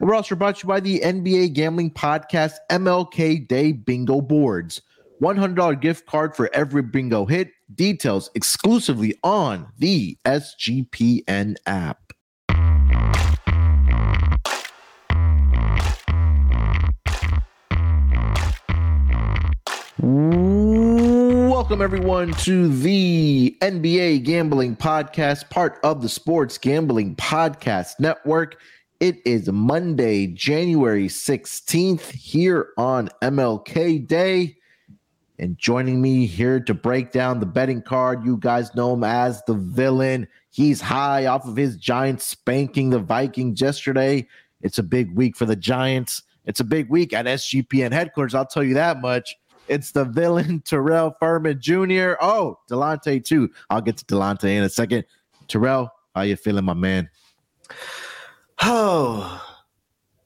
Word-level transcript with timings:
We're 0.00 0.14
also 0.14 0.34
brought 0.34 0.56
to 0.56 0.64
you 0.64 0.68
by 0.68 0.80
the 0.80 0.98
NBA 1.00 1.52
Gambling 1.52 1.92
Podcast 1.92 2.54
MLK 2.68 3.46
Day 3.46 3.70
Bingo 3.70 4.20
Boards. 4.20 4.82
$100 5.22 5.80
gift 5.80 6.06
card 6.06 6.34
for 6.34 6.52
every 6.52 6.82
bingo 6.82 7.24
hit. 7.26 7.50
Details 7.72 8.28
exclusively 8.34 9.14
on 9.22 9.68
the 9.78 10.18
SGPN 10.24 11.54
app. 11.66 12.00
Welcome, 20.00 21.80
everyone, 21.80 22.32
to 22.32 22.68
the 22.68 23.56
NBA 23.62 24.24
Gambling 24.24 24.74
Podcast, 24.74 25.48
part 25.50 25.78
of 25.84 26.02
the 26.02 26.08
Sports 26.08 26.58
Gambling 26.58 27.14
Podcast 27.14 28.00
Network. 28.00 28.56
It 29.00 29.20
is 29.24 29.50
Monday, 29.50 30.28
January 30.28 31.08
16th, 31.08 32.10
here 32.12 32.68
on 32.78 33.10
MLK 33.22 34.06
Day. 34.06 34.56
And 35.40 35.58
joining 35.58 36.00
me 36.00 36.26
here 36.26 36.60
to 36.60 36.74
break 36.74 37.10
down 37.10 37.40
the 37.40 37.46
betting 37.46 37.82
card, 37.82 38.24
you 38.24 38.36
guys 38.36 38.72
know 38.76 38.94
him 38.94 39.02
as 39.02 39.42
the 39.48 39.54
villain. 39.54 40.28
He's 40.50 40.80
high 40.80 41.26
off 41.26 41.44
of 41.44 41.56
his 41.56 41.76
Giants 41.76 42.24
spanking 42.24 42.90
the 42.90 43.00
Vikings 43.00 43.60
yesterday. 43.60 44.28
It's 44.62 44.78
a 44.78 44.82
big 44.84 45.16
week 45.16 45.36
for 45.36 45.44
the 45.44 45.56
Giants. 45.56 46.22
It's 46.46 46.60
a 46.60 46.64
big 46.64 46.88
week 46.88 47.12
at 47.12 47.26
SGPN 47.26 47.90
headquarters. 47.90 48.34
I'll 48.34 48.46
tell 48.46 48.62
you 48.62 48.74
that 48.74 49.00
much. 49.00 49.36
It's 49.66 49.90
the 49.90 50.04
villain 50.04 50.60
Terrell 50.64 51.16
Furman 51.18 51.60
Jr. 51.60 52.14
Oh, 52.20 52.60
Delonte 52.70 53.24
too. 53.24 53.50
I'll 53.70 53.80
get 53.80 53.96
to 53.96 54.04
Delonte 54.04 54.44
in 54.44 54.62
a 54.62 54.68
second. 54.68 55.04
Terrell, 55.48 55.92
how 56.14 56.22
you 56.22 56.36
feeling, 56.36 56.64
my 56.64 56.74
man? 56.74 57.10
Oh, 58.62 59.53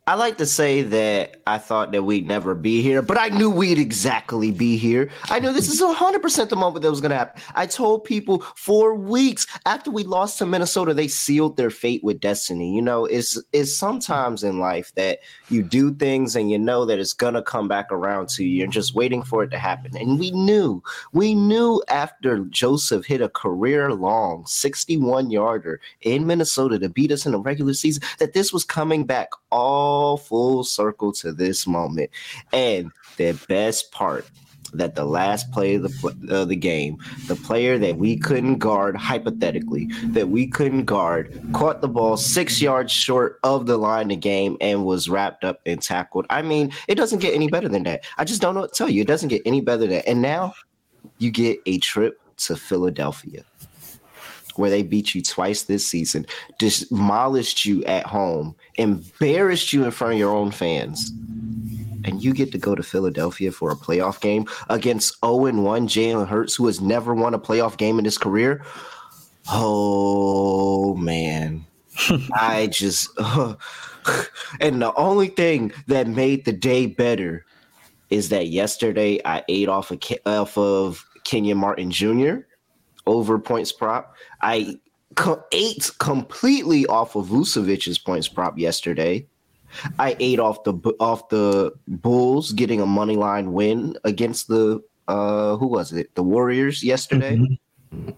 I 0.08 0.14
like 0.14 0.38
to 0.38 0.46
say 0.46 0.80
that 0.80 1.42
I 1.46 1.58
thought 1.58 1.92
that 1.92 2.02
we'd 2.02 2.26
never 2.26 2.54
be 2.54 2.80
here, 2.80 3.02
but 3.02 3.20
I 3.20 3.28
knew 3.28 3.50
we'd 3.50 3.78
exactly 3.78 4.50
be 4.50 4.78
here. 4.78 5.10
I 5.24 5.38
knew 5.38 5.52
this 5.52 5.68
is 5.68 5.82
100% 5.82 6.48
the 6.48 6.56
moment 6.56 6.82
that 6.82 6.88
was 6.88 7.02
going 7.02 7.10
to 7.10 7.18
happen. 7.18 7.42
I 7.54 7.66
told 7.66 8.04
people 8.04 8.40
for 8.56 8.94
weeks 8.94 9.46
after 9.66 9.90
we 9.90 10.04
lost 10.04 10.38
to 10.38 10.46
Minnesota, 10.46 10.94
they 10.94 11.08
sealed 11.08 11.58
their 11.58 11.68
fate 11.68 12.02
with 12.02 12.20
destiny. 12.20 12.74
You 12.74 12.80
know, 12.80 13.04
it's, 13.04 13.38
it's 13.52 13.76
sometimes 13.76 14.42
in 14.42 14.58
life 14.58 14.94
that 14.94 15.18
you 15.50 15.62
do 15.62 15.94
things 15.94 16.36
and 16.36 16.50
you 16.50 16.58
know 16.58 16.86
that 16.86 16.98
it's 16.98 17.12
going 17.12 17.34
to 17.34 17.42
come 17.42 17.68
back 17.68 17.92
around 17.92 18.30
to 18.30 18.44
you 18.44 18.64
and 18.64 18.72
just 18.72 18.94
waiting 18.94 19.22
for 19.22 19.42
it 19.42 19.50
to 19.50 19.58
happen. 19.58 19.94
And 19.94 20.18
we 20.18 20.30
knew, 20.30 20.82
we 21.12 21.34
knew 21.34 21.82
after 21.88 22.46
Joseph 22.46 23.04
hit 23.04 23.20
a 23.20 23.28
career 23.28 23.92
long 23.92 24.46
61 24.46 25.30
yarder 25.30 25.82
in 26.00 26.26
Minnesota 26.26 26.78
to 26.78 26.88
beat 26.88 27.12
us 27.12 27.26
in 27.26 27.32
the 27.32 27.38
regular 27.38 27.74
season 27.74 28.02
that 28.20 28.32
this 28.32 28.54
was 28.54 28.64
coming 28.64 29.04
back 29.04 29.28
all 29.50 29.97
full 30.16 30.64
circle 30.64 31.12
to 31.12 31.32
this 31.32 31.66
moment. 31.66 32.10
And 32.52 32.90
the 33.16 33.32
best 33.48 33.90
part 33.92 34.26
that 34.74 34.94
the 34.94 35.04
last 35.04 35.50
play 35.50 35.76
of 35.76 35.82
the, 35.82 36.44
the 36.44 36.56
game, 36.56 36.98
the 37.26 37.36
player 37.36 37.78
that 37.78 37.96
we 37.96 38.16
couldn't 38.16 38.58
guard, 38.58 38.96
hypothetically, 38.96 39.86
that 40.04 40.28
we 40.28 40.46
couldn't 40.46 40.84
guard, 40.84 41.40
caught 41.52 41.80
the 41.80 41.88
ball 41.88 42.16
six 42.16 42.60
yards 42.60 42.92
short 42.92 43.38
of 43.42 43.66
the 43.66 43.78
line 43.78 44.10
of 44.10 44.20
game 44.20 44.56
and 44.60 44.84
was 44.84 45.08
wrapped 45.08 45.44
up 45.44 45.60
and 45.66 45.82
tackled. 45.82 46.26
I 46.30 46.42
mean, 46.42 46.72
it 46.86 46.96
doesn't 46.96 47.20
get 47.20 47.34
any 47.34 47.48
better 47.48 47.68
than 47.68 47.84
that. 47.84 48.04
I 48.18 48.24
just 48.24 48.42
don't 48.42 48.54
know 48.54 48.60
what 48.60 48.72
to 48.72 48.78
tell 48.78 48.90
you. 48.90 49.02
It 49.02 49.08
doesn't 49.08 49.28
get 49.28 49.42
any 49.46 49.60
better 49.60 49.80
than 49.80 49.90
that. 49.90 50.08
And 50.08 50.20
now 50.20 50.54
you 51.18 51.30
get 51.30 51.60
a 51.66 51.78
trip 51.78 52.20
to 52.38 52.56
Philadelphia 52.56 53.44
where 54.58 54.70
they 54.70 54.82
beat 54.82 55.14
you 55.14 55.22
twice 55.22 55.62
this 55.62 55.86
season, 55.86 56.26
demolished 56.58 57.64
you 57.64 57.84
at 57.84 58.04
home, 58.04 58.54
embarrassed 58.74 59.72
you 59.72 59.84
in 59.84 59.90
front 59.90 60.14
of 60.14 60.18
your 60.18 60.34
own 60.34 60.50
fans. 60.50 61.10
And 62.04 62.22
you 62.22 62.32
get 62.32 62.52
to 62.52 62.58
go 62.58 62.74
to 62.74 62.82
Philadelphia 62.82 63.52
for 63.52 63.70
a 63.70 63.76
playoff 63.76 64.20
game 64.20 64.46
against 64.68 65.18
0 65.24 65.36
1 65.36 65.52
Jalen 65.88 66.28
Hurts, 66.28 66.54
who 66.56 66.66
has 66.66 66.80
never 66.80 67.14
won 67.14 67.34
a 67.34 67.38
playoff 67.38 67.76
game 67.76 67.98
in 67.98 68.04
his 68.04 68.18
career. 68.18 68.64
Oh, 69.50 70.94
man. 70.96 71.64
I 72.34 72.68
just. 72.68 73.10
Uh, 73.18 73.54
and 74.60 74.80
the 74.80 74.94
only 74.94 75.28
thing 75.28 75.72
that 75.86 76.06
made 76.06 76.44
the 76.44 76.52
day 76.52 76.86
better 76.86 77.44
is 78.10 78.28
that 78.30 78.48
yesterday 78.48 79.20
I 79.24 79.44
ate 79.48 79.68
off 79.68 79.90
of, 79.90 80.00
off 80.24 80.56
of 80.56 81.04
Kenyon 81.24 81.58
Martin 81.58 81.90
Jr 81.90 82.47
over 83.08 83.38
points 83.38 83.72
prop. 83.72 84.14
I 84.42 84.78
co- 85.14 85.42
ate 85.52 85.90
completely 85.98 86.86
off 86.86 87.16
of 87.16 87.26
Vucevic's 87.26 87.98
points 87.98 88.28
prop 88.28 88.58
yesterday. 88.58 89.26
I 89.98 90.16
ate 90.18 90.38
off 90.38 90.64
the 90.64 90.74
off 90.98 91.28
the 91.28 91.72
Bulls 91.86 92.52
getting 92.52 92.80
a 92.80 92.86
money 92.86 93.16
line 93.16 93.52
win 93.52 93.96
against 94.04 94.48
the 94.48 94.82
uh 95.08 95.56
who 95.56 95.66
was 95.66 95.92
it? 95.92 96.14
The 96.14 96.22
Warriors 96.22 96.82
yesterday. 96.82 97.36
Mm-hmm. 97.36 98.10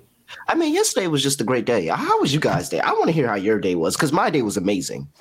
I 0.49 0.55
mean, 0.55 0.73
yesterday 0.73 1.09
was 1.09 1.25
just 1.25 1.41
a 1.41 1.45
great 1.45 1.65
day. 1.65 1.87
How 1.87 2.21
was 2.21 2.33
you 2.33 2.39
guys' 2.39 2.69
day? 2.69 2.79
I 2.79 2.93
want 2.93 3.07
to 3.07 3.13
hear 3.13 3.27
how 3.27 3.35
your 3.35 3.59
day 3.59 3.75
was 3.75 3.97
because 3.97 4.13
my 4.13 4.31
day 4.31 4.43
was 4.43 4.57
amazing. 4.57 5.09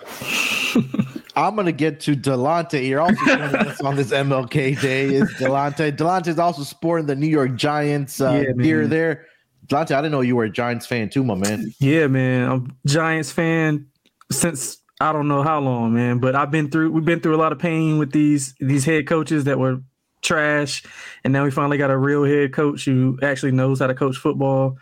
I'm 1.36 1.56
gonna 1.56 1.72
get 1.72 2.00
to 2.02 2.16
Delonte 2.16 2.82
here. 2.82 3.00
Also 3.00 3.16
us 3.26 3.82
on 3.82 3.96
this 3.96 4.12
MLK 4.12 4.80
day 4.82 5.06
is 5.06 5.32
Delonte. 5.36 5.96
Delonte 5.96 6.28
is 6.28 6.40
also 6.40 6.64
sporting 6.64 7.08
the 7.08 7.16
New 7.16 7.28
York 7.28 7.56
Giants 7.56 8.20
uh, 8.22 8.44
yeah, 8.46 8.64
gear 8.64 8.88
there. 8.88 9.26
Dante, 9.70 9.96
I 9.96 10.02
didn't 10.02 10.12
know 10.12 10.22
you 10.22 10.36
were 10.36 10.46
a 10.46 10.50
Giants 10.50 10.86
fan 10.86 11.10
too, 11.10 11.24
my 11.24 11.36
man. 11.36 11.74
Yeah, 11.80 12.08
man. 12.08 12.50
I'm 12.50 12.78
Giants 12.86 13.32
fan 13.32 13.88
since 14.32 14.82
I 15.00 15.14
don't 15.14 15.28
know 15.28 15.44
how 15.44 15.60
long, 15.60 15.94
man. 15.94 16.20
But 16.20 16.36
I've 16.36 16.52
been 16.52 16.70
through 16.70 16.92
we've 16.92 17.06
been 17.06 17.22
through 17.22 17.36
a 17.36 17.38
lot 17.38 17.52
of 17.52 17.60
pain 17.60 18.00
with 18.00 18.12
these 18.12 18.56
these 18.60 18.84
head 18.84 19.08
coaches 19.08 19.46
that 19.46 19.60
were 19.60 19.82
trash. 20.22 20.84
And 21.24 21.32
now 21.32 21.44
we 21.44 21.52
finally 21.52 21.78
got 21.78 21.92
a 21.92 21.98
real 21.98 22.26
head 22.26 22.52
coach 22.52 22.84
who 22.86 23.18
actually 23.22 23.52
knows 23.52 23.80
how 23.80 23.88
to 23.88 23.96
coach 23.96 24.18
football 24.18 24.78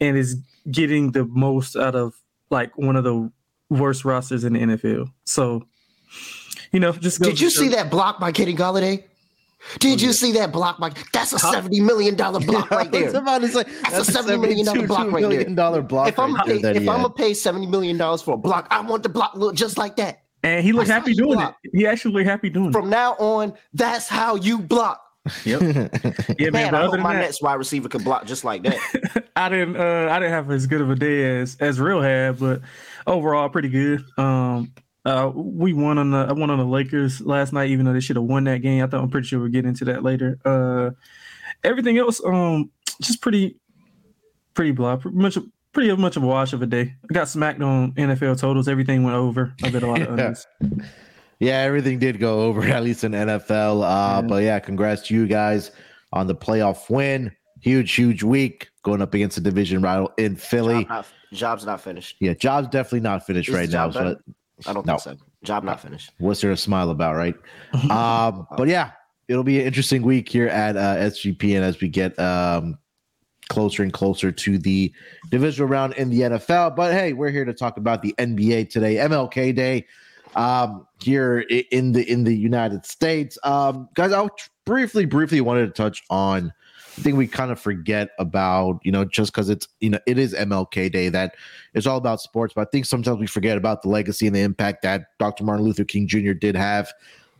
and 0.00 0.16
is 0.16 0.36
getting 0.70 1.12
the 1.12 1.24
most 1.24 1.76
out 1.76 1.94
of 1.94 2.14
like 2.50 2.76
one 2.78 2.96
of 2.96 3.04
the 3.04 3.30
worst 3.68 4.04
rosters 4.04 4.44
in 4.44 4.54
the 4.54 4.60
NFL. 4.60 5.10
So, 5.24 5.66
you 6.72 6.80
know, 6.80 6.92
just 6.92 7.20
did 7.20 7.40
you 7.40 7.50
see 7.50 7.68
that 7.68 7.90
block 7.90 8.20
by 8.20 8.32
Kenny 8.32 8.54
Golladay? 8.54 9.04
Did 9.78 10.00
you 10.00 10.12
see 10.12 10.32
that 10.32 10.52
block, 10.52 10.78
Mike? 10.78 10.96
That's 11.12 11.32
a 11.32 11.38
seventy 11.38 11.80
million 11.80 12.16
dollar 12.16 12.40
block 12.46 12.70
right 12.70 12.90
there. 12.90 13.10
Somebody's 13.10 13.54
like, 13.54 13.66
that's, 13.66 13.90
that's 13.90 14.08
a 14.08 14.12
seventy 14.12 14.38
million 14.38 14.66
dollar 14.66 14.86
block 14.86 15.10
right 15.10 15.28
there. 15.28 15.44
Dollar 15.44 15.82
block. 15.82 16.08
If 16.08 16.18
I'm 16.18 16.34
right 16.34 16.46
pay, 16.46 16.60
if 16.60 16.88
I'm 16.88 17.02
gonna 17.02 17.10
pay 17.10 17.34
seventy 17.34 17.66
million 17.66 17.96
dollars 17.96 18.22
for 18.22 18.34
a 18.34 18.38
block, 18.38 18.66
I 18.70 18.80
want 18.80 19.02
the 19.02 19.08
block 19.08 19.34
look 19.34 19.54
just 19.54 19.78
like 19.78 19.96
that. 19.96 20.22
And 20.42 20.64
he 20.64 20.72
looked 20.72 20.88
happy 20.88 21.14
doing 21.14 21.34
block. 21.34 21.56
it. 21.64 21.70
He 21.74 21.86
actually 21.86 22.14
looked 22.14 22.26
happy 22.26 22.48
doing 22.48 22.72
From 22.72 22.80
it. 22.80 22.82
From 22.84 22.90
now 22.90 23.12
on, 23.14 23.54
that's 23.74 24.08
how 24.08 24.36
you 24.36 24.58
block. 24.58 25.02
Yep. 25.44 25.60
yeah, 26.38 26.50
man. 26.50 26.72
man 26.72 26.74
I 26.74 26.86
hope 26.86 26.98
my 26.98 27.12
that, 27.12 27.20
next 27.20 27.42
wide 27.42 27.54
receiver 27.54 27.88
could 27.88 28.04
block 28.04 28.24
just 28.24 28.42
like 28.42 28.62
that. 28.62 29.28
I 29.36 29.48
didn't. 29.50 29.76
Uh, 29.76 30.08
I 30.10 30.18
didn't 30.18 30.32
have 30.32 30.50
as 30.50 30.66
good 30.66 30.80
of 30.80 30.90
a 30.90 30.94
day 30.94 31.40
as 31.40 31.56
as 31.60 31.78
Real 31.78 32.00
had, 32.00 32.38
but 32.38 32.62
overall, 33.06 33.48
pretty 33.50 33.68
good. 33.68 34.02
Um, 34.16 34.72
uh, 35.04 35.30
we 35.34 35.72
won 35.72 35.98
on 35.98 36.10
the 36.10 36.18
I 36.18 36.32
won 36.32 36.50
on 36.50 36.58
the 36.58 36.64
Lakers 36.64 37.20
last 37.20 37.52
night, 37.52 37.70
even 37.70 37.86
though 37.86 37.92
they 37.92 38.00
should 38.00 38.16
have 38.16 38.24
won 38.24 38.44
that 38.44 38.58
game. 38.58 38.82
I 38.84 38.86
thought 38.86 39.02
I'm 39.02 39.10
pretty 39.10 39.26
sure 39.26 39.40
we'll 39.40 39.48
get 39.48 39.64
into 39.64 39.84
that 39.86 40.02
later. 40.02 40.38
Uh, 40.44 40.90
everything 41.64 41.98
else, 41.98 42.20
um, 42.24 42.70
just 43.00 43.22
pretty, 43.22 43.56
pretty 44.54 44.72
blah, 44.72 44.96
pretty 44.96 45.16
much, 45.16 45.38
pretty 45.72 45.94
much 45.96 46.16
of 46.16 46.22
a 46.22 46.26
wash 46.26 46.52
of 46.52 46.60
a 46.60 46.66
day. 46.66 46.94
I 47.08 47.14
got 47.14 47.28
smacked 47.28 47.62
on 47.62 47.92
NFL 47.92 48.38
totals. 48.38 48.68
Everything 48.68 49.02
went 49.02 49.16
over. 49.16 49.54
I 49.62 49.70
bet 49.70 49.82
a 49.82 49.86
lot 49.86 50.02
of 50.02 50.18
yeah. 50.60 50.84
yeah, 51.38 51.58
everything 51.60 51.98
did 51.98 52.18
go 52.18 52.42
over 52.42 52.62
at 52.66 52.82
least 52.82 53.02
in 53.02 53.12
NFL. 53.12 53.82
Uh, 53.82 54.20
yeah. 54.20 54.28
but 54.28 54.42
yeah, 54.42 54.58
congrats 54.58 55.02
to 55.08 55.14
you 55.14 55.26
guys 55.26 55.70
on 56.12 56.26
the 56.26 56.34
playoff 56.34 56.90
win. 56.90 57.34
Huge, 57.62 57.92
huge 57.92 58.22
week 58.22 58.68
going 58.82 59.02
up 59.02 59.14
against 59.14 59.36
the 59.36 59.42
division 59.42 59.82
rival 59.82 60.12
in 60.18 60.36
Philly. 60.36 60.84
Job 60.84 60.88
not, 60.88 61.06
job's 61.32 61.66
not 61.66 61.80
finished. 61.80 62.16
Yeah, 62.20 62.34
job's 62.34 62.68
definitely 62.68 63.00
not 63.00 63.26
finished 63.26 63.50
Is 63.50 63.54
right 63.54 63.68
now. 63.68 63.90
So 63.90 64.16
I 64.66 64.72
don't 64.72 64.86
no. 64.86 64.96
think 64.98 65.18
so. 65.18 65.24
Job 65.42 65.64
not 65.64 65.80
finished. 65.80 66.12
What's 66.18 66.40
there 66.40 66.50
to 66.50 66.56
smile 66.56 66.90
about, 66.90 67.16
right? 67.16 67.34
um, 67.90 68.46
but 68.56 68.68
yeah, 68.68 68.92
it'll 69.28 69.44
be 69.44 69.60
an 69.60 69.66
interesting 69.66 70.02
week 70.02 70.28
here 70.28 70.48
at 70.48 70.76
uh, 70.76 70.96
and 70.98 71.64
as 71.64 71.80
we 71.80 71.88
get 71.88 72.18
um, 72.18 72.78
closer 73.48 73.82
and 73.82 73.92
closer 73.92 74.30
to 74.32 74.58
the 74.58 74.92
divisional 75.30 75.68
round 75.68 75.94
in 75.94 76.10
the 76.10 76.20
NFL. 76.20 76.76
But 76.76 76.92
hey, 76.92 77.12
we're 77.12 77.30
here 77.30 77.44
to 77.44 77.54
talk 77.54 77.76
about 77.76 78.02
the 78.02 78.14
NBA 78.18 78.70
today, 78.70 78.96
MLK 78.96 79.54
Day. 79.54 79.86
um, 80.36 80.86
here 81.02 81.40
in 81.40 81.92
the 81.92 82.08
in 82.10 82.24
the 82.24 82.36
United 82.36 82.84
States. 82.86 83.38
Um, 83.42 83.88
guys, 83.94 84.12
I 84.12 84.20
will 84.20 84.30
briefly, 84.64 85.04
briefly 85.04 85.40
wanted 85.40 85.66
to 85.66 85.72
touch 85.72 86.02
on. 86.10 86.52
Think 87.00 87.16
we 87.16 87.26
kind 87.26 87.50
of 87.50 87.60
forget 87.60 88.10
about, 88.18 88.80
you 88.82 88.92
know, 88.92 89.04
just 89.04 89.32
because 89.32 89.48
it's, 89.48 89.66
you 89.80 89.90
know, 89.90 89.98
it 90.06 90.18
is 90.18 90.34
MLK 90.34 90.92
Day 90.92 91.08
that 91.08 91.34
it's 91.74 91.86
all 91.86 91.96
about 91.96 92.20
sports, 92.20 92.54
but 92.54 92.62
I 92.62 92.70
think 92.70 92.86
sometimes 92.86 93.18
we 93.18 93.26
forget 93.26 93.56
about 93.56 93.82
the 93.82 93.88
legacy 93.88 94.26
and 94.26 94.36
the 94.36 94.40
impact 94.40 94.82
that 94.82 95.06
Dr. 95.18 95.44
Martin 95.44 95.64
Luther 95.64 95.84
King 95.84 96.06
Jr. 96.06 96.32
did 96.32 96.54
have 96.56 96.92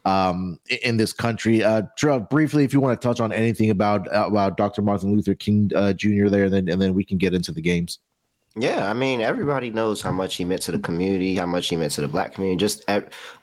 um, 0.04 0.58
in 0.82 0.96
this 0.96 1.12
country. 1.12 1.62
Uh, 1.62 1.82
briefly, 2.30 2.64
if 2.64 2.72
you 2.72 2.80
want 2.80 3.00
to 3.00 3.06
touch 3.06 3.20
on 3.20 3.32
anything 3.32 3.70
about 3.70 4.08
about 4.12 4.56
Dr. 4.56 4.82
Martin 4.82 5.12
Luther 5.12 5.34
King 5.34 5.70
uh, 5.74 5.92
Jr. 5.92 6.28
there, 6.28 6.48
then 6.48 6.68
and 6.68 6.80
then 6.80 6.94
we 6.94 7.04
can 7.04 7.18
get 7.18 7.34
into 7.34 7.52
the 7.52 7.60
games. 7.60 7.98
Yeah, 8.56 8.90
I 8.90 8.94
mean, 8.94 9.20
everybody 9.20 9.70
knows 9.70 10.02
how 10.02 10.10
much 10.10 10.34
he 10.34 10.44
meant 10.44 10.62
to 10.62 10.72
the 10.72 10.80
community, 10.80 11.36
how 11.36 11.46
much 11.46 11.68
he 11.68 11.76
meant 11.76 11.92
to 11.92 12.00
the 12.00 12.08
black 12.08 12.34
community, 12.34 12.58
just 12.58 12.84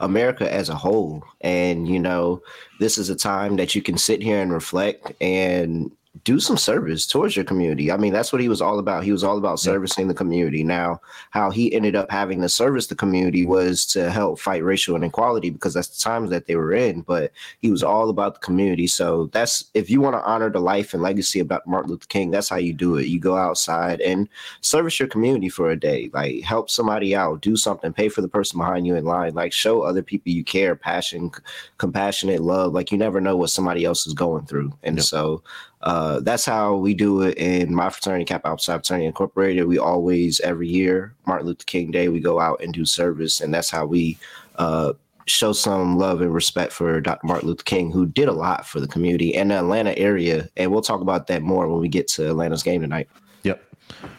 America 0.02 0.52
as 0.52 0.68
a 0.68 0.76
whole. 0.76 1.24
And, 1.40 1.88
you 1.88 1.98
know, 1.98 2.42
this 2.82 2.98
is 2.98 3.10
a 3.10 3.16
time 3.16 3.56
that 3.56 3.74
you 3.74 3.82
can 3.82 3.98
sit 3.98 4.22
here 4.22 4.42
and 4.42 4.52
reflect 4.52 5.14
and 5.22 5.92
do 6.24 6.40
some 6.40 6.58
service 6.58 7.06
towards 7.06 7.36
your 7.36 7.46
community. 7.46 7.92
I 7.92 7.98
mean, 7.98 8.14
that's 8.14 8.32
what 8.32 8.42
he 8.42 8.50
was 8.50 8.62
all 8.62 8.80
about. 8.80 9.04
He 9.04 9.12
was 9.12 9.24
all 9.24 9.38
about 9.38 9.60
servicing 9.60 10.08
the 10.08 10.14
community. 10.14 10.64
Now, 10.64 11.02
how 11.32 11.50
he 11.50 11.74
ended 11.74 11.96
up 11.96 12.10
having 12.12 12.42
to 12.42 12.50
service 12.50 12.88
the 12.88 12.96
community 12.96 13.46
was 13.46 13.86
to 13.88 14.10
help 14.10 14.40
fight 14.40 14.64
racial 14.64 14.96
inequality 14.96 15.50
because 15.50 15.74
that's 15.74 15.90
the 15.90 16.02
times 16.02 16.30
that 16.30 16.46
they 16.46 16.56
were 16.56 16.74
in. 16.74 17.02
But 17.02 17.32
he 17.60 17.72
was 17.72 17.84
all 17.84 18.10
about 18.10 18.36
the 18.36 18.40
community. 18.40 18.88
So 18.88 19.28
that's 19.28 19.66
if 19.74 19.90
you 19.90 20.02
want 20.02 20.16
to 20.16 20.24
honor 20.24 20.50
the 20.50 20.60
life 20.60 20.94
and 20.94 21.04
legacy 21.04 21.40
about 21.40 21.68
Martin 21.68 21.92
Luther 21.92 22.08
King, 22.08 22.32
that's 22.32 22.50
how 22.50 22.58
you 22.58 22.74
do 22.74 22.98
it. 22.98 23.08
You 23.08 23.20
go 23.20 23.36
outside 23.36 24.02
and 24.02 24.30
service 24.62 25.00
your 25.00 25.10
community 25.10 25.50
for 25.50 25.72
a 25.72 25.80
day. 25.80 26.10
Like 26.14 26.42
help 26.44 26.70
somebody 26.70 27.16
out, 27.16 27.42
do 27.42 27.56
something, 27.56 27.94
pay 27.94 28.10
for 28.10 28.22
the 28.22 28.28
person 28.28 28.60
behind 28.60 28.88
you 28.88 28.96
in 28.96 29.06
line. 29.06 29.34
Like 29.34 29.54
show 29.54 29.82
other 29.82 30.02
people 30.02 30.32
you 30.32 30.44
care, 30.44 30.76
passion, 30.76 31.32
compassionate 31.78 32.42
love. 32.42 32.74
Like 32.74 32.92
you 32.92 32.98
never 32.98 33.20
know 33.20 33.36
what 33.36 33.50
somebody 33.50 33.86
else 33.86 34.08
is 34.08 34.14
going 34.14 34.46
through. 34.46 34.74
And 34.84 34.98
yep. 34.98 35.06
so 35.06 35.44
uh, 35.82 36.20
that's 36.22 36.46
how 36.46 36.76
we 36.76 36.94
do 36.94 37.22
it 37.22 37.38
in 37.38 37.74
my 37.74 37.90
fraternity, 37.90 38.26
Kappa 38.26 38.48
Alpha 38.48 38.64
Fraternity 38.64 39.06
Incorporated. 39.06 39.68
We 39.68 39.78
always, 39.78 40.40
every 40.40 40.68
year, 40.68 41.14
Martin 41.26 41.48
Luther 41.48 41.66
King 41.66 41.92
Day, 41.92 42.10
we 42.10 42.20
go 42.20 42.40
out 42.40 42.62
and 42.64 42.74
do 42.74 42.86
service, 42.86 43.42
and 43.42 43.54
that's 43.54 43.70
how 43.70 43.86
we 43.86 44.18
uh, 44.56 44.94
show 45.28 45.54
some 45.54 45.98
love 45.98 46.22
and 46.22 46.34
respect 46.34 46.72
for 46.72 47.00
Dr. 47.00 47.28
Martin 47.28 47.50
Luther 47.50 47.64
King, 47.64 47.92
who 47.92 48.06
did 48.06 48.28
a 48.28 48.34
lot 48.34 48.66
for 48.66 48.80
the 48.80 48.88
community 48.88 49.36
and 49.36 49.52
the 49.52 49.56
Atlanta 49.56 49.96
area. 49.98 50.50
And 50.58 50.72
we'll 50.72 50.82
talk 50.82 51.02
about 51.02 51.28
that 51.28 51.44
more 51.44 51.68
when 51.68 51.80
we 51.80 51.90
get 51.90 52.08
to 52.10 52.30
Atlanta's 52.30 52.64
game 52.64 52.82
tonight. 52.82 53.10
Yep. 53.44 53.64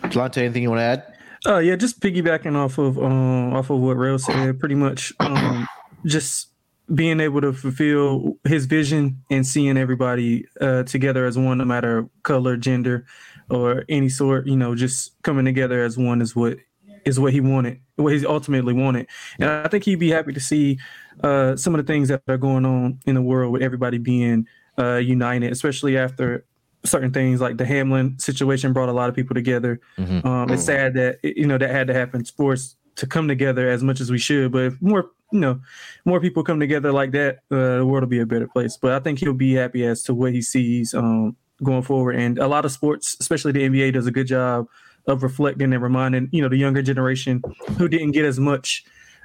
Delonte, 0.05 0.39
anything 0.39 0.63
you 0.63 0.71
want 0.71 0.81
to 0.81 0.85
add? 0.85 1.15
Uh, 1.47 1.59
yeah, 1.59 1.77
just 1.77 2.01
piggybacking 2.01 2.57
off 2.57 2.79
of 2.79 2.99
um, 2.99 3.55
off 3.55 3.71
of 3.71 3.79
what 3.79 3.97
Rail 3.97 4.19
said, 4.19 4.59
pretty 4.59 4.75
much. 4.75 5.13
Um, 5.21 5.69
just 6.05 6.48
being 6.95 7.21
able 7.21 7.41
to 7.41 7.53
fulfill 7.53 8.39
his 8.45 8.67
vision 8.67 9.23
and 9.31 9.47
seeing 9.47 9.77
everybody 9.77 10.47
uh, 10.61 10.83
together 10.85 11.27
as 11.27 11.37
one, 11.37 11.59
no 11.59 11.65
matter 11.65 12.09
color, 12.23 12.57
gender, 12.57 13.05
or 13.51 13.85
any 13.89 14.09
sort, 14.09 14.47
you 14.47 14.57
know, 14.57 14.75
just 14.75 15.21
coming 15.23 15.45
together 15.45 15.83
as 15.83 15.99
one 15.99 16.23
is 16.23 16.35
what 16.35 16.59
is 17.05 17.21
what 17.21 17.33
he 17.33 17.41
wanted, 17.41 17.81
what 17.97 18.13
he 18.13 18.27
ultimately 18.27 18.73
wanted. 18.73 19.07
And 19.39 19.49
I 19.49 19.69
think 19.69 19.85
he'd 19.85 19.97
be 19.97 20.11
happy 20.11 20.33
to 20.33 20.41
see 20.41 20.79
uh, 21.23 21.57
some 21.57 21.75
of 21.75 21.85
the 21.85 21.91
things 21.91 22.09
that 22.09 22.23
are 22.29 22.37
going 22.37 22.65
on 22.67 23.01
in 23.07 23.15
the 23.15 23.23
world 23.23 23.53
with 23.53 23.63
everybody 23.63 23.99
being 23.99 24.47
uh, 24.79 24.97
united, 24.97 25.53
especially 25.53 25.97
after 25.97 26.45
certain 26.85 27.13
things 27.13 27.41
like 27.41 27.57
the 27.57 27.65
Hamlin 27.65 28.19
situation 28.19 28.73
brought 28.73 28.89
a 28.89 28.93
lot 28.93 29.09
of 29.09 29.15
people 29.15 29.35
together. 29.35 29.81
Mm-hmm. 29.99 30.27
Um, 30.27 30.51
it's 30.51 30.65
sad 30.65 30.95
that 30.95 31.19
you 31.23 31.47
know 31.47 31.59
that 31.59 31.71
had 31.71 31.87
to 31.89 31.95
happen. 31.95 32.25
Sports 32.25 32.77
to 32.97 33.07
come 33.07 33.29
together 33.29 33.69
as 33.69 33.83
much 33.83 34.01
as 34.01 34.11
we 34.11 34.19
should, 34.19 34.53
but 34.53 34.63
if 34.63 34.83
more 34.83 35.11
you 35.33 35.41
know, 35.41 35.61
more 36.05 36.21
people 36.21 36.43
come 36.43 36.61
together 36.61 36.93
like 36.93 37.13
that, 37.13 37.39
uh, 37.51 37.79
the 37.79 37.87
world 37.87 38.03
will 38.03 38.09
be 38.09 38.21
a 38.21 38.27
better 38.27 38.49
place. 38.49 38.77
But 38.77 38.93
I 38.93 39.01
think 39.01 39.19
he'll 39.19 39.35
be 39.35 39.55
happy 39.55 39.85
as 39.85 40.03
to 40.05 40.15
what 40.15 40.33
he 40.33 40.43
sees 40.43 40.95
um, 40.95 41.37
going 41.63 41.83
forward. 41.83 42.17
And 42.17 42.39
a 42.39 42.47
lot 42.47 42.65
of 42.65 42.73
sports, 42.73 43.17
especially 43.21 43.53
the 43.53 43.69
NBA, 43.69 43.93
does 43.93 44.07
a 44.07 44.11
good 44.11 44.27
job 44.27 44.67
of 45.07 45.23
reflecting 45.23 45.73
and 45.73 45.83
reminding, 45.83 46.29
you 46.33 46.43
know, 46.43 46.49
the 46.49 46.57
younger 46.57 46.83
generation 46.83 47.43
who 47.77 47.89
didn't 47.89 48.13
get 48.13 48.25
as 48.25 48.39
much 48.39 48.85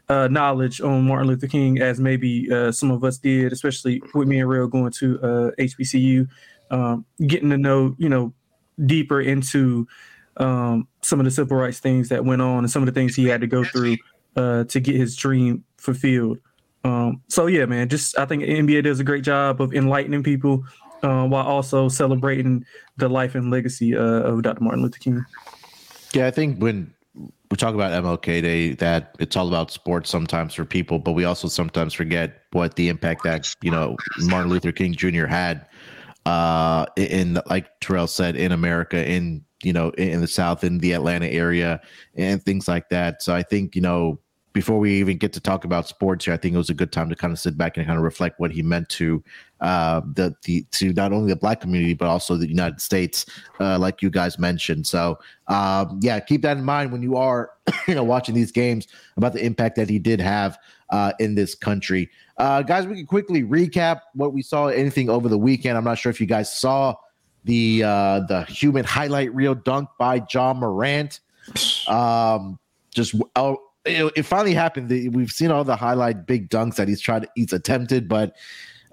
uh, 0.10 0.28
knowledge 0.28 0.82
on 0.82 1.08
Martin 1.08 1.28
Luther 1.28 1.48
King 1.48 1.82
as 1.82 2.00
maybe 2.00 2.52
uh, 2.52 2.72
some 2.72 2.92
of 2.92 3.04
us 3.04 3.18
did, 3.18 3.54
especially 3.54 4.02
with 4.14 4.28
me 4.28 4.40
and 4.40 4.50
Real 4.50 4.68
going 4.68 4.92
to 4.94 5.18
HBCU, 5.58 6.28
uh, 6.72 6.76
um, 6.76 7.06
getting 7.28 7.50
to 7.50 7.58
know, 7.58 7.96
you 7.98 8.10
know, 8.10 8.34
deeper 8.86 9.22
into 9.22 9.88
um, 10.38 10.88
some 11.02 11.20
of 11.20 11.26
the 11.26 11.32
civil 11.32 11.58
rights 11.58 11.80
things 11.80 12.10
that 12.10 12.26
went 12.26 12.42
on 12.42 12.60
and 12.60 12.72
some 12.72 12.82
of 12.82 12.88
the 12.88 12.92
things 12.92 13.16
he 13.16 13.26
had 13.26 13.42
to 13.42 13.48
go 13.48 13.64
through 13.64 13.98
uh, 14.36 14.64
to 14.66 14.80
get 14.80 14.96
his 14.96 15.16
dream 15.16 15.64
fulfilled. 15.78 16.40
Um, 16.84 17.22
so 17.30 17.48
yeah, 17.48 17.66
man, 17.66 17.90
just 17.90 18.18
I 18.18 18.26
think 18.26 18.44
NBA 18.44 18.84
does 18.84 19.00
a 19.00 19.04
great 19.04 19.24
job 19.24 19.62
of 19.62 19.74
enlightening 19.74 20.24
people 20.24 20.66
uh, 21.02 21.26
while 21.26 21.46
also 21.46 21.90
celebrating 21.90 22.66
the 22.98 23.10
life 23.10 23.36
and 23.36 23.52
legacy 23.52 23.96
uh, 23.96 24.02
of 24.02 24.42
Dr. 24.42 24.64
Martin 24.64 24.84
Luther 24.84 25.00
King. 25.00 25.26
Yeah, 26.14 26.28
I 26.28 26.32
think 26.32 26.62
when 26.62 26.94
we 27.16 27.58
talk 27.58 27.74
about 27.76 27.92
MLK 28.04 28.42
Day, 28.42 28.74
that 28.76 29.16
it's 29.20 29.36
all 29.36 29.48
about 29.48 29.72
sports 29.72 30.10
sometimes 30.10 30.54
for 30.54 30.66
people, 30.66 31.00
but 31.00 31.14
we 31.14 31.26
also 31.26 31.48
sometimes 31.48 31.94
forget 31.94 32.42
what 32.52 32.76
the 32.76 32.90
impact 32.90 33.24
that 33.24 33.54
you 33.62 33.72
know 33.72 33.96
Martin 34.20 34.50
Luther 34.50 34.72
King 34.72 34.94
Jr. 34.94 35.26
had 35.26 35.68
uh, 36.26 36.86
in, 36.96 37.40
like 37.48 37.80
Terrell 37.80 38.08
said, 38.08 38.36
in 38.36 38.52
America, 38.52 39.08
in 39.10 39.44
you 39.64 39.72
know, 39.72 39.90
in 39.92 40.20
the 40.20 40.28
South, 40.28 40.64
in 40.64 40.80
the 40.80 40.92
Atlanta 40.92 41.28
area, 41.28 41.80
and 42.16 42.44
things 42.44 42.68
like 42.68 42.90
that. 42.90 43.24
So 43.24 43.34
I 43.34 43.44
think 43.44 43.76
you 43.76 43.82
know 43.82 44.20
before 44.54 44.78
we 44.78 44.94
even 44.94 45.18
get 45.18 45.34
to 45.34 45.40
talk 45.40 45.66
about 45.66 45.88
sports 45.88 46.26
here, 46.26 46.34
I 46.34 46.38
think 46.38 46.54
it 46.54 46.58
was 46.58 46.70
a 46.70 46.76
good 46.76 46.92
time 46.92 47.10
to 47.10 47.16
kind 47.16 47.34
of 47.34 47.40
sit 47.40 47.58
back 47.58 47.76
and 47.76 47.86
kind 47.86 47.98
of 47.98 48.04
reflect 48.04 48.40
what 48.40 48.52
he 48.52 48.62
meant 48.62 48.88
to 48.90 49.24
uh, 49.62 50.02
the 50.14 50.36
the 50.44 50.64
to 50.72 50.94
not 50.94 51.12
only 51.12 51.30
the 51.30 51.36
black 51.36 51.60
community 51.62 51.94
but 51.94 52.08
also 52.08 52.36
the 52.36 52.48
United 52.48 52.80
States, 52.80 53.26
uh, 53.60 53.80
like 53.80 54.02
you 54.02 54.12
guys 54.12 54.38
mentioned. 54.38 54.86
So 54.86 55.18
um, 55.48 56.00
yeah, 56.02 56.20
keep 56.20 56.44
that 56.44 56.58
in 56.58 56.64
mind 56.64 56.92
when 56.92 57.02
you 57.02 57.16
are 57.16 57.52
you 57.88 57.96
know 57.96 58.04
watching 58.04 58.36
these 58.36 58.52
games 58.52 58.88
about 59.18 59.34
the 59.34 59.44
impact 59.44 59.76
that 59.78 59.90
he 59.90 59.98
did 59.98 60.22
have 60.22 60.58
uh, 60.92 61.14
in 61.20 61.34
this 61.34 61.56
country. 61.56 62.10
Uh, 62.38 62.62
guys, 62.62 62.86
we 62.86 62.96
can 62.96 63.08
quickly 63.08 63.44
recap 63.44 64.02
what 64.14 64.34
we 64.34 64.44
saw. 64.44 64.68
Anything 64.68 65.10
over 65.10 65.30
the 65.30 65.38
weekend? 65.38 65.78
I'm 65.78 65.84
not 65.84 65.98
sure 65.98 66.12
if 66.12 66.22
you 66.22 66.28
guys 66.28 66.56
saw 66.56 66.96
the 67.44 67.84
uh, 67.84 68.20
the 68.22 68.44
human 68.44 68.86
highlight 68.86 69.34
reel 69.34 69.56
dunk 69.56 69.90
by 69.98 70.22
Ja 70.32 70.54
Morant. 70.54 71.20
Um, 71.88 72.60
just 72.92 73.16
oh, 73.36 73.58
it, 73.86 74.12
it 74.16 74.24
finally 74.24 74.54
happened. 74.54 74.90
We've 75.14 75.32
seen 75.32 75.52
all 75.52 75.64
the 75.64 75.76
highlight 75.76 76.26
big 76.26 76.50
dunks 76.50 76.76
that 76.76 76.88
he's 76.88 77.02
tried, 77.02 77.28
he's 77.36 77.54
attempted, 77.54 78.08
but 78.08 78.36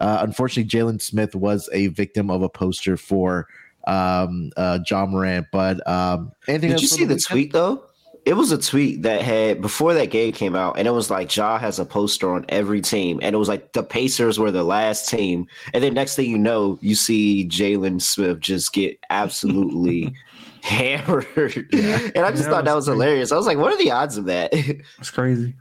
uh, 0.01 0.19
unfortunately, 0.23 0.69
Jalen 0.69 1.01
Smith 1.01 1.35
was 1.35 1.69
a 1.73 1.89
victim 1.89 2.31
of 2.31 2.43
a 2.43 2.49
poster 2.49 2.97
for 2.97 3.47
um, 3.87 4.51
uh, 4.57 4.79
Ja 4.89 5.07
Morant. 5.07 5.47
But 5.53 5.87
um, 5.87 6.33
anything? 6.49 6.71
Did 6.71 6.83
you 6.83 6.89
see 6.89 7.05
the, 7.05 7.15
the 7.15 7.21
tweet 7.21 7.53
though? 7.53 7.85
It 8.27 8.35
was 8.35 8.53
a 8.53 8.59
tweet 8.59 9.03
that 9.03 9.23
had 9.23 9.63
before 9.63 9.95
that 9.95 10.11
game 10.11 10.33
came 10.33 10.55
out, 10.55 10.79
and 10.79 10.87
it 10.87 10.91
was 10.91 11.11
like 11.11 11.35
Ja 11.35 11.59
has 11.59 11.79
a 11.79 11.87
poster 11.87 12.31
on 12.31 12.45
every 12.49 12.83
team, 12.83 13.19
and 13.23 13.35
it 13.35 13.39
was 13.39 13.49
like 13.49 13.73
the 13.73 13.83
Pacers 13.83 14.39
were 14.39 14.51
the 14.51 14.65
last 14.65 15.09
team, 15.09 15.47
and 15.73 15.83
then 15.83 15.95
next 15.95 16.17
thing 16.17 16.31
you 16.31 16.39
know, 16.39 16.79
you 16.83 16.95
see 16.95 17.49
Jalen 17.49 18.01
Smith 18.03 18.41
just 18.41 18.75
get 18.75 18.99
absolutely 19.09 20.13
hammered. 20.63 21.27
Yeah. 21.73 22.11
And 22.15 22.25
I 22.25 22.31
just 22.31 22.49
thought 22.49 22.65
that 22.65 22.75
was, 22.75 22.87
hilarious. 22.87 23.33
I 23.33 23.37
was 23.37 23.47
like, 23.47 23.59
what 23.59 23.73
are 23.73 23.79
the 23.79 23.91
odds 23.91 24.17
of 24.17 24.27
that? 24.27 24.53
It's 24.99 25.11
crazy. 25.11 25.55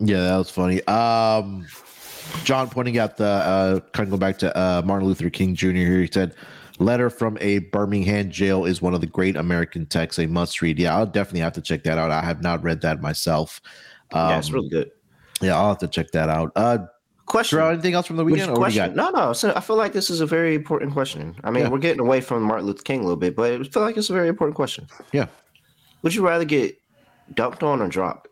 Yeah, 0.00 0.20
that 0.22 0.36
was 0.36 0.50
funny. 0.50 0.84
Um, 0.86 1.66
John 2.42 2.68
pointing 2.68 2.98
out 2.98 3.16
the 3.16 3.26
uh, 3.26 3.80
kind 3.92 4.06
of 4.06 4.10
go 4.10 4.16
back 4.16 4.38
to 4.38 4.56
uh, 4.56 4.82
Martin 4.84 5.06
Luther 5.06 5.30
King 5.30 5.54
Jr. 5.54 5.68
here. 5.68 6.00
He 6.00 6.10
said, 6.10 6.34
"Letter 6.78 7.10
from 7.10 7.38
a 7.40 7.58
Birmingham 7.58 8.30
jail 8.30 8.64
is 8.64 8.82
one 8.82 8.94
of 8.94 9.00
the 9.00 9.06
great 9.06 9.36
American 9.36 9.86
texts. 9.86 10.18
A 10.18 10.26
must 10.26 10.60
read." 10.60 10.78
Yeah, 10.78 10.96
I'll 10.96 11.06
definitely 11.06 11.40
have 11.40 11.52
to 11.52 11.60
check 11.60 11.84
that 11.84 11.96
out. 11.96 12.10
I 12.10 12.22
have 12.22 12.42
not 12.42 12.62
read 12.62 12.80
that 12.80 13.00
myself. 13.00 13.60
Um, 14.12 14.30
yeah, 14.30 14.38
it's 14.38 14.50
really 14.50 14.68
good. 14.68 14.90
Yeah, 15.40 15.56
I'll 15.56 15.68
have 15.68 15.78
to 15.78 15.88
check 15.88 16.10
that 16.10 16.28
out. 16.28 16.50
Uh, 16.56 16.78
question. 17.26 17.58
Terrell, 17.58 17.72
anything 17.72 17.94
else 17.94 18.06
from 18.06 18.16
the 18.16 18.24
weekend? 18.24 18.54
question? 18.54 18.94
No, 18.94 19.10
no. 19.10 19.32
So 19.32 19.52
I 19.54 19.60
feel 19.60 19.76
like 19.76 19.92
this 19.92 20.10
is 20.10 20.20
a 20.20 20.26
very 20.26 20.54
important 20.54 20.92
question. 20.92 21.36
I 21.44 21.50
mean, 21.50 21.64
yeah. 21.64 21.68
we're 21.70 21.78
getting 21.78 22.00
away 22.00 22.20
from 22.20 22.42
Martin 22.42 22.66
Luther 22.66 22.82
King 22.82 23.00
a 23.00 23.02
little 23.02 23.16
bit, 23.16 23.36
but 23.36 23.60
I 23.60 23.62
feel 23.64 23.82
like 23.82 23.96
it's 23.96 24.10
a 24.10 24.12
very 24.12 24.28
important 24.28 24.56
question. 24.56 24.86
Yeah. 25.12 25.26
Would 26.02 26.14
you 26.14 26.26
rather 26.26 26.44
get 26.44 26.78
dunked 27.34 27.62
on 27.62 27.80
or 27.80 27.88
dropped? 27.88 28.28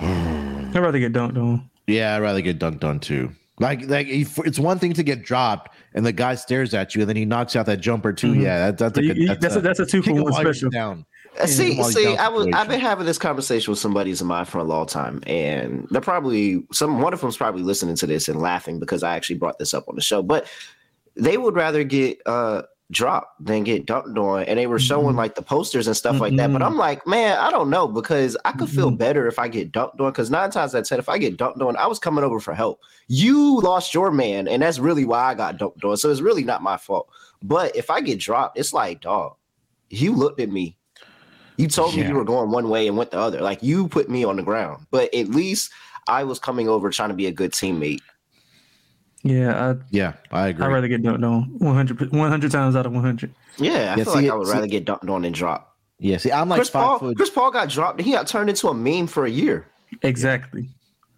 I'd 0.00 0.74
rather 0.74 0.98
get 0.98 1.12
dunked 1.12 1.36
on. 1.36 1.68
Yeah, 1.86 2.16
I'd 2.16 2.22
rather 2.22 2.40
get 2.40 2.58
dunked 2.58 2.84
on 2.84 3.00
too. 3.00 3.30
Like, 3.60 3.86
like 3.86 4.08
it's 4.08 4.58
one 4.58 4.78
thing 4.78 4.92
to 4.94 5.02
get 5.02 5.22
dropped 5.22 5.74
and 5.94 6.04
the 6.04 6.12
guy 6.12 6.34
stares 6.34 6.74
at 6.74 6.94
you 6.94 7.02
and 7.02 7.08
then 7.08 7.16
he 7.16 7.24
knocks 7.24 7.54
out 7.54 7.66
that 7.66 7.80
jumper 7.80 8.12
too. 8.12 8.32
Mm-hmm. 8.32 8.42
Yeah, 8.42 8.70
that, 8.70 8.78
that's, 8.78 8.98
a, 8.98 9.02
that's, 9.02 9.40
that's, 9.40 9.54
a, 9.54 9.58
a, 9.58 9.62
that's 9.62 9.80
a 9.80 9.86
two 9.86 10.02
for 10.02 10.12
one 10.12 10.32
special. 10.32 10.70
Down. 10.70 11.06
See, 11.46 11.82
see, 11.82 12.16
I 12.16 12.28
was 12.28 12.46
I've 12.54 12.68
been 12.68 12.80
having 12.80 13.06
this 13.06 13.18
conversation 13.18 13.70
with 13.72 13.78
some 13.78 13.92
buddies 13.92 14.20
of 14.20 14.26
mine 14.26 14.44
for 14.44 14.58
a 14.58 14.64
long 14.64 14.86
time, 14.86 15.22
and 15.26 15.86
they're 15.90 16.00
probably 16.00 16.64
some 16.72 17.00
one 17.00 17.12
of 17.12 17.20
them's 17.20 17.36
probably 17.36 17.62
listening 17.62 17.96
to 17.96 18.06
this 18.06 18.28
and 18.28 18.40
laughing 18.40 18.78
because 18.78 19.02
I 19.02 19.16
actually 19.16 19.38
brought 19.38 19.58
this 19.58 19.74
up 19.74 19.88
on 19.88 19.96
the 19.96 20.00
show. 20.00 20.22
But 20.22 20.46
they 21.16 21.36
would 21.36 21.54
rather 21.54 21.82
get 21.84 22.20
uh 22.26 22.62
drop 22.90 23.34
than 23.40 23.64
get 23.64 23.86
dumped 23.86 24.16
on. 24.18 24.44
And 24.44 24.58
they 24.58 24.66
were 24.66 24.78
showing 24.78 25.14
Mhm. 25.14 25.18
like 25.18 25.34
the 25.34 25.42
posters 25.42 25.86
and 25.86 25.96
stuff 25.96 26.20
like 26.20 26.36
that. 26.36 26.52
But. 26.52 26.62
I'm 26.62 26.76
like, 26.76 27.06
man, 27.06 27.38
I 27.38 27.50
don't 27.50 27.70
know 27.70 27.88
because 27.88 28.36
I 28.44 28.52
could 28.52 28.68
feel 28.68 28.90
Mhm. 28.90 28.98
better 28.98 29.26
if 29.26 29.38
I 29.38 29.48
get 29.48 29.72
dumped 29.72 29.98
on. 30.00 30.12
Because 30.12 30.30
nine 30.30 30.50
times 30.50 30.74
out 30.74 30.82
of 30.82 30.88
ten, 30.88 30.98
if 30.98 31.08
I 31.08 31.16
get 31.16 31.38
dumped 31.38 31.60
on, 31.62 31.76
I 31.76 31.86
was 31.86 31.98
coming 31.98 32.22
over 32.22 32.38
for 32.40 32.52
help. 32.54 32.80
You 33.08 33.58
lost 33.60 33.94
your 33.94 34.10
man, 34.12 34.46
and 34.46 34.62
that's 34.62 34.78
really 34.78 35.04
why 35.06 35.24
I 35.24 35.34
got 35.34 35.56
dumped 35.56 35.82
on. 35.82 35.96
So 35.96 36.10
it's 36.10 36.20
really 36.20 36.44
not 36.44 36.62
my 36.62 36.76
fault. 36.76 37.08
But 37.42 37.74
if 37.74 37.90
I 37.90 38.00
get 38.02 38.20
dropped, 38.20 38.58
it's 38.58 38.72
like, 38.74 39.00
dog, 39.00 39.34
you 39.88 40.12
looked 40.14 40.40
at 40.40 40.50
me. 40.50 40.76
You 41.56 41.68
told 41.68 41.94
me 41.96 42.06
you 42.06 42.14
were 42.14 42.24
going 42.24 42.50
one 42.50 42.68
way 42.68 42.88
and 42.88 42.96
went 42.96 43.10
the 43.12 43.18
other. 43.18 43.40
Like 43.40 43.62
you 43.62 43.88
put 43.88 44.08
me 44.08 44.24
on 44.24 44.36
the 44.36 44.42
ground. 44.42 44.86
But 44.90 45.14
at 45.14 45.28
least 45.28 45.70
I 46.08 46.24
was 46.24 46.38
coming 46.38 46.68
over 46.68 46.90
trying 46.90 47.10
to 47.10 47.14
be 47.14 47.26
a 47.26 47.32
good 47.32 47.52
teammate. 47.52 48.00
Yeah, 49.22 49.74
Yeah, 49.90 50.12
I 50.30 50.40
I, 50.42 50.48
agree. 50.48 50.66
I'd 50.66 50.72
rather 50.72 50.88
get 50.88 51.02
dunked 51.02 51.24
on 51.26 51.58
100, 51.58 52.12
100 52.12 52.50
times 52.50 52.76
out 52.76 52.84
of 52.86 52.92
100. 52.92 53.34
Yeah, 53.56 53.70
I 53.72 53.74
Yeah, 53.74 53.94
feel 53.96 54.04
see, 54.06 54.10
like 54.12 54.30
I 54.30 54.34
would 54.34 54.46
see- 54.48 54.52
rather 54.52 54.66
get 54.66 54.84
dunked 54.84 55.08
on 55.08 55.24
and 55.24 55.34
drop. 55.34 55.76
yeah, 55.98 56.18
see, 56.18 56.30
I'm 56.30 56.48
like 56.48 56.58
Chris 56.58 56.68
five 56.70 56.84
Paul, 56.84 56.98
foot. 56.98 57.16
Chris 57.16 57.30
Paul 57.30 57.50
got 57.50 57.68
dropped 57.70 58.00
he 58.02 58.12
got 58.12 58.26
turned 58.26 58.50
into 58.50 58.68
a 58.68 58.74
meme 58.74 59.06
for 59.06 59.24
a 59.24 59.30
year. 59.30 59.66
Exactly. 60.02 60.68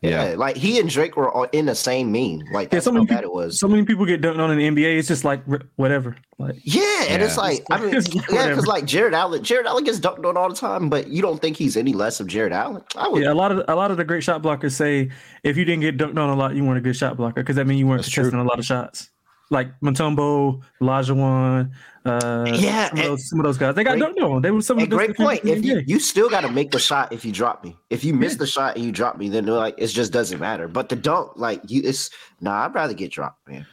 Yeah, 0.03 0.35
like 0.37 0.57
he 0.57 0.79
and 0.79 0.89
Drake 0.89 1.17
were 1.17 1.31
all 1.31 1.45
in 1.53 1.67
the 1.67 1.75
same 1.75 2.13
meme. 2.13 2.43
Like 2.53 2.73
Yeah, 2.73 2.81
so 2.81 2.91
how 2.91 2.95
many 2.95 3.07
bad 3.07 3.21
people, 3.23 3.41
it 3.41 3.47
was. 3.47 3.59
so 3.59 3.67
many 3.67 3.85
people 3.85 4.05
get 4.05 4.21
dunked 4.21 4.39
on 4.39 4.51
in 4.51 4.75
the 4.75 4.83
NBA. 4.83 4.99
It's 4.99 5.09
just 5.09 5.25
like 5.25 5.43
whatever. 5.77 6.17
Like 6.39 6.57
Yeah, 6.63 7.05
and 7.09 7.23
it's 7.23 7.37
like 7.39 7.65
I 7.71 7.81
mean, 7.81 7.95
It's 7.95 8.15
yeah, 8.15 8.49
because 8.49 8.67
like 8.67 8.85
Jarrett 8.85 9.15
Allen, 9.15 9.43
Jarrett 9.43 9.67
Allen 9.67 9.85
gets 9.85 9.99
dunked 9.99 10.25
on 10.27 10.37
all 10.37 10.49
the 10.49 10.55
time, 10.55 10.91
but 10.91 11.09
you 11.09 11.23
don't 11.23 11.41
think 11.41 11.57
he's 11.57 11.77
any 11.77 11.93
less 11.95 12.21
of 12.21 12.27
Jarrett 12.27 12.53
Allen? 12.53 12.83
I 12.95 13.09
would. 13.09 13.23
yeah, 13.23 13.33
a 13.33 13.35
lot 13.35 13.53
of 13.53 13.65
a 13.69 13.75
lot 13.75 13.91
of 13.91 13.97
the 13.97 14.05
great 14.05 14.23
shot 14.23 14.43
blockers 14.43 14.73
say 14.73 15.11
if 15.45 15.57
you 15.57 15.65
didn't 15.65 15.81
get 15.81 15.97
dunked 15.97 16.19
on 16.19 16.29
a 16.29 16.37
lot, 16.37 16.55
you 16.55 16.65
weren't 16.65 16.79
a 16.79 16.83
good 16.83 16.97
shot 16.97 17.17
blocker 17.17 17.43
because 17.43 17.57
that 17.57 17.67
means 17.67 17.81
you 17.81 17.87
weren't 17.87 18.03
That's 18.03 18.11
true. 18.11 18.25
contesting 18.25 18.41
a 18.41 18.49
lot 18.49 18.59
of 18.59 18.65
shots. 18.67 19.11
Like 19.49 19.69
Mutombo, 19.81 20.61
Olajuwon, 20.83 21.71
uh, 22.05 22.45
Yeah, 22.53 22.89
some 22.89 22.99
of, 22.99 23.05
those, 23.05 23.29
some 23.31 23.39
of 23.41 23.45
those 23.45 23.59
guys. 23.59 23.75
They 23.77 23.85
got 23.85 23.97
Great- 23.99 24.17
dunked 24.17 24.23
on. 24.23 24.43
They 24.43 24.51
were 24.51 24.61
some 24.61 24.79
of 24.79 24.89
the 24.91 24.97
great 24.97 25.17
point. 25.17 25.43
defenders 25.43 25.59
If 25.71 25.87
you, 25.89 25.95
you 25.95 26.01
still 26.01 26.29
got 26.29 26.41
to 26.41 26.49
make 26.51 26.73
the 26.73 26.81
shot 26.81 27.13
if 27.13 27.25
you 27.25 27.31
drop 27.31 27.63
me. 27.63 27.77
If 27.89 28.03
you 28.05 28.13
miss 28.13 28.33
Yeah. 28.33 28.39
the 28.39 28.47
shot 28.49 28.75
and 28.77 28.85
you 28.85 28.91
drop 28.91 29.19
me, 29.19 29.29
then 29.29 29.45
they're 29.45 29.55
like 29.55 29.77
it 29.79 29.87
just 29.87 30.13
doesn't 30.13 30.41
matter. 30.41 30.67
But 30.67 30.89
the 30.89 30.97
dunk, 30.97 31.33
like 31.37 31.61
you, 31.69 31.83
it's 31.85 32.11
nah. 32.41 32.65
I'd 32.65 32.75
rather 32.75 32.93
get 32.95 33.13
dropped, 33.13 33.49
man. 33.49 33.65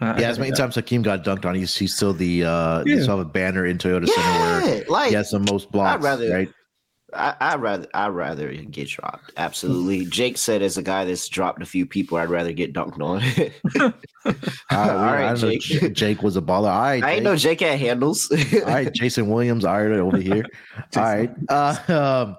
Uh, 0.00 0.14
yeah, 0.18 0.28
as 0.30 0.38
many 0.38 0.52
times 0.52 0.74
Hakeem 0.76 1.02
got 1.02 1.24
dunked 1.24 1.44
on, 1.44 1.54
he's, 1.56 1.76
he's 1.76 1.94
still 1.94 2.12
the 2.12 2.44
uh, 2.44 2.82
Yeah. 2.84 2.94
you 2.96 3.02
still 3.02 3.18
have 3.18 3.26
a 3.26 3.28
banner 3.30 3.66
in 3.66 3.78
Toyota 3.78 4.08
Center 4.08 4.28
where 4.40 4.78
Yeah, 4.78 4.84
like 4.88 5.08
he 5.10 5.14
has 5.14 5.30
the 5.30 5.40
most 5.40 5.70
blocks. 5.72 5.94
I'd 5.96 6.02
rather- 6.04 6.30
right? 6.32 6.48
I, 7.18 7.34
I'd 7.40 7.60
rather 7.60 7.86
I'd 7.94 8.08
rather 8.08 8.52
get 8.54 8.88
dropped. 8.88 9.32
Absolutely. 9.36 10.06
Jake 10.06 10.38
said 10.38 10.62
as 10.62 10.76
a 10.78 10.82
guy 10.82 11.04
that's 11.04 11.28
dropped 11.28 11.60
a 11.62 11.66
few 11.66 11.84
people, 11.84 12.16
I'd 12.18 12.30
rather 12.30 12.52
get 12.52 12.72
dunked 12.72 13.00
on. 13.00 13.22
Uh, 14.24 14.32
All 14.76 14.78
I 14.98 15.14
right, 15.14 15.28
don't 15.28 15.40
know. 15.42 15.50
Jake. 15.52 15.60
J- 15.62 15.88
Jake 15.90 16.22
was 16.22 16.36
a 16.36 16.42
baller. 16.42 16.70
All 16.70 16.80
right, 16.80 17.02
I 17.02 17.12
ain't 17.12 17.16
Jake. 17.18 17.22
know 17.24 17.36
Jake 17.36 17.60
had 17.60 17.78
handles. 17.78 18.30
All 18.54 18.60
right, 18.66 18.92
Jason 18.92 19.28
Williams. 19.30 19.64
All 19.64 19.82
right, 19.82 19.98
over 19.98 20.18
here. 20.18 20.44
All 20.96 21.02
right. 21.02 21.30
Uh, 21.48 21.76
um, 21.88 22.36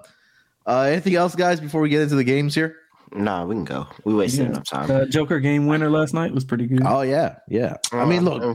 uh, 0.66 0.82
anything 0.82 1.16
else, 1.16 1.34
guys, 1.34 1.58
before 1.60 1.80
we 1.80 1.88
get 1.88 2.02
into 2.02 2.14
the 2.14 2.22
games 2.24 2.54
here? 2.54 2.76
nah, 3.12 3.44
we 3.44 3.56
can 3.56 3.64
go. 3.64 3.88
We 4.04 4.14
wasted 4.14 4.42
Yeah. 4.42 4.46
enough 4.50 4.64
time. 4.68 4.88
uh, 4.88 5.04
Joker 5.06 5.40
game 5.40 5.66
winner 5.66 5.90
last 5.90 6.14
night 6.14 6.32
was 6.32 6.44
pretty 6.44 6.68
good. 6.68 6.82
Oh 6.84 7.00
yeah, 7.00 7.36
yeah. 7.48 7.74
I 7.90 8.04
mean, 8.04 8.24
look, 8.24 8.40
Uh, 8.40 8.54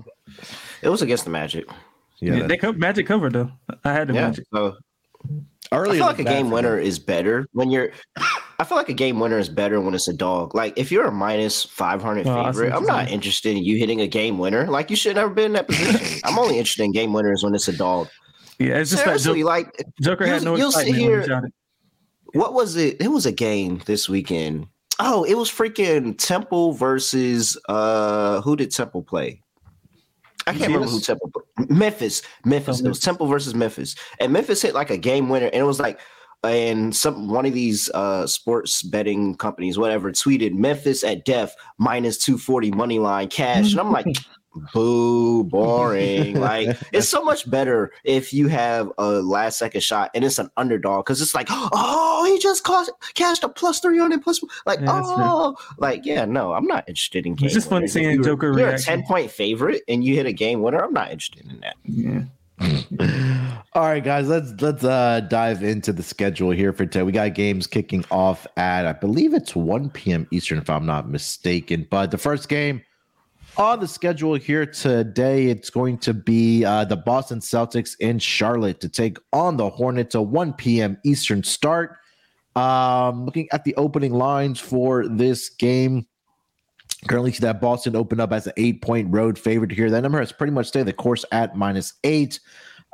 it 0.82 0.88
was 0.88 1.02
against 1.02 1.26
the 1.26 1.30
Magic. 1.32 1.66
yeah. 2.20 2.36
Yeah, 2.36 2.48
they 2.48 2.56
co- 2.56 2.72
Magic 2.72 3.06
covered 3.06 3.34
though. 3.34 3.52
I 3.84 3.92
had 3.92 4.08
the 4.08 4.14
Yeah. 4.14 4.28
Magic. 4.28 4.46
So 4.54 4.78
I 5.76 5.92
feel 5.98 6.06
like 6.06 6.20
a 6.20 6.24
game 6.24 6.52
winner 6.52 6.78
is 6.78 7.00
better 7.00 7.48
when 7.54 7.72
you're. 7.72 7.92
I 8.58 8.64
feel 8.64 8.78
like 8.78 8.90
a 8.90 8.94
game 8.94 9.20
winner 9.20 9.38
is 9.38 9.50
better 9.50 9.82
when 9.82 9.94
it's 9.94 10.08
a 10.08 10.14
dog. 10.14 10.56
Like 10.56 10.74
if 10.78 10.92
you're 10.92 11.06
a 11.06 11.12
minus 11.12 11.64
five 11.66 12.02
hundred 12.02 12.28
Oh, 12.28 12.46
favorite, 12.46 12.72
I'm 12.74 12.86
not 12.86 13.10
interested 13.10 13.56
in 13.56 13.64
you 13.64 13.78
hitting 13.78 14.02
a 14.02 14.08
game 14.08 14.38
winner. 14.38 14.68
Like 14.68 14.90
you 14.90 14.96
should 14.96 15.16
never 15.16 15.30
been 15.34 15.48
in 15.48 15.54
that 15.54 15.68
position. 15.68 16.20
I'm 16.24 16.40
only 16.40 16.58
interested 16.58 16.84
in 16.84 16.92
game 16.92 17.12
winners 17.14 17.44
when 17.44 17.54
it's 17.54 17.68
a 17.68 17.76
dog. 17.76 18.08
Yeah, 18.60 18.78
it's 18.78 18.92
just 18.92 19.04
Seriously, 19.04 19.42
that 19.42 19.46
like 19.48 19.84
Joker, 20.02 20.26
had 20.26 20.44
no 20.44 20.56
you'll 20.56 20.72
sit 20.72 20.88
excitement 20.88 21.12
when 21.12 21.22
he 21.22 21.26
here- 21.28 21.52
what 22.34 22.54
was 22.54 22.76
it? 22.76 23.02
It 23.02 23.10
was 23.10 23.26
a 23.26 23.32
game 23.32 23.82
this 23.86 24.08
weekend. 24.10 24.68
Oh, 25.00 25.24
it 25.26 25.36
was 25.36 25.50
freaking 25.50 26.18
Temple 26.18 26.72
versus 26.74 27.58
uh 27.68 28.42
who 28.42 28.56
did 28.56 28.72
Temple 28.72 29.04
play? 29.04 29.42
I 30.48 30.52
can't 30.52 30.68
remember 30.68 30.86
who 30.86 30.94
Memphis? 30.94 31.08
Temple. 31.08 31.32
Memphis. 31.70 32.22
Memphis. 32.46 32.80
It 32.82 32.88
was 32.88 33.00
Temple 33.00 33.28
versus 33.28 33.56
Memphis. 33.56 33.96
And 34.20 34.32
Memphis 34.32 34.62
hit 34.62 34.74
like 34.76 34.90
a 34.90 34.98
game 34.98 35.30
winner. 35.30 35.48
And 35.48 35.56
it 35.56 35.64
was 35.64 35.80
like 35.80 36.00
and 36.44 36.96
some 36.96 37.30
one 37.30 37.46
of 37.46 37.54
these 37.54 37.90
uh 37.94 38.28
sports 38.28 38.84
betting 38.84 39.36
companies, 39.36 39.78
whatever, 39.78 40.12
tweeted 40.12 40.54
Memphis 40.54 41.04
at 41.04 41.26
death 41.26 41.56
minus 41.78 42.18
240 42.20 42.72
money 42.72 43.00
line 43.00 43.28
cash. 43.28 43.72
And 43.72 43.80
I'm 43.80 43.92
like, 43.92 44.06
boo, 44.74 45.44
boring. 45.44 46.40
like 46.40 46.78
it's 46.92 47.08
so 47.10 47.24
much 47.24 47.50
better 47.50 47.92
if 48.04 48.34
you 48.34 48.48
have 48.48 48.92
a 48.98 49.06
last 49.22 49.58
second 49.60 49.82
shot 49.82 50.12
and 50.16 50.24
it's 50.24 50.40
an 50.40 50.50
underdog 50.58 51.06
because 51.06 51.22
it's 51.22 51.36
like, 51.36 51.48
oh, 51.52 52.30
he 52.32 52.40
just 52.40 52.64
cost 52.64 52.92
cashed 53.16 53.44
a 53.44 53.50
plus 53.50 53.80
three 53.80 54.00
on 54.00 54.10
300 54.10 54.24
plus 54.24 54.42
like, 54.66 54.80
Yeah, 54.80 54.86
that's 54.86 55.08
fair. 55.10 55.18
oh, 55.20 55.56
like, 55.78 56.06
yeah, 56.06 56.26
no, 56.26 56.54
I'm 56.54 56.66
not 56.68 56.88
interested 56.88 57.26
in 57.26 57.36
game 57.36 57.46
It's 57.46 57.54
just 57.54 57.70
funny 57.70 57.82
winners. 57.82 57.96
If 57.96 58.02
seeing 58.02 58.12
you're- 58.16 58.24
Joker 58.26 58.58
You're 58.58 58.70
a 58.70 58.80
10 58.80 59.04
point 59.04 59.32
favorite 59.32 59.82
and 59.88 60.04
you 60.04 60.16
hit 60.16 60.26
a 60.26 60.34
game 60.34 60.62
winner. 60.62 60.84
I'm 60.84 60.94
not 60.94 61.12
interested 61.12 61.46
in 61.50 61.60
that. 61.62 61.76
Yeah. 61.84 62.24
All 63.74 63.84
right, 63.84 64.02
guys, 64.04 64.30
let's 64.30 64.54
let's 64.62 64.86
uh 64.86 65.20
dive 65.30 65.62
into 65.62 65.92
the 65.92 66.02
schedule 66.02 66.52
here 66.52 66.72
for 66.72 66.86
today. 66.86 67.04
We 67.04 67.12
got 67.12 67.34
games 67.34 67.68
kicking 67.68 68.06
off 68.10 68.48
at 68.56 68.86
I 68.88 68.94
believe 68.94 69.34
it's 69.34 69.54
1 69.54 69.90
p.m. 69.90 70.26
Eastern, 70.32 70.60
if 70.60 70.70
I'm 70.70 70.86
not 70.86 71.10
mistaken. 71.10 71.86
But 71.90 72.12
the 72.12 72.18
first 72.18 72.48
game 72.48 72.82
on 73.58 73.80
the 73.80 73.88
schedule 73.88 74.36
here 74.36 74.66
today, 74.66 75.48
it's 75.48 75.70
going 75.70 75.98
to 76.00 76.14
be 76.14 76.66
uh, 76.66 76.86
the 76.86 76.96
Boston 76.96 77.40
Celtics 77.40 77.96
in 78.00 78.20
Charlotte 78.20 78.80
to 78.82 78.90
take 78.90 79.18
on 79.34 79.58
the 79.58 79.70
Hornets. 79.70 80.16
A 80.16 80.22
1 80.22 80.54
p.m. 80.54 80.98
Eastern 81.04 81.44
start. 81.44 81.98
Um, 82.56 83.26
looking 83.26 83.48
at 83.52 83.64
the 83.64 83.76
opening 83.76 84.14
lines 84.14 84.60
for 84.60 85.08
this 85.08 85.50
game, 85.50 86.06
currently 87.08 87.32
see 87.32 87.42
that 87.42 87.62
Boston 87.62 87.96
opened 87.96 88.22
up 88.22 88.32
as 88.32 88.48
an 88.48 88.54
eight 88.58 88.82
point 88.82 89.12
road 89.12 89.38
favorite 89.38 89.72
here. 89.72 89.90
That 89.90 90.02
number 90.02 90.20
has 90.20 90.32
pretty 90.32 90.54
much 90.54 90.68
stayed 90.68 90.86
the 90.86 90.94
course 90.94 91.26
at 91.32 91.56
minus 91.56 91.94
eight. 92.04 92.40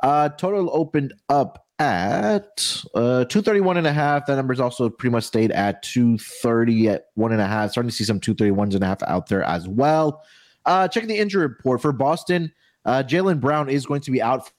Uh, 0.02 0.28
total 0.30 0.68
opened 0.72 1.14
up 1.28 1.66
at 1.78 2.82
uh 2.94 3.24
231 3.24 3.76
and 3.76 3.86
a 3.86 3.92
half. 3.92 4.26
That 4.26 4.36
number's 4.36 4.60
also 4.60 4.88
pretty 4.88 5.12
much 5.12 5.24
stayed 5.24 5.50
at 5.52 5.82
230 5.82 6.88
at 6.88 7.06
one 7.14 7.32
and 7.32 7.40
a 7.40 7.46
half. 7.46 7.72
Starting 7.72 7.90
to 7.90 7.94
see 7.94 8.04
some 8.04 8.20
231s 8.20 8.74
and 8.74 8.84
a 8.84 8.86
half 8.86 9.02
out 9.04 9.28
there 9.28 9.42
as 9.42 9.68
well. 9.68 10.22
Uh, 10.64 10.88
checking 10.88 11.08
the 11.08 11.18
injury 11.18 11.42
report 11.42 11.82
for 11.82 11.92
Boston. 11.92 12.52
Uh, 12.84 13.02
Jaylen 13.02 13.40
Brown 13.40 13.68
is 13.68 13.86
going 13.86 14.00
to 14.02 14.10
be 14.10 14.22
out 14.22 14.50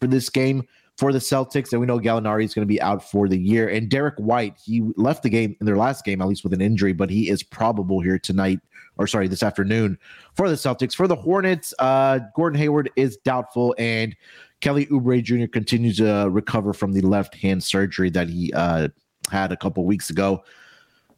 for 0.00 0.06
this 0.06 0.28
game 0.28 0.66
for 0.98 1.12
the 1.12 1.18
Celtics, 1.18 1.72
and 1.72 1.80
we 1.80 1.86
know 1.86 1.98
Gallinari 1.98 2.44
is 2.44 2.54
going 2.54 2.66
to 2.66 2.72
be 2.72 2.80
out 2.80 3.02
for 3.02 3.28
the 3.28 3.38
year. 3.38 3.68
And 3.68 3.88
Derrick 3.88 4.14
White, 4.18 4.56
he 4.62 4.82
left 4.96 5.22
the 5.22 5.30
game 5.30 5.56
in 5.60 5.66
their 5.66 5.76
last 5.76 6.04
game, 6.04 6.20
at 6.20 6.28
least 6.28 6.44
with 6.44 6.52
an 6.52 6.60
injury, 6.60 6.92
but 6.92 7.10
he 7.10 7.28
is 7.28 7.42
probable 7.42 8.00
here 8.00 8.18
tonight, 8.18 8.60
or 8.98 9.06
sorry, 9.06 9.26
this 9.26 9.42
afternoon 9.42 9.98
for 10.34 10.48
the 10.48 10.54
Celtics. 10.54 10.94
For 10.94 11.08
the 11.08 11.16
Hornets, 11.16 11.72
uh, 11.78 12.20
Gordon 12.36 12.58
Hayward 12.58 12.90
is 12.96 13.16
doubtful, 13.18 13.74
and 13.78 14.14
Kelly 14.60 14.86
Oubre 14.86 15.22
Jr. 15.22 15.46
continues 15.46 15.96
to 15.96 16.28
recover 16.30 16.72
from 16.72 16.92
the 16.92 17.00
left 17.00 17.34
hand 17.34 17.64
surgery 17.64 18.10
that 18.10 18.28
he 18.28 18.52
uh, 18.52 18.88
had 19.30 19.50
a 19.50 19.56
couple 19.56 19.84
weeks 19.84 20.10
ago. 20.10 20.44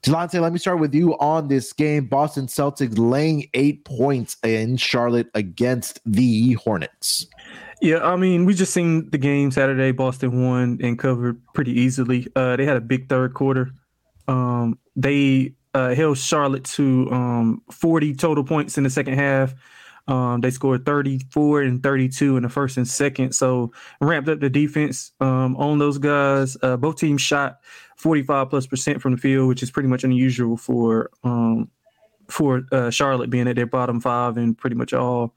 Delonte, 0.04 0.38
let 0.38 0.52
me 0.52 0.58
start 0.58 0.80
with 0.80 0.94
you 0.94 1.16
on 1.16 1.49
this 1.49 1.73
game. 1.73 2.04
Boston 2.04 2.46
Celtics 2.46 2.99
laying 2.99 3.49
eight 3.54 3.87
points 3.87 4.37
in 4.44 4.76
Charlotte 4.76 5.30
against 5.34 5.99
the 6.04 6.52
Hornets. 6.52 7.26
Yeah, 7.80 8.04
I 8.04 8.16
mean, 8.16 8.44
we 8.44 8.52
just 8.52 8.75
seen 8.75 9.08
the 9.08 9.16
game 9.16 9.50
Saturday. 9.50 9.92
Boston 9.92 10.44
won 10.44 10.78
and 10.82 10.99
covered 10.99 11.40
pretty 11.54 11.73
easily. 11.73 12.28
Uh, 12.37 12.54
they 12.56 12.66
had 12.66 12.76
a 12.76 12.82
big 12.82 13.08
third 13.08 13.32
quarter. 13.32 13.70
Um, 14.28 14.78
they 14.94 15.54
uh, 15.73 15.94
held 15.94 16.18
Charlotte 16.18 16.64
to 16.64 17.11
um, 17.11 17.62
40 17.70 18.14
total 18.14 18.44
points 18.44 18.76
in 18.76 18.84
the 18.84 18.90
second 18.90 19.14
half. 19.14 19.54
Um, 20.06 20.42
they 20.42 20.50
scored 20.50 20.84
34 20.84 21.62
and 21.62 21.82
32 21.82 22.37
in 22.37 22.42
the 22.42 22.50
first 22.50 22.76
and 22.76 22.87
second, 22.87 23.32
so 23.32 23.73
ramped 24.02 24.28
up 24.28 24.40
the 24.40 24.50
defense 24.50 25.12
um, 25.20 25.56
on 25.56 25.78
those 25.78 25.96
guys. 25.96 26.58
Uh, 26.62 26.76
both 26.76 26.99
teams 26.99 27.23
shot 27.23 27.61
45 27.97 28.51
plus 28.51 28.67
percent 28.67 29.01
from 29.01 29.13
the 29.13 29.19
field, 29.19 29.49
which 29.49 29.63
is 29.63 29.71
pretty 29.71 29.89
much 29.89 30.05
unusual 30.05 30.57
for 30.57 31.11
um, 31.23 31.71
for 32.29 32.63
uh, 32.73 32.91
Charlotte 32.91 33.31
being 33.31 33.49
at 33.49 33.57
their 33.57 33.67
bottom 33.67 34.01
five 34.01 34.39
in 34.39 34.55
pretty 34.55 34.77
much 34.77 34.93
all 34.93 35.35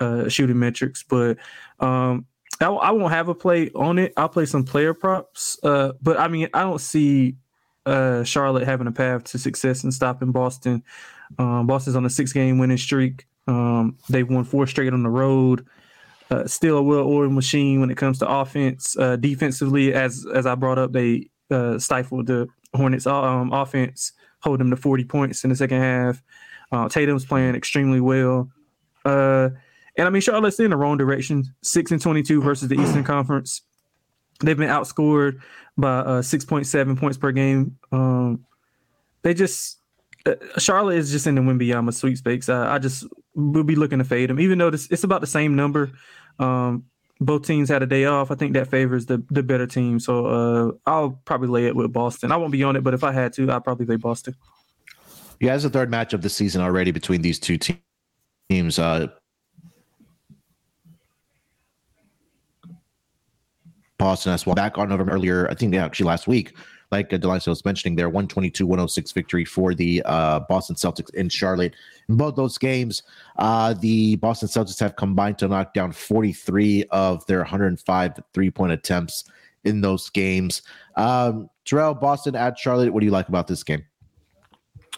uh, 0.00 0.28
shooting 0.28 0.58
metrics. 0.58 1.02
But 1.02 1.38
um, 1.80 2.26
I, 2.60 2.66
I 2.66 2.90
won't 2.90 3.12
have 3.12 3.28
a 3.28 3.34
play 3.34 3.70
on 3.74 3.98
it. 3.98 4.12
I'll 4.16 4.28
play 4.28 4.46
some 4.46 4.64
player 4.64 4.94
props. 4.94 5.58
Uh, 5.62 5.92
but 6.00 6.18
I 6.18 6.28
mean, 6.28 6.48
I 6.54 6.62
don't 6.62 6.80
see 6.80 7.36
uh, 7.86 8.24
Charlotte 8.24 8.66
having 8.66 8.86
a 8.86 8.92
path 8.92 9.24
to 9.24 9.38
success 9.38 9.84
in 9.84 9.92
stopping 9.92 10.32
Boston. 10.32 10.82
Um, 11.38 11.66
Boston's 11.66 11.96
on 11.96 12.04
a 12.04 12.10
six 12.10 12.32
game 12.32 12.58
winning 12.58 12.78
streak. 12.78 13.26
Um, 13.46 13.98
they've 14.08 14.28
won 14.28 14.44
four 14.44 14.66
straight 14.66 14.92
on 14.92 15.02
the 15.02 15.08
road. 15.08 15.66
Uh, 16.30 16.46
still 16.46 16.78
a 16.78 16.82
well-oiled 16.82 17.32
machine 17.32 17.80
when 17.80 17.90
it 17.90 17.96
comes 17.96 18.18
to 18.18 18.28
offense. 18.28 18.96
Uh, 18.96 19.16
defensively, 19.16 19.92
as 19.92 20.26
as 20.32 20.46
I 20.46 20.54
brought 20.54 20.78
up, 20.78 20.92
they 20.92 21.28
uh, 21.52 21.78
stifled 21.78 22.26
the 22.26 22.48
Hornets' 22.74 23.06
um, 23.06 23.52
offense, 23.52 24.12
hold 24.40 24.58
them 24.60 24.70
to 24.70 24.76
40 24.76 25.04
points 25.04 25.44
in 25.44 25.50
the 25.50 25.56
second 25.56 25.80
half. 25.80 26.22
Uh, 26.72 26.88
Tatum's 26.88 27.24
playing 27.24 27.54
extremely 27.54 28.00
well. 28.00 28.48
Uh, 29.04 29.50
And 29.98 30.06
I 30.06 30.10
mean, 30.10 30.22
Charlotte's 30.22 30.58
in 30.58 30.70
the 30.70 30.76
wrong 30.76 30.96
direction. 30.96 31.44
Six 31.62 31.90
and 31.90 32.00
twenty-two 32.00 32.40
versus 32.40 32.68
the 32.68 32.76
Eastern 32.76 33.04
Conference. 33.04 33.60
They've 34.40 34.56
been 34.56 34.70
outscored 34.70 35.40
by 35.76 35.98
uh, 35.98 36.22
six 36.22 36.44
point 36.46 36.66
seven 36.66 36.96
points 36.96 37.18
per 37.18 37.30
game. 37.30 37.76
Um, 37.92 38.44
they 39.22 39.34
just 39.34 39.78
uh, 40.24 40.36
Charlotte 40.56 40.96
is 40.96 41.10
just 41.12 41.26
in 41.26 41.34
the 41.34 41.42
Wembanyama 41.42 41.92
sweepstakes. 41.92 42.48
I, 42.48 42.76
I 42.76 42.78
just 42.78 43.06
will 43.34 43.64
be 43.64 43.76
looking 43.76 43.98
to 43.98 44.04
fade 44.04 44.30
them, 44.30 44.40
even 44.40 44.56
though 44.58 44.70
this, 44.70 44.88
it's 44.90 45.04
about 45.04 45.20
the 45.20 45.26
same 45.26 45.56
number. 45.56 45.90
Um, 46.38 46.84
both 47.24 47.46
teams 47.46 47.68
had 47.68 47.82
a 47.82 47.86
day 47.86 48.04
off. 48.04 48.30
I 48.30 48.34
think 48.34 48.54
that 48.54 48.68
favors 48.68 49.06
the 49.06 49.22
the 49.30 49.42
better 49.42 49.66
team. 49.66 49.98
So 49.98 50.26
uh, 50.26 50.72
I'll 50.86 51.20
probably 51.24 51.48
lay 51.48 51.66
it 51.66 51.76
with 51.76 51.92
Boston. 51.92 52.32
I 52.32 52.36
won't 52.36 52.52
be 52.52 52.62
on 52.62 52.76
it, 52.76 52.84
but 52.84 52.94
if 52.94 53.04
I 53.04 53.12
had 53.12 53.32
to, 53.34 53.50
I'd 53.50 53.64
probably 53.64 53.86
lay 53.86 53.96
Boston. 53.96 54.34
Yeah, 55.40 55.54
it's 55.54 55.64
the 55.64 55.70
third 55.70 55.90
match 55.90 56.12
of 56.12 56.22
the 56.22 56.28
season 56.28 56.62
already 56.62 56.92
between 56.92 57.22
these 57.22 57.38
two 57.38 57.58
te- 57.58 57.82
teams. 58.48 58.78
Uh, 58.78 59.08
Boston 63.98 64.32
has 64.32 64.46
won 64.46 64.56
back 64.56 64.78
on 64.78 64.88
November 64.88 65.12
earlier. 65.12 65.48
I 65.48 65.54
think 65.54 65.74
actually 65.74 66.06
last 66.06 66.26
week, 66.26 66.56
like 66.92 67.12
uh, 67.12 67.18
was 67.22 67.64
mentioning, 67.64 67.96
their 67.96 68.10
122-106 68.10 69.12
victory 69.14 69.44
for 69.44 69.74
the 69.74 70.02
uh, 70.04 70.40
Boston 70.40 70.76
Celtics 70.76 71.12
in 71.14 71.28
Charlotte. 71.28 71.74
In 72.08 72.16
both 72.16 72.36
those 72.36 72.58
games, 72.58 73.02
uh, 73.38 73.72
the 73.74 74.16
Boston 74.16 74.48
Celtics 74.48 74.78
have 74.78 74.94
combined 74.96 75.38
to 75.38 75.48
knock 75.48 75.72
down 75.72 75.90
43 75.90 76.84
of 76.90 77.26
their 77.26 77.38
105 77.38 78.20
three-point 78.34 78.72
attempts 78.72 79.24
in 79.64 79.80
those 79.80 80.10
games. 80.10 80.62
Um, 80.96 81.48
Terrell, 81.64 81.94
Boston 81.94 82.36
at 82.36 82.58
Charlotte. 82.58 82.92
What 82.92 83.00
do 83.00 83.06
you 83.06 83.12
like 83.12 83.28
about 83.28 83.46
this 83.46 83.64
game? 83.64 83.84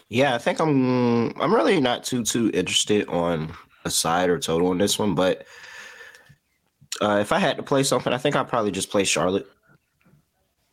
Yeah, 0.09 0.35
I 0.35 0.37
think 0.37 0.59
I'm. 0.59 1.29
I'm 1.41 1.53
really 1.53 1.79
not 1.79 2.03
too 2.03 2.23
too 2.23 2.51
interested 2.53 3.07
on 3.07 3.55
a 3.85 3.89
side 3.89 4.29
or 4.29 4.37
total 4.37 4.67
on 4.67 4.77
this 4.77 4.99
one, 4.99 5.15
but 5.15 5.47
uh, 7.01 7.17
if 7.21 7.31
I 7.31 7.39
had 7.39 7.57
to 7.57 7.63
play 7.63 7.83
something, 7.83 8.13
I 8.13 8.17
think 8.17 8.35
I'd 8.35 8.47
probably 8.47 8.71
just 8.71 8.91
play 8.91 9.03
Charlotte. 9.03 9.47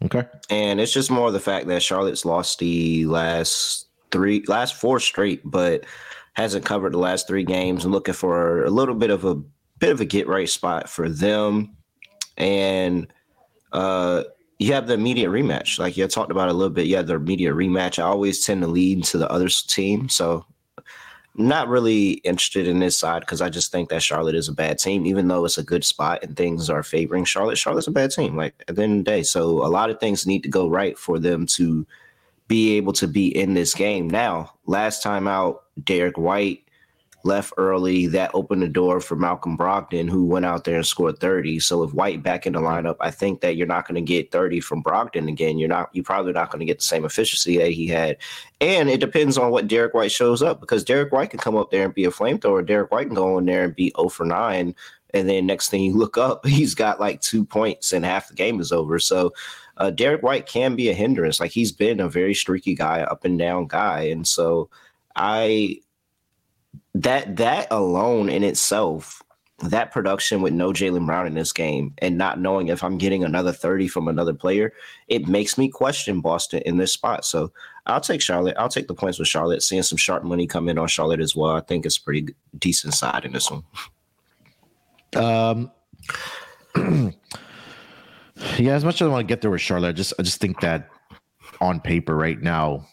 Okay. 0.04 0.26
And 0.50 0.80
it's 0.80 0.92
just 0.92 1.10
more 1.10 1.30
the 1.30 1.40
fact 1.40 1.66
that 1.68 1.82
Charlotte's 1.82 2.24
lost 2.24 2.58
the 2.58 3.06
last 3.06 3.86
three, 4.10 4.44
last 4.48 4.74
four 4.74 5.00
straight, 5.00 5.40
but 5.44 5.84
hasn't 6.34 6.64
covered 6.64 6.92
the 6.92 6.98
last 6.98 7.26
three 7.26 7.44
games. 7.44 7.84
and 7.84 7.92
looking 7.92 8.14
for 8.14 8.64
a 8.64 8.70
little 8.70 8.94
bit 8.94 9.10
of 9.10 9.24
a 9.24 9.36
bit 9.78 9.90
of 9.90 10.00
a 10.00 10.04
get 10.04 10.28
right 10.28 10.48
spot 10.48 10.88
for 10.88 11.08
them. 11.08 11.76
And 12.36 13.12
uh, 13.72 14.24
you 14.58 14.72
have 14.72 14.86
the 14.86 14.94
immediate 14.94 15.30
rematch. 15.30 15.78
Like 15.78 15.96
you 15.96 16.06
talked 16.06 16.30
about 16.30 16.48
a 16.48 16.52
little 16.52 16.72
bit. 16.72 16.88
Have 16.90 17.06
the 17.06 17.14
immediate 17.14 17.54
rematch. 17.54 17.98
I 17.98 18.06
always 18.06 18.44
tend 18.44 18.62
to 18.62 18.68
lead 18.68 19.04
to 19.04 19.18
the 19.18 19.30
other 19.30 19.48
team. 19.48 20.08
So 20.08 20.46
not 21.34 21.68
really 21.68 22.12
interested 22.24 22.68
in 22.68 22.78
this 22.78 22.96
side 22.96 23.20
because 23.20 23.40
I 23.40 23.48
just 23.48 23.72
think 23.72 23.88
that 23.88 24.02
Charlotte 24.02 24.34
is 24.34 24.48
a 24.48 24.52
bad 24.52 24.78
team, 24.78 25.06
even 25.06 25.28
though 25.28 25.44
it's 25.44 25.58
a 25.58 25.62
good 25.62 25.84
spot 25.84 26.22
and 26.22 26.36
things 26.36 26.68
are 26.68 26.82
favoring 26.82 27.24
Charlotte. 27.24 27.56
Charlotte's 27.58 27.86
a 27.86 27.92
bad 27.92 28.10
team, 28.10 28.36
like 28.36 28.54
at 28.68 28.76
the 28.76 28.82
end 28.82 28.98
of 29.00 29.04
the 29.04 29.10
day. 29.10 29.22
So 29.22 29.64
a 29.64 29.68
lot 29.68 29.90
of 29.90 29.98
things 29.98 30.26
need 30.26 30.42
to 30.42 30.48
go 30.48 30.68
right 30.68 30.98
for 30.98 31.18
them 31.18 31.46
to 31.46 31.86
be 32.48 32.76
able 32.76 32.92
to 32.92 33.08
be 33.08 33.28
in 33.28 33.54
this 33.54 33.74
game. 33.74 34.10
Now, 34.10 34.52
last 34.66 35.02
time 35.02 35.26
out, 35.26 35.64
Derrick 35.82 36.18
White 36.18 36.64
left 37.24 37.52
early. 37.56 38.06
That 38.06 38.30
opened 38.34 38.62
the 38.62 38.68
door 38.68 39.00
for 39.00 39.16
Malcolm 39.16 39.56
Brogdon, 39.56 40.08
who 40.08 40.24
went 40.24 40.44
out 40.44 40.64
there 40.64 40.76
and 40.76 40.86
scored 40.86 41.18
30. 41.18 41.60
So 41.60 41.82
if 41.82 41.94
White 41.94 42.22
back 42.22 42.46
in 42.46 42.52
the 42.52 42.60
lineup, 42.60 42.96
I 43.00 43.10
think 43.10 43.40
that 43.40 43.56
you're 43.56 43.66
not 43.66 43.86
going 43.86 43.94
to 43.94 44.00
get 44.00 44.30
30 44.30 44.60
from 44.60 44.82
Brogdon 44.82 45.28
again. 45.28 45.58
You're 45.58 45.68
not 45.68 45.90
you're 45.92 46.04
probably 46.04 46.32
not 46.32 46.50
going 46.50 46.60
to 46.60 46.66
get 46.66 46.78
the 46.78 46.84
same 46.84 47.04
efficiency 47.04 47.58
that 47.58 47.70
he 47.72 47.86
had. 47.86 48.16
And 48.60 48.88
it 48.88 49.00
depends 49.00 49.38
on 49.38 49.50
what 49.50 49.68
Derrick 49.68 49.94
White 49.94 50.12
shows 50.12 50.42
up 50.42 50.60
because 50.60 50.84
Derrick 50.84 51.12
White 51.12 51.30
can 51.30 51.40
come 51.40 51.56
up 51.56 51.70
there 51.70 51.84
and 51.84 51.94
be 51.94 52.04
a 52.04 52.10
flamethrower. 52.10 52.66
Derrick 52.66 52.90
White 52.90 53.06
can 53.06 53.14
go 53.14 53.38
in 53.38 53.46
there 53.46 53.64
and 53.64 53.74
be 53.74 53.92
0 53.96 54.08
for 54.08 54.24
9. 54.24 54.74
And 55.14 55.28
then 55.28 55.46
next 55.46 55.68
thing 55.68 55.82
you 55.82 55.94
look 55.94 56.16
up, 56.16 56.46
he's 56.46 56.74
got 56.74 57.00
like 57.00 57.20
two 57.20 57.44
points 57.44 57.92
and 57.92 58.04
half 58.04 58.28
the 58.28 58.34
game 58.34 58.60
is 58.60 58.72
over. 58.72 58.98
So 58.98 59.32
uh, 59.76 59.90
Derrick 59.90 60.22
White 60.22 60.46
can 60.46 60.76
be 60.76 60.88
a 60.90 60.94
hindrance. 60.94 61.40
Like 61.40 61.50
he's 61.50 61.72
been 61.72 62.00
a 62.00 62.08
very 62.08 62.34
streaky 62.34 62.74
guy, 62.74 63.02
up 63.02 63.24
and 63.24 63.38
down 63.38 63.66
guy. 63.66 64.02
And 64.02 64.26
so 64.26 64.68
I 65.16 65.80
that 66.94 67.36
that 67.36 67.68
alone 67.70 68.28
in 68.28 68.42
itself, 68.44 69.22
that 69.60 69.92
production 69.92 70.42
with 70.42 70.52
no 70.52 70.72
Jaylen 70.72 71.06
Brown 71.06 71.26
in 71.26 71.34
this 71.34 71.52
game 71.52 71.94
and 71.98 72.18
not 72.18 72.40
knowing 72.40 72.68
if 72.68 72.82
I'm 72.82 72.98
getting 72.98 73.24
another 73.24 73.52
30 73.52 73.88
from 73.88 74.08
another 74.08 74.34
player, 74.34 74.72
it 75.08 75.28
makes 75.28 75.56
me 75.56 75.68
question 75.68 76.20
Boston 76.20 76.62
in 76.66 76.76
this 76.76 76.92
spot. 76.92 77.24
So 77.24 77.52
I'll 77.86 78.00
take 78.00 78.20
Charlotte. 78.20 78.56
I'll 78.58 78.68
take 78.68 78.88
the 78.88 78.94
points 78.94 79.18
with 79.18 79.28
Charlotte. 79.28 79.62
Seeing 79.62 79.82
some 79.82 79.98
sharp 79.98 80.24
money 80.24 80.46
come 80.46 80.68
in 80.68 80.78
on 80.78 80.88
Charlotte 80.88 81.20
as 81.20 81.34
well. 81.36 81.52
I 81.52 81.60
think 81.60 81.86
it's 81.86 81.98
pretty 81.98 82.34
decent 82.58 82.94
side 82.94 83.24
in 83.24 83.32
this 83.32 83.50
one. 83.50 83.62
Um 85.14 85.70
yeah, 88.58 88.72
as 88.72 88.84
much 88.84 89.00
as 89.00 89.06
I 89.06 89.10
want 89.10 89.26
to 89.26 89.32
get 89.32 89.40
there 89.40 89.50
with 89.50 89.60
Charlotte, 89.60 89.90
I 89.90 89.92
just 89.92 90.14
I 90.18 90.22
just 90.22 90.40
think 90.40 90.60
that 90.60 90.88
on 91.60 91.80
paper 91.80 92.16
right 92.16 92.40
now, 92.40 92.86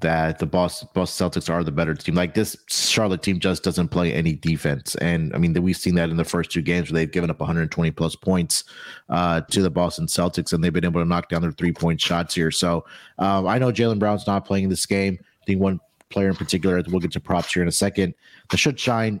that 0.00 0.38
the 0.38 0.46
Boston, 0.46 0.88
Boston 0.94 1.30
Celtics 1.30 1.50
are 1.50 1.64
the 1.64 1.72
better 1.72 1.94
team. 1.94 2.14
Like 2.14 2.34
this 2.34 2.56
Charlotte 2.68 3.22
team 3.22 3.40
just 3.40 3.62
doesn't 3.62 3.88
play 3.88 4.12
any 4.12 4.34
defense, 4.34 4.94
and 4.96 5.34
I 5.34 5.38
mean 5.38 5.54
we've 5.62 5.76
seen 5.76 5.94
that 5.94 6.10
in 6.10 6.16
the 6.16 6.24
first 6.24 6.50
two 6.50 6.62
games 6.62 6.90
where 6.90 6.96
they've 6.96 7.10
given 7.10 7.30
up 7.30 7.40
120 7.40 7.90
plus 7.92 8.16
points 8.16 8.64
uh, 9.08 9.40
to 9.42 9.62
the 9.62 9.70
Boston 9.70 10.06
Celtics, 10.06 10.52
and 10.52 10.62
they've 10.62 10.72
been 10.72 10.84
able 10.84 11.00
to 11.00 11.08
knock 11.08 11.28
down 11.28 11.42
their 11.42 11.52
three 11.52 11.72
point 11.72 12.00
shots 12.00 12.34
here. 12.34 12.50
So 12.50 12.84
um, 13.18 13.46
I 13.46 13.58
know 13.58 13.72
Jaylen 13.72 13.98
Brown's 13.98 14.26
not 14.26 14.44
playing 14.44 14.68
this 14.68 14.86
game. 14.86 15.18
I 15.42 15.44
think 15.46 15.60
one 15.60 15.80
player 16.10 16.28
in 16.28 16.36
particular, 16.36 16.82
we'll 16.88 17.00
get 17.00 17.12
to 17.12 17.20
props 17.20 17.52
here 17.52 17.62
in 17.62 17.68
a 17.68 17.72
second, 17.72 18.14
that 18.50 18.56
should 18.58 18.78
shine. 18.78 19.20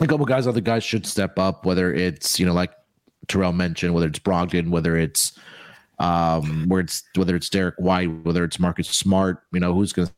A 0.00 0.06
couple 0.06 0.26
guys, 0.26 0.46
other 0.46 0.60
guys 0.60 0.84
should 0.84 1.06
step 1.06 1.38
up, 1.38 1.64
whether 1.64 1.92
it's 1.92 2.38
you 2.38 2.46
know 2.46 2.52
like 2.52 2.72
Terrell 3.28 3.52
mentioned, 3.52 3.94
whether 3.94 4.08
it's 4.08 4.18
Brogdon, 4.18 4.70
whether 4.70 4.96
it's 4.96 5.38
um, 5.98 6.66
where 6.68 6.80
it's 6.80 7.02
whether 7.16 7.34
it's 7.34 7.48
Derrick 7.48 7.74
White, 7.78 8.24
whether 8.24 8.44
it's 8.44 8.58
Marcus 8.58 8.88
Smart, 8.88 9.42
you 9.52 9.60
know, 9.60 9.74
who's 9.74 9.92
going 9.92 10.08
to 10.08 10.14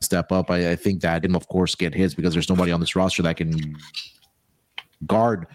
step 0.00 0.32
up. 0.32 0.50
I, 0.50 0.72
I, 0.72 0.76
think 0.76 1.00
that 1.02 1.24
and 1.24 1.36
of 1.36 1.48
course 1.48 1.74
get 1.74 1.94
his 1.94 2.14
because 2.14 2.32
there's 2.32 2.48
nobody 2.48 2.72
on 2.72 2.80
this 2.80 2.96
roster 2.96 3.22
that 3.22 3.36
can 3.36 3.76
guard 5.06 5.46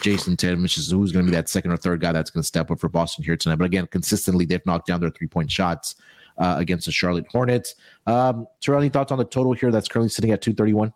Jayson 0.00 0.36
Tatum, 0.36 0.62
which 0.62 0.78
is 0.78 0.90
who's 0.90 1.12
going 1.12 1.24
to 1.24 1.30
be 1.30 1.36
that 1.36 1.48
second 1.48 1.72
or 1.72 1.76
third 1.76 2.00
guy 2.00 2.12
that's 2.12 2.30
going 2.30 2.42
to 2.42 2.46
step 2.46 2.70
up 2.70 2.80
for 2.80 2.88
Boston 2.88 3.24
here 3.24 3.36
tonight. 3.36 3.56
But 3.56 3.64
again, 3.66 3.86
consistently 3.86 4.44
they've 4.44 4.64
knocked 4.66 4.86
down 4.86 5.00
their 5.00 5.10
three 5.10 5.26
point 5.26 5.50
shots 5.50 5.96
uh, 6.38 6.56
against 6.58 6.86
the 6.86 6.92
Charlotte 6.92 7.26
Hornets. 7.30 7.74
Um, 8.06 8.46
Terrell, 8.60 8.80
any 8.80 8.90
thoughts 8.90 9.12
on 9.12 9.18
the 9.18 9.24
total 9.24 9.52
here 9.52 9.70
that's 9.70 9.88
currently 9.88 10.10
sitting 10.10 10.30
at 10.32 10.42
231? 10.42 10.92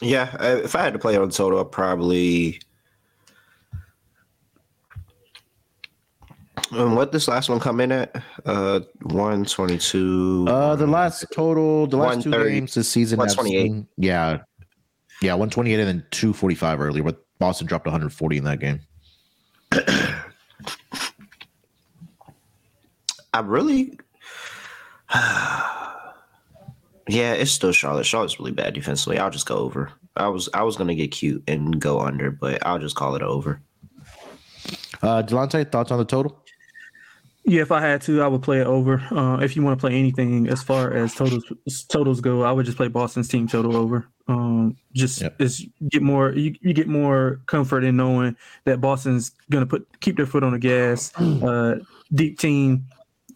Yeah, 0.00 0.36
if 0.42 0.74
I 0.76 0.82
had 0.82 0.92
to 0.92 0.98
play 0.98 1.16
on 1.16 1.30
total, 1.30 1.60
I'd 1.60 1.70
probably 1.70 2.60
And 6.76 6.96
what 6.96 7.12
this 7.12 7.28
last 7.28 7.48
one 7.48 7.60
come 7.60 7.80
in 7.80 7.92
at? 7.92 8.20
Uh, 8.44 8.80
one 9.02 9.44
twenty 9.44 9.78
two. 9.78 10.44
Uh, 10.48 10.74
the 10.76 10.86
last 10.86 11.24
total, 11.32 11.86
the 11.86 11.96
last 11.96 12.22
two 12.22 12.30
games 12.30 12.74
this 12.74 12.88
season. 12.88 13.18
One 13.18 13.28
twenty 13.28 13.56
eight. 13.56 13.72
Yeah, 13.96 14.38
yeah, 15.22 15.34
one 15.34 15.50
twenty 15.50 15.72
eight, 15.72 15.80
and 15.80 15.88
then 15.88 16.06
two 16.10 16.32
forty 16.32 16.54
five 16.54 16.80
earlier. 16.80 17.02
But 17.02 17.24
Boston 17.38 17.66
dropped 17.66 17.86
one 17.86 17.92
hundred 17.92 18.12
forty 18.12 18.36
in 18.36 18.44
that 18.44 18.60
game. 18.60 18.80
I 23.32 23.40
really. 23.40 23.98
yeah, 27.08 27.34
it's 27.34 27.50
still 27.50 27.72
Charlotte. 27.72 28.06
Charlotte's 28.06 28.38
really 28.38 28.52
bad 28.52 28.74
defensively. 28.74 29.18
I'll 29.18 29.30
just 29.30 29.46
go 29.46 29.56
over. 29.56 29.92
I 30.16 30.28
was 30.28 30.48
I 30.54 30.62
was 30.62 30.76
gonna 30.76 30.94
get 30.94 31.12
cute 31.12 31.42
and 31.48 31.80
go 31.80 32.00
under, 32.00 32.30
but 32.30 32.64
I'll 32.66 32.78
just 32.78 32.96
call 32.96 33.16
it 33.16 33.22
over. 33.22 33.60
Uh, 35.02 35.22
Delonte, 35.22 35.70
thoughts 35.70 35.90
on 35.90 35.98
the 35.98 36.04
total? 36.04 36.43
Yeah, 37.46 37.60
if 37.60 37.70
I 37.70 37.80
had 37.80 38.00
to, 38.02 38.22
I 38.22 38.26
would 38.26 38.42
play 38.42 38.60
it 38.60 38.66
over. 38.66 39.00
Uh, 39.10 39.38
if 39.38 39.54
you 39.54 39.62
want 39.62 39.78
to 39.78 39.80
play 39.80 39.94
anything 39.94 40.48
as 40.48 40.62
far 40.62 40.92
as 40.94 41.14
totals 41.14 41.44
totals 41.90 42.20
go, 42.22 42.42
I 42.42 42.50
would 42.50 42.64
just 42.64 42.78
play 42.78 42.88
Boston's 42.88 43.28
team 43.28 43.46
total 43.46 43.76
over. 43.76 44.06
Um, 44.28 44.76
just 44.94 45.20
yep. 45.20 45.38
is 45.38 45.66
get 45.90 46.00
more 46.00 46.32
you, 46.32 46.54
you 46.62 46.72
get 46.72 46.88
more 46.88 47.42
comfort 47.44 47.84
in 47.84 47.96
knowing 47.98 48.34
that 48.64 48.80
Boston's 48.80 49.32
gonna 49.50 49.66
put 49.66 49.86
keep 50.00 50.16
their 50.16 50.24
foot 50.24 50.42
on 50.42 50.52
the 50.52 50.58
gas. 50.58 51.12
Uh, 51.18 51.78
deep 52.14 52.38
team. 52.38 52.86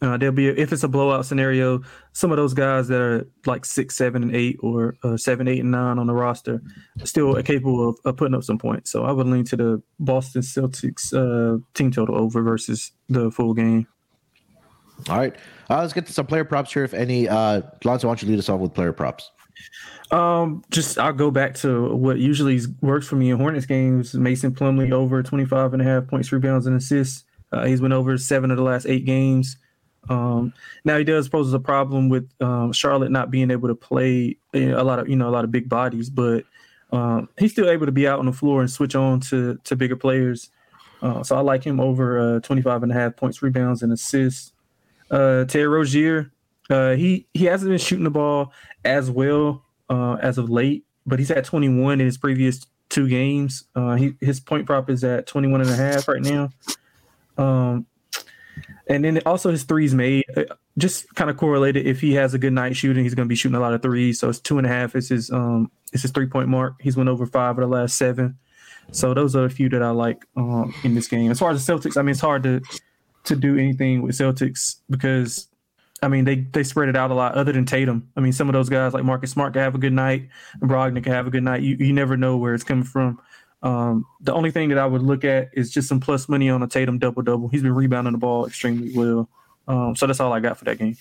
Uh, 0.01 0.17
there'll 0.17 0.35
be 0.35 0.47
if 0.49 0.73
it's 0.73 0.85
a 0.85 0.89
blowout 0.89 1.27
scenario, 1.27 1.83
some 2.13 2.31
of 2.31 2.37
those 2.37 2.55
guys 2.55 2.89
that 2.89 3.01
are 3.01 3.27
like 3.45 3.65
six, 3.65 3.97
seven, 3.97 4.23
and 4.23 4.35
eight, 4.35 4.57
or 4.61 4.97
uh, 5.03 5.17
seven, 5.17 5.49
eight, 5.49 5.61
and 5.61 5.73
nine 5.73 5.99
on 5.99 6.07
the 6.07 6.15
roster, 6.15 6.63
still 7.05 7.35
capable 7.43 7.89
of, 7.89 7.97
of, 8.05 8.17
putting 8.17 8.35
up 8.35 8.45
some 8.45 8.59
points. 8.59 8.93
So 8.93 9.05
I 9.05 9.11
would 9.11 9.27
lean 9.27 9.45
to 9.47 9.57
the 9.57 9.83
Boston 9.99 10.43
Celtics 10.43 11.13
uh, 11.13 11.61
team 11.75 11.91
total 11.91 12.17
over 12.17 12.43
versus 12.43 12.93
the 13.09 13.33
full 13.33 13.55
game. 13.55 13.89
All 15.09 15.17
right. 15.17 15.35
Uh, 15.71 15.81
let's 15.81 15.93
get 15.93 16.07
to 16.07 16.13
some 16.13 16.27
player 16.27 16.45
props 16.45 16.73
here. 16.73 16.85
If 16.85 16.95
any, 16.95 17.29
uh, 17.29 17.63
Lonzo, 17.85 18.09
why 18.09 18.13
don't 18.13 18.23
you 18.23 18.29
lead 18.29 18.39
us 18.39 18.49
off 18.49 18.61
with 18.61 18.75
player 18.75 18.93
props? 18.93 19.31
Um, 20.11 20.65
just 20.71 20.99
I'll 20.99 21.13
go 21.13 21.31
back 21.31 21.55
to 21.57 21.95
what 21.95 22.19
usually 22.19 22.61
works 22.81 23.07
for 23.07 23.17
me 23.17 23.31
in 23.31 23.39
Hornets 23.39 23.67
games. 23.67 24.15
Mason 24.15 24.55
Plumlee 24.55 24.93
over 24.93 25.23
25 25.23 25.75
and 25.75 25.83
a 25.83 25.85
half 25.85 26.07
points, 26.07 26.33
rebounds, 26.33 26.67
and 26.67 26.77
assists. 26.77 27.25
Uh, 27.53 27.65
he's 27.65 27.81
been 27.81 27.93
over 27.93 28.17
seven 28.17 28.51
of 28.51 28.57
the 28.57 28.63
last 28.63 28.87
eight 28.87 29.05
games. 29.05 29.57
Um, 30.09 30.55
now 30.85 30.97
he 30.97 31.05
does 31.05 31.29
pose 31.29 31.53
a 31.53 31.59
problem 31.59 32.09
with 32.09 32.29
um, 32.41 32.73
Charlotte 32.73 33.11
not 33.11 33.31
being 33.31 33.51
able 33.51 33.69
to 33.69 33.75
play 33.75 34.37
a 34.55 34.83
lot 34.83 34.99
of 34.99 35.09
you 35.09 35.17
know 35.17 35.29
a 35.29 35.31
lot 35.31 35.45
of 35.45 35.53
big 35.53 35.69
bodies, 35.69 36.09
but 36.09 36.45
um, 36.93 37.29
he's 37.39 37.53
still 37.53 37.69
able 37.69 37.87
to 37.87 37.93
be 37.93 38.09
out 38.09 38.19
on 38.19 38.27
the 38.27 38.33
floor 38.33 38.61
and 38.61 38.71
switch 38.71 38.95
on 38.95 39.21
to 39.21 39.59
to 39.65 39.77
bigger 39.77 39.97
players. 39.97 40.51
Uh, 41.03 41.23
so 41.23 41.37
I 41.37 41.41
like 41.41 41.63
him 41.63 41.79
over 41.79 42.37
uh, 42.37 42.41
25 42.41 42.83
and 42.83 42.91
a 42.91 42.95
half 42.95 43.17
points, 43.17 43.41
rebounds, 43.43 43.83
and 43.83 43.93
assists. 43.93 44.53
Uh, 45.11 45.45
Terry 45.45 45.69
Rozier, 45.69 46.33
uh, 46.71 46.93
he 46.93 47.27
he 47.35 47.47
hasn't 47.47 47.71
been 47.71 47.79
shooting 47.79 48.05
the 48.05 48.11
ball 48.11 48.53
as 48.85 49.11
well 49.11 49.65
uh, 49.89 50.15
as 50.15 50.39
of 50.39 50.51
late, 50.51 50.85
but 51.07 51.19
he's 51.19 51.31
at 51.31 51.45
21 51.45 52.01
in 52.01 52.07
his 52.07 52.19
previous 52.19 52.67
two 52.89 53.09
games. 53.09 53.65
Uh, 53.75 53.95
he, 53.95 54.15
his 54.21 54.41
point 54.41 54.67
prop 54.67 54.91
is 54.91 55.05
at 55.05 55.27
21 55.27 55.63
and 55.63 55.71
a 55.71 55.77
half 55.77 56.09
right 56.09 56.23
now. 56.23 56.51
Um, 57.37 57.87
and 58.89 59.05
then 59.05 59.21
also 59.27 59.51
his 59.51 59.65
threes 59.65 59.95
made 59.95 60.25
uh, 60.37 60.45
just 60.79 61.15
kind 61.15 61.31
of 61.31 61.37
correlated. 61.37 61.87
If 61.87 62.01
he 62.01 62.15
has 62.15 62.35
a 62.35 62.39
good 62.39 62.53
night 62.53 62.77
shooting, 62.77 63.05
he's 63.05 63.15
going 63.15 63.27
to 63.27 63.29
be 63.29 63.37
shooting 63.37 63.57
a 63.57 63.61
lot 63.61 63.75
of 63.75 63.83
threes. 63.83 64.19
So 64.19 64.29
it's 64.29 64.41
two 64.41 64.59
and 64.59 64.67
a 64.67 64.71
half 64.71 64.97
is 64.97 65.09
his 65.09 65.31
um 65.31 65.71
is 65.93 66.03
his 66.03 66.11
three 66.11 66.27
point 66.27 66.49
mark. 66.49 66.75
He's 66.81 66.97
went 66.97 67.09
over 67.09 67.27
five 67.27 67.59
of 67.59 67.63
the 67.63 67.67
last 67.67 67.97
seven. 67.97 68.39
So 68.91 69.13
those 69.13 69.37
are 69.37 69.45
a 69.45 69.51
few 69.51 69.69
that 69.71 69.83
I 69.83 69.91
like 69.91 70.25
um, 70.35 70.75
in 70.83 70.95
this 70.95 71.09
game. 71.09 71.31
As 71.31 71.39
far 71.39 71.51
as 71.51 71.65
the 71.65 71.73
Celtics, 71.73 71.99
I 71.99 72.03
mean, 72.03 72.13
it's 72.13 72.21
hard 72.21 72.43
to 72.45 72.63
to 73.25 73.37
do 73.37 73.57
anything 73.57 74.03
with 74.03 74.17
Celtics 74.17 74.77
because 74.91 75.49
I 76.03 76.09
mean 76.09 76.25
they 76.25 76.37
they 76.37 76.63
spread 76.63 76.89
it 76.89 76.97
out 76.97 77.11
a 77.11 77.15
lot. 77.15 77.35
Other 77.35 77.53
than 77.53 77.65
Tatum, 77.65 78.09
I 78.17 78.21
mean, 78.21 78.33
some 78.33 78.49
of 78.49 78.53
those 78.53 78.69
guys 78.69 78.95
like 78.95 79.05
Marcus 79.05 79.31
Smart 79.31 79.53
can 79.53 79.63
have 79.63 79.75
a 79.75 79.79
good 79.79 79.93
night, 79.93 80.29
Brogdon 80.61 81.03
can 81.03 81.13
have 81.13 81.27
a 81.27 81.31
good 81.31 81.43
night. 81.43 81.63
You 81.63 81.77
you 81.79 81.93
never 81.93 82.17
know 82.17 82.37
where 82.37 82.55
it's 82.55 82.65
coming 82.65 82.85
from. 82.85 83.21
Um, 83.63 84.07
the 84.21 84.33
only 84.33 84.51
thing 84.51 84.69
that 84.69 84.79
I 84.79 84.87
would 84.87 85.03
look 85.03 85.25
at 85.25 85.49
is 85.53 85.71
just 85.71 85.89
some 85.89 85.99
plus 86.01 86.29
money 86.29 86.49
on 86.49 86.63
a 86.63 86.69
Tatum 86.69 86.99
double 86.99 87.23
double. 87.23 87.49
He's 87.49 87.63
been 87.63 87.75
rebounding 87.75 88.13
the 88.13 88.19
ball 88.19 88.47
extremely 88.47 88.93
well. 88.95 89.29
Um, 89.67 89.97
so 89.97 90.07
that's 90.07 90.21
all 90.21 90.33
I 90.33 90.41
got 90.41 90.57
for 90.57 90.65
that 90.65 90.79
game. 90.79 90.97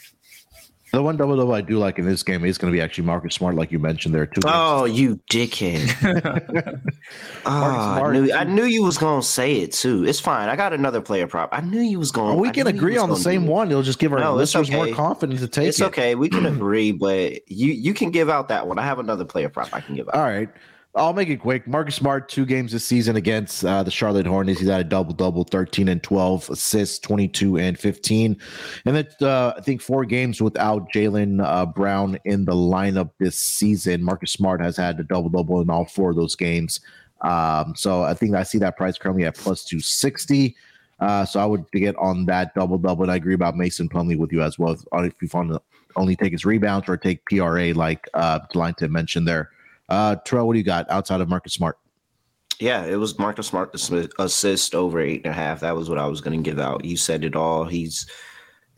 The 0.94 1.02
one 1.02 1.18
double 1.18 1.36
double 1.36 1.54
I 1.54 1.60
do 1.60 1.78
like 1.78 2.00
in 2.00 2.06
this 2.06 2.24
game 2.24 2.46
is 2.46 2.58
going 2.58 2.72
to 2.72 2.76
be 2.76 2.82
actually 2.82 3.04
Marcus 3.04 3.36
Smart, 3.36 3.56
like 3.56 3.72
you 3.74 3.80
mentioned 3.80 4.16
there 4.16 4.26
too. 4.26 4.42
Oh, 4.46 4.86
you 4.86 5.20
dickhead! 5.30 6.82
oh, 7.46 7.52
I, 7.52 8.12
knew, 8.14 8.32
I 8.32 8.46
knew 8.46 8.64
you 8.64 8.84
was 8.84 8.98
gonna 8.98 9.22
say 9.22 9.58
it 9.58 9.74
too. 9.74 10.06
It's 10.06 10.22
fine. 10.22 10.48
I 10.48 10.56
got 10.56 10.72
another 10.72 11.02
player 11.02 11.28
prop. 11.28 11.50
I 11.52 11.60
knew 11.60 11.82
you 11.82 12.00
was 12.00 12.12
going. 12.12 12.38
Oh, 12.38 12.40
we 12.40 12.52
can 12.52 12.68
agree 12.68 12.98
on 12.98 13.10
the 13.10 13.18
same 13.18 13.48
one. 13.48 13.70
It'll 13.70 13.84
just 13.84 14.00
give 14.00 14.14
our 14.14 14.20
no, 14.20 14.36
listeners 14.36 14.70
okay. 14.70 14.78
more 14.78 14.96
confidence 14.96 15.42
to 15.42 15.48
take 15.48 15.68
it's 15.68 15.80
it. 15.80 15.84
It's 15.84 15.88
okay. 15.90 16.16
We 16.16 16.30
can 16.30 16.46
agree, 16.56 16.94
but 16.94 17.50
you 17.52 17.74
you 17.74 17.94
can 17.94 18.10
give 18.10 18.30
out 18.30 18.48
that 18.48 18.66
one. 18.66 18.80
I 18.80 18.84
have 18.84 19.00
another 19.00 19.26
player 19.26 19.50
prop 19.50 19.74
I 19.74 19.82
can 19.82 19.96
give 19.96 20.08
out. 20.08 20.16
All 20.16 20.24
right. 20.24 20.50
I'll 20.98 21.14
make 21.14 21.30
it 21.30 21.38
quick. 21.38 21.68
Marcus 21.68 21.96
Smart, 21.96 22.28
two 22.28 22.46
games 22.46 22.72
this 22.72 22.84
season 22.84 23.16
against 23.18 23.64
uh, 23.64 23.84
the 23.84 23.92
Charlotte 23.92 24.26
Hornets. 24.26 24.60
He's 24.60 24.68
had 24.68 24.82
a 24.82 24.84
double 24.84 25.14
double, 25.14 25.44
13 25.44 25.88
and 25.90 26.02
12 26.02 26.50
assists, 26.50 26.98
22 27.00 27.60
and 27.60 27.78
15. 27.78 28.36
And 28.86 28.96
then 28.96 29.08
uh, 29.22 29.54
I 29.56 29.62
think 29.62 29.82
four 29.82 30.06
games 30.06 30.42
without 30.42 30.92
Jaylen 30.92 31.46
uh, 31.46 31.68
Brown 31.68 32.18
in 32.26 32.46
the 32.46 32.54
lineup 32.54 33.12
this 33.20 33.38
season. 33.38 34.04
Marcus 34.04 34.32
Smart 34.32 34.60
has 34.60 34.76
had 34.76 35.00
a 35.00 35.04
double 35.04 35.30
double 35.30 35.62
in 35.62 35.70
all 35.70 35.86
four 35.86 36.10
of 36.10 36.16
those 36.16 36.36
games. 36.36 36.80
Um, 37.22 37.74
so 37.76 38.02
I 38.02 38.16
think 38.16 38.34
I 38.34 38.42
see 38.42 38.58
that 38.58 38.76
price 38.76 38.98
currently 38.98 39.26
at 39.26 39.36
plus 39.36 39.64
260. 39.66 40.56
Uh, 41.00 41.26
so 41.26 41.40
I 41.40 41.46
would 41.46 41.70
get 41.74 41.96
on 41.98 42.26
that 42.26 42.56
double 42.56 42.80
double. 42.80 43.04
And 43.04 43.12
I 43.12 43.18
agree 43.18 43.36
about 43.36 43.56
Mason 43.56 43.88
Plumlee 43.88 44.18
with 44.18 44.32
you 44.32 44.42
as 44.42 44.58
well. 44.58 44.76
If 44.94 45.22
you 45.22 45.30
want 45.32 45.54
to 45.54 45.62
only 45.96 46.16
take 46.16 46.32
his 46.32 46.44
rebounds 46.44 46.90
or 46.90 46.98
take 46.98 47.24
PRA, 47.26 47.72
like 47.74 48.10
uh, 48.16 48.40
Delonte 48.52 48.90
mentioned 48.90 49.28
there. 49.28 49.52
Uh, 49.90 50.16
Terrell, 50.26 50.48
what 50.48 50.54
do 50.54 50.60
you 50.60 50.66
got 50.66 50.90
outside 50.90 51.22
of 51.22 51.30
Marcus 51.30 51.54
Smart? 51.54 51.78
Yeah, 52.60 52.86
it 52.86 52.96
was 52.96 53.20
Marcus 53.20 53.48
Smart 53.48 53.76
assist 54.20 54.76
over 54.76 55.00
eight 55.00 55.22
and 55.26 55.32
a 55.32 55.34
half. 55.34 55.60
That 55.60 55.76
was 55.76 55.90
what 55.90 56.00
I 56.00 56.08
was 56.08 56.22
going 56.22 56.42
to 56.42 56.50
give 56.50 56.60
out. 56.60 56.84
You 56.84 56.98
said 56.98 57.24
it 57.24 57.36
all. 57.36 57.66
He's 57.66 58.08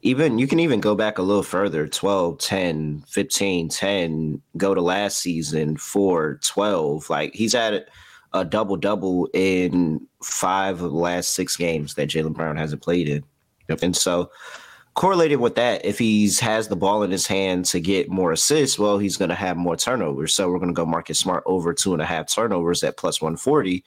even, 0.01 0.37
you 0.37 0.47
can 0.47 0.59
even 0.59 0.81
go 0.81 0.95
back 0.95 1.17
a 1.17 1.21
little 1.21 1.43
further 1.43 1.87
12, 1.87 2.39
10, 2.39 3.03
15, 3.07 3.69
10, 3.69 4.41
go 4.57 4.73
to 4.73 4.81
last 4.81 5.19
season, 5.19 5.77
4, 5.77 6.39
12. 6.43 7.09
Like 7.09 7.33
he's 7.33 7.55
at 7.55 7.87
a 8.33 8.45
double 8.45 8.75
double 8.75 9.29
in 9.33 10.05
five 10.23 10.81
of 10.81 10.91
the 10.91 10.97
last 10.97 11.33
six 11.33 11.55
games 11.55 11.95
that 11.95 12.09
Jaylen 12.09 12.33
Brown 12.33 12.57
hasn't 12.57 12.81
played 12.81 13.09
in. 13.09 13.23
Yep. 13.69 13.83
And 13.83 13.95
so, 13.95 14.29
correlated 14.99 15.39
with 15.39 15.55
that, 15.55 15.85
if 15.85 15.97
he's 15.97 16.41
has 16.41 16.67
the 16.67 16.75
ball 16.75 17.03
in 17.03 17.09
his 17.09 17.25
hand 17.25 17.63
to 17.63 17.79
get 17.79 18.09
more 18.09 18.33
assists, 18.33 18.77
well, 18.77 18.97
he's 18.97 19.15
going 19.15 19.29
to 19.29 19.35
have 19.35 19.55
more 19.55 19.77
turnovers. 19.77 20.35
So 20.35 20.49
we're 20.49 20.59
going 20.59 20.71
to 20.71 20.73
go 20.73 20.85
Marcus 20.85 21.17
Smart 21.17 21.41
over 21.45 21.73
two 21.73 21.93
and 21.93 22.01
a 22.01 22.05
half 22.05 22.27
turnovers 22.27 22.83
at 22.83 22.97
plus 22.97 23.21
140. 23.21 23.81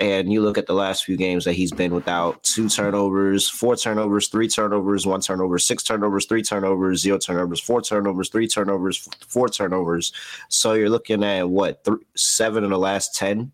And 0.00 0.32
you 0.32 0.42
look 0.42 0.58
at 0.58 0.66
the 0.66 0.74
last 0.74 1.04
few 1.04 1.16
games 1.16 1.44
that 1.44 1.52
he's 1.52 1.70
been 1.70 1.94
without 1.94 2.42
two 2.42 2.68
turnovers, 2.68 3.48
four 3.48 3.76
turnovers, 3.76 4.26
three 4.26 4.48
turnovers, 4.48 5.06
one 5.06 5.20
turnover, 5.20 5.56
six 5.60 5.84
turnovers, 5.84 6.26
three 6.26 6.42
turnovers, 6.42 7.00
zero 7.00 7.18
turnovers, 7.18 7.60
four 7.60 7.80
turnovers, 7.80 8.28
three 8.28 8.48
turnovers, 8.48 9.08
four 9.28 9.48
turnovers. 9.48 10.12
So 10.48 10.72
you're 10.72 10.90
looking 10.90 11.22
at 11.22 11.48
what, 11.48 11.86
seven 12.16 12.64
in 12.64 12.70
the 12.70 12.78
last 12.78 13.14
10 13.14 13.52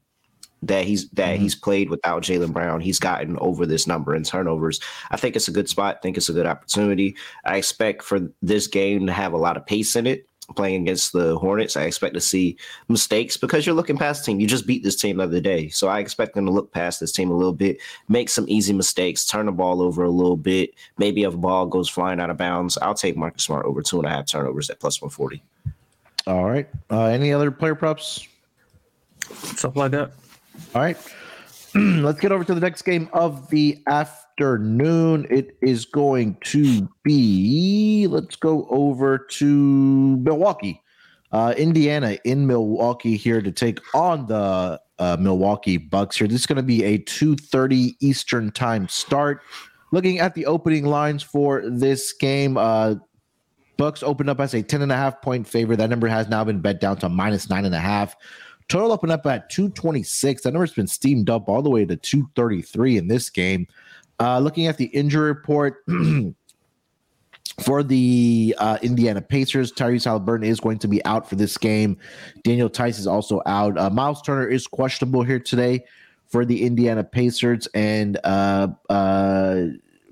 that 0.62 0.84
he's 0.84 1.08
that 1.10 1.34
mm-hmm. 1.34 1.42
he's 1.42 1.54
played 1.54 1.90
without 1.90 2.22
Jaylen 2.22 2.52
Brown. 2.52 2.80
He's 2.80 2.98
gotten 2.98 3.36
over 3.38 3.66
this 3.66 3.86
number 3.86 4.14
in 4.14 4.22
turnovers. 4.22 4.80
I 5.10 5.16
think 5.16 5.36
it's 5.36 5.48
a 5.48 5.52
good 5.52 5.68
spot. 5.68 5.96
I 5.96 6.00
think 6.00 6.16
it's 6.16 6.28
a 6.28 6.32
good 6.32 6.46
opportunity. 6.46 7.16
I 7.44 7.56
expect 7.56 8.02
for 8.02 8.20
this 8.42 8.66
game 8.66 9.06
to 9.06 9.12
have 9.12 9.32
a 9.32 9.38
lot 9.38 9.56
of 9.56 9.66
pace 9.66 9.96
in 9.96 10.06
it. 10.06 10.26
Playing 10.54 10.82
against 10.82 11.12
the 11.12 11.36
Hornets, 11.36 11.76
I 11.76 11.82
expect 11.86 12.14
to 12.14 12.20
see 12.20 12.56
mistakes 12.88 13.36
because 13.36 13.66
you're 13.66 13.74
looking 13.74 13.98
past 13.98 14.24
the 14.24 14.30
team. 14.30 14.38
You 14.38 14.46
just 14.46 14.64
beat 14.64 14.84
this 14.84 14.94
team 14.94 15.16
the 15.16 15.24
other 15.24 15.40
day, 15.40 15.70
so 15.70 15.88
I 15.88 15.98
expect 15.98 16.36
them 16.36 16.46
to 16.46 16.52
look 16.52 16.70
past 16.70 17.00
this 17.00 17.10
team 17.10 17.32
a 17.32 17.36
little 17.36 17.52
bit, 17.52 17.78
make 18.06 18.28
some 18.28 18.44
easy 18.48 18.72
mistakes, 18.72 19.26
turn 19.26 19.46
the 19.46 19.52
ball 19.52 19.82
over 19.82 20.04
a 20.04 20.08
little 20.08 20.36
bit. 20.36 20.70
Maybe 20.98 21.24
if 21.24 21.34
a 21.34 21.36
ball 21.36 21.66
goes 21.66 21.88
flying 21.88 22.20
out 22.20 22.30
of 22.30 22.36
bounds, 22.36 22.78
I'll 22.78 22.94
take 22.94 23.16
Marcus 23.16 23.42
Smart 23.42 23.66
over 23.66 23.82
two 23.82 23.98
and 23.98 24.06
a 24.06 24.08
half 24.08 24.26
turnovers 24.26 24.70
at 24.70 24.78
plus 24.78 25.02
one 25.02 25.10
forty. 25.10 25.42
All 26.28 26.44
right. 26.44 26.68
Uh, 26.92 27.06
any 27.06 27.32
other 27.32 27.50
player 27.50 27.74
props? 27.74 28.24
Stuff 29.32 29.74
like 29.74 29.90
that. 29.90 30.12
All 30.74 30.82
right. 30.82 30.96
Let's 31.74 32.20
get 32.20 32.32
over 32.32 32.44
to 32.44 32.54
the 32.54 32.60
next 32.60 32.82
game 32.82 33.08
of 33.12 33.50
the 33.50 33.82
afternoon. 33.86 35.26
It 35.30 35.56
is 35.60 35.84
going 35.84 36.38
to 36.44 36.88
be, 37.02 38.06
let's 38.08 38.36
go 38.36 38.66
over 38.70 39.18
to 39.18 40.16
Milwaukee. 40.18 40.80
Uh, 41.32 41.52
Indiana 41.58 42.16
in 42.24 42.46
Milwaukee 42.46 43.16
here 43.16 43.42
to 43.42 43.52
take 43.52 43.80
on 43.94 44.26
the 44.26 44.80
uh, 44.98 45.16
Milwaukee 45.20 45.76
Bucks 45.76 46.16
here. 46.16 46.26
This 46.26 46.40
is 46.40 46.46
going 46.46 46.56
to 46.56 46.62
be 46.62 46.82
a 46.84 46.98
2:30 46.98 47.96
Eastern 48.00 48.50
time 48.52 48.88
start. 48.88 49.42
Looking 49.92 50.18
at 50.18 50.34
the 50.34 50.46
opening 50.46 50.86
lines 50.86 51.22
for 51.22 51.62
this 51.68 52.12
game, 52.12 52.56
uh, 52.56 52.94
Bucks 53.76 54.02
opened 54.02 54.30
up 54.30 54.40
as 54.40 54.54
a 54.54 54.62
10 54.62 54.82
and 54.82 54.92
a 54.92 54.96
half 54.96 55.20
point 55.20 55.46
favorite. 55.46 55.76
That 55.76 55.90
number 55.90 56.08
has 56.08 56.28
now 56.28 56.44
been 56.44 56.60
bet 56.60 56.80
down 56.80 56.96
to 56.98 57.08
minus 57.08 57.50
nine 57.50 57.64
and 57.64 57.74
a 57.74 57.80
half. 57.80 58.16
Total 58.68 58.90
opened 58.90 59.12
up 59.12 59.26
at 59.26 59.48
226. 59.50 60.42
That 60.42 60.52
number's 60.52 60.72
been 60.72 60.86
steamed 60.86 61.30
up 61.30 61.48
all 61.48 61.62
the 61.62 61.70
way 61.70 61.84
to 61.84 61.96
233 61.96 62.96
in 62.96 63.08
this 63.08 63.30
game. 63.30 63.66
Uh, 64.18 64.38
looking 64.38 64.66
at 64.66 64.76
the 64.76 64.86
injury 64.86 65.28
report 65.28 65.84
for 67.62 67.82
the 67.82 68.54
uh, 68.58 68.78
Indiana 68.82 69.20
Pacers, 69.20 69.72
Tyrese 69.72 70.06
Haliburton 70.06 70.44
is 70.44 70.58
going 70.58 70.78
to 70.78 70.88
be 70.88 71.04
out 71.04 71.28
for 71.28 71.36
this 71.36 71.56
game. 71.56 71.96
Daniel 72.42 72.68
Theis 72.68 72.98
is 72.98 73.06
also 73.06 73.40
out. 73.46 73.78
Uh, 73.78 73.90
Myles 73.90 74.22
Turner 74.22 74.48
is 74.48 74.66
questionable 74.66 75.22
here 75.22 75.38
today 75.38 75.84
for 76.26 76.44
the 76.44 76.64
Indiana 76.64 77.04
Pacers, 77.04 77.68
and 77.74 78.18
uh, 78.24 78.68
uh, 78.90 79.66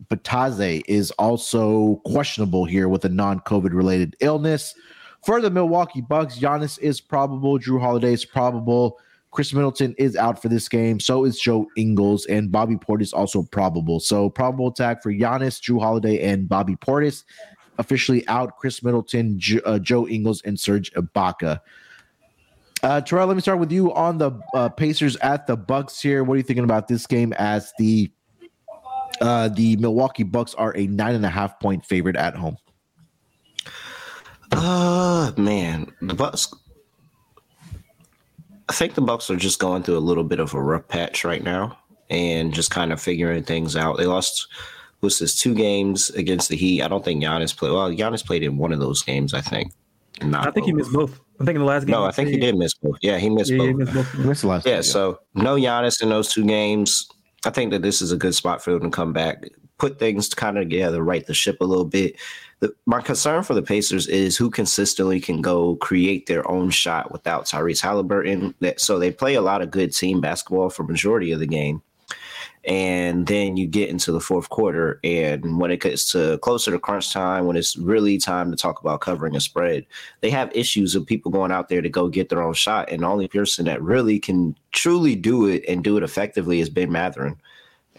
Bitadze 0.08 0.82
is 0.86 1.10
also 1.12 2.00
questionable 2.04 2.64
here 2.64 2.88
with 2.88 3.04
a 3.04 3.08
non-COVID 3.08 3.72
related 3.72 4.16
illness. 4.20 4.74
For 5.24 5.40
the 5.40 5.50
Milwaukee 5.50 6.02
Bucks, 6.02 6.38
Giannis 6.38 6.78
is 6.78 7.00
probable. 7.00 7.58
Jrue 7.58 7.80
Holiday 7.80 8.12
is 8.12 8.24
probable. 8.26 8.98
Khris 9.30 9.54
Middleton 9.54 9.94
is 9.96 10.16
out 10.16 10.40
for 10.40 10.48
this 10.48 10.68
game. 10.68 11.00
So 11.00 11.24
is 11.24 11.40
Joe 11.40 11.66
Ingles, 11.76 12.26
and 12.26 12.52
Bobby 12.52 12.76
Portis 12.76 13.14
also 13.14 13.42
probable. 13.42 14.00
So 14.00 14.28
probable 14.28 14.68
attack 14.68 15.02
for 15.02 15.12
Giannis, 15.12 15.60
Jrue 15.60 15.80
Holiday, 15.80 16.20
and 16.20 16.48
Bobby 16.48 16.76
Portis. 16.76 17.24
Officially 17.78 18.26
out. 18.28 18.56
Khris 18.58 18.84
Middleton, 18.84 19.40
uh, 19.64 19.78
Joe 19.80 20.06
Ingles, 20.06 20.42
and 20.42 20.60
Serge 20.60 20.92
Ibaka. 20.92 21.58
Uh, 22.82 23.00
Terrell, 23.00 23.26
let 23.26 23.34
me 23.34 23.40
start 23.40 23.58
with 23.58 23.72
you 23.72 23.92
on 23.94 24.18
the 24.18 24.30
uh, 24.54 24.68
Pacers 24.68 25.16
at 25.16 25.46
the 25.46 25.56
Bucks 25.56 26.00
here. 26.00 26.22
What 26.22 26.34
are 26.34 26.36
you 26.36 26.42
thinking 26.42 26.64
about 26.64 26.86
this 26.86 27.06
game 27.06 27.32
as 27.32 27.72
the 27.78 28.12
uh, 29.20 29.48
the 29.48 29.76
Milwaukee 29.76 30.22
Bucks 30.22 30.54
are 30.54 30.76
a 30.76 30.86
nine 30.86 31.14
and 31.14 31.24
a 31.24 31.30
half 31.30 31.58
point 31.60 31.84
favorite 31.84 32.16
at 32.16 32.36
home? 32.36 32.58
Uh 34.56 35.32
man, 35.36 35.92
the 36.00 36.14
Bucks. 36.14 36.52
I 38.68 38.72
think 38.72 38.94
the 38.94 39.00
Bucks 39.00 39.30
are 39.30 39.36
just 39.36 39.58
going 39.58 39.82
through 39.82 39.98
a 39.98 40.00
little 40.00 40.24
bit 40.24 40.40
of 40.40 40.54
a 40.54 40.62
rough 40.62 40.88
patch 40.88 41.24
right 41.24 41.42
now, 41.42 41.78
and 42.08 42.52
just 42.52 42.70
kind 42.70 42.92
of 42.92 43.00
figuring 43.00 43.42
things 43.44 43.76
out. 43.76 43.98
They 43.98 44.06
lost 44.06 44.48
was 45.00 45.18
this 45.18 45.38
two 45.38 45.54
games 45.54 46.10
against 46.10 46.48
the 46.48 46.56
Heat. 46.56 46.82
I 46.82 46.88
don't 46.88 47.04
think 47.04 47.22
Giannis 47.22 47.56
played. 47.56 47.72
Well, 47.72 47.90
Giannis 47.90 48.24
played 48.24 48.42
in 48.42 48.56
one 48.56 48.72
of 48.72 48.80
those 48.80 49.02
games, 49.02 49.34
I 49.34 49.40
think. 49.40 49.72
Not 50.22 50.46
I 50.46 50.50
think 50.50 50.64
both. 50.64 50.66
he 50.66 50.72
missed 50.72 50.92
both. 50.92 51.20
I 51.40 51.44
think 51.44 51.56
in 51.56 51.62
the 51.62 51.66
last 51.66 51.86
game. 51.86 51.92
No, 51.92 52.04
I 52.04 52.10
think 52.10 52.28
he 52.30 52.38
did 52.38 52.56
miss 52.56 52.74
both. 52.74 52.96
Yeah, 53.02 53.18
he 53.18 53.28
missed 53.28 53.50
yeah, 53.50 53.58
both. 53.58 53.66
He 53.66 53.74
missed 53.74 53.94
both. 53.94 54.12
He 54.12 54.22
missed 54.22 54.42
the 54.42 54.48
last. 54.48 54.66
Yeah, 54.66 54.74
game, 54.74 54.82
so 54.82 55.20
no 55.34 55.56
Giannis 55.56 56.02
in 56.02 56.08
those 56.08 56.32
two 56.32 56.44
games. 56.44 57.08
I 57.44 57.50
think 57.50 57.72
that 57.72 57.82
this 57.82 58.00
is 58.00 58.12
a 58.12 58.16
good 58.16 58.34
spot 58.34 58.62
for 58.62 58.72
him 58.72 58.82
to 58.82 58.90
come 58.90 59.12
back, 59.12 59.44
put 59.78 59.98
things 59.98 60.28
kind 60.32 60.56
of 60.56 60.64
together, 60.64 61.02
right 61.02 61.26
the 61.26 61.34
ship 61.34 61.60
a 61.60 61.64
little 61.64 61.84
bit 61.84 62.16
the, 62.64 62.74
my 62.86 63.02
concern 63.02 63.42
for 63.42 63.52
the 63.52 63.62
Pacers 63.62 64.06
is 64.06 64.38
who 64.38 64.48
consistently 64.48 65.20
can 65.20 65.42
go 65.42 65.76
create 65.76 66.26
their 66.26 66.50
own 66.50 66.70
shot 66.70 67.12
without 67.12 67.44
Tyrese 67.44 67.82
Haliburton. 67.82 68.54
So 68.80 68.98
they 68.98 69.10
play 69.10 69.34
a 69.34 69.42
lot 69.42 69.60
of 69.60 69.70
good 69.70 69.94
team 69.94 70.22
basketball 70.22 70.70
for 70.70 70.82
majority 70.82 71.30
of 71.32 71.40
the 71.40 71.46
game. 71.46 71.82
And 72.66 73.26
then 73.26 73.58
you 73.58 73.66
get 73.66 73.90
into 73.90 74.10
the 74.10 74.20
fourth 74.20 74.48
quarter, 74.48 74.98
and 75.04 75.60
when 75.60 75.70
it 75.70 75.82
gets 75.82 76.10
to 76.12 76.38
closer 76.38 76.70
to 76.70 76.78
crunch 76.78 77.12
time, 77.12 77.44
when 77.44 77.58
it's 77.58 77.76
really 77.76 78.16
time 78.16 78.50
to 78.50 78.56
talk 78.56 78.80
about 78.80 79.02
covering 79.02 79.36
a 79.36 79.40
spread, 79.40 79.84
they 80.22 80.30
have 80.30 80.50
issues 80.56 80.94
of 80.94 81.04
people 81.04 81.30
going 81.30 81.52
out 81.52 81.68
there 81.68 81.82
to 81.82 81.90
go 81.90 82.08
get 82.08 82.30
their 82.30 82.42
own 82.42 82.54
shot. 82.54 82.90
And 82.90 83.02
the 83.02 83.06
only 83.06 83.28
person 83.28 83.66
that 83.66 83.82
really 83.82 84.18
can 84.18 84.56
truly 84.72 85.14
do 85.14 85.44
it 85.44 85.62
and 85.68 85.84
do 85.84 85.98
it 85.98 86.02
effectively 86.02 86.60
is 86.60 86.70
Ben 86.70 86.90
Mathurin. 86.90 87.36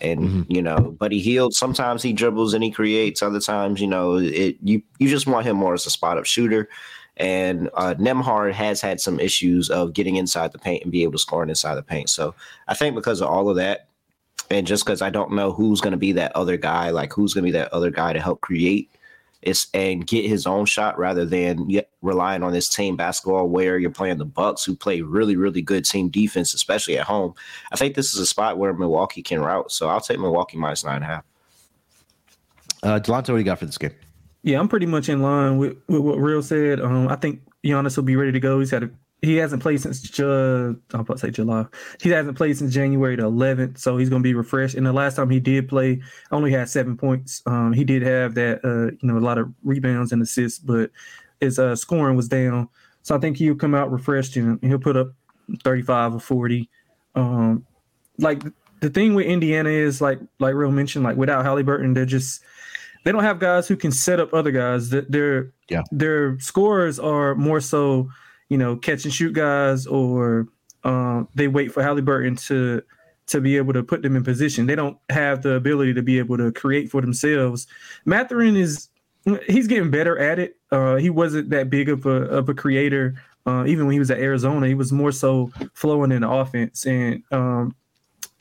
And 0.02 0.20
mm-hmm. 0.20 0.52
you 0.52 0.62
know, 0.62 0.96
Buddy 1.00 1.20
Hield. 1.20 1.54
Sometimes 1.54 2.04
he 2.04 2.14
dribbles 2.14 2.54
and 2.54 2.64
he 2.64 2.72
creates. 2.72 3.22
Other 3.22 3.40
times, 3.40 3.80
you 3.80 3.88
know, 3.88 4.16
it 4.16 4.58
you 4.62 4.82
you 5.00 5.08
just 5.10 5.28
want 5.28 5.46
him 5.46 5.58
more 5.58 5.74
as 5.74 5.86
a 5.86 5.90
spot 5.90 6.18
up 6.18 6.26
shooter. 6.26 6.70
And 7.18 7.70
uh, 7.76 7.96
Nembhard 7.98 8.52
has 8.52 8.82
had 8.82 9.00
some 9.00 9.22
issues 9.22 9.70
of 9.70 9.94
getting 9.94 10.18
inside 10.18 10.52
the 10.52 10.60
paint 10.60 10.84
and 10.84 10.92
be 10.92 11.04
able 11.04 11.14
to 11.14 11.18
score 11.18 11.44
inside 11.44 11.76
the 11.76 11.84
paint. 11.84 12.10
So 12.10 12.36
I 12.68 12.74
think 12.74 12.94
because 12.94 13.22
of 13.22 13.30
all 13.30 13.50
of 13.50 13.56
that, 13.56 13.88
and 14.52 14.68
just 14.68 14.86
because 14.86 15.02
I 15.02 15.10
don't 15.10 15.32
know 15.32 15.52
who's 15.52 15.82
going 15.82 15.92
to 15.92 15.98
be 15.98 16.12
that 16.14 16.36
other 16.36 16.58
guy, 16.58 16.90
like 16.90 17.14
who's 17.14 17.34
going 17.34 17.44
to 17.44 17.48
be 17.48 17.58
that 17.58 17.74
other 17.74 17.90
guy 17.90 18.14
to 18.14 18.22
help 18.22 18.42
create, 18.42 18.90
is 19.46 19.68
and 19.74 20.06
get 20.06 20.26
his 20.26 20.46
own 20.46 20.66
shot 20.66 20.98
rather 20.98 21.26
than 21.26 21.70
relying 22.02 22.44
on 22.44 22.52
this 22.52 22.68
team 22.68 22.96
basketball 22.98 23.48
where 23.48 23.78
you're 23.78 23.92
playing 23.92 24.18
the 24.18 24.26
Bucks, 24.26 24.64
who 24.64 24.76
play 24.76 25.02
really, 25.02 25.36
really 25.36 25.62
good 25.62 25.86
team 25.86 26.10
defense, 26.10 26.54
especially 26.54 26.98
at 26.98 27.06
home. 27.06 27.34
I 27.72 27.78
think 27.78 27.96
this 27.96 28.14
is 28.14 28.20
a 28.20 28.26
spot 28.26 28.58
where 28.58 28.74
Milwaukee 28.74 29.22
can 29.22 29.40
route, 29.40 29.72
so 29.72 29.88
I'll 29.88 30.02
take 30.02 30.20
Milwaukee 30.20 30.58
minus 30.58 30.84
nine 30.84 30.96
and 30.96 31.04
a 31.06 31.08
half. 31.08 31.24
Uh, 32.84 33.00
Delonte, 33.00 33.10
what 33.10 33.28
do 33.28 33.38
you 33.38 33.44
got 33.44 33.60
for 33.60 33.66
this 33.66 33.78
game? 33.78 33.94
Yeah, 34.44 34.60
I'm 34.60 34.68
pretty 34.68 34.86
much 34.86 35.10
in 35.10 35.22
line 35.22 35.58
with, 35.58 35.78
with 35.88 36.02
what 36.02 36.18
Real 36.18 36.44
said. 36.44 36.80
Um, 36.80 37.08
I 37.08 37.16
think 37.16 37.42
Giannis 37.64 37.96
will 37.98 38.04
be 38.04 38.16
ready 38.16 38.32
to 38.32 38.40
go. 38.40 38.60
He's 38.60 38.72
had 38.72 38.84
a 38.84 38.90
he 39.26 39.36
hasn't 39.38 39.62
played 39.62 39.82
since 39.82 40.20
uh, 40.20 40.74
I'm 40.94 41.00
about 41.00 41.16
to 41.16 41.20
say 41.20 41.32
July. 41.32 41.66
He 42.02 42.10
hasn't 42.10 42.38
played 42.38 42.58
since 42.58 42.74
January 42.74 43.16
the 43.16 43.24
11th, 43.24 43.80
so 43.80 43.98
he's 43.98 44.10
going 44.10 44.22
to 44.22 44.28
be 44.28 44.34
refreshed. 44.34 44.76
And 44.76 44.86
the 44.86 44.94
last 44.94 45.16
time 45.16 45.30
he 45.30 45.40
did 45.40 45.68
play, 45.68 46.02
only 46.32 46.52
had 46.52 46.70
seven 46.70 46.96
points. 46.96 47.42
Um, 47.46 47.74
he 47.74 47.84
did 47.84 48.02
have 48.04 48.36
that, 48.36 48.64
uh, 48.64 48.96
you 49.02 49.08
know, 49.08 49.18
a 49.18 49.20
lot 49.20 49.38
of 49.38 49.52
rebounds 49.64 50.12
and 50.12 50.22
assists, 50.22 50.60
but 50.60 50.92
his 51.40 51.60
uh, 51.60 51.76
scoring 51.76 52.16
was 52.16 52.28
down. 52.28 52.70
So 53.02 53.16
I 53.16 53.20
think 53.20 53.38
he'll 53.38 53.56
come 53.56 53.76
out 53.76 53.92
refreshed 53.92 54.36
and 54.36 54.60
he'll 54.64 54.80
put 54.80 54.98
up 54.98 55.10
35 55.64 56.16
or 56.16 56.20
40. 56.20 56.70
Um, 57.16 57.66
like 58.18 58.44
the 58.80 58.90
thing 58.90 59.16
with 59.16 59.26
Indiana 59.26 59.70
is 59.70 60.02
like 60.02 60.20
like 60.40 60.56
Real 60.56 60.72
mentioned, 60.72 61.04
like 61.04 61.18
without 61.18 61.46
Haliburton, 61.46 61.94
they're 61.94 62.06
just 62.06 62.42
they 63.04 63.12
don't 63.12 63.24
have 63.24 63.40
guys 63.40 63.68
who 63.68 63.76
can 63.76 63.92
set 63.92 64.20
up 64.20 64.34
other 64.34 64.52
guys. 64.52 64.90
That 64.90 65.12
their 65.12 65.52
yeah. 65.70 65.84
their 65.92 66.40
scores 66.40 67.00
are 67.00 67.36
more 67.36 67.60
so 67.60 68.10
you 68.50 68.58
know, 68.58 68.76
catch 68.76 69.06
and 69.06 69.14
shoot 69.14 69.34
guys, 69.34 69.88
or 69.88 70.48
um, 70.84 71.28
they 71.36 71.48
wait 71.48 71.72
for 71.72 71.82
Haliburton 71.84 72.40
to 72.48 72.82
to 73.28 73.42
be 73.42 73.58
able 73.58 73.74
to 73.74 73.84
put 73.84 74.04
them 74.04 74.16
in 74.16 74.24
position. 74.24 74.68
They 74.68 74.76
don't 74.76 74.98
have 75.10 75.42
the 75.42 75.54
ability 75.54 75.94
to 75.96 76.04
be 76.04 76.20
able 76.20 76.38
to 76.38 76.52
create 76.52 76.92
for 76.92 77.02
themselves. 77.02 77.66
Mathurin 78.06 78.56
is 78.56 78.90
he's 79.48 79.68
getting 79.68 79.90
better 79.90 80.18
at 80.20 80.40
it. 80.40 80.58
Uh, 80.72 80.96
he 80.96 81.10
wasn't 81.10 81.50
that 81.50 81.70
big 81.70 81.90
of 81.90 82.06
a 82.06 82.10
of 82.10 82.50
a 82.50 82.54
creator. 82.54 83.16
Uh, 83.48 83.64
even 83.68 83.86
when 83.86 83.94
he 83.94 84.00
was 84.00 84.10
at 84.10 84.20
Arizona, 84.20 84.68
he 84.68 84.74
was 84.74 84.92
more 84.92 85.12
so 85.12 85.52
flowing 85.74 86.12
in 86.12 86.22
the 86.22 86.30
offense, 86.30 86.86
and 86.86 87.24
um, 87.32 87.76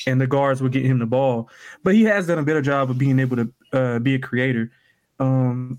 and 0.07 0.21
the 0.21 0.27
guards 0.27 0.63
would 0.63 0.73
get 0.73 0.85
him 0.85 0.99
the 0.99 1.07
ball. 1.07 1.49
But 1.83 1.95
he 1.95 2.05
has 2.05 2.27
done 2.27 2.39
a 2.39 2.43
better 2.43 2.63
job 2.63 2.91
of 2.91 2.99
being 2.99 3.19
able 3.19 3.37
to 3.37 3.53
uh, 3.73 3.99
be 3.99 4.15
a 4.15 4.19
creator. 4.19 4.71
Um, 5.21 5.79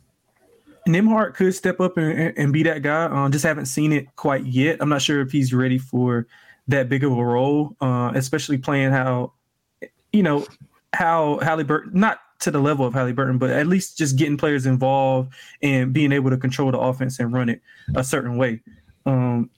Nembhard 0.87 1.33
could 1.33 1.53
step 1.55 1.79
up 1.79 1.97
and, 1.97 2.37
and 2.37 2.53
be 2.53 2.63
that 2.63 2.81
guy. 2.81 3.05
Um, 3.05 3.31
just 3.31 3.45
haven't 3.45 3.65
seen 3.65 3.91
it 3.91 4.15
quite 4.15 4.45
yet. 4.45 4.77
I'm 4.79 4.89
not 4.89 5.01
sure 5.01 5.21
if 5.21 5.31
he's 5.31 5.53
ready 5.53 5.77
for 5.77 6.27
that 6.67 6.89
big 6.89 7.03
of 7.03 7.11
a 7.11 7.25
role, 7.25 7.75
uh, 7.81 8.11
especially 8.15 8.57
playing 8.57 8.91
how, 8.91 9.33
you 10.13 10.23
know, 10.23 10.45
how 10.93 11.39
Haliburton, 11.41 11.93
not 11.93 12.19
to 12.39 12.51
the 12.51 12.59
level 12.59 12.85
of 12.85 12.93
Haliburton, 12.93 13.39
but 13.39 13.49
at 13.49 13.67
least 13.67 13.97
just 13.97 14.17
getting 14.17 14.37
players 14.37 14.65
involved 14.65 15.33
and 15.61 15.93
being 15.93 16.11
able 16.11 16.29
to 16.29 16.37
control 16.37 16.71
the 16.71 16.79
offense 16.79 17.19
and 17.19 17.33
run 17.33 17.49
it 17.49 17.61
a 17.95 18.03
certain 18.03 18.37
way. 18.37 18.61
Um, 19.05 19.49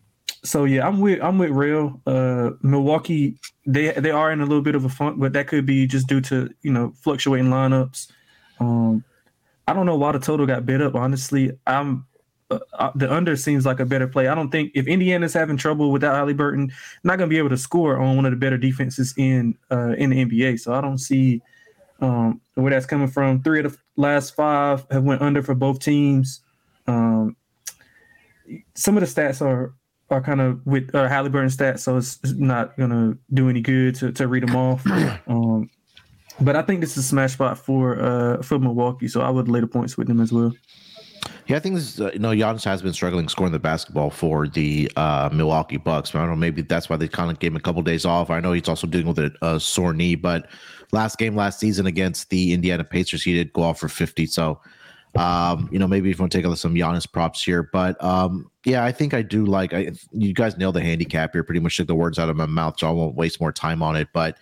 so 0.44 0.66
yeah, 0.66 0.88
I'm 0.88 1.00
with 1.00 1.22
I'm 1.22 1.38
with 1.38 1.50
Real. 1.52 2.00
Uh, 2.06 2.52
Milwaukee, 2.62 3.38
they 3.66 3.92
they 3.92 4.12
are 4.12 4.32
in 4.32 4.40
a 4.40 4.46
little 4.46 4.62
bit 4.62 4.76
of 4.76 4.86
a 4.86 4.90
funk, 4.90 5.20
but 5.20 5.34
that 5.34 5.48
could 5.48 5.66
be 5.66 5.88
just 5.88 6.08
due 6.08 6.22
to 6.22 6.54
you 6.62 6.72
know 6.72 6.94
fluctuating 7.02 7.48
lineups. 7.48 8.12
Um, 8.60 9.04
I 9.68 9.74
don't 9.74 9.86
know 9.86 9.98
why 9.98 10.14
the 10.14 10.20
total 10.20 10.46
got 10.46 10.66
bid 10.66 10.82
up. 10.82 10.96
Honestly, 10.96 11.52
I'm 11.68 12.06
uh, 12.50 12.60
uh, 12.74 12.92
the 12.96 13.12
under 13.12 13.36
seems 13.36 13.66
like 13.66 13.80
a 13.80 13.86
better 13.86 14.08
play. 14.08 14.28
I 14.28 14.36
don't 14.36 14.50
think 14.50 14.72
if 14.74 14.88
Indiana's 14.88 15.34
having 15.34 15.58
trouble 15.58 15.92
without 15.92 16.16
Haliburton, 16.16 16.72
not 17.04 17.18
going 17.18 17.30
to 17.30 17.34
be 17.34 17.38
able 17.38 17.50
to 17.50 17.58
score 17.58 17.98
on 18.00 18.16
one 18.16 18.26
of 18.26 18.32
the 18.32 18.38
better 18.38 18.58
defenses 18.58 19.14
in 19.18 19.58
uh, 19.72 19.94
in 19.98 20.12
the 20.12 20.26
NBA. 20.26 20.60
So 20.60 20.74
I 20.74 20.82
don't 20.82 20.98
see 20.98 21.42
um, 22.00 22.40
where 22.54 22.72
that's 22.72 22.86
coming 22.86 23.10
from. 23.10 23.42
Three 23.44 23.60
of 23.60 23.74
the 23.74 23.78
last 23.98 24.36
five 24.36 24.86
have 24.92 25.04
went 25.04 25.22
under 25.22 25.44
for 25.44 25.56
both 25.56 25.80
teams. 25.80 26.42
Um, 26.88 27.36
some 28.76 28.98
of 28.98 29.02
the 29.02 29.22
stats 29.22 29.42
are 29.42 29.74
are 30.10 30.22
kind 30.22 30.40
of 30.40 30.66
with 30.66 30.96
uh, 30.96 31.10
Haliburton 31.10 31.54
stats, 31.54 31.80
so 31.80 31.98
it's 31.98 32.20
not 32.24 32.78
going 32.78 32.92
to 32.92 33.18
do 33.34 33.50
any 33.50 33.60
good 33.60 33.96
to, 33.96 34.14
to 34.14 34.28
read 34.28 34.44
them 34.48 34.56
off. 34.56 34.84
Um, 35.28 35.70
but 36.42 36.56
I 36.56 36.62
think 36.62 36.82
this 36.82 36.92
is 36.92 37.06
a 37.06 37.08
smash 37.08 37.34
spot 37.34 37.58
for 37.58 38.00
uh 38.02 38.42
for 38.42 38.60
Milwaukee, 38.60 39.08
so 39.08 39.22
I 39.22 39.30
would 39.30 39.48
lay 39.48 39.60
the 39.60 39.68
points 39.68 39.98
with 39.98 40.08
them 40.08 40.22
as 40.22 40.32
well. 40.32 40.54
Yeah, 41.48 41.56
I 41.56 41.60
think 41.60 41.76
this 41.76 41.94
is, 41.94 42.02
uh, 42.02 42.12
you 42.14 42.20
know, 42.20 42.30
Giannis 42.30 42.64
has 42.66 42.82
been 42.82 42.94
struggling 42.94 43.30
scoring 43.30 43.54
the 43.54 43.60
basketball 43.60 44.10
for 44.10 44.48
the 44.48 44.92
uh, 44.96 45.30
Milwaukee 45.32 45.78
Bucks. 45.78 46.14
I 46.14 46.20
don't 46.20 46.30
know, 46.30 46.36
maybe 46.36 46.62
that's 46.62 46.90
why 46.90 46.98
they 46.98 47.08
kind 47.08 47.32
of 47.32 47.40
gave 47.40 47.52
him 47.52 47.58
a 47.58 47.62
couple 47.62 47.82
days 47.82 48.06
off. 48.06 48.30
I 48.30 48.40
know 48.40 48.52
he's 48.52 48.68
also 48.68 48.86
dealing 48.86 49.08
with 49.08 49.20
a, 49.20 49.32
a, 49.42 49.60
sore 49.60 49.94
knee, 49.94 50.16
but 50.16 50.50
last 50.92 51.18
game 51.18 51.36
last 51.36 51.60
season 51.60 51.86
against 51.86 52.30
the 52.30 52.54
Indiana 52.54 52.84
Pacers, 52.84 53.24
he 53.24 53.34
did 53.34 53.54
go 53.54 53.64
off 53.64 53.80
for 53.80 53.88
50. 53.88 54.26
So, 54.26 54.60
um, 55.16 55.70
you 55.72 55.80
know, 55.80 55.88
maybe 55.88 56.10
if 56.10 56.18
you 56.18 56.22
want 56.22 56.32
to 56.34 56.42
take 56.42 56.58
some 56.58 56.76
Giannis 56.76 57.12
props 57.12 57.44
here. 57.44 57.70
But 57.72 58.02
um, 58.04 58.52
yeah, 58.66 58.84
I 58.84 58.92
think 58.92 59.14
I 59.14 59.22
do 59.22 59.46
like, 59.46 59.74
I, 59.74 59.92
you 60.12 60.34
guys 60.34 60.58
nailed 60.58 60.76
the 60.76 60.82
handicap 60.82 61.32
here, 61.34 61.44
pretty 61.44 61.62
much 61.62 61.78
took 61.78 61.88
the 61.88 61.96
words 61.96 62.20
out 62.20 62.30
of 62.30 62.36
my 62.36 62.46
mouth, 62.46 62.76
so 62.78 62.88
I 62.88 62.92
won't 62.92 63.16
waste 63.16 63.40
more 63.40 63.54
time 63.54 63.82
on 63.82 63.96
it. 63.96 64.10
But 64.14 64.38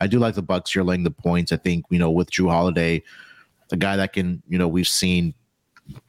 I 0.00 0.06
do 0.06 0.18
like 0.18 0.34
the 0.34 0.42
Bucks 0.42 0.72
here 0.72 0.82
laying 0.82 1.04
the 1.04 1.10
points. 1.10 1.52
I 1.52 1.56
think 1.56 1.84
you 1.90 1.98
know 1.98 2.10
with 2.10 2.30
Jrue 2.30 2.50
Holiday, 2.50 3.02
a 3.72 3.76
guy 3.76 3.96
that 3.96 4.12
can 4.12 4.42
you 4.48 4.58
know 4.58 4.68
we've 4.68 4.88
seen 4.88 5.34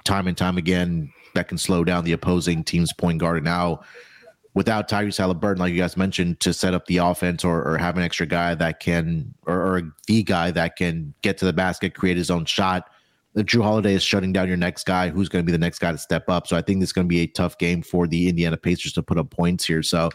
time 0.04 0.28
and 0.28 0.38
time 0.38 0.58
again 0.58 1.12
that 1.34 1.48
can 1.48 1.58
slow 1.58 1.84
down 1.84 2.04
the 2.04 2.12
opposing 2.12 2.64
team's 2.64 2.94
point 2.94 3.20
guard. 3.20 3.38
And 3.38 3.46
now 3.46 3.82
without 4.54 4.90
Tyrese 4.90 5.20
Haliburton, 5.20 5.60
like 5.60 5.74
you 5.74 5.80
guys 5.80 5.96
mentioned, 5.96 6.40
to 6.42 6.54
set 6.54 6.74
up 6.74 6.86
the 6.86 6.98
offense 6.98 7.44
or, 7.44 7.64
or 7.64 7.78
have 7.78 7.98
an 7.98 8.04
extra 8.04 8.26
guy 8.26 8.56
that 8.56 8.80
can 8.80 9.34
or, 9.46 9.56
or 9.56 9.96
the 10.08 10.24
guy 10.24 10.52
that 10.52 10.76
can 10.76 11.14
get 11.22 11.38
to 11.40 11.46
the 11.46 11.54
basket, 11.54 11.96
create 11.96 12.18
his 12.18 12.30
own 12.30 12.46
shot. 12.46 12.90
If 13.34 13.46
Jrue 13.46 13.64
Holiday 13.64 13.94
is 13.94 14.04
shutting 14.04 14.34
down 14.34 14.50
your 14.50 14.58
next 14.58 14.86
guy, 14.86 15.10
who's 15.10 15.30
going 15.30 15.44
to 15.44 15.46
be 15.46 15.54
the 15.54 15.58
next 15.58 15.80
guy 15.80 15.94
to 15.94 15.98
step 15.98 16.30
up? 16.30 16.48
So 16.48 16.58
I 16.58 16.62
think 16.62 16.82
this 16.82 16.90
is 16.90 16.94
going 16.94 17.08
to 17.08 17.10
be 17.10 17.22
a 17.22 17.28
tough 17.28 17.58
game 17.58 17.82
for 17.82 18.06
the 18.06 18.28
Indiana 18.28 18.58
Pacers 18.58 18.92
to 18.94 19.04
put 19.04 19.18
up 19.18 19.30
points 19.30 19.64
here. 19.64 19.82
So 19.82 20.10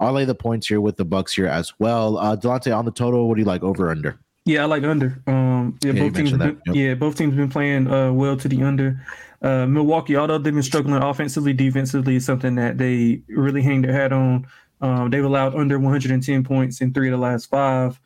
I'll 0.00 0.12
lay 0.12 0.24
the 0.24 0.34
points 0.34 0.66
here 0.66 0.80
with 0.80 0.96
the 0.96 1.04
Bucks 1.04 1.34
here 1.34 1.46
as 1.46 1.72
well. 1.78 2.18
Uh, 2.18 2.36
Delonte, 2.36 2.76
on 2.76 2.84
the 2.86 2.90
total, 2.90 3.28
what 3.28 3.34
do 3.34 3.42
you 3.42 3.46
like 3.46 3.62
over 3.62 3.90
under? 3.90 4.18
Yeah, 4.46 4.62
I 4.62 4.64
like 4.64 4.82
under. 4.82 5.22
Um, 5.26 5.78
yeah, 5.82 5.92
yeah 5.92 6.02
both 6.02 6.14
teams. 6.14 6.32
Been, 6.32 6.40
yep. 6.66 6.74
Yeah, 6.74 6.94
both 6.94 7.16
teams 7.16 7.36
been 7.36 7.50
playing 7.50 7.88
uh, 7.88 8.12
well 8.12 8.36
to 8.38 8.48
the 8.48 8.62
under. 8.62 9.00
Uh, 9.42 9.66
Milwaukee, 9.66 10.16
although 10.16 10.38
they've 10.38 10.54
been 10.54 10.62
struggling 10.62 11.02
offensively, 11.02 11.52
defensively 11.52 12.16
is 12.16 12.24
something 12.24 12.54
that 12.54 12.78
they 12.78 13.22
really 13.28 13.62
hang 13.62 13.82
their 13.82 13.92
hat 13.92 14.12
on. 14.12 14.46
Um, 14.80 15.10
they've 15.10 15.24
allowed 15.24 15.54
under 15.54 15.78
110 15.78 16.44
points 16.44 16.80
in 16.80 16.92
three 16.94 17.08
of 17.08 17.12
the 17.12 17.18
last 17.18 17.46
five. 17.46 18.00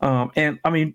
Um, 0.00 0.32
and 0.36 0.58
I 0.64 0.70
mean, 0.70 0.94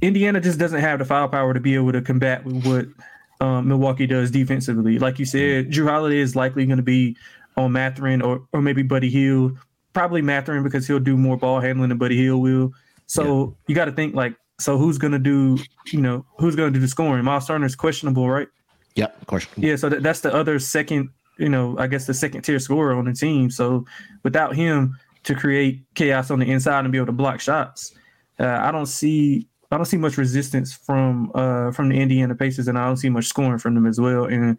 Indiana 0.00 0.40
just 0.40 0.58
doesn't 0.58 0.80
have 0.80 0.98
the 0.98 1.04
firepower 1.04 1.52
to 1.52 1.60
be 1.60 1.74
able 1.74 1.92
to 1.92 2.00
combat 2.00 2.44
with 2.44 2.66
what 2.66 3.46
um, 3.46 3.68
Milwaukee 3.68 4.06
does 4.06 4.30
defensively. 4.30 4.98
Like 4.98 5.18
you 5.18 5.24
said, 5.24 5.70
Jrue 5.70 5.88
Holiday 5.88 6.18
is 6.18 6.34
likely 6.34 6.64
going 6.64 6.78
to 6.78 6.82
be 6.82 7.16
on 7.56 7.72
Mathurin 7.72 8.22
or 8.22 8.46
or 8.52 8.62
maybe 8.62 8.82
Buddy 8.82 9.10
Hield. 9.10 9.56
Probably 9.92 10.22
Mathurin 10.22 10.62
because 10.62 10.86
he'll 10.86 10.98
do 10.98 11.16
more 11.16 11.36
ball 11.36 11.60
handling 11.60 11.90
than 11.90 11.98
Buddy 11.98 12.16
Hield 12.16 12.42
will. 12.42 12.72
So 13.06 13.22
yeah. 13.22 13.64
you 13.68 13.74
got 13.74 13.84
to 13.86 13.92
think 13.92 14.14
like, 14.14 14.34
so 14.58 14.78
who's 14.78 14.98
gonna 14.98 15.18
do? 15.18 15.58
You 15.92 16.00
know, 16.00 16.24
who's 16.38 16.56
gonna 16.56 16.70
do 16.70 16.80
the 16.80 16.88
scoring? 16.88 17.24
Myles 17.24 17.46
Turner's 17.46 17.76
questionable, 17.76 18.28
right? 18.30 18.48
Yeah, 18.94 19.06
of 19.20 19.26
course. 19.26 19.46
Yeah, 19.56 19.76
so 19.76 19.88
that, 19.88 20.02
that's 20.02 20.20
the 20.20 20.32
other 20.34 20.58
second. 20.58 21.10
You 21.38 21.48
know, 21.48 21.76
I 21.78 21.86
guess 21.86 22.06
the 22.06 22.14
second 22.14 22.42
tier 22.42 22.58
scorer 22.58 22.94
on 22.94 23.06
the 23.06 23.12
team. 23.12 23.50
So 23.50 23.84
without 24.22 24.54
him 24.54 24.98
to 25.24 25.34
create 25.34 25.82
chaos 25.94 26.30
on 26.30 26.38
the 26.38 26.50
inside 26.50 26.80
and 26.80 26.92
be 26.92 26.98
able 26.98 27.06
to 27.06 27.12
block 27.12 27.40
shots, 27.40 27.94
uh, 28.38 28.46
I 28.62 28.70
don't 28.70 28.86
see 28.86 29.48
I 29.72 29.76
don't 29.76 29.86
see 29.86 29.96
much 29.96 30.18
resistance 30.18 30.72
from 30.72 31.32
uh, 31.34 31.72
from 31.72 31.88
the 31.88 31.98
Indiana 31.98 32.34
Pacers, 32.34 32.68
and 32.68 32.78
I 32.78 32.86
don't 32.86 32.98
see 32.98 33.08
much 33.08 33.26
scoring 33.26 33.58
from 33.58 33.74
them 33.74 33.86
as 33.86 33.98
well. 33.98 34.26
And 34.26 34.58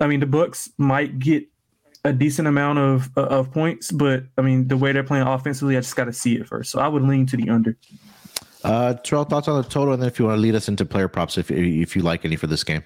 I 0.00 0.08
mean, 0.08 0.20
the 0.20 0.26
Bucks 0.26 0.68
might 0.76 1.18
get 1.18 1.46
a 2.04 2.12
decent 2.12 2.48
amount 2.48 2.78
of 2.78 3.10
uh, 3.16 3.22
of 3.22 3.52
points, 3.52 3.92
but 3.92 4.24
I 4.38 4.42
mean 4.42 4.68
the 4.68 4.76
way 4.76 4.92
they're 4.92 5.04
playing 5.04 5.26
offensively, 5.26 5.76
I 5.76 5.80
just 5.80 5.96
got 5.96 6.04
to 6.04 6.12
see 6.12 6.36
it 6.36 6.46
first. 6.46 6.70
So 6.70 6.80
I 6.80 6.88
would 6.88 7.02
lean 7.02 7.26
to 7.26 7.36
the 7.36 7.50
under. 7.50 7.76
Uh, 8.62 8.94
Terrell, 8.94 9.24
thoughts 9.24 9.48
on 9.48 9.60
the 9.62 9.68
total, 9.68 9.94
and 9.94 10.02
then 10.02 10.08
if 10.08 10.18
you 10.18 10.26
want 10.26 10.36
to 10.36 10.40
lead 10.40 10.54
us 10.54 10.68
into 10.68 10.84
player 10.84 11.08
props, 11.08 11.38
if 11.38 11.50
if 11.50 11.96
you 11.96 12.02
like 12.02 12.24
any 12.24 12.36
for 12.36 12.46
this 12.46 12.64
game. 12.64 12.82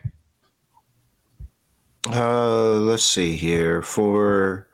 Uh, 2.07 2.73
let's 2.73 3.05
see 3.05 3.37
here 3.37 3.83
for. 3.83 4.69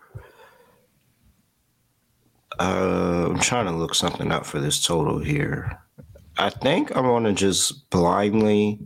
Uh, 2.59 3.29
I'm 3.31 3.39
trying 3.39 3.65
to 3.67 3.73
look 3.73 3.95
something 3.95 4.31
up 4.31 4.45
for 4.45 4.61
this 4.61 4.85
total 4.85 5.19
here. 5.19 5.79
I 6.37 6.51
think 6.51 6.95
I'm 6.95 7.05
gonna 7.05 7.33
just 7.33 7.89
blindly. 7.91 8.81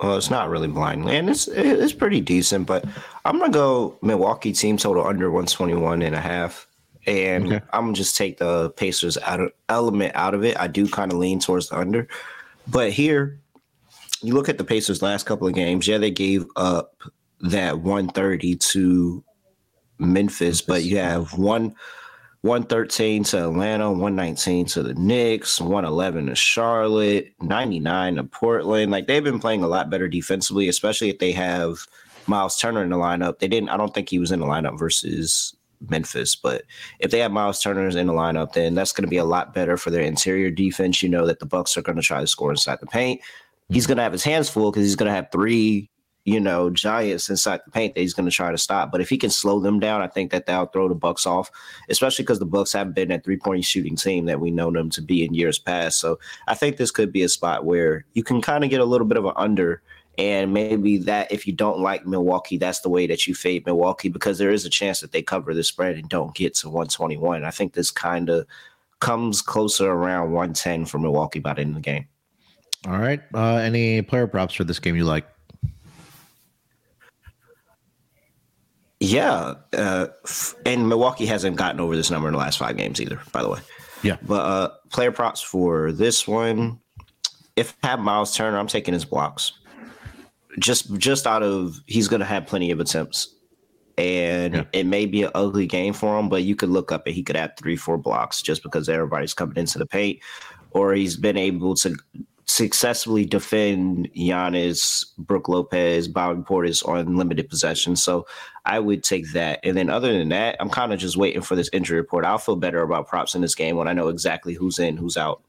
Well, 0.00 0.16
it's 0.16 0.30
not 0.30 0.48
really 0.48 0.68
blindly, 0.68 1.16
and 1.16 1.30
it's 1.30 1.46
it's 1.48 1.92
pretty 1.92 2.20
decent, 2.20 2.66
but 2.66 2.84
I'm 3.26 3.38
gonna 3.38 3.52
go 3.52 3.98
Milwaukee 4.02 4.52
team 4.52 4.76
total 4.76 5.06
under 5.06 5.30
121 5.30 6.02
and 6.02 6.14
a 6.14 6.20
half, 6.20 6.66
and 7.06 7.46
okay. 7.46 7.64
I'm 7.72 7.86
gonna 7.86 7.94
just 7.94 8.16
take 8.16 8.38
the 8.38 8.70
Pacers 8.70 9.18
out 9.18 9.40
of, 9.40 9.52
element 9.68 10.12
out 10.14 10.34
of 10.34 10.44
it. 10.44 10.58
I 10.58 10.68
do 10.68 10.88
kind 10.88 11.12
of 11.12 11.18
lean 11.18 11.40
towards 11.40 11.68
the 11.68 11.78
under, 11.78 12.08
but 12.68 12.92
here 12.92 13.40
you 14.22 14.34
look 14.34 14.48
at 14.48 14.58
the 14.58 14.64
Pacers' 14.64 15.02
last 15.02 15.26
couple 15.26 15.46
of 15.46 15.54
games. 15.54 15.88
Yeah, 15.88 15.98
they 15.98 16.10
gave 16.10 16.46
up 16.56 16.94
that 17.40 17.80
130 17.80 18.56
to 18.56 19.24
Memphis, 19.98 20.62
but 20.62 20.84
you 20.84 20.98
have 20.98 21.36
one 21.36 21.74
113 22.42 23.24
to 23.24 23.48
Atlanta, 23.48 23.90
119 23.90 24.66
to 24.66 24.82
the 24.84 24.94
Knicks, 24.94 25.60
111 25.60 26.26
to 26.26 26.34
Charlotte, 26.36 27.32
99 27.40 28.16
to 28.16 28.24
Portland. 28.24 28.92
Like 28.92 29.08
they've 29.08 29.24
been 29.24 29.40
playing 29.40 29.64
a 29.64 29.68
lot 29.68 29.90
better 29.90 30.06
defensively, 30.06 30.68
especially 30.68 31.10
if 31.10 31.18
they 31.18 31.32
have 31.32 31.86
Myles 32.28 32.58
Turner 32.58 32.82
in 32.82 32.90
the 32.90 32.96
lineup. 32.96 33.38
They 33.38 33.48
didn't, 33.48 33.68
I 33.68 33.76
don't 33.76 33.94
think 33.94 34.08
he 34.08 34.18
was 34.18 34.32
in 34.32 34.40
the 34.40 34.46
lineup 34.46 34.78
versus 34.78 35.54
Memphis, 35.88 36.34
but 36.34 36.62
if 37.00 37.10
they 37.10 37.18
have 37.18 37.32
Myles 37.32 37.60
Turner 37.60 37.88
in 37.88 38.06
the 38.06 38.12
lineup, 38.12 38.52
then 38.54 38.74
that's 38.74 38.92
going 38.92 39.04
to 39.04 39.10
be 39.10 39.16
a 39.18 39.24
lot 39.24 39.54
better 39.54 39.76
for 39.76 39.90
their 39.90 40.02
interior 40.02 40.50
defense. 40.50 41.02
You 41.02 41.08
know 41.08 41.26
that 41.26 41.38
the 41.38 41.46
Bucks 41.46 41.76
are 41.76 41.82
going 41.82 41.96
to 41.96 42.02
try 42.02 42.20
to 42.20 42.26
score 42.26 42.50
inside 42.50 42.80
the 42.80 42.86
paint 42.86 43.20
he's 43.68 43.84
mm-hmm. 43.84 43.90
going 43.90 43.96
to 43.98 44.02
have 44.02 44.12
his 44.12 44.24
hands 44.24 44.48
full 44.48 44.70
because 44.70 44.84
he's 44.84 44.96
going 44.96 45.08
to 45.08 45.14
have 45.14 45.30
three, 45.30 45.90
you 46.24 46.40
know, 46.40 46.70
giants 46.70 47.30
inside 47.30 47.60
the 47.64 47.70
paint 47.70 47.94
that 47.94 48.00
he's 48.00 48.14
going 48.14 48.28
to 48.28 48.34
try 48.34 48.50
to 48.50 48.58
stop. 48.58 48.90
But 48.90 49.00
if 49.00 49.08
he 49.08 49.18
can 49.18 49.30
slow 49.30 49.60
them 49.60 49.80
down, 49.80 50.02
I 50.02 50.08
think 50.08 50.30
that 50.32 50.46
that'll 50.46 50.66
throw 50.66 50.88
the 50.88 50.94
Bucks 50.94 51.26
off, 51.26 51.50
especially 51.88 52.24
because 52.24 52.38
the 52.38 52.46
Bucks 52.46 52.72
haven't 52.72 52.94
been 52.94 53.12
a 53.12 53.20
three 53.20 53.36
point 53.36 53.64
shooting 53.64 53.96
team 53.96 54.26
that 54.26 54.40
we 54.40 54.50
know 54.50 54.70
them 54.70 54.90
to 54.90 55.02
be 55.02 55.24
in 55.24 55.34
years 55.34 55.58
past. 55.58 55.98
So 55.98 56.18
I 56.46 56.54
think 56.54 56.76
this 56.76 56.90
could 56.90 57.12
be 57.12 57.22
a 57.22 57.28
spot 57.28 57.64
where 57.64 58.04
you 58.14 58.22
can 58.22 58.40
kind 58.40 58.64
of 58.64 58.70
get 58.70 58.80
a 58.80 58.84
little 58.84 59.06
bit 59.06 59.18
of 59.18 59.24
an 59.24 59.32
under. 59.36 59.82
And 60.18 60.52
maybe 60.54 60.98
that 60.98 61.30
if 61.30 61.46
you 61.46 61.52
don't 61.52 61.80
like 61.80 62.06
Milwaukee, 62.06 62.56
that's 62.56 62.80
the 62.80 62.88
way 62.88 63.06
that 63.06 63.26
you 63.26 63.34
fade 63.34 63.66
Milwaukee 63.66 64.08
because 64.08 64.38
there 64.38 64.50
is 64.50 64.64
a 64.64 64.70
chance 64.70 65.00
that 65.00 65.12
they 65.12 65.22
cover 65.22 65.52
the 65.52 65.62
spread 65.62 65.96
and 65.96 66.08
don't 66.08 66.34
get 66.34 66.54
to 66.56 66.68
121. 66.68 67.44
I 67.44 67.50
think 67.50 67.74
this 67.74 67.90
kind 67.90 68.30
of 68.30 68.46
comes 69.00 69.42
closer 69.42 69.90
around 69.90 70.32
110 70.32 70.86
for 70.86 70.98
Milwaukee 70.98 71.40
by 71.40 71.52
the 71.54 71.60
end 71.60 71.70
of 71.70 71.76
the 71.76 71.80
game. 71.82 72.06
All 72.86 72.98
right. 72.98 73.20
Uh, 73.34 73.56
any 73.56 74.00
player 74.00 74.26
props 74.26 74.54
for 74.54 74.64
this 74.64 74.78
game 74.78 74.96
you 74.96 75.04
like? 75.04 75.26
Yeah, 78.98 79.54
uh, 79.74 80.06
and 80.64 80.88
Milwaukee 80.88 81.26
hasn't 81.26 81.56
gotten 81.56 81.80
over 81.80 81.94
this 81.94 82.10
number 82.10 82.28
in 82.28 82.32
the 82.32 82.38
last 82.38 82.58
five 82.58 82.78
games 82.78 82.98
either. 82.98 83.20
By 83.30 83.42
the 83.42 83.50
way, 83.50 83.60
yeah. 84.02 84.16
But 84.22 84.40
uh, 84.40 84.70
player 84.90 85.12
props 85.12 85.42
for 85.42 85.92
this 85.92 86.26
one, 86.26 86.80
if 87.56 87.76
I 87.82 87.88
have 87.88 88.00
Myles 88.00 88.34
Turner, 88.34 88.58
I'm 88.58 88.66
taking 88.66 88.94
his 88.94 89.04
blocks. 89.04 89.52
Just 90.58 90.94
just 90.96 91.26
out 91.26 91.42
of 91.42 91.80
he's 91.86 92.08
going 92.08 92.20
to 92.20 92.26
have 92.26 92.46
plenty 92.46 92.70
of 92.70 92.80
attempts, 92.80 93.34
and 93.98 94.54
yeah. 94.54 94.64
it 94.72 94.86
may 94.86 95.06
be 95.06 95.22
an 95.22 95.30
ugly 95.34 95.66
game 95.66 95.92
for 95.92 96.18
him, 96.18 96.28
but 96.28 96.44
you 96.44 96.56
could 96.56 96.70
look 96.70 96.92
up 96.92 97.06
and 97.06 97.14
he 97.14 97.22
could 97.22 97.36
have 97.36 97.52
three, 97.58 97.76
four 97.76 97.98
blocks 97.98 98.40
just 98.40 98.62
because 98.62 98.88
everybody's 98.88 99.34
coming 99.34 99.56
into 99.56 99.78
the 99.78 99.86
paint, 99.86 100.18
or 100.70 100.94
he's 100.94 101.16
been 101.16 101.36
able 101.36 101.74
to 101.76 101.96
successfully 102.46 103.24
defend 103.24 104.08
Giannis, 104.14 105.04
Brook 105.18 105.48
Lopez, 105.48 106.08
Bobby 106.08 106.42
Portis 106.42 106.86
on 106.88 107.16
limited 107.16 107.50
possession. 107.50 107.96
So 107.96 108.26
I 108.64 108.78
would 108.78 109.02
take 109.02 109.32
that. 109.32 109.60
And 109.64 109.76
then 109.76 109.90
other 109.90 110.12
than 110.12 110.28
that, 110.30 110.56
I'm 110.60 110.70
kind 110.70 110.92
of 110.92 110.98
just 110.98 111.16
waiting 111.16 111.42
for 111.42 111.56
this 111.56 111.68
injury 111.72 111.98
report. 111.98 112.24
I'll 112.24 112.38
feel 112.38 112.56
better 112.56 112.82
about 112.82 113.08
props 113.08 113.34
in 113.34 113.42
this 113.42 113.54
game 113.54 113.76
when 113.76 113.88
I 113.88 113.92
know 113.92 114.08
exactly 114.08 114.54
who's 114.54 114.78
in, 114.78 114.96
who's 114.96 115.16
out. 115.16 115.42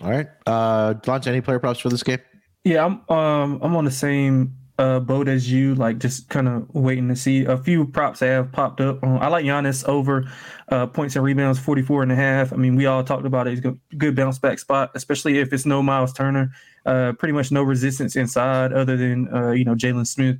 All 0.00 0.10
right. 0.10 0.28
Uh 0.46 0.94
Launch 1.06 1.26
any 1.26 1.40
player 1.40 1.58
props 1.58 1.80
for 1.80 1.88
this 1.88 2.02
game? 2.04 2.20
Yeah, 2.68 2.84
I'm 2.84 3.16
um 3.16 3.60
I'm 3.62 3.76
on 3.76 3.86
the 3.86 3.90
same 3.90 4.54
uh, 4.78 5.00
boat 5.00 5.26
as 5.26 5.50
you, 5.50 5.74
like 5.74 5.98
just 5.98 6.28
kind 6.28 6.46
of 6.46 6.68
waiting 6.74 7.08
to 7.08 7.16
see. 7.16 7.46
A 7.46 7.56
few 7.56 7.86
props 7.86 8.20
have 8.20 8.52
popped 8.52 8.82
up. 8.82 9.02
Um, 9.02 9.16
I 9.20 9.28
like 9.28 9.46
Giannis 9.46 9.88
over 9.88 10.30
uh, 10.68 10.86
points 10.86 11.16
and 11.16 11.24
rebounds, 11.24 11.58
44 11.58 12.02
and 12.02 12.12
a 12.12 12.14
half. 12.14 12.52
I 12.52 12.56
mean, 12.56 12.76
we 12.76 12.84
all 12.84 13.02
talked 13.02 13.24
about 13.24 13.46
it. 13.46 13.50
He's 13.56 13.64
a 13.64 13.74
good 13.96 14.14
bounce 14.14 14.38
back 14.38 14.58
spot, 14.58 14.90
especially 14.94 15.38
if 15.38 15.50
it's 15.54 15.64
no 15.64 15.82
Myles 15.82 16.12
Turner. 16.12 16.52
Uh, 16.84 17.12
pretty 17.12 17.32
much 17.32 17.50
no 17.50 17.62
resistance 17.62 18.16
inside 18.16 18.74
other 18.74 18.98
than, 18.98 19.34
uh, 19.34 19.52
you 19.52 19.64
know, 19.64 19.74
Jalen 19.74 20.06
Smith. 20.06 20.36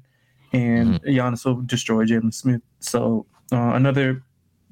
And 0.52 1.00
mm-hmm. 1.00 1.08
Giannis 1.08 1.46
will 1.46 1.62
destroy 1.62 2.04
Jalen 2.04 2.34
Smith. 2.34 2.60
So 2.80 3.24
uh, 3.52 3.72
another 3.74 4.22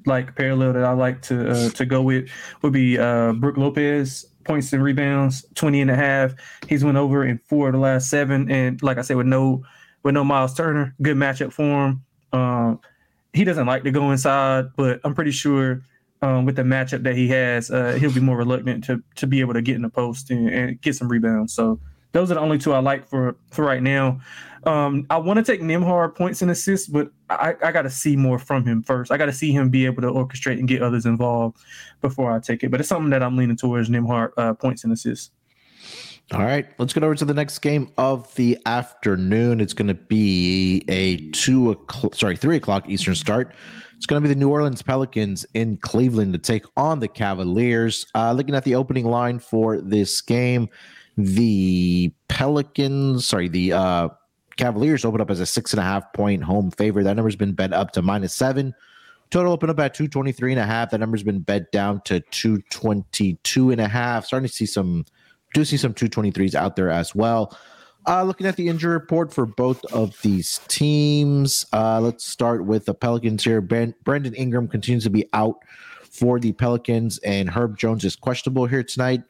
like 0.05 0.35
parallel 0.35 0.73
that 0.73 0.83
I 0.83 0.91
like 0.91 1.23
to 1.23 1.49
uh, 1.49 1.69
to 1.71 1.85
go 1.85 2.03
with 2.03 2.29
would 2.61 2.71
be 2.71 2.99
uh, 2.99 3.33
Brook 3.33 3.57
Lopez 3.57 4.27
points 4.47 4.73
and 4.73 4.81
rebounds, 4.81 5.45
20 5.55 5.81
and 5.81 5.91
a 5.91 5.95
half. 5.95 6.33
He's 6.67 6.83
went 6.83 6.97
over 6.97 7.25
in 7.25 7.37
four 7.37 7.67
of 7.67 7.73
the 7.73 7.79
last 7.79 8.09
seven. 8.09 8.49
And 8.49 8.81
like 8.81 8.97
I 8.97 9.01
said, 9.01 9.17
with 9.17 9.27
no 9.27 9.63
with 10.03 10.13
no 10.13 10.23
Myles 10.23 10.53
Turner, 10.53 10.95
good 11.01 11.17
matchup 11.17 11.51
for 11.51 11.87
him. 11.87 12.03
Um, 12.31 12.79
he 13.33 13.43
doesn't 13.43 13.67
like 13.67 13.83
to 13.83 13.91
go 13.91 14.11
inside, 14.11 14.67
but 14.77 15.01
I'm 15.03 15.13
pretty 15.13 15.31
sure 15.31 15.81
um, 16.21 16.45
with 16.45 16.55
the 16.55 16.63
matchup 16.63 17.03
that 17.03 17.15
he 17.15 17.27
has, 17.27 17.69
uh, 17.69 17.97
he'll 17.99 18.13
be 18.13 18.21
more 18.21 18.37
reluctant 18.37 18.83
to 18.85 19.03
to 19.15 19.27
be 19.27 19.41
able 19.41 19.53
to 19.53 19.61
get 19.61 19.75
in 19.75 19.81
the 19.81 19.89
post 19.89 20.31
and, 20.31 20.49
and 20.49 20.81
get 20.81 20.95
some 20.95 21.09
rebounds. 21.09 21.53
So 21.53 21.79
those 22.13 22.31
are 22.31 22.35
the 22.35 22.39
only 22.39 22.57
two 22.57 22.73
I 22.73 22.79
like 22.79 23.07
for 23.07 23.35
for 23.51 23.65
right 23.65 23.83
now. 23.83 24.19
Um, 24.63 25.05
I 25.09 25.17
want 25.17 25.37
to 25.37 25.43
take 25.43 25.61
Nembhard 25.61 26.15
points 26.15 26.41
and 26.41 26.49
assists, 26.49 26.87
but 26.87 27.11
I, 27.29 27.55
I 27.63 27.71
got 27.71 27.81
to 27.81 27.89
see 27.89 28.15
more 28.15 28.39
from 28.39 28.65
him 28.65 28.83
first. 28.83 29.11
I 29.11 29.17
got 29.17 29.25
to 29.25 29.33
see 29.33 29.51
him 29.51 29.69
be 29.69 29.85
able 29.85 30.01
to 30.01 30.09
orchestrate 30.09 30.59
and 30.59 30.67
get 30.67 30.81
others 30.81 31.05
involved 31.05 31.57
before 32.01 32.31
I 32.31 32.39
take 32.39 32.63
it. 32.63 32.71
But 32.71 32.79
it's 32.79 32.89
something 32.89 33.09
that 33.09 33.21
I'm 33.21 33.35
leaning 33.35 33.57
towards 33.57 33.89
Nembhard 33.89 34.31
uh, 34.37 34.53
points 34.53 34.83
and 34.83 34.93
assists. 34.93 35.31
All 36.33 36.43
right, 36.43 36.67
let's 36.77 36.93
get 36.93 37.03
over 37.03 37.15
to 37.15 37.23
the 37.23 37.33
next 37.33 37.59
game 37.59 37.89
of 37.97 38.33
the 38.35 38.57
afternoon. 38.65 39.61
It's 39.61 39.73
going 39.73 39.87
to 39.87 39.93
be 39.93 40.83
a 40.89 41.17
two 41.31 41.71
o'clock, 41.71 42.15
sorry, 42.15 42.35
three 42.35 42.57
o'clock 42.57 42.89
Eastern 42.89 43.15
start. 43.15 43.53
It's 43.95 44.05
going 44.05 44.21
to 44.21 44.27
be 44.27 44.33
the 44.33 44.39
New 44.39 44.49
Orleans 44.49 44.81
Pelicans 44.81 45.45
in 45.53 45.77
Cleveland 45.77 46.33
to 46.33 46.39
take 46.39 46.65
on 46.75 46.99
the 46.99 47.07
Cavaliers. 47.07 48.05
Uh, 48.13 48.33
looking 48.33 48.55
at 48.55 48.65
the 48.65 48.75
opening 48.75 49.05
line 49.05 49.39
for 49.39 49.79
this 49.79 50.19
game, 50.19 50.67
the 51.15 52.13
Pelicans, 52.27 53.25
sorry, 53.25 53.47
the 53.47 53.73
uh, 53.73 54.09
Cavaliers 54.57 55.05
opened 55.05 55.21
up 55.21 55.29
as 55.29 55.39
a 55.39 55.45
six 55.45 55.73
and 55.73 55.79
a 55.79 55.83
half 55.83 56.11
point 56.13 56.43
home 56.43 56.71
favorite. 56.71 57.03
That 57.03 57.15
number's 57.15 57.35
been 57.35 57.53
bet 57.53 57.73
up 57.73 57.91
to 57.91 58.01
minus 58.01 58.33
seven. 58.33 58.73
Total 59.29 59.51
opened 59.51 59.71
up 59.71 59.79
at 59.79 59.93
223 59.93 60.53
and 60.53 60.61
a 60.61 60.65
half. 60.65 60.91
That 60.91 60.99
number's 60.99 61.23
been 61.23 61.39
bet 61.39 61.71
down 61.71 62.01
to 62.05 62.21
222 62.31 63.71
and 63.71 63.81
a 63.81 63.87
half. 63.87 64.25
Starting 64.25 64.47
to 64.47 64.53
see 64.53 64.65
some, 64.65 65.05
do 65.53 65.65
see 65.65 65.77
some 65.77 65.93
223s 65.93 66.55
out 66.55 66.75
there 66.75 66.89
as 66.89 67.13
well. 67.13 67.57
Uh, 68.07 68.23
looking 68.23 68.47
at 68.47 68.55
the 68.55 68.69
injury 68.69 68.93
report 68.93 69.33
for 69.33 69.45
both 69.45 69.83
of 69.91 70.15
these 70.21 70.61
teams, 70.69 71.65
uh, 71.73 71.99
let's 71.99 72.25
start 72.25 72.63
with 72.63 72.85
the 72.85 72.93
Pelicans 72.93 73.43
here. 73.43 73.59
Ben, 73.59 73.93
Brandon 74.05 74.33
Ingram 74.33 74.69
continues 74.69 75.03
to 75.03 75.09
be 75.09 75.27
out 75.33 75.57
for 76.09 76.39
the 76.39 76.53
Pelicans, 76.53 77.17
and 77.19 77.49
Herb 77.49 77.77
Jones 77.77 78.05
is 78.05 78.15
questionable 78.15 78.65
here 78.65 78.81
tonight. 78.81 79.23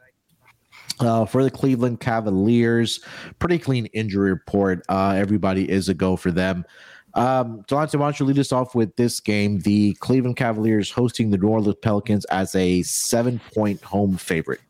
Uh, 0.99 1.25
for 1.25 1.43
the 1.43 1.51
Cleveland 1.51 1.99
Cavaliers, 1.99 2.99
pretty 3.37 3.59
clean 3.59 3.85
injury 3.87 4.31
report. 4.31 4.83
Uh, 4.89 5.13
everybody 5.15 5.69
is 5.69 5.89
a 5.89 5.93
go 5.93 6.15
for 6.15 6.31
them. 6.31 6.65
Um, 7.13 7.63
Delonte, 7.67 7.95
why 7.95 8.05
don't 8.05 8.19
you 8.19 8.25
lead 8.25 8.39
us 8.39 8.51
off 8.51 8.75
with 8.75 8.95
this 8.95 9.19
game? 9.19 9.59
The 9.59 9.93
Cleveland 9.95 10.37
Cavaliers 10.37 10.91
hosting 10.91 11.31
the 11.31 11.37
New 11.37 11.47
Orleans 11.47 11.75
Pelicans 11.81 12.25
as 12.25 12.53
a 12.55 12.83
seven 12.83 13.41
point 13.53 13.81
home 13.83 14.17
favorite. 14.17 14.61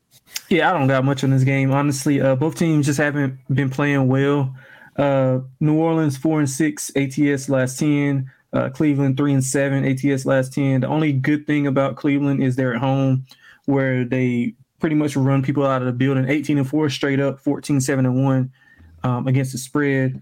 Yeah, 0.50 0.70
I 0.70 0.78
don't 0.78 0.88
got 0.88 1.04
much 1.04 1.24
on 1.24 1.32
this 1.32 1.44
game. 1.44 1.72
Honestly, 1.72 2.22
uh, 2.22 2.36
both 2.36 2.56
teams 2.56 2.86
just 2.86 3.00
haven't 3.00 3.38
been 3.54 3.70
playing 3.70 4.08
well. 4.08 4.56
Uh, 4.96 5.40
New 5.60 5.76
Orleans 5.76 6.18
four 6.18 6.40
and 6.40 6.50
six, 6.50 6.92
ATS 6.96 7.50
last 7.50 7.80
ten. 7.80 8.32
Uh, 8.54 8.70
Cleveland 8.70 9.18
three 9.18 9.34
and 9.34 9.44
seven, 9.44 9.84
ATS 9.86 10.26
last 10.26 10.54
ten. 10.54 10.82
The 10.82 10.88
only 10.88 11.12
good 11.12 11.46
thing 11.48 11.68
about 11.68 11.98
Cleveland 11.98 12.42
is 12.42 12.56
they're 12.56 12.74
at 12.74 12.80
home, 12.80 13.26
where 13.66 14.06
they 14.06 14.54
pretty 14.80 14.96
much 14.96 15.16
run 15.16 15.44
people 15.44 15.66
out 15.66 15.82
of 15.82 15.88
the 15.88 15.94
building. 15.94 16.28
18 16.28 16.60
and 16.60 16.70
4 16.70 16.90
straight 16.90 17.20
up, 17.20 17.40
14 17.40 17.82
7 17.82 18.06
and 18.06 18.24
1 18.24 18.52
um, 19.04 19.28
against 19.28 19.52
the 19.52 19.58
spread. 19.58 20.22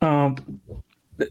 Um, 0.00 0.60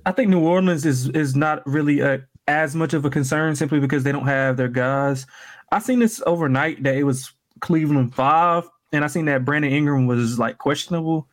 I 0.05 0.11
think 0.11 0.29
New 0.29 0.45
Orleans 0.45 0.85
is 0.85 1.09
is 1.09 1.35
not 1.35 1.65
really 1.67 1.99
a, 1.99 2.23
as 2.47 2.75
much 2.75 2.93
of 2.93 3.05
a 3.05 3.09
concern 3.09 3.55
simply 3.55 3.79
because 3.79 4.03
they 4.03 4.11
don't 4.11 4.27
have 4.27 4.57
their 4.57 4.67
guys. 4.67 5.25
I 5.71 5.79
seen 5.79 5.99
this 5.99 6.21
overnight 6.25 6.83
that 6.83 6.95
it 6.95 7.03
was 7.03 7.31
Cleveland 7.59 8.15
five, 8.15 8.67
and 8.91 9.03
I 9.03 9.07
seen 9.07 9.25
that 9.25 9.45
Brandon 9.45 9.71
Ingram 9.71 10.07
was 10.07 10.39
like 10.39 10.57
questionable 10.57 11.27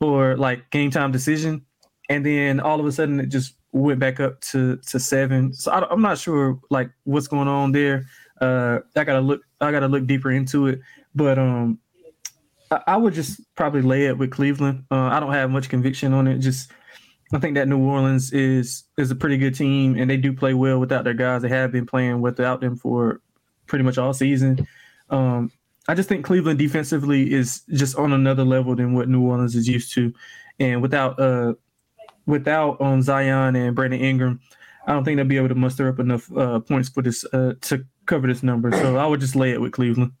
for 0.00 0.36
like 0.36 0.70
game 0.70 0.90
time 0.90 1.12
decision, 1.12 1.64
and 2.08 2.24
then 2.24 2.60
all 2.60 2.80
of 2.80 2.86
a 2.86 2.92
sudden 2.92 3.20
it 3.20 3.26
just 3.26 3.54
went 3.72 3.98
back 3.98 4.20
up 4.20 4.40
to 4.40 4.76
to 4.76 5.00
seven. 5.00 5.52
So 5.52 5.72
I, 5.72 5.92
am 5.92 6.02
not 6.02 6.18
sure 6.18 6.60
like 6.70 6.90
what's 7.04 7.28
going 7.28 7.48
on 7.48 7.72
there. 7.72 8.06
Uh, 8.40 8.80
I 8.96 9.04
gotta 9.04 9.20
look. 9.20 9.42
I 9.64 9.72
gotta 9.72 9.88
look 9.88 10.06
deeper 10.06 10.30
into 10.30 10.66
it. 10.68 10.80
But 11.14 11.38
um, 11.38 11.78
I, 12.70 12.80
I 12.88 12.96
would 12.96 13.14
just 13.14 13.40
probably 13.54 13.82
lay 13.82 14.06
it 14.06 14.18
with 14.18 14.30
Cleveland. 14.30 14.84
Uh, 14.90 14.96
I 14.96 15.20
don't 15.20 15.32
have 15.32 15.50
much 15.50 15.68
conviction 15.68 16.12
on 16.12 16.26
it. 16.26 16.38
Just 16.38 16.70
I 17.32 17.38
think 17.38 17.54
that 17.54 17.68
New 17.68 17.78
Orleans 17.78 18.32
is 18.32 18.84
is 18.98 19.10
a 19.10 19.16
pretty 19.16 19.36
good 19.36 19.54
team, 19.54 19.96
and 19.96 20.08
they 20.08 20.16
do 20.16 20.32
play 20.32 20.54
well 20.54 20.78
without 20.78 21.04
their 21.04 21.14
guys. 21.14 21.42
They 21.42 21.48
have 21.48 21.72
been 21.72 21.86
playing 21.86 22.20
without 22.20 22.60
them 22.60 22.76
for 22.76 23.20
pretty 23.66 23.84
much 23.84 23.98
all 23.98 24.12
season. 24.12 24.66
Um, 25.10 25.50
I 25.88 25.94
just 25.94 26.08
think 26.08 26.24
Cleveland 26.24 26.58
defensively 26.58 27.32
is 27.32 27.62
just 27.70 27.96
on 27.96 28.12
another 28.12 28.44
level 28.44 28.74
than 28.74 28.94
what 28.94 29.08
New 29.08 29.22
Orleans 29.22 29.54
is 29.54 29.68
used 29.68 29.92
to, 29.94 30.12
and 30.58 30.80
without 30.82 31.18
uh 31.20 31.54
without 32.26 32.80
um 32.80 33.02
Zion 33.02 33.56
and 33.56 33.74
Brandon 33.74 34.00
Ingram, 34.00 34.40
I 34.86 34.92
don't 34.92 35.04
think 35.04 35.16
they'll 35.16 35.26
be 35.26 35.36
able 35.36 35.48
to 35.48 35.54
muster 35.54 35.88
up 35.88 35.98
enough 35.98 36.30
uh, 36.36 36.60
points 36.60 36.88
for 36.88 37.02
this 37.02 37.24
uh, 37.32 37.54
to 37.62 37.84
cover 38.06 38.26
this 38.26 38.42
number. 38.42 38.72
So 38.72 38.96
I 38.96 39.06
would 39.06 39.20
just 39.20 39.36
lay 39.36 39.52
it 39.52 39.60
with 39.60 39.72
Cleveland. 39.72 40.12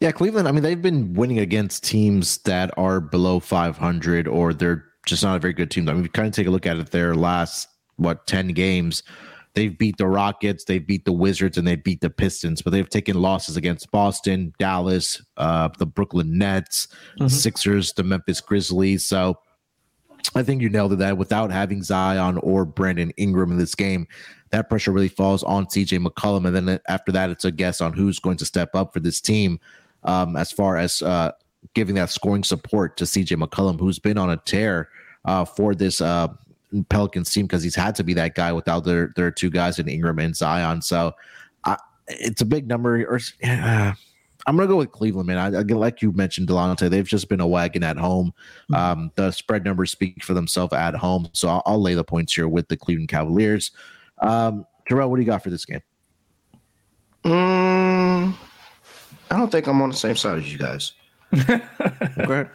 Yeah, 0.00 0.10
Cleveland. 0.10 0.48
I 0.48 0.52
mean, 0.52 0.62
they've 0.62 0.82
been 0.82 1.14
winning 1.14 1.38
against 1.38 1.84
teams 1.84 2.38
that 2.38 2.76
are 2.76 3.00
below 3.00 3.38
500 3.38 4.26
or 4.26 4.52
they're 4.52 4.84
just 5.06 5.22
not 5.22 5.36
a 5.36 5.38
very 5.38 5.52
good 5.52 5.70
team. 5.70 5.88
I 5.88 5.92
mean, 5.92 6.08
kind 6.08 6.26
of 6.26 6.34
take 6.34 6.46
a 6.46 6.50
look 6.50 6.66
at 6.66 6.76
it. 6.76 6.90
Their 6.90 7.14
last 7.14 7.68
what 7.96 8.26
10 8.26 8.48
games, 8.48 9.02
they've 9.54 9.76
beat 9.76 9.98
the 9.98 10.06
Rockets, 10.06 10.64
they've 10.64 10.84
beat 10.84 11.04
the 11.04 11.12
Wizards, 11.12 11.56
and 11.56 11.66
they 11.66 11.76
beat 11.76 12.00
the 12.00 12.10
Pistons. 12.10 12.62
But 12.62 12.72
they've 12.72 12.88
taken 12.88 13.20
losses 13.20 13.56
against 13.56 13.90
Boston, 13.90 14.52
Dallas, 14.58 15.22
uh, 15.36 15.68
the 15.78 15.86
Brooklyn 15.86 16.36
Nets, 16.36 16.88
mm-hmm. 17.18 17.28
Sixers, 17.28 17.92
the 17.92 18.02
Memphis 18.02 18.40
Grizzlies. 18.40 19.06
So 19.06 19.38
I 20.34 20.42
think 20.42 20.62
you 20.62 20.68
nailed 20.68 20.92
it. 20.92 20.98
That 21.00 21.18
without 21.18 21.50
having 21.50 21.82
Zion 21.82 22.38
or 22.38 22.64
Brandon 22.64 23.12
Ingram 23.16 23.52
in 23.52 23.58
this 23.58 23.74
game, 23.74 24.06
that 24.50 24.68
pressure 24.68 24.92
really 24.92 25.08
falls 25.08 25.42
on 25.42 25.66
CJ 25.66 26.04
McCollum. 26.04 26.46
And 26.46 26.68
then 26.68 26.80
after 26.88 27.12
that, 27.12 27.30
it's 27.30 27.44
a 27.44 27.50
guess 27.50 27.80
on 27.80 27.92
who's 27.92 28.18
going 28.18 28.36
to 28.38 28.44
step 28.44 28.74
up 28.74 28.92
for 28.92 29.00
this 29.00 29.20
team 29.20 29.58
um, 30.04 30.36
as 30.36 30.52
far 30.52 30.76
as 30.76 31.02
uh, 31.02 31.32
giving 31.74 31.94
that 31.96 32.10
scoring 32.10 32.44
support 32.44 32.96
to 32.98 33.04
CJ 33.04 33.42
McCollum, 33.42 33.78
who's 33.78 33.98
been 33.98 34.18
on 34.18 34.30
a 34.30 34.36
tear 34.38 34.88
uh, 35.24 35.44
for 35.44 35.74
this 35.74 36.00
uh, 36.00 36.28
Pelicans 36.88 37.32
team 37.32 37.46
because 37.46 37.62
he's 37.62 37.74
had 37.74 37.94
to 37.96 38.04
be 38.04 38.14
that 38.14 38.34
guy 38.34 38.52
without 38.52 38.84
their 38.84 39.12
their 39.16 39.30
two 39.30 39.50
guys 39.50 39.78
in 39.78 39.88
Ingram 39.88 40.18
and 40.18 40.36
Zion. 40.36 40.82
So 40.82 41.14
it's 42.08 42.40
a 42.40 42.46
big 42.46 42.66
number. 42.66 43.04
Or 43.06 43.20
I'm 44.46 44.56
gonna 44.56 44.68
go 44.68 44.76
with 44.76 44.90
Cleveland, 44.90 45.26
man. 45.28 45.38
I, 45.38 45.58
I, 45.58 45.62
like 45.62 46.02
you 46.02 46.12
mentioned, 46.12 46.48
Delonte. 46.48 46.90
They've 46.90 47.06
just 47.06 47.28
been 47.28 47.40
a 47.40 47.46
wagon 47.46 47.82
at 47.82 47.96
home. 47.96 48.34
Mm-hmm. 48.70 48.74
Um, 48.74 49.12
the 49.14 49.30
spread 49.30 49.64
numbers 49.64 49.90
speak 49.92 50.24
for 50.24 50.34
themselves 50.34 50.72
at 50.72 50.94
home, 50.94 51.28
so 51.32 51.48
I'll, 51.48 51.62
I'll, 51.66 51.80
lay 51.80 51.94
the 51.94 52.04
points 52.04 52.34
here 52.34 52.48
with 52.48 52.68
the 52.68 52.76
Cleveland 52.76 53.08
Cavaliers. 53.08 53.70
Um, 54.18 54.66
Terrell, 54.88 55.10
what 55.10 55.16
do 55.16 55.22
you 55.22 55.26
got 55.26 55.42
for 55.42 55.50
this 55.50 55.64
game? 55.64 55.82
Mm, 57.24 58.34
I 59.30 59.36
don't 59.36 59.50
think 59.50 59.68
I'm 59.68 59.80
on 59.80 59.90
the 59.90 59.96
same 59.96 60.16
side 60.16 60.38
as 60.38 60.52
you 60.52 60.58
guys. 60.58 60.92
okay. 61.34 62.48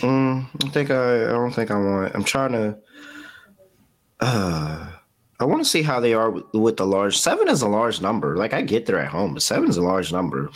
Mm, 0.00 0.46
I 0.64 0.68
think 0.70 0.90
I. 0.90 1.24
I 1.24 1.28
don't 1.28 1.52
think 1.52 1.70
I 1.70 1.78
want. 1.78 2.14
I'm 2.14 2.24
trying 2.24 2.52
to. 2.52 2.78
Uh, 4.20 4.86
I 5.40 5.44
want 5.44 5.62
to 5.62 5.68
see 5.68 5.82
how 5.82 6.00
they 6.00 6.14
are 6.14 6.30
with, 6.30 6.44
with, 6.54 6.76
the 6.76 6.86
large 6.86 7.18
seven 7.18 7.48
is 7.48 7.62
a 7.62 7.68
large 7.68 8.00
number. 8.00 8.36
Like 8.36 8.54
I 8.54 8.62
get 8.62 8.86
there 8.86 8.98
at 8.98 9.08
home, 9.08 9.34
but 9.34 9.42
seven 9.42 9.68
is 9.68 9.76
a 9.76 9.82
large 9.82 10.12
number. 10.12 10.50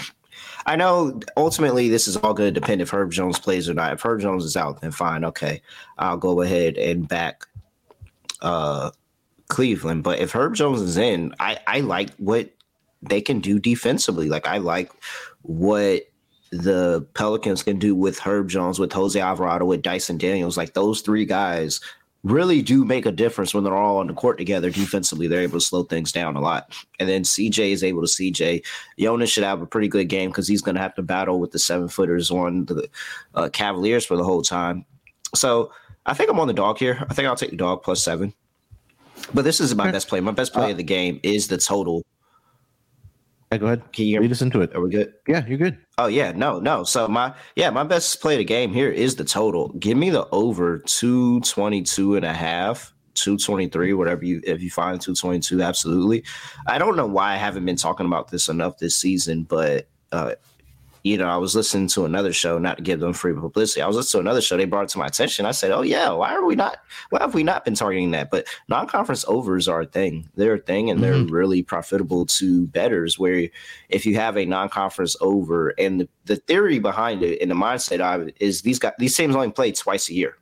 I 0.66 0.76
know 0.76 1.20
ultimately 1.36 1.88
this 1.88 2.08
is 2.08 2.16
all 2.16 2.34
going 2.34 2.52
to 2.52 2.60
depend 2.60 2.80
if 2.80 2.90
Herb 2.90 3.12
Jones 3.12 3.38
plays 3.38 3.68
or 3.68 3.74
not. 3.74 3.92
If 3.92 4.02
Herb 4.02 4.20
Jones 4.20 4.44
is 4.44 4.56
out, 4.56 4.80
then 4.80 4.90
fine, 4.90 5.24
okay, 5.24 5.62
I'll 5.98 6.16
go 6.16 6.42
ahead 6.42 6.76
and 6.76 7.08
back 7.08 7.46
uh, 8.40 8.90
Cleveland. 9.48 10.02
But 10.02 10.18
if 10.20 10.32
Herb 10.32 10.54
Jones 10.54 10.80
is 10.80 10.96
in, 10.96 11.34
I 11.40 11.58
I 11.66 11.80
like 11.80 12.14
what 12.16 12.50
they 13.02 13.20
can 13.20 13.40
do 13.40 13.58
defensively. 13.58 14.28
Like 14.28 14.46
I 14.46 14.58
like 14.58 14.92
what 15.42 16.02
the 16.50 17.06
Pelicans 17.14 17.62
can 17.62 17.78
do 17.78 17.94
with 17.94 18.18
Herb 18.18 18.48
Jones, 18.48 18.78
with 18.78 18.92
Jose 18.92 19.18
Alvarado, 19.18 19.64
with 19.64 19.82
Dyson 19.82 20.18
Daniels. 20.18 20.56
Like 20.56 20.74
those 20.74 21.00
three 21.00 21.24
guys 21.24 21.80
really 22.24 22.62
do 22.62 22.84
make 22.84 23.06
a 23.06 23.12
difference 23.12 23.54
when 23.54 23.64
they're 23.64 23.76
all 23.76 23.98
on 23.98 24.08
the 24.08 24.12
court 24.12 24.38
together 24.38 24.70
defensively. 24.70 25.28
They're 25.28 25.42
able 25.42 25.60
to 25.60 25.64
slow 25.64 25.84
things 25.84 26.12
down 26.12 26.36
a 26.36 26.40
lot. 26.40 26.74
And 26.98 27.08
then 27.08 27.22
CJ 27.22 27.70
is 27.70 27.84
able 27.84 28.02
to 28.02 28.08
CJ. 28.08 28.64
Jonas 28.98 29.30
should 29.30 29.44
have 29.44 29.62
a 29.62 29.66
pretty 29.66 29.88
good 29.88 30.08
game 30.08 30.30
because 30.30 30.48
he's 30.48 30.62
going 30.62 30.74
to 30.74 30.80
have 30.80 30.94
to 30.96 31.02
battle 31.02 31.38
with 31.38 31.52
the 31.52 31.58
seven 31.58 31.88
footers 31.88 32.30
on 32.30 32.64
the 32.66 32.88
uh, 33.34 33.48
Cavaliers 33.52 34.04
for 34.04 34.16
the 34.16 34.24
whole 34.24 34.42
time. 34.42 34.84
So 35.34 35.72
I 36.06 36.14
think 36.14 36.30
I'm 36.30 36.40
on 36.40 36.48
the 36.48 36.54
dog 36.54 36.78
here. 36.78 37.04
I 37.08 37.14
think 37.14 37.28
I'll 37.28 37.36
take 37.36 37.50
the 37.50 37.56
dog 37.56 37.82
plus 37.82 38.02
seven. 38.02 38.34
But 39.34 39.44
this 39.44 39.60
is 39.60 39.74
my 39.74 39.90
best 39.90 40.08
play. 40.08 40.20
My 40.20 40.32
best 40.32 40.52
play 40.52 40.68
uh, 40.68 40.70
of 40.70 40.76
the 40.76 40.84
game 40.84 41.20
is 41.22 41.48
the 41.48 41.58
total 41.58 42.04
yeah, 43.50 43.58
go 43.58 43.66
ahead. 43.66 43.92
Can 43.92 44.06
you 44.06 44.20
lead 44.20 44.32
us 44.32 44.42
into 44.42 44.60
it? 44.60 44.74
Are 44.74 44.80
we 44.80 44.90
good? 44.90 45.14
Yeah, 45.26 45.46
you're 45.46 45.58
good. 45.58 45.78
Oh 45.96 46.06
yeah, 46.06 46.32
no, 46.32 46.58
no. 46.60 46.84
So 46.84 47.08
my 47.08 47.34
yeah, 47.56 47.70
my 47.70 47.84
best 47.84 48.20
play 48.20 48.34
of 48.34 48.38
the 48.38 48.44
game 48.44 48.72
here 48.72 48.90
is 48.90 49.16
the 49.16 49.24
total. 49.24 49.70
Give 49.78 49.96
me 49.96 50.10
the 50.10 50.28
over 50.30 50.78
222 50.78 52.16
and 52.16 52.24
a 52.26 52.32
half, 52.32 52.92
223, 53.14 53.94
whatever 53.94 54.24
you 54.24 54.42
if 54.44 54.60
you 54.60 54.70
find 54.70 55.00
222, 55.00 55.62
absolutely. 55.62 56.24
I 56.66 56.78
don't 56.78 56.96
know 56.96 57.06
why 57.06 57.32
I 57.32 57.36
haven't 57.36 57.64
been 57.64 57.76
talking 57.76 58.06
about 58.06 58.30
this 58.30 58.48
enough 58.48 58.78
this 58.78 58.96
season, 58.96 59.44
but 59.44 59.88
uh 60.12 60.34
you 61.08 61.18
know, 61.18 61.28
I 61.28 61.36
was 61.36 61.56
listening 61.56 61.88
to 61.88 62.04
another 62.04 62.32
show, 62.32 62.58
not 62.58 62.76
to 62.76 62.82
give 62.82 63.00
them 63.00 63.12
free 63.12 63.32
publicity. 63.32 63.80
I 63.80 63.86
was 63.86 63.96
listening 63.96 64.22
to 64.22 64.28
another 64.28 64.40
show. 64.40 64.56
They 64.56 64.66
brought 64.66 64.84
it 64.84 64.90
to 64.90 64.98
my 64.98 65.06
attention. 65.06 65.46
I 65.46 65.52
said, 65.52 65.70
"Oh 65.70 65.82
yeah, 65.82 66.10
why 66.10 66.34
are 66.34 66.44
we 66.44 66.54
not? 66.54 66.78
Why 67.10 67.20
have 67.20 67.34
we 67.34 67.42
not 67.42 67.64
been 67.64 67.74
targeting 67.74 68.10
that?" 68.12 68.30
But 68.30 68.46
non-conference 68.68 69.24
overs 69.26 69.68
are 69.68 69.82
a 69.82 69.86
thing. 69.86 70.28
They're 70.34 70.54
a 70.54 70.60
thing, 70.60 70.90
and 70.90 71.00
mm-hmm. 71.00 71.24
they're 71.24 71.32
really 71.32 71.62
profitable 71.62 72.26
to 72.26 72.66
bettors. 72.68 73.18
Where 73.18 73.48
if 73.88 74.06
you 74.06 74.16
have 74.16 74.36
a 74.36 74.44
non-conference 74.44 75.16
over, 75.20 75.70
and 75.78 76.00
the, 76.00 76.08
the 76.26 76.36
theory 76.36 76.78
behind 76.78 77.22
it 77.22 77.40
and 77.40 77.50
the 77.50 77.54
mindset 77.54 78.00
of 78.00 78.28
it 78.28 78.36
is 78.40 78.62
these 78.62 78.78
guys, 78.78 78.92
these 78.98 79.16
teams 79.16 79.34
only 79.34 79.50
play 79.50 79.72
twice 79.72 80.08
a 80.10 80.14
year, 80.14 80.36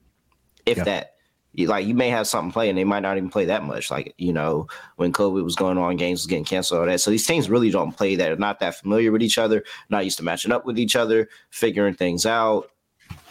if 0.64 0.84
that 0.84 1.15
like 1.64 1.86
you 1.86 1.94
may 1.94 2.10
have 2.10 2.26
something 2.26 2.52
playing, 2.52 2.74
they 2.74 2.84
might 2.84 3.00
not 3.00 3.16
even 3.16 3.30
play 3.30 3.46
that 3.46 3.64
much. 3.64 3.90
Like 3.90 4.14
you 4.18 4.32
know, 4.32 4.66
when 4.96 5.12
COVID 5.12 5.42
was 5.42 5.56
going 5.56 5.78
on, 5.78 5.96
games 5.96 6.20
was 6.20 6.26
getting 6.26 6.44
canceled, 6.44 6.80
all 6.80 6.86
that. 6.86 7.00
So 7.00 7.10
these 7.10 7.26
teams 7.26 7.48
really 7.48 7.70
don't 7.70 7.96
play 7.96 8.16
that. 8.16 8.30
are 8.30 8.36
not 8.36 8.60
that 8.60 8.76
familiar 8.76 9.10
with 9.12 9.22
each 9.22 9.38
other, 9.38 9.64
not 9.88 10.04
used 10.04 10.18
to 10.18 10.24
matching 10.24 10.52
up 10.52 10.66
with 10.66 10.78
each 10.78 10.96
other, 10.96 11.28
figuring 11.50 11.94
things 11.94 12.26
out. 12.26 12.70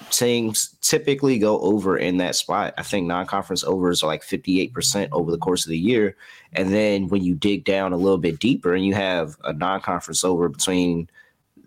Teams 0.09 0.75
typically 0.81 1.37
go 1.37 1.59
over 1.59 1.97
in 1.97 2.17
that 2.17 2.35
spot. 2.35 2.73
I 2.77 2.83
think 2.83 3.07
non-conference 3.07 3.63
overs 3.63 4.01
are 4.01 4.07
like 4.07 4.23
58% 4.23 5.09
over 5.11 5.31
the 5.31 5.37
course 5.37 5.65
of 5.65 5.69
the 5.69 5.77
year. 5.77 6.15
And 6.53 6.73
then 6.73 7.07
when 7.09 7.23
you 7.23 7.35
dig 7.35 7.65
down 7.65 7.91
a 7.91 7.97
little 7.97 8.17
bit 8.17 8.39
deeper 8.39 8.73
and 8.73 8.85
you 8.85 8.93
have 8.93 9.35
a 9.43 9.51
non-conference 9.51 10.23
over 10.23 10.47
between 10.47 11.09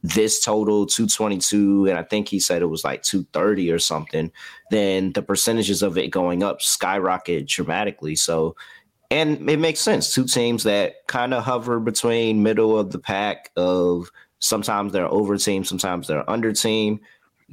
this 0.02 0.44
total 0.44 0.86
222 0.86 1.86
and 1.86 1.98
i 1.98 2.02
think 2.02 2.28
he 2.28 2.38
said 2.38 2.62
it 2.62 2.66
was 2.66 2.84
like 2.84 3.02
230 3.02 3.70
or 3.70 3.78
something 3.78 4.30
then 4.70 5.12
the 5.12 5.22
percentages 5.22 5.82
of 5.82 5.98
it 5.98 6.08
going 6.08 6.42
up 6.42 6.62
skyrocket 6.62 7.46
dramatically. 7.46 8.16
So 8.16 8.56
and 9.10 9.48
it 9.48 9.58
makes 9.58 9.80
sense. 9.80 10.12
Two 10.12 10.26
teams 10.26 10.64
that 10.64 11.06
kind 11.06 11.32
of 11.32 11.42
hover 11.42 11.80
between 11.80 12.42
middle 12.42 12.78
of 12.78 12.90
the 12.92 12.98
pack 12.98 13.50
of 13.56 14.10
sometimes 14.40 14.92
they're 14.92 15.10
over 15.12 15.36
team 15.36 15.64
sometimes 15.64 16.06
they're 16.06 16.28
under 16.30 16.52
team 16.52 17.00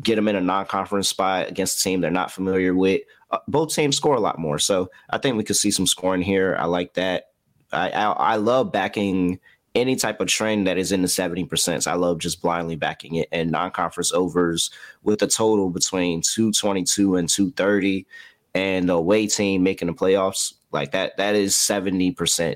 get 0.03 0.15
them 0.15 0.27
in 0.27 0.35
a 0.35 0.41
non-conference 0.41 1.09
spot 1.09 1.47
against 1.49 1.79
a 1.79 1.83
team 1.83 1.99
they're 1.99 2.11
not 2.11 2.31
familiar 2.31 2.75
with 2.75 3.01
uh, 3.31 3.39
both 3.47 3.73
teams 3.73 3.97
score 3.97 4.15
a 4.15 4.19
lot 4.19 4.37
more. 4.37 4.59
So 4.59 4.89
i 5.09 5.17
think 5.17 5.37
we 5.37 5.43
could 5.43 5.55
see 5.55 5.71
some 5.71 5.87
scoring 5.87 6.21
here. 6.21 6.55
I 6.59 6.65
like 6.65 6.93
that. 6.93 7.31
I, 7.71 7.89
I, 7.89 8.11
I 8.11 8.35
love 8.35 8.71
backing 8.71 9.39
any 9.75 9.95
type 9.95 10.21
of 10.21 10.27
trend 10.27 10.65
that 10.65 10.77
is 10.77 10.91
in 10.91 11.01
the 11.01 11.07
70%. 11.07 11.85
I 11.85 11.95
love 11.95 12.19
just 12.19 12.41
blindly 12.41 12.77
backing 12.77 13.15
it 13.15 13.27
and 13.31 13.51
non-conference 13.51 14.13
overs 14.13 14.71
with 15.03 15.21
a 15.21 15.27
total 15.27 15.69
between 15.69 16.21
222 16.21 17.17
and 17.17 17.27
230 17.27 18.07
and 18.53 18.87
the 18.87 18.93
away 18.93 19.27
team 19.27 19.63
making 19.63 19.87
the 19.87 19.93
playoffs 19.93 20.53
like 20.71 20.91
that 20.91 21.17
that 21.17 21.35
is 21.35 21.53
70% 21.55 22.55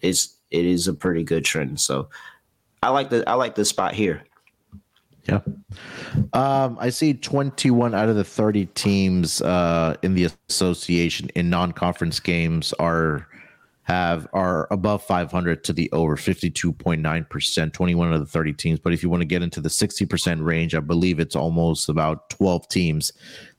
is 0.00 0.34
it 0.50 0.66
is 0.66 0.88
a 0.88 0.94
pretty 0.94 1.22
good 1.22 1.44
trend. 1.44 1.80
So 1.80 2.08
I 2.82 2.88
like 2.88 3.10
the 3.10 3.28
I 3.28 3.34
like 3.34 3.54
the 3.54 3.64
spot 3.64 3.94
here. 3.94 4.24
Yeah. 5.28 5.40
Um, 6.32 6.76
I 6.80 6.88
see 6.90 7.14
21 7.14 7.94
out 7.94 8.08
of 8.08 8.16
the 8.16 8.24
30 8.24 8.66
teams 8.66 9.42
uh, 9.42 9.94
in 10.02 10.14
the 10.14 10.30
association 10.48 11.28
in 11.34 11.50
non-conference 11.50 12.18
games 12.20 12.72
are 12.74 13.28
have 13.90 14.28
are 14.32 14.68
above 14.70 15.02
500 15.02 15.64
to 15.64 15.72
the 15.72 15.90
over 15.90 16.16
52.9%, 16.16 17.72
21 17.72 18.12
of 18.12 18.20
the 18.20 18.26
30 18.26 18.52
teams. 18.52 18.78
But 18.78 18.92
if 18.92 19.02
you 19.02 19.10
want 19.10 19.22
to 19.22 19.26
get 19.26 19.42
into 19.42 19.60
the 19.60 19.68
60% 19.68 20.44
range, 20.44 20.76
I 20.76 20.80
believe 20.80 21.18
it's 21.18 21.34
almost 21.34 21.88
about 21.88 22.30
12 22.30 22.68
teams 22.68 23.12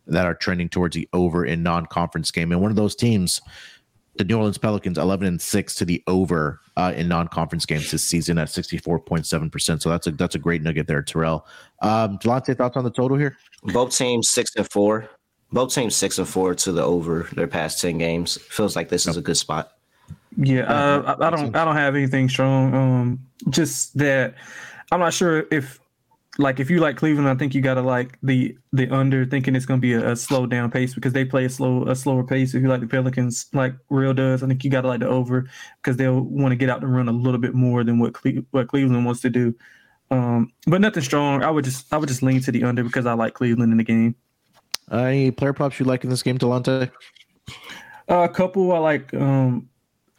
that 0.07 0.25
are 0.25 0.33
trending 0.33 0.69
towards 0.69 0.95
the 0.95 1.09
over 1.11 1.43
in 1.43 1.63
non-conference 1.63 2.31
game. 2.31 2.53
And 2.53 2.61
one 2.61 2.71
of 2.71 2.77
those 2.77 2.95
teams, 2.95 3.41
the 4.15 4.23
New 4.23 4.37
Orleans 4.37 4.57
Pelicans, 4.57 4.97
11 4.97 5.27
and 5.27 5.41
6 5.41 5.75
to 5.75 5.83
the 5.83 6.01
over 6.07 6.61
uh, 6.77 6.93
in 6.95 7.09
non-conference 7.09 7.65
games 7.65 7.91
this 7.91 8.03
season 8.03 8.37
at 8.37 8.47
64.7%. 8.47 9.81
So 9.81 9.89
that's 9.89 10.07
a 10.07 10.11
that's 10.11 10.35
a 10.35 10.39
great 10.39 10.61
nugget 10.61 10.87
there, 10.87 11.01
Terrell. 11.01 11.45
Um, 11.81 12.17
Delonte, 12.19 12.55
thoughts 12.55 12.77
on 12.77 12.85
the 12.85 12.91
total 12.91 13.17
here? 13.17 13.37
Both 13.63 13.97
teams 13.97 14.29
six 14.29 14.55
and 14.55 14.69
four. 14.69 15.09
Both 15.51 15.73
teams 15.73 15.93
six 15.93 16.17
and 16.19 16.27
four 16.27 16.55
to 16.55 16.71
the 16.71 16.83
over 16.83 17.27
their 17.33 17.47
past 17.47 17.81
10 17.81 17.97
games. 17.97 18.37
Feels 18.37 18.77
like 18.77 18.87
this 18.87 19.05
is 19.07 19.17
a 19.17 19.21
good 19.21 19.35
spot. 19.35 19.73
Yeah, 20.43 20.63
uh, 20.63 21.15
I, 21.19 21.27
I, 21.27 21.29
don't. 21.29 21.55
I 21.55 21.63
don't 21.63 21.75
have 21.75 21.95
anything 21.95 22.27
strong. 22.27 22.73
Um, 22.73 23.19
just 23.49 23.95
that 23.99 24.33
I'm 24.91 24.99
not 24.99 25.13
sure 25.13 25.45
if 25.51 25.79
like 26.39 26.59
if 26.59 26.69
you 26.71 26.79
like 26.79 26.97
Cleveland, 26.97 27.29
I 27.29 27.35
think 27.35 27.53
you 27.53 27.61
gotta 27.61 27.83
like 27.83 28.17
the 28.23 28.57
the 28.73 28.89
under, 28.89 29.23
thinking 29.23 29.55
it's 29.55 29.67
gonna 29.67 29.79
be 29.79 29.93
a, 29.93 30.13
a 30.13 30.15
slow 30.15 30.47
down 30.47 30.71
pace 30.71 30.95
because 30.95 31.13
they 31.13 31.25
play 31.25 31.45
a 31.45 31.49
slow 31.49 31.87
a 31.87 31.95
slower 31.95 32.23
pace. 32.23 32.55
If 32.55 32.63
you 32.63 32.69
like 32.69 32.81
the 32.81 32.87
Pelicans, 32.87 33.47
like 33.53 33.75
Real 33.89 34.15
does, 34.15 34.41
I 34.41 34.47
think 34.47 34.63
you 34.63 34.71
gotta 34.71 34.87
like 34.87 35.01
the 35.01 35.07
over 35.07 35.47
because 35.77 35.97
they'll 35.97 36.21
want 36.21 36.53
to 36.53 36.55
get 36.55 36.71
out 36.71 36.81
and 36.81 36.95
run 36.95 37.07
a 37.07 37.11
little 37.11 37.39
bit 37.39 37.53
more 37.53 37.83
than 37.83 37.99
what 37.99 38.13
Cle- 38.13 38.43
what 38.49 38.67
Cleveland 38.67 39.05
wants 39.05 39.21
to 39.21 39.29
do. 39.29 39.53
Um, 40.09 40.51
but 40.65 40.81
nothing 40.81 41.03
strong. 41.03 41.43
I 41.43 41.51
would 41.51 41.65
just 41.65 41.93
I 41.93 41.97
would 41.97 42.09
just 42.09 42.23
lean 42.23 42.41
to 42.41 42.51
the 42.51 42.63
under 42.63 42.83
because 42.83 43.05
I 43.05 43.13
like 43.13 43.35
Cleveland 43.35 43.71
in 43.71 43.77
the 43.77 43.83
game. 43.83 44.15
Uh, 44.91 45.03
any 45.03 45.29
player 45.31 45.53
props 45.53 45.79
you 45.79 45.85
like 45.85 46.03
in 46.03 46.09
this 46.09 46.23
game, 46.23 46.39
Delonte? 46.39 46.91
Uh, 48.09 48.23
a 48.23 48.29
couple 48.29 48.71
I 48.73 48.79
like. 48.79 49.13
Um, 49.13 49.69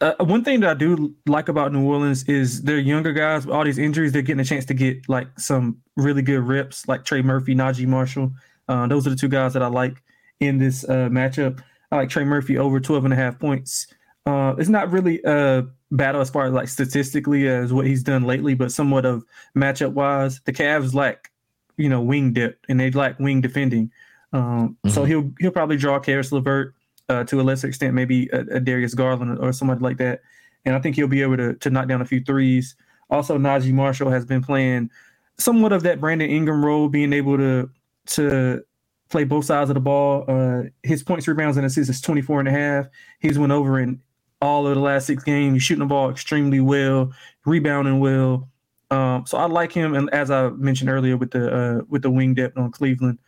uh, 0.03 0.25
one 0.25 0.43
thing 0.43 0.59
that 0.59 0.69
I 0.69 0.73
do 0.73 1.15
like 1.27 1.47
about 1.47 1.71
New 1.71 1.87
Orleans 1.87 2.23
is 2.25 2.61
their 2.63 2.77
younger 2.77 3.13
guys. 3.13 3.45
With 3.45 3.55
all 3.55 3.63
these 3.63 3.77
injuries, 3.77 4.11
they're 4.11 4.21
getting 4.21 4.41
a 4.41 4.45
chance 4.45 4.65
to 4.65 4.73
get 4.73 5.07
like 5.07 5.27
some 5.39 5.77
really 5.95 6.21
good 6.21 6.41
rips, 6.41 6.87
like 6.87 7.05
Trey 7.05 7.21
Murphy, 7.21 7.55
Naji 7.55 7.87
Marshall. 7.87 8.31
Uh, 8.67 8.85
those 8.87 9.07
are 9.07 9.11
the 9.11 9.15
two 9.15 9.29
guys 9.29 9.53
that 9.53 9.63
I 9.63 9.67
like 9.67 10.03
in 10.41 10.57
this 10.57 10.83
uh, 10.83 11.09
matchup. 11.09 11.61
I 11.91 11.97
like 11.97 12.09
Trey 12.09 12.25
Murphy 12.25 12.57
over 12.57 12.81
12 12.81 13.05
and 13.05 13.13
a 13.13 13.17
half 13.17 13.39
points. 13.39 13.87
Uh, 14.25 14.55
it's 14.57 14.69
not 14.69 14.91
really 14.91 15.21
a 15.23 15.63
battle 15.91 16.19
as 16.19 16.29
far 16.29 16.47
as 16.47 16.53
like 16.53 16.67
statistically 16.67 17.47
as 17.47 17.71
what 17.71 17.85
he's 17.85 18.03
done 18.03 18.23
lately, 18.23 18.55
but 18.55 18.71
somewhat 18.71 19.05
of 19.05 19.23
matchup 19.55 19.93
wise. 19.93 20.41
The 20.41 20.51
Cavs 20.51 20.93
lack, 20.93 21.31
you 21.77 21.87
know, 21.87 22.01
wing 22.01 22.33
depth 22.33 22.65
and 22.67 22.79
they 22.79 22.91
lack 22.91 23.19
wing 23.19 23.39
defending. 23.39 23.91
Um, 24.33 24.41
mm-hmm. 24.83 24.89
So 24.89 25.05
he'll 25.05 25.31
he'll 25.39 25.51
probably 25.51 25.77
draw 25.77 25.99
Caris 25.99 26.31
LeVert 26.31 26.73
uh, 27.09 27.23
to 27.25 27.41
a 27.41 27.43
lesser 27.43 27.67
extent, 27.67 27.93
maybe 27.93 28.29
a, 28.31 28.39
a, 28.55 28.59
Darius 28.59 28.93
Garland 28.93 29.37
or 29.39 29.51
somebody 29.51 29.81
like 29.81 29.97
that. 29.97 30.21
And 30.65 30.75
I 30.75 30.79
think 30.79 30.95
he'll 30.95 31.07
be 31.07 31.21
able 31.21 31.37
to, 31.37 31.55
to 31.55 31.69
knock 31.69 31.87
down 31.87 32.01
a 32.01 32.05
few 32.05 32.21
threes. 32.21 32.75
Also, 33.09 33.37
Naji 33.37 33.73
Marshall 33.73 34.09
has 34.09 34.25
been 34.25 34.41
playing 34.41 34.89
somewhat 35.37 35.73
of 35.73 35.83
that 35.83 35.99
Brandon 35.99 36.29
Ingram 36.29 36.63
role, 36.63 36.89
being 36.89 37.13
able 37.13 37.37
to 37.37 37.69
to 38.05 38.63
play 39.09 39.23
both 39.23 39.45
sides 39.45 39.69
of 39.69 39.75
the 39.75 39.79
ball. 39.79 40.25
Uh, 40.27 40.63
his 40.83 41.03
points, 41.03 41.27
rebounds, 41.27 41.57
and 41.57 41.65
assists 41.65 41.89
is 41.89 42.01
24 42.01 42.39
and 42.39 42.49
a 42.49 42.51
half. 42.51 42.87
He's 43.19 43.37
went 43.37 43.51
over 43.51 43.79
in 43.79 44.01
all 44.41 44.67
of 44.67 44.75
the 44.75 44.81
last 44.81 45.07
six 45.07 45.23
games. 45.23 45.53
He's 45.53 45.63
shooting 45.63 45.79
the 45.79 45.85
ball 45.85 46.09
extremely 46.09 46.59
well, 46.59 47.11
rebounding 47.45 47.99
well. 47.99 48.49
Um, 48.91 49.25
so 49.25 49.37
I 49.37 49.45
like 49.45 49.71
him, 49.71 49.95
and 49.95 50.09
as 50.11 50.29
I 50.29 50.49
mentioned 50.49 50.89
earlier, 50.89 51.17
with 51.17 51.31
the 51.31 51.53
uh, 51.53 51.81
with 51.89 52.01
the 52.01 52.11
wing 52.11 52.33
depth 52.35 52.57
on 52.57 52.71
Cleveland, 52.71 53.19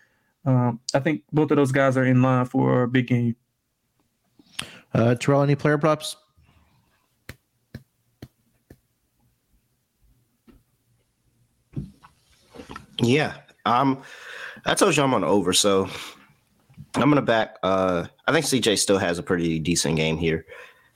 um, 0.45 0.80
I 0.93 0.99
think 0.99 1.23
both 1.32 1.51
of 1.51 1.57
those 1.57 1.71
guys 1.71 1.97
are 1.97 2.05
in 2.05 2.21
line 2.21 2.45
for 2.45 2.84
a 2.84 2.88
big 2.88 3.07
game. 3.07 3.36
Uh, 4.95 5.13
Terrell, 5.13 5.41
any 5.41 5.55
player 5.55 5.77
props? 5.77 6.15
Yeah. 13.01 13.33
Um, 13.65 14.03
I 14.65 14.73
told 14.73 14.95
you 14.95 15.03
I'm 15.03 15.13
on 15.13 15.25
over, 15.25 15.51
so 15.51 15.89
I'm 16.93 17.09
gonna 17.09 17.21
back. 17.21 17.57
Uh, 17.61 18.05
I 18.25 18.31
think 18.31 18.45
CJ 18.45 18.79
still 18.79 18.97
has 18.97 19.19
a 19.19 19.23
pretty 19.23 19.59
decent 19.59 19.97
game 19.97 20.17
here. 20.17 20.45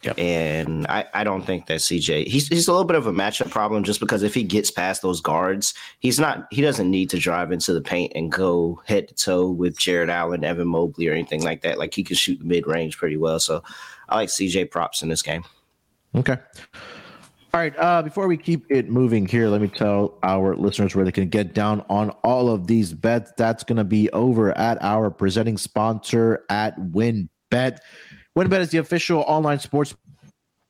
Yep. 0.03 0.17
And 0.17 0.87
I, 0.87 1.05
I 1.13 1.23
don't 1.25 1.45
think 1.45 1.65
that 1.65 1.79
CJ 1.79 2.27
he's 2.27 2.47
he's 2.47 2.69
a 2.69 2.71
little 2.71 2.85
bit 2.85 2.95
of 2.95 3.05
a 3.05 3.11
matchup 3.11 3.49
problem 3.49 3.83
just 3.83 3.99
because 3.99 4.23
if 4.23 4.33
he 4.33 4.43
gets 4.43 4.71
past 4.71 5.01
those 5.01 5.19
guards, 5.19 5.73
he's 5.99 6.19
not 6.19 6.47
he 6.51 6.61
doesn't 6.61 6.89
need 6.89 7.09
to 7.09 7.17
drive 7.17 7.51
into 7.51 7.73
the 7.73 7.81
paint 7.81 8.13
and 8.15 8.31
go 8.31 8.81
head 8.85 9.09
to 9.09 9.13
toe 9.13 9.49
with 9.49 9.77
Jarrett 9.77 10.09
Allen, 10.09 10.45
Evan 10.45 10.69
Mobley, 10.69 11.09
or 11.09 11.11
anything 11.11 11.43
like 11.43 11.61
that. 11.63 11.77
Like 11.77 11.93
he 11.93 12.03
can 12.03 12.15
shoot 12.15 12.39
the 12.39 12.45
mid 12.45 12.65
range 12.65 12.97
pretty 12.97 13.17
well. 13.17 13.41
So 13.41 13.61
I 14.07 14.15
like 14.15 14.29
CJ 14.29 14.71
props 14.71 15.01
in 15.01 15.09
this 15.09 15.21
game. 15.21 15.43
Okay. 16.15 16.37
All 17.51 17.59
right. 17.59 17.73
Uh, 17.77 18.03
before 18.03 18.27
we 18.27 18.37
keep 18.37 18.65
it 18.69 18.89
moving 18.89 19.25
here, 19.25 19.47
let 19.47 19.59
me 19.59 19.67
tell 19.67 20.19
our 20.21 20.55
listeners 20.55 20.95
where 20.95 21.03
they 21.03 21.11
can 21.11 21.29
get 21.29 21.53
down 21.53 21.83
on 21.89 22.11
all 22.23 22.49
of 22.49 22.67
these 22.67 22.93
bets. 22.93 23.31
That's 23.37 23.63
going 23.63 23.77
to 23.77 23.83
be 23.83 24.09
over 24.11 24.55
at 24.55 24.81
our 24.83 25.09
presenting 25.09 25.57
sponsor 25.57 26.45
at 26.49 26.77
WynnBET. 26.79 27.79
WynnBET 28.39 28.61
is 28.61 28.69
the 28.69 28.77
official 28.77 29.25
online 29.27 29.59
sports 29.59 29.93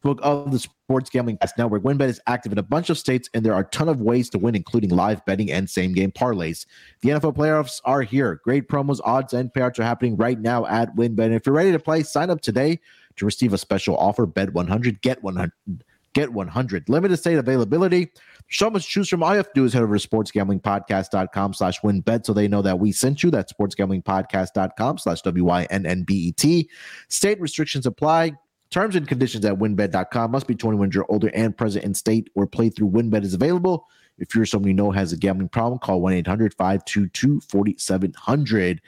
book 0.02 0.18
of 0.24 0.52
the 0.52 0.58
Sports 0.58 1.08
Gambling 1.12 1.38
Pass 1.38 1.54
Network. 1.56 1.84
WynnBET 1.84 2.08
is 2.08 2.20
active 2.26 2.52
in 2.52 2.58
a 2.58 2.64
bunch 2.64 2.90
of 2.90 2.98
states, 2.98 3.30
and 3.36 3.46
there 3.46 3.54
are 3.54 3.62
a 3.62 3.66
ton 3.66 3.88
of 3.88 4.02
ways 4.02 4.28
to 4.32 4.40
win, 4.40 4.56
including 4.56 4.90
live 4.90 5.24
betting 5.28 5.52
and 5.52 5.70
same 5.70 5.94
game 5.94 6.12
parlays. 6.12 6.66
The 7.02 7.10
NFL 7.10 7.36
playoffs 7.36 7.80
are 7.86 8.02
here. 8.02 8.42
Great 8.44 8.70
promos, 8.70 9.00
odds, 9.04 9.34
and 9.34 9.54
payouts 9.54 9.78
are 9.78 9.84
happening 9.84 10.18
right 10.18 10.40
now 10.40 10.66
at 10.66 10.96
WynnBET. 10.96 11.26
And 11.26 11.36
if 11.36 11.46
you're 11.46 11.54
ready 11.54 11.72
to 11.72 11.78
play, 11.78 12.02
sign 12.02 12.32
up 12.32 12.42
today 12.42 12.80
to 13.18 13.26
receive 13.26 13.54
a 13.54 13.58
special 13.60 13.96
offer. 13.98 14.26
Bet 14.26 14.52
100, 14.52 15.04
get 15.04 15.22
100. 15.22 15.52
Get 16.14 16.34
100. 16.34 16.90
Limited 16.90 17.18
state 17.18 17.38
availability. 17.38 18.12
So 18.50 18.70
much 18.70 18.86
to 18.86 18.90
choose 18.90 19.10
from. 19.10 19.22
All 19.22 19.32
you 19.32 19.38
have 19.38 19.48
to 19.48 19.54
do 19.54 19.66
is 19.66 19.74
head 19.74 19.84
over 19.84 19.98
to 19.98 20.08
sportsgamblingpodcast.com 20.08 21.54
slash 21.54 21.80
wynnbet 21.82 22.26
so 22.26 22.34
they 22.34 22.48
know 22.48 22.62
that 22.62 22.80
we 22.80 22.92
sent 22.92 23.22
you. 23.22 23.30
That's 23.30 23.54
sportsgamblingpodcast.com 23.54 24.98
slash 24.98 25.22
W-Y-N-N-B-E-T. 25.22 26.70
State 27.10 27.40
restrictions 27.40 27.86
apply. 27.86 28.34
Terms 28.72 28.96
and 28.96 29.08
conditions 29.08 29.46
at 29.46 29.56
wynnbet.com 29.56 30.32
must 30.32 30.46
be 30.46 30.54
21 30.54 30.92
years 30.92 31.06
older 31.10 31.32
and 31.34 31.58
present 31.58 31.86
in 31.86 31.94
state 31.96 32.30
where 32.34 32.46
playthrough 32.46 32.92
WynnBET 32.92 33.24
is 33.24 33.34
available. 33.34 33.88
If 34.20 34.36
you're 34.36 34.46
someone 34.46 34.68
you 34.68 34.76
know 34.76 34.92
has 34.92 35.12
a 35.12 35.18
gambling 35.18 35.50
problem, 35.50 35.80
call 35.80 36.02
1 36.02 36.14
800 36.14 36.54
522 36.54 37.42
4700. 37.42 38.82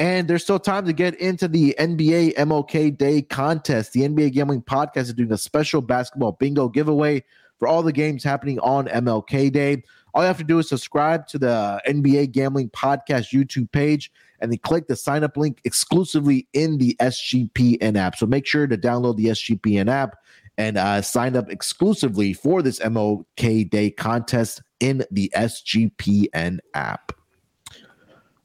And 0.00 0.26
there's 0.26 0.42
still 0.42 0.58
time 0.58 0.86
to 0.86 0.94
get 0.94 1.14
into 1.16 1.46
the 1.46 1.76
NBA 1.78 2.32
MLK 2.36 2.96
Day 2.96 3.20
contest. 3.20 3.92
The 3.92 4.00
NBA 4.00 4.32
Gambling 4.32 4.62
Podcast 4.62 5.02
is 5.02 5.12
doing 5.12 5.30
a 5.30 5.36
special 5.36 5.82
basketball 5.82 6.32
bingo 6.32 6.70
giveaway 6.70 7.22
for 7.58 7.68
all 7.68 7.82
the 7.82 7.92
games 7.92 8.24
happening 8.24 8.58
on 8.60 8.86
MLK 8.86 9.52
Day. 9.52 9.82
All 10.14 10.22
you 10.22 10.26
have 10.26 10.38
to 10.38 10.44
do 10.44 10.58
is 10.58 10.70
subscribe 10.70 11.26
to 11.26 11.38
the 11.38 11.82
NBA 11.86 12.32
Gambling 12.32 12.70
Podcast 12.70 13.30
YouTube 13.34 13.70
page 13.72 14.10
and 14.40 14.50
then 14.50 14.58
click 14.60 14.88
the 14.88 14.96
sign 14.96 15.22
up 15.22 15.36
link 15.36 15.60
exclusively 15.64 16.48
in 16.54 16.78
the 16.78 16.96
SGPN 16.98 17.98
app. 17.98 18.16
So 18.16 18.24
make 18.24 18.46
sure 18.46 18.66
to 18.66 18.78
download 18.78 19.18
the 19.18 19.26
SGPN 19.26 19.90
app 19.90 20.16
and 20.56 20.78
uh, 20.78 21.02
sign 21.02 21.36
up 21.36 21.50
exclusively 21.50 22.32
for 22.32 22.62
this 22.62 22.78
MLK 22.78 23.68
Day 23.68 23.90
contest 23.90 24.62
in 24.80 25.04
the 25.10 25.30
SGPN 25.36 26.60
app. 26.72 27.12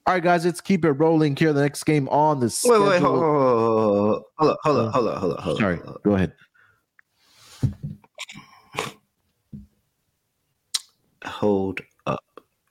All 0.07 0.13
right, 0.13 0.21
guys, 0.23 0.45
let's 0.45 0.61
keep 0.61 0.85
it 0.85 0.91
rolling 0.91 1.35
here. 1.35 1.51
The 1.51 1.63
next 1.63 1.83
game 1.83 2.07
on 2.09 2.39
the 2.39 2.47
schedule. 2.47 2.83
Wait, 2.83 2.89
wait, 2.89 3.01
hold, 3.01 3.19
hold, 3.19 4.23
hold, 4.37 4.51
on, 4.51 4.57
hold 4.61 4.77
on, 4.77 4.91
hold 4.91 5.07
on, 5.07 5.17
hold 5.17 5.33
on, 5.33 5.41
hold 5.41 5.55
on. 5.55 5.61
Sorry, 5.61 5.79
go 6.03 6.13
ahead. 6.13 6.33
Hold 11.25 11.81
up. 12.05 12.23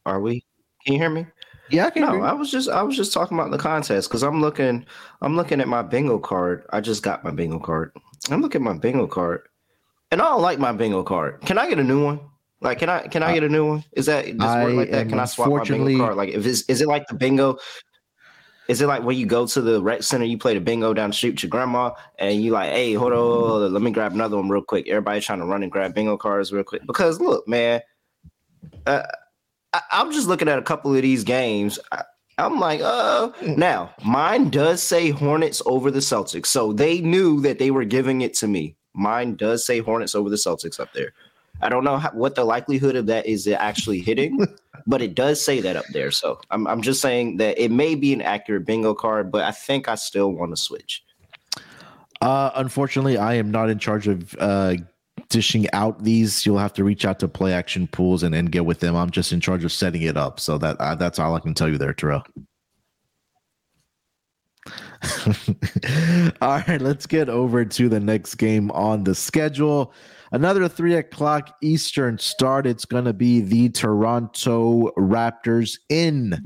Are 0.06 0.20
we? 0.20 0.44
Can 0.84 0.92
you 0.92 1.00
hear 1.00 1.10
me? 1.10 1.26
Yeah, 1.70 1.86
I 1.86 1.90
can. 1.90 2.02
No, 2.02 2.22
I 2.22 2.32
was 2.32 2.52
just 2.52 2.68
I 2.68 2.82
was 2.82 2.96
just 2.96 3.12
talking 3.12 3.36
about 3.36 3.50
the 3.50 3.58
contest 3.58 4.08
because 4.08 4.22
I'm 4.22 4.40
looking 4.40 4.86
I'm 5.20 5.34
looking 5.34 5.60
at 5.60 5.66
my 5.66 5.82
bingo 5.82 6.20
card. 6.20 6.64
I 6.70 6.80
just 6.80 7.02
got 7.02 7.24
my 7.24 7.32
bingo 7.32 7.58
card. 7.58 7.90
I'm 8.30 8.42
looking 8.42 8.60
at 8.60 8.64
my 8.64 8.78
bingo 8.78 9.08
card, 9.08 9.48
and 10.12 10.22
I 10.22 10.26
don't 10.26 10.42
like 10.42 10.60
my 10.60 10.70
bingo 10.70 11.02
card. 11.02 11.40
Can 11.40 11.58
I 11.58 11.68
get 11.68 11.80
a 11.80 11.84
new 11.84 12.04
one? 12.04 12.20
Like, 12.64 12.78
can 12.78 12.88
I 12.88 13.06
can 13.06 13.22
I 13.22 13.34
get 13.34 13.44
a 13.44 13.48
new 13.48 13.66
one? 13.66 13.84
Is 13.92 14.06
that 14.06 14.38
does 14.38 14.64
work 14.64 14.74
like 14.74 14.90
that? 14.90 15.08
Can 15.10 15.20
I 15.20 15.26
swap 15.26 15.50
my 15.50 15.64
bingo 15.64 15.98
card? 15.98 16.16
Like, 16.16 16.30
if 16.30 16.46
it's 16.46 16.62
is 16.62 16.80
it 16.80 16.88
like 16.88 17.06
the 17.08 17.14
bingo? 17.14 17.58
Is 18.68 18.80
it 18.80 18.86
like 18.86 19.02
when 19.02 19.18
you 19.18 19.26
go 19.26 19.46
to 19.46 19.60
the 19.60 19.82
rec 19.82 20.02
center, 20.02 20.24
you 20.24 20.38
play 20.38 20.54
the 20.54 20.60
bingo 20.60 20.94
down 20.94 21.10
the 21.10 21.14
street 21.14 21.34
with 21.34 21.42
your 21.42 21.50
grandma, 21.50 21.90
and 22.18 22.40
you 22.40 22.52
like, 22.52 22.70
hey, 22.70 22.94
hold 22.94 23.12
on, 23.12 23.18
hold 23.18 23.62
on, 23.64 23.72
let 23.74 23.82
me 23.82 23.90
grab 23.90 24.14
another 24.14 24.36
one 24.38 24.48
real 24.48 24.62
quick. 24.62 24.88
Everybody's 24.88 25.26
trying 25.26 25.40
to 25.40 25.44
run 25.44 25.62
and 25.62 25.70
grab 25.70 25.94
bingo 25.94 26.16
cards 26.16 26.54
real 26.54 26.64
quick 26.64 26.86
because 26.86 27.20
look, 27.20 27.46
man, 27.46 27.82
uh, 28.86 29.02
I, 29.74 29.82
am 29.92 30.10
just 30.10 30.26
looking 30.26 30.48
at 30.48 30.58
a 30.58 30.62
couple 30.62 30.96
of 30.96 31.02
these 31.02 31.22
games. 31.22 31.78
I, 31.92 32.04
I'm 32.38 32.58
like, 32.58 32.80
uh, 32.80 33.30
now 33.42 33.94
mine 34.02 34.48
does 34.48 34.82
say 34.82 35.10
Hornets 35.10 35.60
over 35.66 35.90
the 35.90 36.00
Celtics, 36.00 36.46
so 36.46 36.72
they 36.72 37.00
knew 37.00 37.42
that 37.42 37.58
they 37.58 37.70
were 37.70 37.84
giving 37.84 38.22
it 38.22 38.32
to 38.36 38.48
me. 38.48 38.74
Mine 38.94 39.36
does 39.36 39.66
say 39.66 39.80
Hornets 39.80 40.14
over 40.14 40.30
the 40.30 40.36
Celtics 40.36 40.80
up 40.80 40.88
there. 40.94 41.12
I 41.60 41.68
don't 41.68 41.84
know 41.84 41.96
how, 41.96 42.10
what 42.10 42.34
the 42.34 42.44
likelihood 42.44 42.96
of 42.96 43.06
that 43.06 43.26
is 43.26 43.46
actually 43.46 44.00
hitting, 44.00 44.46
but 44.86 45.00
it 45.02 45.14
does 45.14 45.44
say 45.44 45.60
that 45.60 45.76
up 45.76 45.86
there. 45.92 46.10
So 46.10 46.40
I'm, 46.50 46.66
I'm 46.66 46.82
just 46.82 47.00
saying 47.00 47.38
that 47.38 47.58
it 47.58 47.70
may 47.70 47.94
be 47.94 48.12
an 48.12 48.22
accurate 48.22 48.66
bingo 48.66 48.94
card, 48.94 49.30
but 49.30 49.44
I 49.44 49.50
think 49.50 49.88
I 49.88 49.94
still 49.94 50.32
want 50.32 50.52
to 50.52 50.56
switch. 50.56 51.04
Uh, 52.20 52.50
unfortunately, 52.54 53.18
I 53.18 53.34
am 53.34 53.50
not 53.50 53.70
in 53.70 53.78
charge 53.78 54.08
of 54.08 54.34
uh, 54.38 54.76
dishing 55.28 55.70
out 55.72 56.02
these. 56.02 56.46
You'll 56.46 56.58
have 56.58 56.72
to 56.74 56.84
reach 56.84 57.04
out 57.04 57.18
to 57.20 57.28
Play 57.28 57.52
Action 57.52 57.86
Pools 57.86 58.22
and, 58.22 58.34
and 58.34 58.50
get 58.50 58.64
with 58.64 58.80
them. 58.80 58.96
I'm 58.96 59.10
just 59.10 59.32
in 59.32 59.40
charge 59.40 59.64
of 59.64 59.72
setting 59.72 60.02
it 60.02 60.16
up. 60.16 60.40
So 60.40 60.58
that 60.58 60.76
uh, 60.78 60.94
that's 60.94 61.18
all 61.18 61.34
I 61.34 61.40
can 61.40 61.54
tell 61.54 61.68
you 61.68 61.78
there, 61.78 61.92
Terrell. 61.92 62.24
all 66.40 66.62
right, 66.66 66.80
let's 66.80 67.06
get 67.06 67.28
over 67.28 67.64
to 67.64 67.88
the 67.88 68.00
next 68.00 68.36
game 68.36 68.70
on 68.70 69.04
the 69.04 69.14
schedule. 69.14 69.92
Another 70.32 70.68
three 70.68 70.94
o'clock 70.94 71.56
Eastern 71.62 72.18
start. 72.18 72.66
It's 72.66 72.84
going 72.84 73.04
to 73.04 73.12
be 73.12 73.40
the 73.40 73.68
Toronto 73.70 74.90
Raptors 74.98 75.78
in 75.88 76.36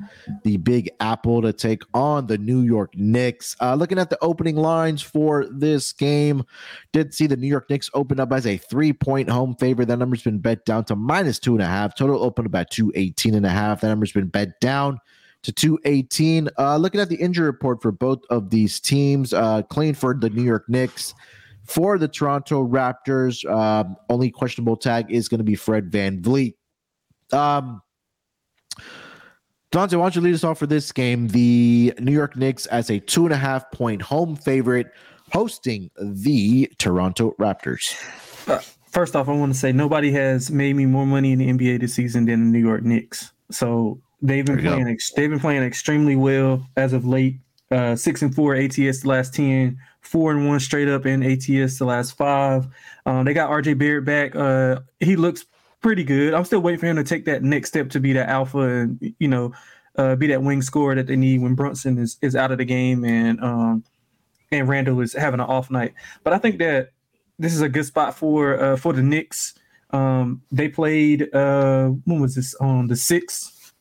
the 0.45 0.57
Big 0.59 0.91
Apple 1.01 1.43
to 1.43 1.53
take 1.53 1.83
on 1.95 2.27
the 2.27 2.39
New 2.39 2.63
York 2.63 2.93
Knicks. 2.95 3.57
Uh, 3.61 3.75
looking 3.75 3.99
at 3.99 4.11
the 4.11 4.19
opening 4.23 4.57
lines 4.57 5.03
for 5.03 5.47
this 5.51 5.93
game, 5.93 6.45
did 6.93 7.15
see 7.15 7.27
the 7.27 7.37
New 7.37 7.49
York 7.49 7.69
Knicks 7.71 7.91
open 7.95 8.21
up 8.21 8.33
as 8.33 8.47
a 8.47 8.57
three 8.57 8.93
point 8.93 9.29
home 9.29 9.55
favorite. 9.57 9.87
That 9.87 9.99
number's 9.99 10.23
been 10.23 10.39
bet 10.39 10.65
down 10.65 10.85
to 10.85 10.97
minus 10.97 11.39
two 11.39 11.55
and 11.55 11.63
a 11.63 11.67
half. 11.67 11.95
Total 11.95 12.23
open 12.23 12.47
about 12.47 12.71
218 12.71 13.35
and 13.35 13.47
a 13.47 13.51
half. 13.51 13.81
That 13.81 13.89
number's 13.89 14.13
been 14.13 14.29
bet 14.29 14.61
down 14.61 14.99
to 15.43 15.53
218. 15.53 16.49
Uh, 16.59 16.77
looking 16.77 17.01
at 17.01 17.09
the 17.09 17.17
injury 17.17 17.47
report 17.47 17.81
for 17.81 17.93
both 17.93 18.21
of 18.31 18.51
these 18.51 18.81
teams, 18.81 19.33
uh, 19.33 19.63
clean 19.63 19.95
for 19.95 20.15
the 20.15 20.31
New 20.31 20.43
York 20.43 20.65
Knicks. 20.69 21.15
For 21.69 21.99
the 21.99 22.09
Toronto 22.09 22.67
Raptors, 22.67 23.45
um, 23.49 23.97
only 24.09 24.31
questionable 24.31 24.77
tag 24.77 25.13
is 25.13 25.29
going 25.29 25.39
to 25.39 25.45
be 25.45 25.55
Fred 25.55 25.93
Van 25.93 26.21
VanVleet. 26.23 26.55
Um, 27.31 27.83
Dante, 29.71 29.97
why 29.97 30.05
don't 30.05 30.17
you 30.17 30.23
lead 30.23 30.35
us 30.35 30.45
off 30.45 30.59
for 30.59 30.67
this 30.67 30.91
game? 30.93 31.29
The 31.29 31.93
New 32.01 32.13
York 32.13 32.37
Knicks 32.37 32.65
as 32.67 32.89
a 32.89 32.99
two 32.99 33.27
and 33.27 33.35
a 33.35 33.37
half 33.37 33.71
point 33.71 34.01
home 34.01 34.35
favorite 34.35 34.87
hosting 35.31 35.91
the 36.01 36.73
Toronto 36.79 37.35
Raptors. 37.39 37.95
Uh, 38.49 38.61
first 38.91 39.15
off, 39.15 39.29
I 39.29 39.33
want 39.33 39.53
to 39.53 39.59
say 39.59 39.71
nobody 39.71 40.11
has 40.13 40.51
made 40.51 40.75
me 40.75 40.87
more 40.87 41.05
money 41.05 41.33
in 41.33 41.39
the 41.39 41.49
NBA 41.49 41.81
this 41.81 41.95
season 41.95 42.25
than 42.25 42.51
the 42.51 42.59
New 42.59 42.67
York 42.67 42.83
Knicks. 42.83 43.31
So 43.51 44.01
they've 44.23 44.47
been 44.47 44.63
playing. 44.63 44.89
Ex- 44.89 45.13
they've 45.13 45.29
been 45.29 45.41
playing 45.41 45.63
extremely 45.65 46.17
well 46.17 46.67
as 46.77 46.95
of 46.95 47.07
late. 47.07 47.39
Uh, 47.71 47.95
six 47.95 48.23
and 48.23 48.35
four 48.35 48.55
ATS 48.55 49.03
the 49.03 49.03
last 49.05 49.35
ten, 49.35 49.79
four 50.01 50.31
and 50.31 50.47
one 50.47 50.61
straight 50.61 50.89
up 50.89 51.07
in 51.07 51.23
ATS 51.23 51.79
the 51.79 51.85
last 51.85 52.17
five. 52.17 52.67
Um, 53.07 53.25
they 53.25 53.35
got 53.35 53.51
RJ 53.51 53.79
Barrett 53.79 54.05
back. 54.05 54.35
Uh, 54.35 54.81
he 55.01 55.17
looks 55.17 55.45
pretty 55.81 56.05
good. 56.05 56.35
I'm 56.35 56.45
still 56.45 56.61
waiting 56.61 56.81
for 56.81 56.87
him 56.87 56.97
to 56.97 57.05
take 57.05 57.25
that 57.27 57.43
next 57.43 57.69
step 57.69 57.91
to 57.91 58.01
be 58.01 58.13
that 58.15 58.29
alpha 58.29 58.59
and 58.59 59.15
you 59.19 59.29
know 59.29 59.53
uh, 59.97 60.17
be 60.17 60.27
that 60.29 60.43
wing 60.43 60.63
scorer 60.63 60.95
that 60.95 61.07
they 61.07 61.17
need 61.17 61.41
when 61.41 61.55
Brunson 61.55 61.99
is 61.99 62.17
is 62.23 62.37
out 62.37 62.53
of 62.53 62.59
the 62.59 62.65
game 62.65 63.05
and 63.05 63.41
um, 63.43 63.85
and 64.51 64.69
Randle 64.69 65.01
is 65.01 65.13
having 65.13 65.41
an 65.41 65.47
off 65.47 65.71
night. 65.71 65.95
But 66.25 66.33
I 66.33 66.39
think 66.39 66.59
that 66.59 66.91
this 67.39 67.55
is 67.55 67.61
a 67.61 67.69
good 67.69 67.85
spot 67.85 68.17
for 68.17 68.61
uh, 68.61 68.77
for 68.77 68.93
the 68.93 69.03
Knicks. 69.03 69.55
Um, 69.91 70.43
they 70.51 70.69
played 70.69 71.35
uh, 71.35 71.89
when 72.05 72.21
was 72.21 72.35
this 72.35 72.55
on 72.57 72.89
the 72.89 72.97
sixth? 72.97 73.73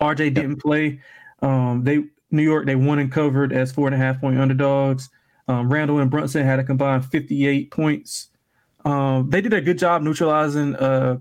RJ 0.00 0.34
didn't 0.34 0.56
play. 0.56 1.00
Um, 1.40 1.84
they 1.84 2.04
New 2.30 2.42
York 2.42 2.66
they 2.66 2.76
won 2.76 2.98
and 2.98 3.12
covered 3.12 3.52
as 3.52 3.72
four 3.72 3.86
and 3.86 3.94
a 3.94 3.98
half 3.98 4.20
point 4.20 4.38
underdogs. 4.38 5.10
Um, 5.52 5.70
Randle 5.70 5.98
and 5.98 6.10
Brunson 6.10 6.44
had 6.44 6.58
a 6.58 6.64
combined 6.64 7.04
58 7.04 7.70
points. 7.70 8.28
Um, 8.84 9.30
they 9.30 9.40
did 9.40 9.52
a 9.52 9.60
good 9.60 9.78
job 9.78 10.02
neutralizing 10.02 10.74
uh, 10.76 11.18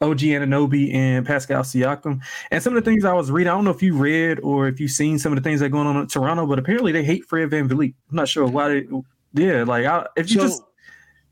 OG 0.00 0.18
Anunoby 0.18 0.94
and 0.94 1.26
Pascal 1.26 1.62
Siakam. 1.62 2.20
And 2.50 2.62
some 2.62 2.76
of 2.76 2.82
the 2.82 2.90
things 2.90 3.04
I 3.04 3.12
was 3.12 3.30
reading, 3.30 3.50
I 3.50 3.54
don't 3.54 3.64
know 3.64 3.70
if 3.70 3.82
you 3.82 3.94
read 3.94 4.40
or 4.40 4.68
if 4.68 4.80
you've 4.80 4.92
seen 4.92 5.18
some 5.18 5.32
of 5.32 5.36
the 5.36 5.42
things 5.42 5.60
that 5.60 5.66
are 5.66 5.70
going 5.70 5.86
on 5.86 5.96
in 5.96 6.06
Toronto, 6.06 6.46
but 6.46 6.58
apparently 6.58 6.92
they 6.92 7.04
hate 7.04 7.26
Fred 7.26 7.50
Van 7.50 7.68
VanVleet. 7.68 7.94
I'm 8.10 8.16
not 8.16 8.28
sure 8.28 8.46
why 8.46 8.68
they, 8.68 8.86
yeah, 9.34 9.64
like 9.64 9.84
I, 9.84 10.06
if 10.16 10.30
you 10.30 10.40
so, 10.40 10.46
just, 10.46 10.62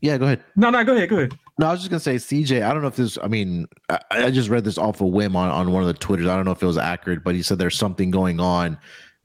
yeah, 0.01 0.17
go 0.17 0.25
ahead. 0.25 0.43
No, 0.55 0.69
no, 0.69 0.83
go 0.83 0.95
ahead, 0.95 1.09
go 1.09 1.17
ahead. 1.17 1.33
No, 1.57 1.67
I 1.67 1.71
was 1.71 1.81
just 1.81 1.89
gonna 1.89 1.99
say, 1.99 2.15
CJ. 2.15 2.63
I 2.63 2.71
don't 2.71 2.81
know 2.81 2.87
if 2.87 2.95
this. 2.95 3.17
I 3.21 3.27
mean, 3.27 3.67
I, 3.89 3.99
I 4.11 4.31
just 4.31 4.47
read 4.47 4.63
this 4.63 4.77
off 4.77 5.01
a 5.01 5.05
whim 5.05 5.35
on 5.35 5.49
on 5.49 5.73
one 5.73 5.83
of 5.83 5.87
the 5.87 5.93
twitters. 5.93 6.27
I 6.27 6.37
don't 6.37 6.45
know 6.45 6.51
if 6.51 6.63
it 6.63 6.65
was 6.65 6.77
accurate, 6.77 7.21
but 7.21 7.35
he 7.35 7.41
said 7.41 7.57
there's 7.57 7.77
something 7.77 8.09
going 8.09 8.39
on 8.39 8.77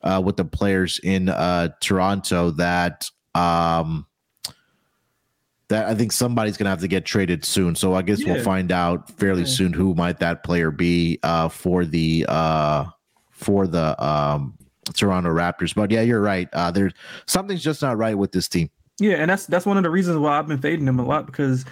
uh, 0.05 0.21
with 0.25 0.37
the 0.37 0.45
players 0.45 1.01
in 1.03 1.29
uh, 1.29 1.71
Toronto 1.81 2.51
that 2.53 3.11
um, 3.35 4.07
that 5.69 5.87
I 5.87 5.95
think 5.95 6.13
somebody's 6.13 6.57
gonna 6.57 6.71
have 6.71 6.81
to 6.81 6.89
get 6.89 7.05
traded 7.05 7.45
soon. 7.45 7.75
So 7.75 7.95
I 7.95 8.03
guess 8.03 8.21
yeah. 8.21 8.35
we'll 8.35 8.45
find 8.45 8.71
out 8.71 9.11
fairly 9.13 9.43
yeah. 9.43 9.49
soon 9.49 9.73
who 9.73 9.95
might 9.95 10.21
that 10.21 10.45
player 10.45 10.71
be 10.71 11.19
uh, 11.23 11.49
for 11.49 11.85
the 11.85 12.27
uh, 12.29 12.85
for 13.31 13.67
the 13.67 14.03
um, 14.05 14.57
Toronto 14.93 15.31
Raptors. 15.31 15.75
But 15.75 15.91
yeah, 15.91 16.03
you're 16.03 16.21
right. 16.21 16.49
Uh, 16.53 16.71
there's 16.71 16.93
something's 17.27 17.63
just 17.63 17.83
not 17.83 17.97
right 17.97 18.17
with 18.17 18.33
this 18.33 18.47
team. 18.47 18.71
Yeah, 19.01 19.15
and 19.15 19.31
that's 19.31 19.47
that's 19.47 19.67
one 19.67 19.79
of 19.79 19.83
the 19.83 19.91
reasons 19.91 20.19
why 20.19 20.39
I've 20.39 20.47
been 20.47 20.61
fading 20.61 20.85
them 20.85 21.01
a 21.01 21.05
lot 21.05 21.27
because 21.27 21.65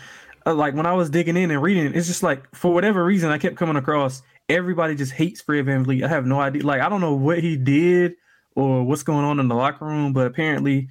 uh, 0.46 0.54
like 0.54 0.74
when 0.74 0.86
I 0.86 0.94
was 0.94 1.10
digging 1.10 1.36
in 1.36 1.50
and 1.50 1.62
reading, 1.62 1.94
it's 1.94 2.08
just 2.08 2.22
like 2.22 2.52
for 2.54 2.72
whatever 2.72 3.04
reason 3.04 3.30
I 3.30 3.38
kept 3.38 3.56
coming 3.56 3.76
across 3.76 4.22
everybody 4.48 4.94
just 4.94 5.12
hates 5.12 5.40
Fred 5.40 5.66
VanVleet. 5.66 6.04
I 6.04 6.08
have 6.08 6.26
no 6.26 6.40
idea. 6.40 6.64
Like 6.64 6.80
I 6.80 6.88
don't 6.88 7.00
know 7.00 7.14
what 7.14 7.38
he 7.38 7.56
did 7.56 8.14
or 8.54 8.84
what's 8.84 9.02
going 9.02 9.24
on 9.24 9.40
in 9.40 9.48
the 9.48 9.54
locker 9.54 9.84
room, 9.84 10.12
but 10.12 10.26
apparently 10.26 10.88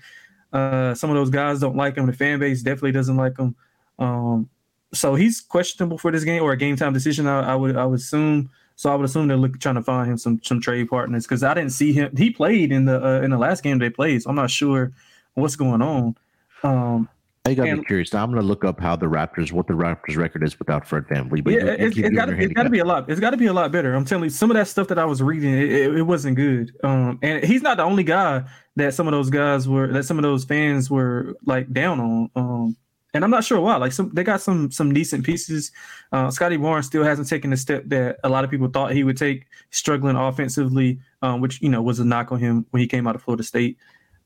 uh, 0.53 0.93
some 0.93 1.09
of 1.09 1.15
those 1.15 1.29
guys 1.29 1.59
don't 1.59 1.75
like 1.75 1.95
him. 1.95 2.05
The 2.07 2.13
fan 2.13 2.39
base 2.39 2.61
definitely 2.61 2.91
doesn't 2.91 3.17
like 3.17 3.37
him. 3.37 3.55
Um, 3.99 4.49
so 4.93 5.15
he's 5.15 5.41
questionable 5.41 5.97
for 5.97 6.11
this 6.11 6.23
game 6.23 6.43
or 6.43 6.51
a 6.51 6.57
game 6.57 6.75
time 6.75 6.93
decision. 6.93 7.27
I, 7.27 7.53
I 7.53 7.55
would 7.55 7.77
I 7.77 7.85
would 7.85 7.99
assume. 7.99 8.49
So 8.75 8.91
I 8.91 8.95
would 8.95 9.05
assume 9.05 9.27
they're 9.27 9.37
looking, 9.37 9.59
trying 9.59 9.75
to 9.75 9.83
find 9.83 10.09
him 10.09 10.17
some 10.17 10.41
some 10.43 10.59
trade 10.59 10.89
partners 10.89 11.25
because 11.25 11.43
I 11.43 11.53
didn't 11.53 11.71
see 11.71 11.93
him. 11.93 12.15
He 12.17 12.31
played 12.31 12.71
in 12.71 12.85
the 12.85 13.03
uh, 13.03 13.21
in 13.21 13.29
the 13.29 13.37
last 13.37 13.63
game 13.63 13.77
they 13.77 13.89
played, 13.89 14.23
so 14.23 14.29
I'm 14.29 14.35
not 14.35 14.49
sure 14.49 14.91
what's 15.35 15.55
going 15.55 15.81
on. 15.81 16.15
Um, 16.63 17.09
I 17.43 17.55
gotta 17.55 17.71
and, 17.71 17.81
be 17.81 17.85
curious. 17.85 18.13
Now 18.13 18.23
I'm 18.23 18.29
gonna 18.29 18.45
look 18.45 18.63
up 18.63 18.79
how 18.79 18.95
the 18.95 19.07
Raptors, 19.07 19.51
what 19.51 19.65
the 19.65 19.73
Raptors 19.73 20.15
record 20.15 20.43
is 20.43 20.57
without 20.59 20.87
Fred 20.87 21.05
VanVleet. 21.05 21.43
But 21.43 21.53
yeah, 21.53 21.63
you, 21.63 21.71
it's, 21.71 21.97
it's 21.97 22.09
gotta, 22.15 22.39
it's 22.39 22.53
gotta 22.53 22.69
be 22.69 22.79
a 22.79 22.85
lot. 22.85 23.09
It's 23.09 23.19
gotta 23.19 23.37
be 23.37 23.47
a 23.47 23.53
lot 23.53 23.71
better. 23.71 23.95
I'm 23.95 24.05
telling 24.05 24.25
you, 24.25 24.29
some 24.29 24.51
of 24.51 24.55
that 24.55 24.67
stuff 24.67 24.87
that 24.89 24.99
I 24.99 25.05
was 25.05 25.23
reading, 25.23 25.51
it, 25.51 25.71
it, 25.71 25.97
it, 25.97 26.01
wasn't 26.03 26.35
good. 26.35 26.71
Um, 26.83 27.17
and 27.23 27.43
he's 27.43 27.63
not 27.63 27.77
the 27.77 27.83
only 27.83 28.03
guy 28.03 28.43
that 28.75 28.93
some 28.93 29.07
of 29.07 29.11
those 29.11 29.31
guys 29.31 29.67
were, 29.67 29.87
that 29.87 30.03
some 30.03 30.19
of 30.19 30.23
those 30.23 30.45
fans 30.45 30.91
were 30.91 31.35
like 31.43 31.71
down 31.73 31.99
on. 31.99 32.29
Um, 32.35 32.77
and 33.15 33.23
I'm 33.23 33.31
not 33.31 33.43
sure 33.43 33.59
why. 33.59 33.75
Like 33.77 33.91
some, 33.91 34.11
they 34.13 34.23
got 34.23 34.41
some 34.41 34.69
some 34.69 34.93
decent 34.93 35.25
pieces. 35.25 35.71
Uh, 36.11 36.29
Scottie 36.29 36.57
Barnes 36.57 36.85
still 36.85 37.03
hasn't 37.03 37.27
taken 37.27 37.49
the 37.49 37.57
step 37.57 37.85
that 37.87 38.19
a 38.23 38.29
lot 38.29 38.43
of 38.43 38.51
people 38.51 38.67
thought 38.67 38.93
he 38.93 39.03
would 39.03 39.17
take, 39.17 39.47
struggling 39.71 40.15
offensively, 40.15 40.99
um, 41.23 41.41
which 41.41 41.59
you 41.59 41.69
know 41.69 41.81
was 41.81 41.99
a 41.99 42.05
knock 42.05 42.31
on 42.31 42.39
him 42.39 42.67
when 42.69 42.81
he 42.81 42.87
came 42.87 43.07
out 43.07 43.15
of 43.15 43.23
Florida 43.23 43.43
State. 43.43 43.79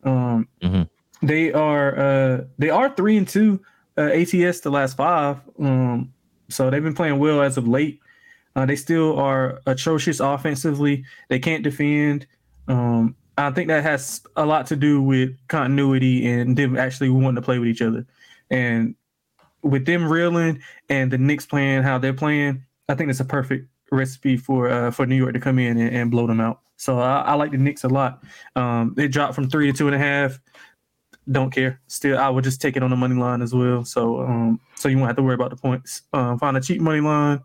Um, 0.03 0.49
mm-hmm 0.61 0.83
they 1.21 1.51
are 1.53 1.97
uh 1.97 2.41
they 2.57 2.69
are 2.69 2.93
three 2.95 3.17
and 3.17 3.27
two 3.27 3.59
uh, 3.97 4.09
ATS 4.13 4.59
the 4.59 4.69
last 4.69 4.97
five. 4.97 5.37
Um, 5.59 6.13
so 6.49 6.69
they've 6.69 6.83
been 6.83 6.95
playing 6.95 7.19
well 7.19 7.41
as 7.41 7.57
of 7.57 7.67
late. 7.67 7.99
Uh, 8.55 8.65
they 8.65 8.75
still 8.75 9.17
are 9.19 9.61
atrocious 9.65 10.19
offensively. 10.19 11.03
They 11.29 11.39
can't 11.39 11.63
defend. 11.63 12.27
Um, 12.67 13.15
I 13.37 13.51
think 13.51 13.67
that 13.67 13.83
has 13.83 14.21
a 14.37 14.45
lot 14.45 14.67
to 14.67 14.75
do 14.75 15.01
with 15.01 15.35
continuity 15.47 16.25
and 16.25 16.57
them 16.57 16.77
actually 16.77 17.09
wanting 17.09 17.35
to 17.35 17.41
play 17.41 17.59
with 17.59 17.67
each 17.67 17.81
other. 17.81 18.05
And 18.49 18.95
with 19.61 19.85
them 19.85 20.07
reeling 20.07 20.61
and 20.89 21.11
the 21.11 21.17
Knicks 21.17 21.45
playing 21.45 21.83
how 21.83 21.97
they're 21.97 22.13
playing, 22.13 22.63
I 22.87 22.95
think 22.95 23.09
it's 23.09 23.19
a 23.19 23.25
perfect 23.25 23.67
recipe 23.91 24.37
for 24.37 24.69
uh, 24.69 24.91
for 24.91 25.05
New 25.05 25.15
York 25.15 25.33
to 25.33 25.39
come 25.39 25.59
in 25.59 25.77
and, 25.77 25.93
and 25.93 26.11
blow 26.11 26.27
them 26.27 26.39
out. 26.39 26.61
So 26.77 26.99
I, 26.99 27.21
I, 27.21 27.33
like 27.35 27.51
the 27.51 27.57
Knicks 27.57 27.83
a 27.83 27.87
lot. 27.87 28.23
Um, 28.55 28.93
they 28.95 29.07
dropped 29.07 29.33
from 29.33 29.49
three 29.49 29.71
to 29.71 29.77
two 29.77 29.87
and 29.87 29.95
a 29.95 29.99
half 29.99 30.39
don't 31.31 31.51
care. 31.51 31.81
Still, 31.87 32.17
I 32.17 32.29
would 32.29 32.43
just 32.43 32.61
take 32.61 32.77
it 32.77 32.83
on 32.83 32.89
the 32.89 32.95
money 32.95 33.15
line 33.15 33.41
as 33.41 33.53
well. 33.53 33.83
So, 33.83 34.21
um, 34.21 34.59
so 34.75 34.89
you 34.89 34.97
won't 34.97 35.07
have 35.07 35.15
to 35.17 35.23
worry 35.23 35.35
about 35.35 35.49
the 35.49 35.55
points. 35.55 36.03
Um, 36.13 36.37
find 36.37 36.55
a 36.55 36.61
cheap 36.61 36.81
money 36.81 37.01
line. 37.01 37.41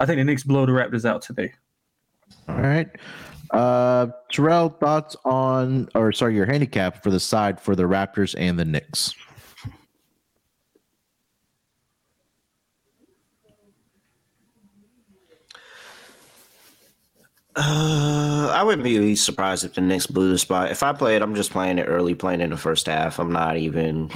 I 0.00 0.06
think 0.06 0.18
the 0.18 0.24
Knicks 0.24 0.44
blow 0.44 0.66
the 0.66 0.72
Raptors 0.72 1.04
out 1.04 1.22
today. 1.22 1.52
All 2.48 2.60
right. 2.60 2.88
Uh, 3.50 4.08
Terrell, 4.32 4.68
thoughts 4.68 5.16
on, 5.24 5.88
or 5.94 6.12
sorry, 6.12 6.34
your 6.34 6.46
handicap 6.46 7.02
for 7.02 7.10
the 7.10 7.20
side 7.20 7.60
for 7.60 7.76
the 7.76 7.84
Raptors 7.84 8.34
and 8.38 8.58
the 8.58 8.64
Knicks? 8.64 9.14
Uh, 17.56 18.50
I 18.52 18.62
wouldn't 18.64 18.82
be 18.82 19.14
surprised 19.14 19.64
if 19.64 19.74
the 19.74 19.80
Knicks 19.80 20.06
blew 20.06 20.30
the 20.30 20.38
spot. 20.38 20.70
If 20.70 20.82
I 20.82 20.92
play 20.92 21.14
it, 21.14 21.22
I'm 21.22 21.34
just 21.34 21.52
playing 21.52 21.78
it 21.78 21.84
early, 21.84 22.14
playing 22.14 22.40
in 22.40 22.50
the 22.50 22.56
first 22.56 22.86
half. 22.86 23.20
I'm 23.20 23.32
not 23.32 23.56
even 23.56 24.10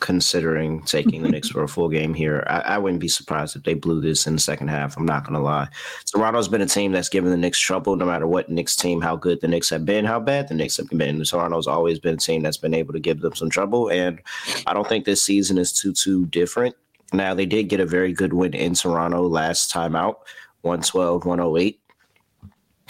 considering 0.00 0.82
taking 0.82 1.22
the 1.22 1.28
Knicks 1.28 1.48
for 1.48 1.62
a 1.62 1.68
full 1.68 1.88
game 1.88 2.14
here. 2.14 2.44
I, 2.48 2.60
I, 2.60 2.78
wouldn't 2.78 3.00
be 3.00 3.08
surprised 3.08 3.54
if 3.54 3.62
they 3.62 3.74
blew 3.74 4.00
this 4.00 4.26
in 4.26 4.34
the 4.34 4.40
second 4.40 4.68
half. 4.68 4.96
I'm 4.96 5.06
not 5.06 5.24
gonna 5.24 5.42
lie. 5.42 5.68
Toronto's 6.06 6.48
been 6.48 6.62
a 6.62 6.66
team 6.66 6.92
that's 6.92 7.08
given 7.08 7.30
the 7.30 7.36
Knicks 7.36 7.58
trouble, 7.58 7.96
no 7.96 8.06
matter 8.06 8.26
what 8.26 8.48
Knicks 8.48 8.74
team, 8.76 9.00
how 9.00 9.16
good 9.16 9.40
the 9.40 9.48
Knicks 9.48 9.70
have 9.70 9.84
been, 9.84 10.04
how 10.04 10.18
bad 10.18 10.48
the 10.48 10.54
Knicks 10.54 10.78
have 10.78 10.88
been. 10.88 11.22
Toronto's 11.22 11.66
always 11.66 11.98
been 11.98 12.14
a 12.14 12.18
team 12.18 12.42
that's 12.42 12.56
been 12.56 12.74
able 12.74 12.92
to 12.92 13.00
give 13.00 13.20
them 13.20 13.34
some 13.34 13.50
trouble, 13.50 13.88
and 13.88 14.20
I 14.66 14.74
don't 14.74 14.88
think 14.88 15.04
this 15.04 15.22
season 15.22 15.58
is 15.58 15.72
too 15.72 15.92
too 15.92 16.26
different. 16.26 16.74
Now 17.12 17.34
they 17.34 17.46
did 17.46 17.68
get 17.68 17.80
a 17.80 17.86
very 17.86 18.12
good 18.12 18.32
win 18.32 18.54
in 18.54 18.74
Toronto 18.74 19.22
last 19.26 19.70
time 19.70 19.94
out, 19.94 20.20
112, 20.62 21.24
108. 21.26 21.80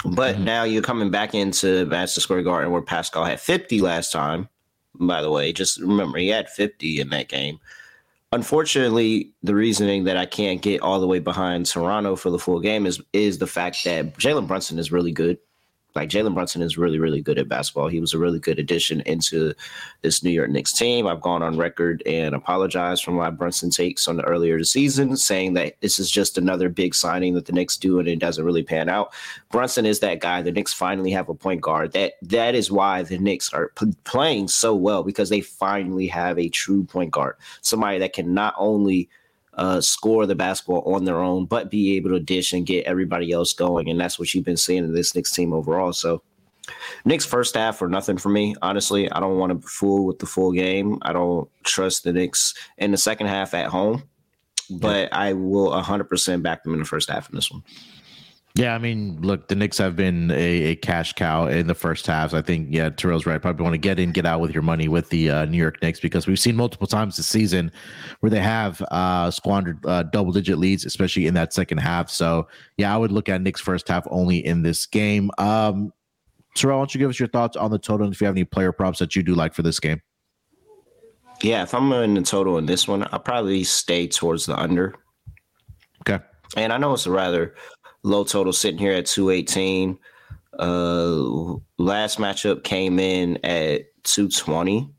But 0.04 0.36
mm-hmm. 0.36 0.44
now 0.44 0.64
you're 0.64 0.82
coming 0.82 1.10
back 1.10 1.34
into 1.34 1.86
Madison 1.86 2.22
Square 2.22 2.42
Garden 2.42 2.72
where 2.72 2.82
Pascal 2.82 3.24
had 3.24 3.40
50 3.40 3.80
last 3.80 4.12
time. 4.12 4.48
By 4.94 5.22
the 5.22 5.30
way, 5.30 5.52
just 5.52 5.78
remember 5.80 6.18
he 6.18 6.28
had 6.28 6.48
50 6.48 7.00
in 7.00 7.10
that 7.10 7.28
game. 7.28 7.58
Unfortunately, 8.32 9.32
the 9.42 9.54
reasoning 9.54 10.04
that 10.04 10.16
I 10.16 10.26
can't 10.26 10.62
get 10.62 10.82
all 10.82 11.00
the 11.00 11.06
way 11.06 11.18
behind 11.18 11.66
Toronto 11.66 12.16
for 12.16 12.30
the 12.30 12.38
full 12.38 12.60
game 12.60 12.86
is 12.86 13.00
is 13.12 13.38
the 13.38 13.46
fact 13.46 13.82
that 13.84 14.16
Jalen 14.16 14.46
Brunson 14.46 14.78
is 14.78 14.92
really 14.92 15.12
good. 15.12 15.38
Like 15.94 16.08
Jalen 16.08 16.34
Brunson 16.34 16.62
is 16.62 16.78
really, 16.78 16.98
really 16.98 17.20
good 17.20 17.38
at 17.38 17.48
basketball. 17.48 17.88
He 17.88 18.00
was 18.00 18.14
a 18.14 18.18
really 18.18 18.38
good 18.38 18.58
addition 18.58 19.00
into 19.02 19.52
this 20.02 20.22
New 20.22 20.30
York 20.30 20.50
Knicks 20.50 20.72
team. 20.72 21.06
I've 21.06 21.20
gone 21.20 21.42
on 21.42 21.56
record 21.56 22.02
and 22.06 22.34
apologized 22.34 23.04
for 23.04 23.12
my 23.12 23.30
Brunson 23.30 23.70
takes 23.70 24.08
on 24.08 24.16
the 24.16 24.24
earlier 24.24 24.62
season, 24.64 25.16
saying 25.16 25.54
that 25.54 25.80
this 25.80 25.98
is 25.98 26.10
just 26.10 26.38
another 26.38 26.68
big 26.68 26.94
signing 26.94 27.34
that 27.34 27.46
the 27.46 27.52
Knicks 27.52 27.76
do 27.76 27.98
and 27.98 28.08
it 28.08 28.18
doesn't 28.18 28.44
really 28.44 28.62
pan 28.62 28.88
out. 28.88 29.12
Brunson 29.50 29.86
is 29.86 30.00
that 30.00 30.20
guy. 30.20 30.42
The 30.42 30.52
Knicks 30.52 30.72
finally 30.72 31.10
have 31.10 31.28
a 31.28 31.34
point 31.34 31.60
guard. 31.60 31.92
That 31.92 32.14
that 32.22 32.54
is 32.54 32.70
why 32.70 33.02
the 33.02 33.18
Knicks 33.18 33.52
are 33.52 33.68
p- 33.76 33.94
playing 34.04 34.48
so 34.48 34.74
well 34.74 35.02
because 35.02 35.28
they 35.28 35.40
finally 35.40 36.06
have 36.06 36.38
a 36.38 36.48
true 36.48 36.84
point 36.84 37.10
guard, 37.10 37.36
somebody 37.62 37.98
that 37.98 38.12
can 38.12 38.34
not 38.34 38.54
only 38.58 39.08
uh, 39.54 39.80
score 39.80 40.26
the 40.26 40.34
basketball 40.34 40.94
on 40.94 41.04
their 41.04 41.20
own, 41.20 41.46
but 41.46 41.70
be 41.70 41.96
able 41.96 42.10
to 42.10 42.20
dish 42.20 42.52
and 42.52 42.66
get 42.66 42.86
everybody 42.86 43.32
else 43.32 43.52
going. 43.52 43.88
And 43.88 44.00
that's 44.00 44.18
what 44.18 44.32
you've 44.32 44.44
been 44.44 44.56
seeing 44.56 44.84
in 44.84 44.94
this 44.94 45.14
Knicks 45.14 45.32
team 45.32 45.52
overall. 45.52 45.92
So, 45.92 46.22
Knicks 47.04 47.24
first 47.24 47.56
half 47.56 47.82
or 47.82 47.88
nothing 47.88 48.16
for 48.16 48.28
me. 48.28 48.54
Honestly, 48.62 49.10
I 49.10 49.18
don't 49.20 49.38
want 49.38 49.60
to 49.60 49.68
fool 49.68 50.06
with 50.06 50.18
the 50.18 50.26
full 50.26 50.52
game. 50.52 50.98
I 51.02 51.12
don't 51.12 51.48
trust 51.64 52.04
the 52.04 52.12
Knicks 52.12 52.54
in 52.78 52.90
the 52.92 52.96
second 52.96 53.26
half 53.26 53.54
at 53.54 53.66
home, 53.66 54.04
but 54.70 55.08
yeah. 55.08 55.18
I 55.18 55.32
will 55.32 55.70
100% 55.70 56.42
back 56.42 56.62
them 56.62 56.74
in 56.74 56.78
the 56.78 56.84
first 56.84 57.10
half 57.10 57.28
in 57.28 57.34
this 57.34 57.50
one. 57.50 57.64
Yeah, 58.56 58.74
I 58.74 58.78
mean, 58.78 59.20
look, 59.20 59.46
the 59.46 59.54
Knicks 59.54 59.78
have 59.78 59.94
been 59.94 60.32
a, 60.32 60.34
a, 60.34 60.76
cash 60.76 61.12
cow 61.12 61.46
in 61.46 61.68
the 61.68 61.74
first 61.74 62.04
halves. 62.04 62.34
I 62.34 62.42
think, 62.42 62.66
yeah, 62.70 62.90
Terrell's 62.90 63.24
right. 63.24 63.40
Probably 63.40 63.62
want 63.62 63.74
to 63.74 63.78
get 63.78 64.00
in, 64.00 64.10
get 64.10 64.26
out 64.26 64.40
with 64.40 64.52
your 64.52 64.64
money 64.64 64.88
with 64.88 65.08
the 65.10 65.30
uh, 65.30 65.44
New 65.44 65.56
York 65.56 65.80
Knicks 65.80 66.00
because 66.00 66.26
we've 66.26 66.38
seen 66.38 66.56
multiple 66.56 66.88
times 66.88 67.16
this 67.16 67.28
season 67.28 67.70
where 68.18 68.30
they 68.30 68.40
have 68.40 68.82
uh, 68.90 69.30
squandered 69.30 69.78
uh, 69.86 70.02
double 70.02 70.32
digit 70.32 70.58
leads, 70.58 70.84
especially 70.84 71.28
in 71.28 71.34
that 71.34 71.52
second 71.52 71.78
half. 71.78 72.10
So, 72.10 72.48
yeah, 72.76 72.92
I 72.92 72.98
would 72.98 73.12
look 73.12 73.28
at 73.28 73.40
Knicks 73.40 73.60
first 73.60 73.86
half 73.86 74.04
only 74.10 74.44
in 74.44 74.62
this 74.62 74.84
game. 74.84 75.30
Um, 75.38 75.92
Terrell, 76.56 76.78
why 76.78 76.80
don't 76.82 76.94
you 76.94 76.98
give 76.98 77.10
us 77.10 77.20
your 77.20 77.28
thoughts 77.28 77.56
on 77.56 77.70
the 77.70 77.78
total 77.78 78.04
and 78.06 78.12
if 78.12 78.20
you 78.20 78.26
have 78.26 78.34
any 78.34 78.44
player 78.44 78.72
props 78.72 78.98
that 78.98 79.14
you 79.14 79.22
do 79.22 79.36
like 79.36 79.54
for 79.54 79.62
this 79.62 79.78
game? 79.78 80.02
Yeah, 81.40 81.62
if 81.62 81.72
I'm 81.72 81.92
in 81.92 82.14
the 82.14 82.22
total 82.22 82.58
in 82.58 82.66
this 82.66 82.88
one, 82.88 83.06
I'll 83.12 83.20
probably 83.20 83.62
stay 83.62 84.08
towards 84.08 84.46
the 84.46 84.58
under. 84.58 84.96
Okay. 86.02 86.22
And 86.56 86.72
I 86.72 86.78
know 86.78 86.92
it's 86.94 87.06
a 87.06 87.10
rather 87.10 87.54
Low 88.02 88.24
total 88.24 88.52
sitting 88.52 88.78
here 88.78 88.92
at 88.92 89.06
218. 89.06 89.98
Uh, 90.58 91.56
last 91.78 92.18
matchup 92.18 92.64
came 92.64 92.98
in 92.98 93.38
at 93.44 93.86
220 94.04 94.90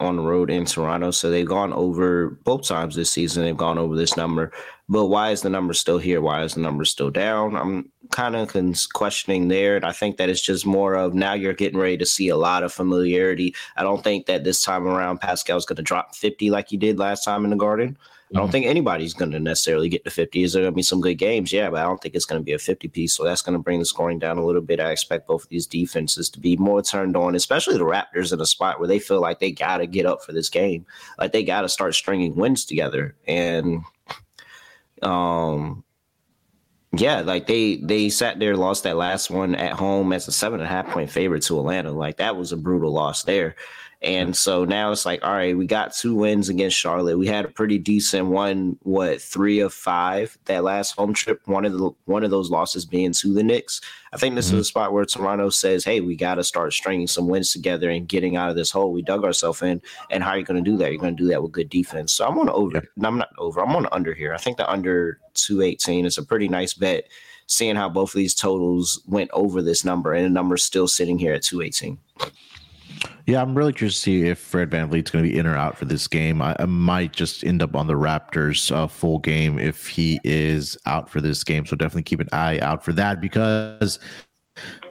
on 0.00 0.16
the 0.16 0.22
road 0.22 0.50
in 0.50 0.64
Toronto. 0.64 1.10
So 1.10 1.30
they've 1.30 1.46
gone 1.46 1.72
over 1.72 2.30
both 2.44 2.66
times 2.66 2.96
this 2.96 3.10
season. 3.10 3.44
They've 3.44 3.56
gone 3.56 3.78
over 3.78 3.94
this 3.94 4.16
number. 4.16 4.52
But 4.88 5.06
why 5.06 5.30
is 5.30 5.42
the 5.42 5.48
number 5.48 5.72
still 5.72 5.98
here? 5.98 6.20
Why 6.20 6.42
is 6.42 6.54
the 6.54 6.60
number 6.60 6.84
still 6.84 7.10
down? 7.10 7.56
I'm 7.56 7.90
kind 8.10 8.36
of 8.36 8.54
questioning 8.92 9.48
there. 9.48 9.76
And 9.76 9.84
I 9.84 9.92
think 9.92 10.16
that 10.16 10.28
it's 10.28 10.42
just 10.42 10.66
more 10.66 10.94
of 10.94 11.14
now 11.14 11.32
you're 11.32 11.54
getting 11.54 11.78
ready 11.78 11.96
to 11.98 12.06
see 12.06 12.28
a 12.28 12.36
lot 12.36 12.62
of 12.62 12.72
familiarity. 12.72 13.54
I 13.76 13.82
don't 13.82 14.04
think 14.04 14.26
that 14.26 14.44
this 14.44 14.62
time 14.62 14.86
around 14.86 15.20
Pascal's 15.20 15.64
going 15.64 15.76
to 15.76 15.82
drop 15.82 16.14
50 16.14 16.50
like 16.50 16.68
he 16.68 16.76
did 16.76 16.98
last 16.98 17.24
time 17.24 17.44
in 17.44 17.50
the 17.50 17.56
Garden. 17.56 17.96
I 18.32 18.38
don't 18.38 18.46
mm-hmm. 18.46 18.52
think 18.52 18.66
anybody's 18.66 19.14
going 19.14 19.30
to 19.32 19.38
necessarily 19.38 19.88
get 19.88 20.04
to 20.04 20.10
50. 20.10 20.42
Is 20.42 20.52
there 20.52 20.62
going 20.62 20.72
to 20.72 20.76
be 20.76 20.82
some 20.82 21.00
good 21.00 21.16
games? 21.16 21.52
Yeah, 21.52 21.70
but 21.70 21.80
I 21.80 21.82
don't 21.84 22.00
think 22.00 22.14
it's 22.14 22.24
going 22.24 22.40
to 22.40 22.44
be 22.44 22.54
a 22.54 22.58
50 22.58 22.88
piece. 22.88 23.12
So 23.12 23.22
that's 23.22 23.42
going 23.42 23.52
to 23.52 23.62
bring 23.62 23.78
the 23.78 23.84
scoring 23.84 24.18
down 24.18 24.38
a 24.38 24.44
little 24.44 24.62
bit. 24.62 24.80
I 24.80 24.90
expect 24.90 25.28
both 25.28 25.44
of 25.44 25.48
these 25.50 25.66
defenses 25.66 26.30
to 26.30 26.40
be 26.40 26.56
more 26.56 26.82
turned 26.82 27.16
on, 27.16 27.34
especially 27.34 27.76
the 27.76 27.84
Raptors 27.84 28.32
in 28.32 28.40
a 28.40 28.46
spot 28.46 28.78
where 28.78 28.88
they 28.88 28.98
feel 28.98 29.20
like 29.20 29.40
they 29.40 29.52
got 29.52 29.78
to 29.78 29.86
get 29.86 30.06
up 30.06 30.24
for 30.24 30.32
this 30.32 30.48
game. 30.48 30.86
Like 31.18 31.32
they 31.32 31.44
got 31.44 31.62
to 31.62 31.68
start 31.68 31.94
stringing 31.94 32.34
wins 32.34 32.64
together. 32.64 33.14
And, 33.28 33.84
um, 35.02 35.84
yeah, 36.98 37.20
like 37.20 37.46
they 37.46 37.76
they 37.76 38.08
sat 38.08 38.38
there, 38.38 38.56
lost 38.56 38.84
that 38.84 38.96
last 38.96 39.30
one 39.30 39.54
at 39.54 39.72
home 39.72 40.12
as 40.12 40.28
a 40.28 40.32
seven 40.32 40.60
and 40.60 40.66
a 40.66 40.70
half 40.70 40.86
point 40.88 41.10
favorite 41.10 41.42
to 41.44 41.58
Atlanta. 41.58 41.90
Like 41.92 42.18
that 42.18 42.36
was 42.36 42.52
a 42.52 42.56
brutal 42.56 42.92
loss 42.92 43.24
there. 43.24 43.56
And 44.04 44.36
so 44.36 44.66
now 44.66 44.92
it's 44.92 45.06
like, 45.06 45.24
all 45.24 45.32
right, 45.32 45.56
we 45.56 45.66
got 45.66 45.94
two 45.94 46.14
wins 46.14 46.50
against 46.50 46.76
Charlotte. 46.76 47.16
We 47.16 47.26
had 47.26 47.46
a 47.46 47.48
pretty 47.48 47.78
decent 47.78 48.26
one, 48.26 48.78
what 48.82 49.22
three 49.22 49.60
of 49.60 49.72
five 49.72 50.36
that 50.44 50.62
last 50.62 50.92
home 50.92 51.14
trip. 51.14 51.40
One 51.46 51.64
of 51.64 51.72
the 51.72 51.90
one 52.04 52.22
of 52.22 52.30
those 52.30 52.50
losses 52.50 52.84
being 52.84 53.14
to 53.14 53.32
the 53.32 53.42
Knicks. 53.42 53.80
I 54.12 54.18
think 54.18 54.34
this 54.34 54.48
mm-hmm. 54.48 54.56
is 54.56 54.60
a 54.60 54.68
spot 54.68 54.92
where 54.92 55.06
Toronto 55.06 55.48
says, 55.48 55.86
"Hey, 55.86 56.02
we 56.02 56.16
got 56.16 56.34
to 56.34 56.44
start 56.44 56.74
stringing 56.74 57.06
some 57.06 57.28
wins 57.28 57.50
together 57.50 57.88
and 57.88 58.06
getting 58.06 58.36
out 58.36 58.50
of 58.50 58.56
this 58.56 58.70
hole 58.70 58.92
we 58.92 59.00
dug 59.00 59.24
ourselves 59.24 59.62
in." 59.62 59.80
And 60.10 60.22
how 60.22 60.32
are 60.32 60.38
you 60.38 60.44
going 60.44 60.62
to 60.62 60.70
do 60.70 60.76
that? 60.76 60.90
You're 60.92 61.00
going 61.00 61.16
to 61.16 61.22
do 61.22 61.30
that 61.30 61.42
with 61.42 61.52
good 61.52 61.70
defense. 61.70 62.12
So 62.12 62.26
I'm 62.26 62.38
on 62.38 62.50
over. 62.50 62.86
No, 62.96 63.08
I'm 63.08 63.16
not 63.16 63.30
over. 63.38 63.62
I'm 63.62 63.74
on 63.74 63.88
under 63.90 64.12
here. 64.12 64.34
I 64.34 64.38
think 64.38 64.58
the 64.58 64.70
under 64.70 65.18
two 65.32 65.62
eighteen 65.62 66.04
is 66.04 66.18
a 66.18 66.22
pretty 66.22 66.48
nice 66.48 66.74
bet. 66.74 67.08
Seeing 67.46 67.76
how 67.76 67.88
both 67.88 68.10
of 68.10 68.18
these 68.18 68.34
totals 68.34 69.02
went 69.06 69.30
over 69.32 69.62
this 69.62 69.82
number, 69.82 70.12
and 70.12 70.26
the 70.26 70.30
number's 70.30 70.62
still 70.62 70.88
sitting 70.88 71.18
here 71.18 71.32
at 71.32 71.42
two 71.42 71.62
eighteen. 71.62 71.98
Yeah, 73.26 73.40
I'm 73.40 73.56
really 73.56 73.72
curious 73.72 73.94
to 73.94 74.00
see 74.00 74.28
if 74.28 74.38
Fred 74.38 74.68
VanVleet's 74.68 75.10
going 75.10 75.24
to 75.24 75.30
be 75.30 75.38
in 75.38 75.46
or 75.46 75.56
out 75.56 75.78
for 75.78 75.86
this 75.86 76.06
game. 76.06 76.42
I, 76.42 76.54
I 76.58 76.66
might 76.66 77.12
just 77.12 77.42
end 77.42 77.62
up 77.62 77.74
on 77.74 77.86
the 77.86 77.94
Raptors 77.94 78.70
uh, 78.70 78.86
full 78.86 79.18
game 79.18 79.58
if 79.58 79.88
he 79.88 80.20
is 80.24 80.76
out 80.84 81.08
for 81.08 81.22
this 81.22 81.42
game. 81.42 81.64
So 81.64 81.74
definitely 81.74 82.02
keep 82.02 82.20
an 82.20 82.28
eye 82.32 82.58
out 82.58 82.84
for 82.84 82.92
that 82.92 83.22
because 83.22 83.98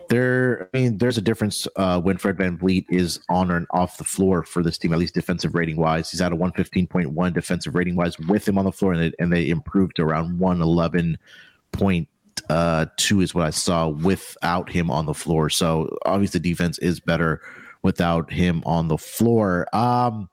there, 0.09 0.67
I 0.73 0.77
mean, 0.79 0.97
there's 0.97 1.19
a 1.19 1.21
difference 1.21 1.67
uh, 1.75 2.01
when 2.01 2.17
Fred 2.17 2.37
VanVleet 2.37 2.87
is 2.89 3.19
on 3.29 3.51
and 3.51 3.67
off 3.69 3.97
the 3.97 4.03
floor 4.03 4.41
for 4.41 4.63
this 4.63 4.79
team, 4.79 4.93
at 4.93 4.99
least 4.99 5.13
defensive 5.13 5.53
rating 5.53 5.77
wise. 5.77 6.09
He's 6.09 6.21
at 6.21 6.33
a 6.33 6.35
115.1 6.35 7.33
defensive 7.33 7.75
rating 7.75 7.95
wise 7.95 8.17
with 8.17 8.47
him 8.47 8.57
on 8.57 8.65
the 8.65 8.71
floor, 8.71 8.93
and 8.93 9.01
they, 9.01 9.13
and 9.19 9.31
they 9.31 9.49
improved 9.49 9.99
around 9.99 10.39
111.2 10.39 12.07
uh, 12.49 12.85
is 13.21 13.35
what 13.35 13.45
I 13.45 13.51
saw 13.51 13.89
without 13.89 14.71
him 14.71 14.89
on 14.89 15.05
the 15.05 15.13
floor. 15.13 15.51
So 15.51 15.95
obviously, 16.03 16.39
defense 16.39 16.79
is 16.79 16.99
better 16.99 17.39
without 17.83 18.31
him 18.31 18.63
on 18.65 18.87
the 18.87 18.97
floor. 18.97 19.67
Um, 19.75 20.29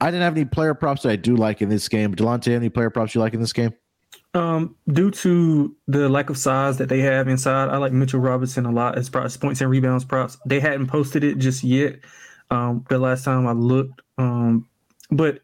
I 0.00 0.10
didn't 0.10 0.22
have 0.22 0.36
any 0.36 0.46
player 0.46 0.72
props 0.72 1.02
that 1.02 1.10
I 1.10 1.16
do 1.16 1.36
like 1.36 1.60
in 1.60 1.68
this 1.68 1.88
game. 1.88 2.14
Delonte, 2.14 2.52
any 2.52 2.70
player 2.70 2.88
props 2.88 3.14
you 3.14 3.20
like 3.20 3.34
in 3.34 3.40
this 3.40 3.52
game? 3.52 3.74
Um, 4.32 4.76
due 4.92 5.10
to 5.10 5.74
the 5.88 6.08
lack 6.08 6.30
of 6.30 6.38
size 6.38 6.78
that 6.78 6.88
they 6.88 7.00
have 7.00 7.28
inside, 7.28 7.68
I 7.68 7.76
like 7.76 7.92
Mitchell 7.92 8.20
Robinson 8.20 8.64
a 8.64 8.70
lot 8.70 8.96
as 8.96 9.10
points 9.10 9.60
and 9.60 9.68
rebounds 9.68 10.04
props. 10.04 10.38
They 10.46 10.60
hadn't 10.60 10.86
posted 10.86 11.24
it 11.24 11.38
just 11.38 11.64
yet. 11.64 11.98
Um, 12.50 12.84
the 12.88 12.98
last 12.98 13.24
time 13.24 13.46
I 13.46 13.52
looked, 13.52 14.02
um, 14.18 14.68
but 15.10 15.40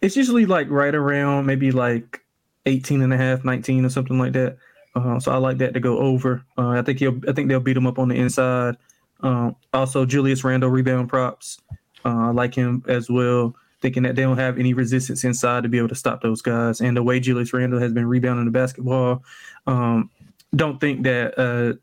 it's 0.00 0.16
usually 0.16 0.46
like 0.46 0.68
right 0.68 0.94
around 0.94 1.46
maybe 1.46 1.70
like 1.70 2.20
18 2.66 3.02
and 3.02 3.12
a 3.12 3.16
half, 3.16 3.44
19 3.44 3.84
or 3.84 3.88
something 3.88 4.18
like 4.18 4.32
that. 4.32 4.58
Uh, 4.96 5.18
so 5.18 5.32
I 5.32 5.36
like 5.36 5.58
that 5.58 5.74
to 5.74 5.80
go 5.80 5.98
over. 5.98 6.44
Uh, 6.56 6.70
I 6.70 6.82
think 6.82 6.98
he'll, 6.98 7.20
I 7.28 7.32
think 7.32 7.48
they'll 7.48 7.60
beat 7.60 7.76
him 7.76 7.86
up 7.86 7.98
on 7.98 8.08
the 8.08 8.16
inside. 8.16 8.76
Um, 9.20 9.56
also, 9.72 10.04
Julius 10.04 10.44
Randle 10.44 10.70
rebound 10.70 11.08
props. 11.08 11.58
Uh, 12.04 12.28
I 12.28 12.30
like 12.30 12.54
him 12.54 12.82
as 12.86 13.08
well, 13.08 13.54
thinking 13.80 14.02
that 14.02 14.16
they 14.16 14.22
don't 14.22 14.38
have 14.38 14.58
any 14.58 14.74
resistance 14.74 15.24
inside 15.24 15.62
to 15.62 15.68
be 15.68 15.78
able 15.78 15.88
to 15.88 15.94
stop 15.94 16.22
those 16.22 16.42
guys. 16.42 16.80
And 16.80 16.96
the 16.96 17.02
way 17.02 17.20
Julius 17.20 17.52
Randle 17.52 17.80
has 17.80 17.92
been 17.92 18.06
rebounding 18.06 18.44
the 18.44 18.50
basketball, 18.50 19.22
um, 19.66 20.10
don't 20.54 20.80
think 20.80 21.04
that 21.04 21.38
uh, 21.38 21.74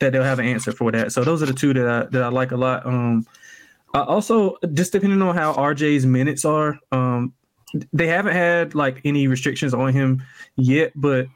that 0.00 0.12
they'll 0.12 0.22
have 0.22 0.38
an 0.38 0.46
answer 0.46 0.72
for 0.72 0.92
that. 0.92 1.12
So 1.12 1.24
those 1.24 1.42
are 1.42 1.46
the 1.46 1.52
two 1.52 1.72
that 1.74 1.88
I 1.88 2.04
that 2.10 2.22
I 2.22 2.28
like 2.28 2.52
a 2.52 2.56
lot. 2.56 2.86
Um, 2.86 3.26
I 3.94 4.02
also, 4.02 4.56
just 4.72 4.92
depending 4.92 5.20
on 5.22 5.34
how 5.34 5.52
RJ's 5.54 6.06
minutes 6.06 6.44
are, 6.44 6.78
um, 6.92 7.32
they 7.92 8.06
haven't 8.06 8.34
had 8.34 8.74
like 8.74 9.00
any 9.04 9.26
restrictions 9.26 9.74
on 9.74 9.92
him 9.92 10.22
yet, 10.56 10.92
but 10.94 11.26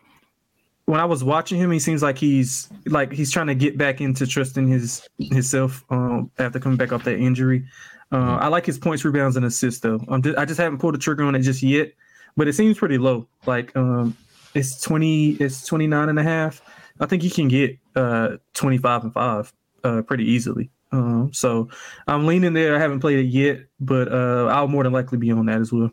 when 0.86 1.00
I 1.00 1.04
was 1.04 1.24
watching 1.24 1.58
him, 1.58 1.70
he 1.70 1.78
seems 1.78 2.02
like 2.02 2.18
he's 2.18 2.68
like 2.86 3.12
he's 3.12 3.30
trying 3.30 3.46
to 3.46 3.54
get 3.54 3.78
back 3.78 4.00
into 4.00 4.26
trusting 4.26 4.68
his 4.68 5.06
himself 5.18 5.84
um, 5.90 6.30
after 6.38 6.58
coming 6.58 6.76
back 6.76 6.92
off 6.92 7.04
that 7.04 7.18
injury. 7.18 7.64
Uh, 8.12 8.36
I 8.36 8.48
like 8.48 8.66
his 8.66 8.78
points, 8.78 9.04
rebounds, 9.04 9.36
and 9.36 9.46
assists 9.46 9.80
though. 9.80 9.98
Just, 10.20 10.38
i 10.38 10.44
just 10.44 10.60
haven't 10.60 10.78
pulled 10.78 10.94
the 10.94 10.98
trigger 10.98 11.24
on 11.24 11.34
it 11.34 11.40
just 11.40 11.62
yet, 11.62 11.92
but 12.36 12.48
it 12.48 12.52
seems 12.52 12.78
pretty 12.78 12.98
low. 12.98 13.26
Like 13.46 13.74
um, 13.76 14.16
it's 14.54 14.80
20, 14.80 15.32
it's 15.32 15.66
29 15.66 16.08
and 16.08 16.18
a 16.18 16.22
half. 16.22 16.62
I 17.00 17.06
think 17.06 17.22
he 17.22 17.30
can 17.30 17.48
get 17.48 17.76
uh, 17.96 18.36
25 18.52 19.04
and 19.04 19.12
five 19.12 19.52
uh, 19.82 20.02
pretty 20.02 20.24
easily. 20.24 20.70
Um, 20.92 21.32
so 21.32 21.68
I'm 22.06 22.26
leaning 22.26 22.52
there. 22.52 22.76
I 22.76 22.78
haven't 22.78 23.00
played 23.00 23.18
it 23.18 23.28
yet, 23.28 23.60
but 23.80 24.12
uh, 24.12 24.46
I'll 24.46 24.68
more 24.68 24.84
than 24.84 24.92
likely 24.92 25.18
be 25.18 25.32
on 25.32 25.46
that 25.46 25.60
as 25.60 25.72
well. 25.72 25.90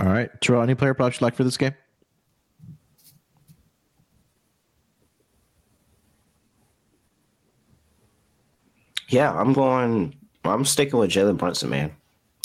All 0.00 0.06
right. 0.06 0.28
Terrell, 0.40 0.62
any 0.62 0.74
player 0.74 0.94
props 0.94 1.20
you 1.20 1.24
like 1.24 1.36
for 1.36 1.44
this 1.44 1.56
game? 1.56 1.74
Yeah, 9.12 9.32
I'm 9.32 9.52
going. 9.52 10.14
I'm 10.44 10.64
sticking 10.64 10.98
with 10.98 11.10
Jalen 11.10 11.36
Brunson, 11.36 11.70
man. 11.70 11.92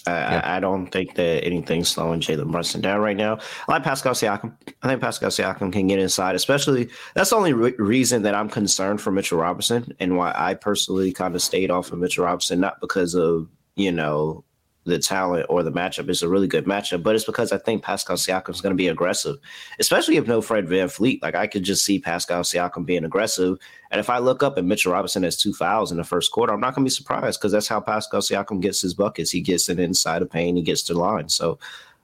I, 0.05 0.11
yeah. 0.11 0.41
I, 0.43 0.57
I, 0.57 0.59
don't 0.59 0.87
think 0.87 1.15
that 1.15 1.43
anything's 1.43 1.89
slowing 1.89 2.21
Jalen 2.21 2.51
Brunson 2.51 2.79
down 2.81 3.01
right 3.01 3.17
now. 3.17 3.39
I 3.67 3.73
like 3.73 3.83
Pascal 3.83 4.13
Siakam. 4.13 4.53
I 4.81 4.87
think 4.87 5.01
Pascal 5.01 5.29
Siakam 5.29 5.73
can 5.73 5.87
get 5.87 5.99
inside, 5.99 6.35
especially. 6.35 6.89
That's 7.13 7.31
the 7.31 7.35
only 7.35 7.53
re- 7.53 7.75
reason 7.77 8.21
that 8.23 8.35
I'm 8.35 8.49
concerned 8.49 9.01
for 9.01 9.11
Mitchell 9.11 9.39
Robinson 9.39 9.93
and 9.99 10.15
why 10.15 10.33
I 10.35 10.53
personally 10.53 11.11
kind 11.11 11.35
of 11.35 11.41
stayed 11.41 11.71
off 11.71 11.91
of 11.91 11.99
Mitchell 11.99 12.25
Robinson, 12.25 12.59
not 12.59 12.79
because 12.79 13.15
of 13.15 13.49
you 13.75 13.91
know 13.91 14.43
the 14.87 14.99
talent 14.99 15.45
or 15.49 15.63
the 15.63 15.71
matchup. 15.71 16.09
It's 16.09 16.21
a 16.21 16.29
really 16.29 16.47
good 16.47 16.65
matchup, 16.65 17.03
but 17.03 17.15
it's 17.15 17.25
because 17.25 17.51
I 17.51 17.57
think 17.57 17.83
Pascal 17.83 18.15
Siakam 18.15 18.49
is 18.49 18.61
going 18.61 18.71
to 18.71 18.77
be 18.77 18.87
aggressive, 18.87 19.37
especially 19.79 20.17
if 20.17 20.27
no 20.27 20.41
Fred 20.41 20.67
VanVleet. 20.67 21.21
Like 21.21 21.35
I 21.35 21.47
could 21.47 21.63
just 21.63 21.85
see 21.85 21.99
Pascal 21.99 22.43
Siakam 22.43 22.85
being 22.85 23.03
aggressive. 23.03 23.57
And 23.91 23.99
if 23.99 24.09
I 24.09 24.17
look 24.17 24.43
up 24.43 24.57
and 24.57 24.67
Mitchell 24.67 24.93
Robinson 24.93 25.23
has 25.23 25.37
two 25.37 25.53
fouls 25.53 25.91
in 25.91 25.97
the 25.97 26.03
first 26.03 26.31
quarter, 26.31 26.53
I'm 26.53 26.59
not 26.59 26.73
going 26.73 26.85
to 26.85 26.89
be 26.89 26.93
surprised 26.93 27.39
because 27.39 27.51
that's 27.51 27.67
how 27.67 27.79
Pascal 27.79 28.21
Siakam 28.21 28.61
gets 28.61 28.81
his 28.81 28.93
buckets. 28.93 29.31
He 29.31 29.41
gets 29.41 29.69
it 29.69 29.79
inside 29.79 30.21
of 30.21 30.29
paint, 30.29 30.57
he 30.57 30.63
gets 30.63 30.83
to 30.83 30.93
the 30.93 30.99
line. 30.99 31.29
So 31.29 31.59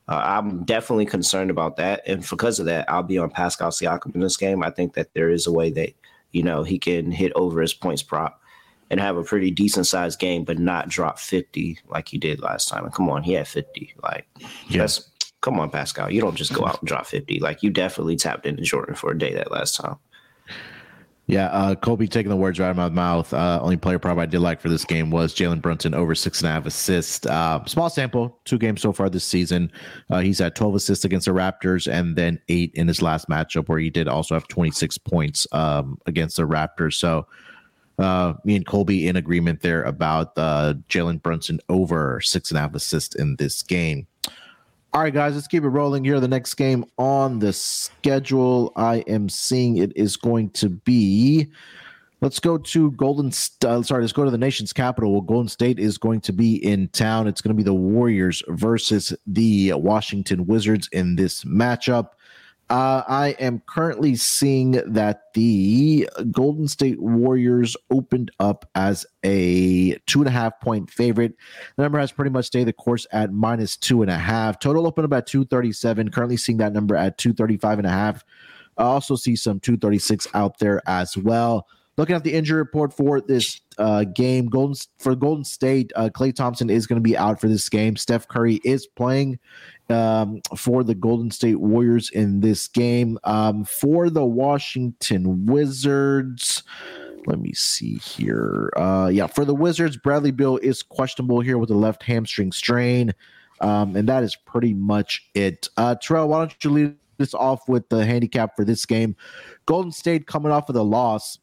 uh, 0.07 0.21
I'm 0.23 0.63
definitely 0.65 1.05
concerned 1.05 1.49
about 1.49 1.77
that. 1.77 2.01
And 2.05 2.27
because 2.29 2.59
of 2.59 2.65
that, 2.65 2.89
I'll 2.89 3.03
be 3.03 3.17
on 3.17 3.29
Pascal 3.29 3.71
Siakam 3.71 4.13
in 4.13 4.21
this 4.21 4.37
game. 4.37 4.63
I 4.63 4.69
think 4.69 4.93
that 4.93 5.13
there 5.13 5.29
is 5.29 5.47
a 5.47 5.51
way 5.51 5.71
that, 5.71 5.93
you 6.31 6.43
know, 6.43 6.63
he 6.63 6.77
can 6.77 7.11
hit 7.11 7.31
over 7.35 7.61
his 7.61 7.73
points 7.73 8.03
prop 8.03 8.41
and 8.89 8.99
have 8.99 9.17
a 9.17 9.23
pretty 9.23 9.51
decent 9.51 9.87
sized 9.87 10.19
game, 10.19 10.43
but 10.43 10.59
not 10.59 10.89
drop 10.89 11.19
50 11.19 11.79
like 11.89 12.07
he 12.07 12.17
did 12.17 12.41
last 12.41 12.69
time. 12.69 12.85
And 12.85 12.93
come 12.93 13.09
on, 13.09 13.23
he 13.23 13.33
had 13.33 13.47
50. 13.47 13.95
Like, 14.03 14.27
yes, 14.67 15.09
come 15.41 15.59
on, 15.59 15.69
Pascal. 15.69 16.11
You 16.11 16.21
don't 16.21 16.35
just 16.35 16.53
go 16.53 16.65
out 16.65 16.79
and 16.79 16.87
drop 16.87 17.05
50. 17.05 17.39
Like, 17.39 17.63
you 17.63 17.69
definitely 17.69 18.15
tapped 18.15 18.45
into 18.45 18.63
Jordan 18.63 18.95
for 18.95 19.11
a 19.11 19.17
day 19.17 19.33
that 19.33 19.51
last 19.51 19.75
time. 19.75 19.97
Yeah, 21.25 21.45
uh, 21.47 21.75
Colby 21.75 22.09
taking 22.09 22.29
the 22.29 22.35
words 22.35 22.59
right 22.59 22.67
out 22.67 22.71
of 22.71 22.77
my 22.77 22.89
mouth. 22.89 23.33
Uh, 23.33 23.57
only 23.61 23.77
player 23.77 23.97
prop 23.97 24.17
I 24.17 24.25
did 24.25 24.39
like 24.39 24.59
for 24.59 24.67
this 24.67 24.83
game 24.83 25.09
was 25.09 25.33
Jalen 25.33 25.61
Brunson 25.61 25.93
over 25.93 26.13
six 26.15 26.41
and 26.41 26.49
a 26.49 26.51
half 26.51 26.65
assists. 26.65 27.25
Uh, 27.25 27.63
small 27.65 27.89
sample, 27.89 28.37
two 28.43 28.57
games 28.57 28.81
so 28.81 28.91
far 28.91 29.09
this 29.09 29.23
season. 29.23 29.71
Uh, 30.09 30.19
he's 30.19 30.39
had 30.39 30.53
12 30.53 30.75
assists 30.75 31.05
against 31.05 31.25
the 31.25 31.31
Raptors 31.31 31.89
and 31.89 32.17
then 32.17 32.41
eight 32.49 32.73
in 32.75 32.89
his 32.89 33.01
last 33.01 33.29
matchup, 33.29 33.69
where 33.69 33.79
he 33.79 33.89
did 33.89 34.09
also 34.09 34.35
have 34.35 34.49
26 34.49 34.97
points 34.97 35.47
um, 35.53 35.97
against 36.05 36.35
the 36.35 36.43
Raptors. 36.43 36.95
So, 36.95 37.25
uh, 37.99 38.33
me 38.43 38.55
and 38.55 38.65
Colby 38.65 39.07
in 39.07 39.15
agreement 39.15 39.61
there 39.61 39.83
about 39.83 40.33
uh, 40.37 40.73
Jalen 40.89 41.21
Brunson 41.21 41.59
over 41.69 42.19
six 42.21 42.51
and 42.51 42.57
a 42.57 42.61
half 42.61 42.75
assists 42.75 43.15
in 43.15 43.35
this 43.35 43.61
game. 43.61 44.07
All 44.93 45.01
right, 45.01 45.13
guys, 45.13 45.33
let's 45.33 45.47
keep 45.47 45.63
it 45.63 45.69
rolling 45.69 46.03
here. 46.03 46.19
The 46.19 46.27
next 46.27 46.53
game 46.53 46.85
on 46.99 47.39
the 47.39 47.51
schedule, 47.51 48.71
I 48.75 48.97
am 49.07 49.27
seeing 49.27 49.77
it 49.77 49.91
is 49.95 50.17
going 50.17 50.51
to 50.51 50.69
be. 50.69 51.47
Let's 52.21 52.39
go 52.39 52.57
to 52.59 52.91
Golden. 52.91 53.31
Uh, 53.65 53.81
sorry, 53.81 54.01
let's 54.01 54.13
go 54.13 54.23
to 54.23 54.31
the 54.31 54.37
nation's 54.37 54.71
capital. 54.71 55.11
Well, 55.11 55.21
Golden 55.21 55.49
State 55.49 55.79
is 55.79 55.97
going 55.97 56.21
to 56.21 56.31
be 56.31 56.63
in 56.63 56.89
town. 56.89 57.27
It's 57.27 57.41
going 57.41 57.55
to 57.55 57.57
be 57.57 57.65
the 57.65 57.73
Warriors 57.73 58.43
versus 58.49 59.13
the 59.25 59.73
Washington 59.73 60.45
Wizards 60.45 60.87
in 60.91 61.15
this 61.15 61.43
matchup. 61.43 62.09
Uh, 62.69 63.03
I 63.07 63.35
am 63.39 63.61
currently 63.67 64.15
seeing 64.15 64.71
that 64.71 65.33
the 65.33 66.09
Golden 66.31 66.67
State 66.67 66.99
Warriors 66.99 67.75
opened 67.91 68.31
up 68.39 68.67
as 68.73 69.05
a 69.23 69.97
two 70.07 70.19
and 70.19 70.27
a 70.27 70.31
half 70.31 70.59
point 70.59 70.89
favorite. 70.89 71.35
The 71.75 71.83
number 71.83 71.99
has 71.99 72.11
pretty 72.11 72.31
much 72.31 72.45
stayed 72.45 72.63
the 72.63 72.73
course 72.73 73.05
at 73.11 73.33
minus 73.33 73.75
two 73.77 74.01
and 74.01 74.09
a 74.09 74.17
half. 74.17 74.59
Total 74.59 74.87
opened 74.87 75.05
up 75.05 75.13
at 75.13 75.27
237. 75.27 76.09
Currently 76.09 76.37
seeing 76.37 76.57
that 76.59 76.73
number 76.73 76.95
at 76.95 77.17
235 77.17 77.79
and 77.79 77.87
a 77.87 77.91
half. 77.91 78.23
I 78.77 78.83
also 78.83 79.15
see 79.15 79.35
some 79.35 79.59
236 79.59 80.27
out 80.33 80.57
there 80.59 80.81
as 80.87 81.17
well. 81.17 81.67
Looking 81.95 82.15
at 82.15 82.23
the 82.23 82.33
injury 82.33 82.57
report 82.57 82.91
for 82.91 83.21
this 83.21 83.61
uh, 83.77 84.03
game, 84.03 84.47
Golden 84.47 84.75
for 84.97 85.15
Golden 85.15 85.43
State, 85.43 85.91
uh, 85.95 86.09
Klay 86.09 86.33
Thompson 86.33 86.71
is 86.71 86.87
going 86.87 86.97
to 86.97 87.07
be 87.07 87.15
out 87.15 87.39
for 87.39 87.47
this 87.47 87.69
game. 87.69 87.97
Steph 87.97 88.27
Curry 88.27 88.59
is 88.63 88.87
playing 88.87 89.37
um, 89.89 90.41
for 90.55 90.83
the 90.83 90.95
Golden 90.95 91.31
State 91.31 91.59
Warriors 91.59 92.09
in 92.09 92.39
this 92.41 92.67
game. 92.67 93.17
Um, 93.23 93.65
for 93.65 94.09
the 94.09 94.25
Washington 94.25 95.45
Wizards, 95.45 96.63
let 97.25 97.39
me 97.39 97.53
see 97.53 97.95
here. 97.95 98.71
Uh, 98.75 99.09
yeah, 99.11 99.27
for 99.27 99.45
the 99.45 99.55
Wizards, 99.55 99.97
Bradley 99.97 100.31
Beal 100.31 100.57
is 100.57 100.83
questionable 100.83 101.41
here 101.41 101.57
with 101.57 101.69
a 101.69 101.75
left 101.75 102.03
hamstring 102.03 102.51
strain. 102.51 103.13
Um, 103.61 103.95
and 103.95 104.09
that 104.09 104.23
is 104.23 104.35
pretty 104.35 104.73
much 104.73 105.29
it. 105.33 105.69
Uh, 105.77 105.95
Terrell, 105.95 106.27
why 106.27 106.39
don't 106.39 106.63
you 106.63 106.69
lead 106.69 106.95
this 107.17 107.33
off 107.33 107.67
with 107.69 107.87
the 107.89 108.05
handicap 108.05 108.55
for 108.55 108.65
this 108.65 108.85
game? 108.85 109.15
Golden 109.65 109.91
State 109.91 110.27
coming 110.27 110.51
off 110.51 110.67
of 110.69 110.75
the 110.75 110.83
loss 110.83 111.37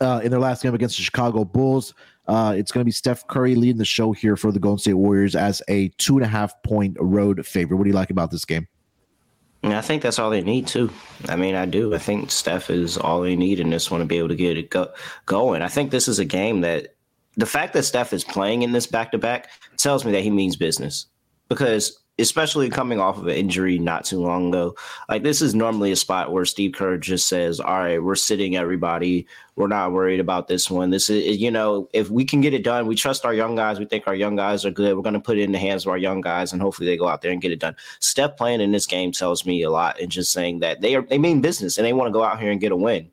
uh, 0.00 0.20
in 0.22 0.30
their 0.30 0.40
last 0.40 0.62
game 0.62 0.74
against 0.74 0.96
the 0.96 1.02
Chicago 1.02 1.44
Bulls. 1.44 1.94
Uh, 2.28 2.54
it's 2.56 2.72
going 2.72 2.80
to 2.80 2.84
be 2.84 2.92
Steph 2.92 3.26
Curry 3.28 3.54
leading 3.54 3.78
the 3.78 3.84
show 3.84 4.12
here 4.12 4.36
for 4.36 4.50
the 4.50 4.58
Golden 4.58 4.78
State 4.78 4.94
Warriors 4.94 5.36
as 5.36 5.62
a 5.68 5.88
two 5.98 6.16
and 6.16 6.24
a 6.24 6.28
half 6.28 6.60
point 6.62 6.96
road 6.98 7.44
favorite. 7.46 7.76
What 7.76 7.84
do 7.84 7.90
you 7.90 7.94
like 7.94 8.10
about 8.10 8.30
this 8.30 8.44
game? 8.44 8.66
I 9.62 9.80
think 9.80 10.02
that's 10.02 10.18
all 10.18 10.30
they 10.30 10.42
need 10.42 10.66
too. 10.66 10.90
I 11.28 11.36
mean, 11.36 11.54
I 11.54 11.66
do. 11.66 11.94
I 11.94 11.98
think 11.98 12.30
Steph 12.30 12.70
is 12.70 12.96
all 12.96 13.22
they 13.22 13.36
need 13.36 13.58
in 13.58 13.70
this 13.70 13.90
one 13.90 14.00
to 14.00 14.06
be 14.06 14.18
able 14.18 14.28
to 14.28 14.36
get 14.36 14.56
it 14.56 14.70
go- 14.70 14.92
going. 15.24 15.62
I 15.62 15.68
think 15.68 15.90
this 15.90 16.08
is 16.08 16.18
a 16.18 16.24
game 16.24 16.60
that 16.60 16.94
the 17.36 17.46
fact 17.46 17.72
that 17.72 17.84
Steph 17.84 18.12
is 18.12 18.24
playing 18.24 18.62
in 18.62 18.72
this 18.72 18.86
back 18.86 19.12
to 19.12 19.18
back 19.18 19.50
tells 19.76 20.04
me 20.04 20.12
that 20.12 20.22
he 20.22 20.30
means 20.30 20.56
business 20.56 21.06
because 21.48 22.00
especially 22.18 22.70
coming 22.70 22.98
off 22.98 23.18
of 23.18 23.26
an 23.26 23.34
injury 23.34 23.78
not 23.78 24.04
too 24.04 24.20
long 24.20 24.48
ago. 24.48 24.74
Like 25.08 25.22
this 25.22 25.42
is 25.42 25.54
normally 25.54 25.92
a 25.92 25.96
spot 25.96 26.32
where 26.32 26.44
Steve 26.44 26.72
Kerr 26.72 26.96
just 26.96 27.28
says, 27.28 27.60
"All 27.60 27.78
right, 27.78 28.02
we're 28.02 28.14
sitting 28.14 28.56
everybody. 28.56 29.26
We're 29.54 29.68
not 29.68 29.92
worried 29.92 30.20
about 30.20 30.48
this 30.48 30.70
one. 30.70 30.90
This 30.90 31.08
is, 31.08 31.38
you 31.38 31.50
know, 31.50 31.88
if 31.92 32.10
we 32.10 32.24
can 32.24 32.40
get 32.40 32.54
it 32.54 32.64
done, 32.64 32.86
we 32.86 32.94
trust 32.94 33.24
our 33.24 33.34
young 33.34 33.56
guys. 33.56 33.78
We 33.78 33.84
think 33.84 34.06
our 34.06 34.14
young 34.14 34.36
guys 34.36 34.64
are 34.64 34.70
good. 34.70 34.96
We're 34.96 35.02
going 35.02 35.14
to 35.14 35.20
put 35.20 35.38
it 35.38 35.42
in 35.42 35.52
the 35.52 35.58
hands 35.58 35.84
of 35.84 35.90
our 35.90 35.98
young 35.98 36.20
guys, 36.20 36.52
and 36.52 36.60
hopefully 36.60 36.86
they 36.86 36.96
go 36.96 37.08
out 37.08 37.22
there 37.22 37.32
and 37.32 37.42
get 37.42 37.52
it 37.52 37.60
done." 37.60 37.76
Steph 38.00 38.36
playing 38.36 38.60
in 38.60 38.72
this 38.72 38.86
game 38.86 39.12
tells 39.12 39.44
me 39.44 39.62
a 39.62 39.70
lot, 39.70 40.00
and 40.00 40.10
just 40.10 40.32
saying 40.32 40.60
that 40.60 40.80
they 40.80 40.94
are 40.94 41.02
they 41.02 41.18
mean 41.18 41.40
business 41.40 41.78
and 41.78 41.86
they 41.86 41.92
want 41.92 42.08
to 42.08 42.12
go 42.12 42.24
out 42.24 42.40
here 42.40 42.50
and 42.50 42.60
get 42.60 42.72
a 42.72 42.76
win. 42.76 43.10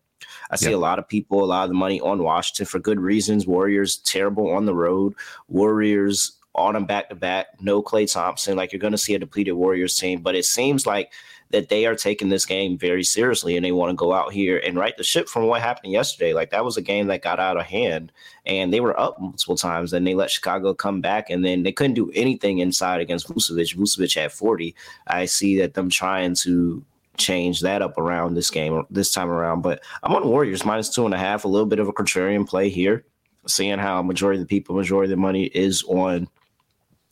I 0.51 0.55
see 0.55 0.71
a 0.71 0.77
lot 0.77 0.99
of 0.99 1.07
people, 1.07 1.43
a 1.43 1.45
lot 1.45 1.63
of 1.63 1.69
the 1.69 1.75
money 1.75 1.99
on 1.99 2.21
Washington 2.21 2.67
for 2.67 2.77
good 2.77 2.99
reasons. 2.99 3.47
Warriors 3.47 3.97
terrible 3.97 4.51
on 4.51 4.65
the 4.65 4.75
road. 4.75 5.15
Warriors 5.47 6.33
on 6.55 6.73
them 6.73 6.85
back 6.85 7.09
to 7.09 7.15
back. 7.15 7.47
No 7.59 7.81
Klay 7.81 8.11
Thompson. 8.11 8.55
Like 8.55 8.71
you're 8.71 8.79
going 8.79 8.91
to 8.91 8.97
see 8.97 9.15
a 9.15 9.19
depleted 9.19 9.53
Warriors 9.53 9.97
team, 9.97 10.21
but 10.21 10.35
it 10.35 10.45
seems 10.45 10.85
like 10.85 11.11
that 11.53 11.69
they 11.69 11.85
are 11.85 11.95
taking 11.95 12.29
this 12.29 12.47
game 12.47 12.77
very 12.77 13.03
seriously 13.03 13.55
and 13.55 13.63
they 13.63 13.71
want 13.71 13.91
to 13.91 13.95
go 13.95 14.11
out 14.11 14.33
here 14.33 14.57
and 14.65 14.75
right 14.75 14.97
the 14.97 15.03
ship 15.03 15.27
from 15.27 15.45
what 15.45 15.61
happened 15.61 15.93
yesterday. 15.93 16.33
Like 16.33 16.49
that 16.49 16.65
was 16.65 16.77
a 16.77 16.81
game 16.81 17.07
that 17.07 17.21
got 17.21 17.39
out 17.39 17.57
of 17.57 17.65
hand 17.65 18.11
and 18.45 18.73
they 18.73 18.79
were 18.79 18.99
up 18.99 19.21
multiple 19.21 19.55
times. 19.55 19.93
and 19.93 20.05
they 20.05 20.15
let 20.15 20.31
Chicago 20.31 20.73
come 20.73 20.99
back 20.99 21.29
and 21.29 21.45
then 21.45 21.61
they 21.61 21.71
couldn't 21.71 21.93
do 21.93 22.11
anything 22.15 22.57
inside 22.57 23.01
against 23.01 23.27
Vucevic. 23.27 23.75
Vucevic 23.75 24.19
had 24.19 24.31
40. 24.31 24.75
I 25.05 25.25
see 25.25 25.59
that 25.59 25.75
them 25.75 25.91
trying 25.91 26.33
to 26.37 26.83
change 27.17 27.61
that 27.61 27.83
up 27.83 27.99
around 27.99 28.33
this 28.33 28.49
game 28.49 28.83
this 28.89 29.11
time 29.11 29.29
around. 29.29 29.61
But 29.61 29.83
I'm 30.01 30.15
on 30.15 30.27
Warriors 30.27 30.65
minus 30.65 30.89
two 30.89 31.05
and 31.05 31.13
a 31.13 31.19
half, 31.19 31.45
a 31.45 31.47
little 31.47 31.67
bit 31.67 31.79
of 31.79 31.87
a 31.87 31.93
contrarian 31.93 32.47
play 32.47 32.69
here, 32.69 33.05
seeing 33.45 33.77
how 33.77 34.01
majority 34.01 34.41
of 34.41 34.47
the 34.47 34.49
people, 34.49 34.75
majority 34.75 35.11
of 35.11 35.17
the 35.17 35.21
money 35.21 35.45
is 35.45 35.83
on 35.83 36.27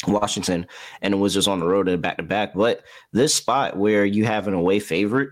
Washington 0.07 0.67
and 1.01 1.13
the 1.13 1.17
Wizards 1.17 1.47
on 1.47 1.59
the 1.59 1.67
road 1.67 1.89
at 1.89 2.01
back 2.01 2.17
to 2.17 2.23
back. 2.23 2.53
But 2.53 2.83
this 3.11 3.33
spot 3.33 3.77
where 3.77 4.05
you 4.05 4.25
have 4.25 4.47
an 4.47 4.53
away 4.53 4.79
favorite 4.79 5.29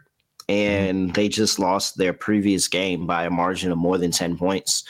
and 0.47 1.05
mm-hmm. 1.05 1.13
they 1.13 1.29
just 1.29 1.59
lost 1.59 1.97
their 1.97 2.13
previous 2.13 2.67
game 2.67 3.05
by 3.05 3.25
a 3.25 3.29
margin 3.29 3.71
of 3.71 3.77
more 3.77 3.97
than 3.97 4.11
10 4.11 4.37
points 4.37 4.83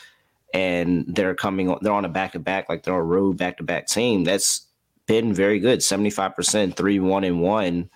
and 0.54 1.06
they're 1.08 1.36
coming 1.36 1.76
they're 1.82 1.94
on 1.94 2.06
a 2.06 2.10
back 2.10 2.32
to 2.32 2.40
back 2.40 2.70
like 2.70 2.84
they're 2.84 2.96
a 2.96 3.04
road 3.04 3.38
back 3.38 3.58
to 3.58 3.64
back 3.64 3.88
team. 3.88 4.24
That's 4.24 4.66
been 5.06 5.34
very 5.34 5.60
good. 5.60 5.80
75% 5.80 6.76
3 6.76 7.00
1 7.00 7.24
and 7.24 7.42
1 7.42 7.90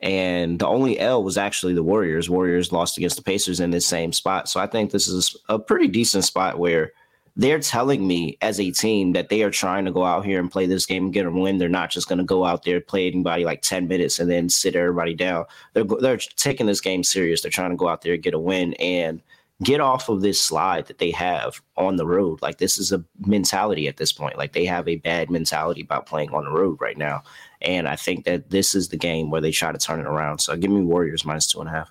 and 0.00 0.58
the 0.58 0.66
only 0.66 0.98
L 1.00 1.24
was 1.24 1.36
actually 1.36 1.74
the 1.74 1.82
Warriors. 1.82 2.30
Warriors 2.30 2.72
lost 2.72 2.96
against 2.96 3.16
the 3.16 3.22
Pacers 3.22 3.58
in 3.58 3.70
this 3.70 3.86
same 3.86 4.12
spot. 4.12 4.48
So 4.48 4.60
I 4.60 4.66
think 4.66 4.90
this 4.90 5.08
is 5.08 5.36
a 5.48 5.58
pretty 5.58 5.88
decent 5.88 6.24
spot 6.24 6.58
where 6.58 6.92
they're 7.38 7.60
telling 7.60 8.06
me 8.06 8.36
as 8.42 8.58
a 8.58 8.72
team 8.72 9.12
that 9.12 9.28
they 9.28 9.44
are 9.44 9.50
trying 9.50 9.84
to 9.84 9.92
go 9.92 10.04
out 10.04 10.24
here 10.24 10.40
and 10.40 10.50
play 10.50 10.66
this 10.66 10.84
game 10.84 11.04
and 11.04 11.14
get 11.14 11.24
a 11.24 11.30
win. 11.30 11.58
They're 11.58 11.68
not 11.68 11.88
just 11.88 12.08
going 12.08 12.18
to 12.18 12.24
go 12.24 12.44
out 12.44 12.64
there 12.64 12.80
play 12.80 13.06
anybody 13.06 13.44
like 13.44 13.62
ten 13.62 13.86
minutes 13.86 14.18
and 14.18 14.28
then 14.28 14.48
sit 14.48 14.74
everybody 14.74 15.14
down. 15.14 15.44
They're 15.72 15.84
they're 15.84 16.18
taking 16.18 16.66
this 16.66 16.80
game 16.80 17.04
serious. 17.04 17.40
They're 17.40 17.50
trying 17.50 17.70
to 17.70 17.76
go 17.76 17.88
out 17.88 18.02
there 18.02 18.16
get 18.16 18.34
a 18.34 18.40
win 18.40 18.74
and 18.74 19.22
get 19.62 19.80
off 19.80 20.08
of 20.08 20.20
this 20.20 20.40
slide 20.40 20.86
that 20.86 20.98
they 20.98 21.12
have 21.12 21.60
on 21.76 21.96
the 21.96 22.06
road. 22.06 22.42
Like 22.42 22.58
this 22.58 22.76
is 22.76 22.92
a 22.92 23.04
mentality 23.24 23.86
at 23.86 23.96
this 23.96 24.12
point. 24.12 24.36
Like 24.36 24.52
they 24.52 24.64
have 24.64 24.88
a 24.88 24.96
bad 24.96 25.30
mentality 25.30 25.82
about 25.82 26.06
playing 26.06 26.30
on 26.34 26.44
the 26.44 26.50
road 26.50 26.80
right 26.80 26.98
now. 26.98 27.22
And 27.62 27.88
I 27.88 27.94
think 27.94 28.24
that 28.24 28.50
this 28.50 28.74
is 28.74 28.88
the 28.88 28.96
game 28.96 29.30
where 29.30 29.40
they 29.40 29.52
try 29.52 29.70
to 29.70 29.78
turn 29.78 30.00
it 30.00 30.06
around. 30.06 30.40
So 30.40 30.56
give 30.56 30.70
me 30.70 30.82
Warriors 30.82 31.24
minus 31.24 31.46
two 31.46 31.60
and 31.60 31.68
a 31.68 31.72
half. 31.72 31.90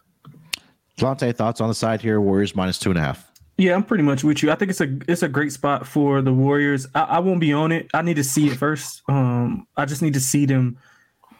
Delonte, 0.97 1.35
thoughts 1.35 1.61
on 1.61 1.69
the 1.69 1.75
side 1.75 2.01
here? 2.01 2.19
Warriors 2.19 2.55
minus 2.55 2.79
two 2.79 2.89
and 2.89 2.99
a 2.99 3.01
half. 3.01 3.26
Yeah, 3.57 3.73
I'm 3.73 3.83
pretty 3.83 4.03
much 4.03 4.23
with 4.23 4.43
you. 4.43 4.51
I 4.51 4.55
think 4.55 4.69
it's 4.69 4.81
a 4.81 4.97
it's 5.07 5.23
a 5.23 5.27
great 5.27 5.51
spot 5.51 5.87
for 5.87 6.21
the 6.21 6.31
Warriors. 6.31 6.85
I, 6.93 7.01
I 7.01 7.19
won't 7.19 7.39
be 7.39 7.53
on 7.53 7.71
it. 7.71 7.87
I 7.93 8.03
need 8.03 8.17
to 8.17 8.23
see 8.23 8.47
it 8.47 8.57
first. 8.57 9.01
Um, 9.09 9.67
I 9.75 9.85
just 9.85 10.03
need 10.03 10.13
to 10.13 10.19
see 10.19 10.45
them 10.45 10.77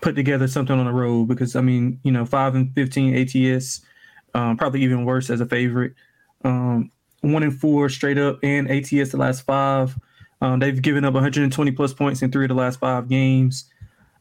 put 0.02 0.16
together 0.16 0.48
something 0.48 0.78
on 0.78 0.86
the 0.86 0.92
road 0.92 1.28
because 1.28 1.56
I 1.56 1.62
mean, 1.62 2.00
you 2.04 2.12
know, 2.12 2.26
five 2.26 2.56
and 2.56 2.74
fifteen 2.74 3.16
ATS, 3.16 3.82
um, 4.34 4.58
probably 4.58 4.82
even 4.82 5.06
worse 5.06 5.30
as 5.30 5.42
a 5.42 5.46
favorite. 5.46 5.94
Um, 6.44 6.92
one 7.22 7.44
and 7.44 7.60
four 7.60 7.88
straight 7.90 8.18
up 8.18 8.40
and 8.42 8.70
ATS 8.70 9.12
the 9.12 9.18
last 9.18 9.42
five. 9.42 9.98
Um, 10.42 10.60
they've 10.60 10.82
given 10.82 11.04
up 11.04 11.14
120 11.14 11.72
plus 11.72 11.94
points 11.94 12.22
in 12.22 12.32
three 12.32 12.46
of 12.46 12.50
the 12.50 12.56
last 12.56 12.80
five 12.80 13.10
games. 13.10 13.70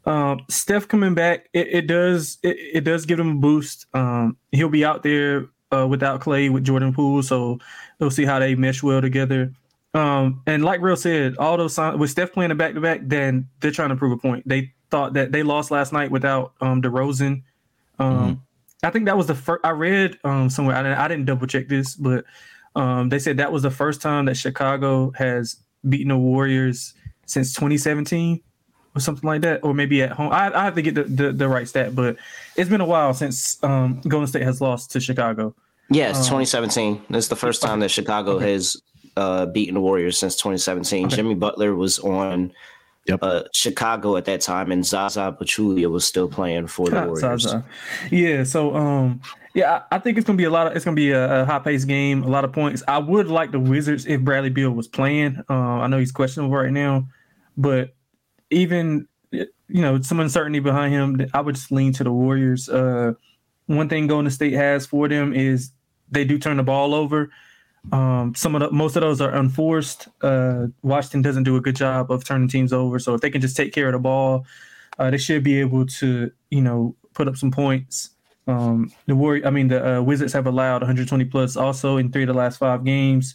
Um, 0.07 0.41
Steph 0.49 0.89
coming 0.89 1.15
back, 1.15 1.49
it, 1.53 1.69
it 1.69 1.87
does 1.87 2.39
it, 2.43 2.57
it, 2.59 2.85
does 2.85 3.07
give 3.07 3.19
him 3.19 3.31
a 3.31 3.35
boost. 3.35 3.87
Um, 3.93 4.37
he'll 4.53 4.69
be 4.69 4.85
out 4.85 5.03
there 5.03 5.49
uh, 5.73 5.87
without 5.87 6.21
Klay 6.21 6.51
with 6.51 6.65
Jordan 6.65 6.93
Poole, 6.93 7.23
so 7.23 7.59
we'll 7.99 8.11
see 8.11 8.25
how 8.25 8.39
they 8.39 8.55
mesh 8.55 8.83
well 8.83 9.01
together. 9.01 9.53
Um, 9.95 10.43
and 10.47 10.65
like 10.65 10.81
Real 10.83 10.97
said, 10.97 11.37
all 11.39 11.57
those 11.57 11.75
signs 11.75 11.99
with 11.99 12.11
Steph 12.11 12.33
playing 12.33 12.51
a 12.51 12.55
back 12.55 12.75
to 12.75 12.81
back, 12.81 13.01
then 13.03 13.49
they're 13.61 13.71
trying 13.71 13.89
to 13.89 13.97
prove 13.97 14.13
a 14.13 14.19
point. 14.19 14.47
They 14.47 14.73
thought 14.91 15.15
that 15.15 15.33
they 15.33 15.43
lost 15.43 15.71
last 15.71 15.93
night 15.93 16.11
without 16.11 16.53
um 16.61 16.83
DeRozan. 16.83 17.43
Um, 17.99 18.17
mm-hmm. 18.17 18.33
I 18.83 18.91
think 18.91 19.07
that 19.07 19.17
was 19.17 19.27
the 19.27 19.35
first. 19.35 19.65
I 19.65 19.71
read 19.71 20.19
um 20.23 20.51
somewhere. 20.51 20.77
I 20.77 20.83
didn't, 20.83 20.99
I 20.99 21.09
didn't 21.09 21.25
double 21.25 21.47
check 21.47 21.69
this, 21.69 21.95
but 21.95 22.25
um, 22.75 23.09
they 23.09 23.19
said 23.19 23.39
that 23.39 23.53
was 23.53 23.63
the 23.63 23.71
first 23.71 24.03
time 24.03 24.27
that 24.27 24.37
Chicago 24.37 25.13
has 25.13 25.57
beaten 25.89 26.09
the 26.09 26.19
Warriors 26.19 26.93
since 27.25 27.55
2017 27.55 28.43
or 28.97 29.01
something 29.01 29.27
like 29.27 29.43
that, 29.43 29.63
or 29.63 29.75
maybe 29.75 30.03
at 30.03 30.13
home. 30.13 30.33
I, 30.33 30.53
I 30.53 30.65
have 30.65 30.75
to 30.75 30.83
get 30.83 30.95
the, 30.95 31.05
the, 31.05 31.33
the, 31.33 31.49
right 31.49 31.69
stat, 31.69 31.95
but 31.95 32.17
it's 32.57 32.71
been 32.71 32.81
a 32.81 32.87
while 32.87 33.13
since 33.15 33.63
um, 33.63 34.01
Golden 34.09 34.27
State 34.27 34.43
has 34.43 34.61
lost 34.61 34.91
to 34.93 35.01
Chicago. 35.01 35.55
Yes, 35.91 36.17
um, 36.17 36.23
2017. 36.23 37.03
That's 37.11 37.29
the 37.29 37.37
first 37.37 37.63
time 37.63 37.81
that 37.81 37.91
Chicago 37.91 38.33
okay. 38.33 38.53
has 38.53 38.81
uh, 39.17 39.47
beaten 39.47 39.75
the 39.75 39.81
Warriors 39.81 40.19
since 40.19 40.35
2017. 40.37 41.07
Okay. 41.07 41.17
Jimmy 41.17 41.35
Butler 41.35 41.75
was 41.75 41.99
on 41.99 42.53
Yep. 43.09 43.21
Uh, 43.23 43.43
Chicago 43.53 44.17
at 44.17 44.25
that 44.25 44.41
time, 44.41 44.73
and 44.73 44.85
Zaza 44.85 45.37
Pachulia 45.41 45.89
was 45.89 46.05
still 46.05 46.29
playing 46.29 46.67
for 46.67 46.91
the 46.91 46.97
Warriors. 46.97 47.21
Zaza. 47.21 47.65
Yeah, 48.11 48.43
so 48.43 48.75
um, 48.75 49.21
yeah, 49.55 49.85
I 49.93 49.99
think 49.99 50.19
it's 50.19 50.27
gonna 50.27 50.37
be 50.37 50.45
a 50.45 50.51
lot 50.51 50.67
of 50.67 50.75
it's 50.75 50.85
gonna 50.85 50.97
be 50.97 51.13
a, 51.13 51.43
a 51.43 51.45
high 51.45 51.61
paced 51.61 51.87
game, 51.87 52.25
a 52.25 52.29
lot 52.29 52.45
of 52.45 52.53
points. 52.53 52.83
I 52.89 52.99
would 52.99 53.29
like 53.29 53.53
the 53.53 53.61
Wizards 53.61 54.07
if 54.07 54.23
Bradley 54.23 54.51
Beal 54.51 54.73
was 54.73 54.89
playing. 54.89 55.41
Uh, 55.49 55.55
I 55.55 55.87
know 55.87 55.99
he's 55.99 56.11
questionable 56.11 56.55
right 56.55 56.73
now, 56.73 57.07
but 57.57 57.95
even 58.51 59.09
you 59.33 59.47
know 59.69 60.01
some 60.01 60.21
uncertainty 60.21 60.61
behind 60.61 60.93
him, 60.93 61.29
I 61.35 61.41
would 61.41 61.55
just 61.55 61.73
lean 61.73 61.93
to 61.95 62.05
the 62.05 62.13
Warriors. 62.13 62.69
Uh, 62.69 63.15
one 63.67 63.89
thing 63.89 64.07
Golden 64.07 64.31
State 64.31 64.53
has 64.53 64.87
for 64.87 65.09
them 65.09 65.33
is 65.33 65.71
they 66.11 66.25
do 66.25 66.39
turn 66.39 66.57
the 66.57 66.63
ball 66.63 66.95
over. 66.95 67.31
Um, 67.93 68.35
some 68.35 68.55
of 68.55 68.61
the 68.61 68.71
most 68.71 68.97
of 68.97 69.03
those 69.03 69.21
are 69.21 69.35
unforced. 69.35 70.09
Uh, 70.23 70.67
Washington 70.83 71.23
doesn't 71.23 71.45
do 71.45 71.57
a 71.57 71.61
good 71.61 71.77
job 71.77 72.11
of 72.11 72.25
turning 72.25 72.49
teams 72.49 72.73
over, 72.73 72.99
so 72.99 73.15
if 73.15 73.21
they 73.21 73.31
can 73.31 73.41
just 73.41 73.57
take 73.57 73.73
care 73.73 73.87
of 73.87 73.93
the 73.93 73.99
ball, 73.99 74.45
uh, 74.99 75.11
they 75.11 75.19
should 75.19 75.45
be 75.45 75.61
able 75.61 75.87
to 75.87 76.31
you 76.51 76.63
know 76.63 76.95
put 77.15 77.29
up 77.29 77.37
some 77.37 77.51
points. 77.51 78.11
Um, 78.49 78.93
the 79.07 79.17
war, 79.17 79.41
I 79.45 79.51
mean, 79.51 79.69
the 79.69 79.99
uh, 79.99 80.03
Wizards 80.03 80.33
have 80.33 80.47
allowed 80.47 80.83
120 80.83 81.25
plus 81.25 81.57
also 81.57 81.97
in 81.97 82.13
three 82.13 82.23
of 82.23 82.29
the 82.29 82.35
last 82.35 82.59
five 82.59 82.85
games. 82.85 83.35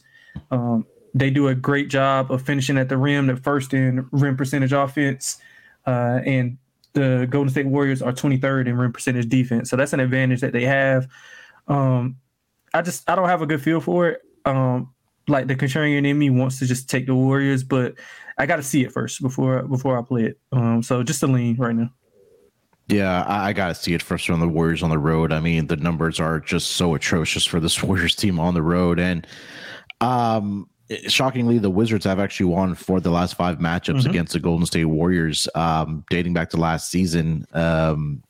Um, 0.49 0.86
they 1.14 1.30
do 1.30 1.47
a 1.47 1.55
great 1.55 1.89
job 1.89 2.32
of 2.32 2.41
finishing 2.41 2.78
at 2.78 2.89
the 2.89 2.97
rim, 2.97 3.28
the 3.28 3.36
first 3.36 3.74
in 3.74 4.07
rim 4.12 4.38
percentage 4.38 4.74
offense, 4.74 5.39
uh, 5.86 6.20
and 6.26 6.57
the 6.93 7.28
Golden 7.30 7.49
State 7.49 7.68
Warriors 7.68 8.01
are 8.01 8.12
23rd 8.12 8.68
in 8.68 8.78
rim 8.78 8.93
percentage 8.93 9.30
defense. 9.30 9.70
So 9.70 9.76
that's 9.76 9.93
an 9.93 9.99
advantage 9.99 10.41
that 10.41 10.53
they 10.53 10.66
have. 10.66 11.07
Um, 11.68 12.18
I 12.74 12.82
just 12.82 13.09
I 13.09 13.16
don't 13.16 13.30
have 13.30 13.41
a 13.41 13.45
good 13.45 13.62
feel 13.62 13.82
for 13.82 14.09
it 14.09 14.22
um, 14.45 14.93
like 15.28 15.47
the 15.47 15.55
contrarian 15.55 16.05
in 16.05 16.18
me 16.18 16.30
wants 16.30 16.59
to 16.59 16.66
just 16.66 16.89
take 16.89 17.05
the 17.05 17.16
Warriors, 17.16 17.64
but 17.64 17.95
I 18.38 18.45
got 18.45 18.57
to 18.57 18.64
see 18.64 18.84
it 18.84 18.91
first 18.91 19.22
before 19.22 19.64
before 19.64 19.97
I 19.97 20.01
play 20.01 20.24
it. 20.26 20.39
Um, 20.51 20.84
so 20.84 21.03
just 21.03 21.24
a 21.24 21.28
lean 21.28 21.55
right 21.57 21.76
now. 21.76 21.91
Yeah, 22.88 23.24
I, 23.24 23.49
I 23.49 23.53
got 23.53 23.70
to 23.70 23.76
see 23.76 23.93
it 23.93 24.01
first 24.01 24.30
on 24.30 24.39
the 24.39 24.47
Warriors 24.47 24.84
on 24.84 24.89
the 24.89 24.97
road. 24.97 25.32
I 25.32 25.39
mean, 25.39 25.68
the 25.68 25.78
numbers 25.78 26.20
are 26.20 26.39
just 26.39 26.72
so 26.72 26.95
atrocious 26.95 27.45
for 27.45 27.59
this 27.59 27.82
Warriors 27.84 28.16
team 28.16 28.39
on 28.39 28.53
the 28.53 28.64
road, 28.64 28.99
and 28.99 29.26
um, 30.01 30.70
shockingly, 31.07 31.57
the 31.57 31.69
Wizards 31.69 32.05
have 32.05 32.19
actually 32.19 32.47
won 32.47 32.75
for 32.75 32.99
the 32.99 33.11
last 33.11 33.35
five 33.35 33.59
matchups 33.59 34.01
mm-hmm. 34.01 34.09
against 34.09 34.33
the 34.33 34.39
Golden 34.39 34.65
State 34.65 34.85
Warriors, 34.85 35.47
um, 35.55 36.03
dating 36.09 36.33
back 36.33 36.49
to 36.51 36.57
last 36.57 36.89
season. 36.89 37.45
Um, 37.53 38.23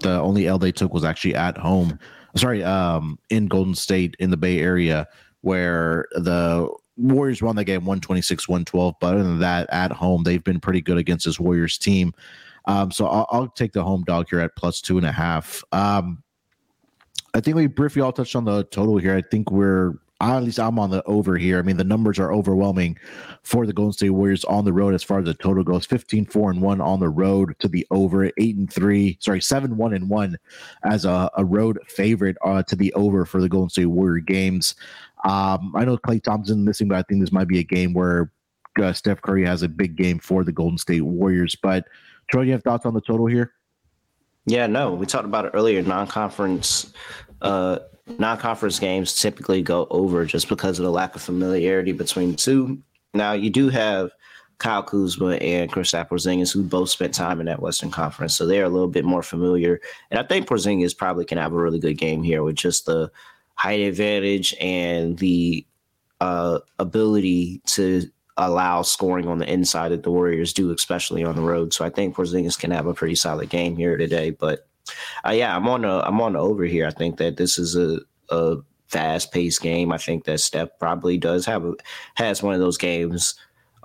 the 0.00 0.20
only 0.20 0.46
L 0.46 0.58
they 0.58 0.72
took 0.72 0.92
was 0.92 1.04
actually 1.04 1.34
at 1.34 1.56
home. 1.56 1.98
Sorry, 2.36 2.64
um, 2.64 3.18
in 3.30 3.46
Golden 3.46 3.74
State 3.74 4.16
in 4.18 4.30
the 4.30 4.36
Bay 4.36 4.60
Area 4.60 5.06
where 5.44 6.06
the 6.12 6.66
Warriors 6.96 7.42
won 7.42 7.54
the 7.54 7.64
game 7.64 7.84
126 7.84 8.48
112. 8.48 8.94
But 8.98 9.14
other 9.14 9.22
than 9.22 9.40
that, 9.40 9.68
at 9.70 9.92
home, 9.92 10.22
they've 10.22 10.42
been 10.42 10.58
pretty 10.58 10.80
good 10.80 10.96
against 10.96 11.26
this 11.26 11.38
Warriors 11.38 11.76
team. 11.76 12.14
Um, 12.64 12.90
so 12.90 13.06
I'll, 13.06 13.26
I'll, 13.30 13.48
take 13.48 13.72
the 13.72 13.84
home 13.84 14.04
dog 14.04 14.28
here 14.30 14.40
at 14.40 14.56
plus 14.56 14.80
two 14.80 14.96
and 14.96 15.06
a 15.06 15.12
half. 15.12 15.62
Um, 15.70 16.22
I 17.34 17.40
think 17.40 17.56
we 17.56 17.66
briefly 17.66 18.00
all 18.00 18.10
touched 18.10 18.34
on 18.34 18.46
the 18.46 18.64
total 18.64 18.96
here. 18.96 19.14
I 19.14 19.20
think 19.20 19.50
we're 19.50 19.92
at 20.20 20.42
least 20.42 20.60
I'm 20.60 20.78
on 20.78 20.90
the 20.90 21.02
over 21.04 21.36
here. 21.36 21.58
I 21.58 21.62
mean, 21.62 21.76
the 21.76 21.84
numbers 21.84 22.18
are 22.18 22.32
overwhelming 22.32 22.98
for 23.42 23.66
the 23.66 23.72
Golden 23.72 23.92
State 23.92 24.10
Warriors 24.10 24.44
on 24.44 24.64
the 24.64 24.72
road 24.72 24.94
as 24.94 25.02
far 25.02 25.18
as 25.18 25.24
the 25.24 25.34
total 25.34 25.64
goes 25.64 25.86
15 25.86 26.26
4 26.26 26.50
and 26.52 26.62
1 26.62 26.80
on 26.80 27.00
the 27.00 27.08
road 27.08 27.56
to 27.58 27.68
the 27.68 27.86
over 27.90 28.24
8 28.24 28.56
and 28.56 28.72
3, 28.72 29.18
sorry, 29.20 29.40
7 29.40 29.76
1 29.76 29.94
and 29.94 30.08
1 30.08 30.38
as 30.84 31.04
a, 31.04 31.30
a 31.36 31.44
road 31.44 31.78
favorite 31.86 32.36
uh, 32.44 32.62
to 32.62 32.76
the 32.76 32.92
over 32.94 33.24
for 33.26 33.40
the 33.40 33.48
Golden 33.48 33.70
State 33.70 33.86
Warrior 33.86 34.20
games. 34.20 34.74
Um, 35.24 35.72
I 35.74 35.84
know 35.84 35.96
Klay 35.96 36.22
Thompson 36.22 36.64
missing, 36.64 36.88
but 36.88 36.98
I 36.98 37.02
think 37.02 37.20
this 37.20 37.32
might 37.32 37.48
be 37.48 37.58
a 37.58 37.64
game 37.64 37.92
where 37.92 38.30
uh, 38.80 38.92
Steph 38.92 39.22
Curry 39.22 39.44
has 39.44 39.62
a 39.62 39.68
big 39.68 39.96
game 39.96 40.18
for 40.18 40.44
the 40.44 40.52
Golden 40.52 40.78
State 40.78 41.02
Warriors. 41.02 41.56
But 41.60 41.86
Troy, 42.30 42.42
you 42.42 42.52
have 42.52 42.62
thoughts 42.62 42.86
on 42.86 42.94
the 42.94 43.00
total 43.00 43.26
here? 43.26 43.54
Yeah, 44.46 44.66
no, 44.66 44.92
we 44.92 45.06
talked 45.06 45.24
about 45.24 45.46
it 45.46 45.52
earlier. 45.54 45.82
Non-conference, 45.82 46.92
uh, 47.40 47.78
non-conference 48.18 48.78
games 48.78 49.18
typically 49.18 49.62
go 49.62 49.86
over 49.90 50.24
just 50.26 50.48
because 50.48 50.78
of 50.78 50.84
the 50.84 50.90
lack 50.90 51.14
of 51.16 51.22
familiarity 51.22 51.92
between 51.92 52.36
two. 52.36 52.78
Now 53.14 53.32
you 53.32 53.48
do 53.48 53.70
have 53.70 54.10
Kyle 54.58 54.82
Kuzma 54.82 55.36
and 55.36 55.72
Kristaps 55.72 56.08
Porzingis, 56.08 56.52
who 56.52 56.62
both 56.62 56.90
spent 56.90 57.14
time 57.14 57.40
in 57.40 57.46
that 57.46 57.60
Western 57.60 57.90
Conference, 57.90 58.36
so 58.36 58.46
they're 58.46 58.64
a 58.64 58.68
little 58.68 58.88
bit 58.88 59.04
more 59.04 59.22
familiar. 59.22 59.80
And 60.10 60.20
I 60.20 60.22
think 60.22 60.46
Porzingis 60.46 60.96
probably 60.96 61.24
can 61.24 61.38
have 61.38 61.52
a 61.52 61.56
really 61.56 61.80
good 61.80 61.98
game 61.98 62.22
here 62.22 62.42
with 62.42 62.56
just 62.56 62.86
the 62.86 63.10
height 63.54 63.80
advantage 63.80 64.54
and 64.60 65.18
the 65.18 65.66
uh, 66.20 66.60
ability 66.78 67.62
to 67.66 68.08
allow 68.36 68.82
scoring 68.82 69.28
on 69.28 69.38
the 69.38 69.50
inside 69.50 69.90
that 69.90 70.02
the 70.02 70.10
Warriors 70.10 70.52
do, 70.52 70.72
especially 70.72 71.24
on 71.24 71.36
the 71.36 71.42
road. 71.42 71.72
So 71.72 71.84
I 71.84 71.90
think 71.90 72.16
Porzingis 72.16 72.58
can 72.58 72.70
have 72.70 72.86
a 72.86 72.94
pretty 72.94 73.14
solid 73.14 73.48
game 73.48 73.76
here 73.76 73.96
today. 73.96 74.30
But 74.30 74.66
uh, 75.26 75.30
yeah, 75.30 75.56
I'm 75.56 75.68
on 75.68 75.82
the 75.82 76.06
I'm 76.06 76.20
on 76.20 76.36
over 76.36 76.64
here. 76.64 76.86
I 76.86 76.90
think 76.90 77.18
that 77.18 77.36
this 77.36 77.58
is 77.58 77.76
a 77.76 78.00
a 78.30 78.56
fast 78.88 79.32
paced 79.32 79.62
game. 79.62 79.92
I 79.92 79.98
think 79.98 80.24
that 80.24 80.40
Steph 80.40 80.78
probably 80.78 81.16
does 81.16 81.46
have 81.46 81.64
a 81.64 81.74
has 82.14 82.42
one 82.42 82.54
of 82.54 82.60
those 82.60 82.78
games 82.78 83.34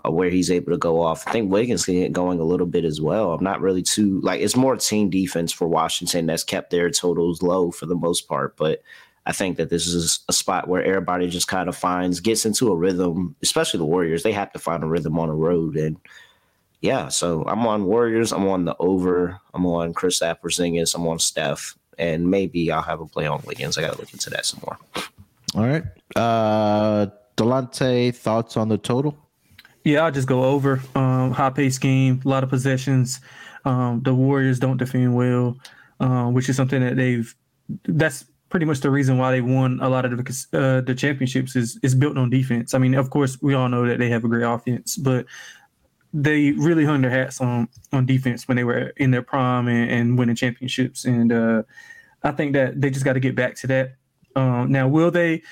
uh, 0.06 0.12
where 0.12 0.30
he's 0.30 0.52
able 0.52 0.72
to 0.72 0.78
go 0.78 1.02
off. 1.02 1.28
I 1.28 1.32
think 1.32 1.52
Wiggins 1.52 1.86
can 1.86 1.96
get 1.96 2.14
going 2.14 2.40
a 2.40 2.44
little 2.44 2.68
bit 2.68 2.86
as 2.86 3.02
well. 3.02 3.34
I'm 3.34 3.44
not 3.44 3.62
really 3.62 3.84
too 3.84 4.20
like 4.22 4.42
it's 4.42 4.56
more 4.56 4.76
team 4.76 5.10
defense 5.10 5.52
for 5.52 5.68
Washington 5.68 6.26
that's 6.26 6.44
kept 6.44 6.72
their 6.72 6.90
totals 6.90 7.42
low 7.42 7.72
for 7.72 7.86
the 7.86 7.96
most 7.96 8.28
part, 8.28 8.58
but 8.58 8.82
I 9.26 9.32
think 9.32 9.58
that 9.58 9.70
this 9.70 9.88
is 9.88 10.20
a 10.28 10.34
spot 10.34 10.68
where 10.68 10.84
everybody 10.84 11.30
just 11.30 11.48
kind 11.48 11.70
of 11.70 11.76
finds, 11.76 12.20
gets 12.20 12.46
into 12.46 12.72
a 12.72 12.76
rhythm, 12.76 13.36
especially 13.44 13.78
the 13.78 13.86
Warriors. 13.86 14.24
They 14.24 14.32
have 14.32 14.52
to 14.54 14.60
find 14.60 14.84
a 14.84 14.88
rhythm 14.88 15.20
on 15.20 15.28
the 15.28 15.36
road. 15.36 15.76
And 15.76 15.98
yeah, 16.82 17.10
so 17.10 17.44
I'm 17.48 17.66
on 17.68 17.86
Warriors. 17.86 18.32
I'm 18.32 18.48
on 18.48 18.66
the 18.66 18.76
over. 18.80 19.40
I'm 19.54 19.66
on 19.66 19.94
Chris 19.94 20.20
Porzingis. 20.20 20.96
I'm 20.96 21.08
on 21.08 21.20
Steph. 21.20 21.76
And 21.98 22.32
maybe 22.32 22.72
I'll 22.72 22.82
have 22.82 23.02
a 23.02 23.06
play 23.06 23.28
on 23.28 23.44
Wiggins. 23.46 23.78
I 23.78 23.82
got 23.82 23.94
to 23.94 24.00
look 24.00 24.14
into 24.14 24.30
that 24.30 24.46
some 24.46 24.62
more. 24.66 24.78
All 25.56 25.68
right. 25.68 25.84
Uh, 26.16 27.08
Delonte, 27.36 28.16
thoughts 28.16 28.58
on 28.58 28.70
the 28.70 28.78
total? 28.78 29.18
Yeah, 29.84 30.06
I'll 30.06 30.12
just 30.12 30.28
go 30.28 30.44
over. 30.44 30.82
Um, 30.96 31.32
high 31.32 31.50
pace 31.50 31.78
game, 31.78 32.22
a 32.26 32.28
lot 32.28 32.44
of 32.44 32.50
possessions. 32.50 33.20
Um, 33.66 34.02
the 34.04 34.14
Warriors 34.14 34.60
don't 34.60 34.78
defend 34.78 35.16
well, 35.16 35.58
uh, 36.00 36.26
which 36.26 36.50
is 36.50 36.56
something 36.56 36.82
that 36.82 36.96
they've 36.96 37.34
that's 37.86 38.26
pretty 38.50 38.66
much 38.66 38.82
the 38.82 38.90
reason 38.90 39.18
why 39.18 39.32
they 39.32 39.42
won 39.42 39.80
a 39.82 39.90
lot 39.90 40.06
of 40.06 40.12
the 40.12 40.48
uh, 40.54 40.82
the 40.82 40.96
championships 40.96 41.56
is 41.56 41.80
is 41.84 41.96
built 41.96 42.18
on 42.18 42.30
defense. 42.30 42.74
I 42.74 42.78
mean, 42.78 42.96
of 42.96 43.10
course, 43.10 43.38
we 43.42 43.54
all 43.54 43.70
know 43.70 43.88
that 43.88 44.00
they 44.00 44.10
have 44.10 44.24
a 44.24 44.28
great 44.28 44.44
offense, 44.44 44.98
but 44.98 45.26
they 46.12 46.52
really 46.54 46.86
hung 46.86 47.02
their 47.02 47.12
hats 47.12 47.40
on 47.40 47.68
on 47.94 48.06
defense 48.06 48.48
when 48.48 48.58
they 48.58 48.64
were 48.64 48.92
in 48.98 49.12
their 49.12 49.22
prime 49.22 49.68
and, 49.68 49.92
and 49.92 50.20
winning 50.20 50.36
championships. 50.36 51.06
And 51.06 51.32
uh, 51.32 51.64
I 52.24 52.32
think 52.32 52.54
that 52.54 52.82
they 52.82 52.90
just 52.90 53.06
got 53.06 53.14
to 53.14 53.20
get 53.20 53.36
back 53.36 53.56
to 53.58 53.68
that. 53.68 53.96
Um, 54.36 54.72
now, 54.72 54.88
will 54.88 55.12
they? 55.12 55.44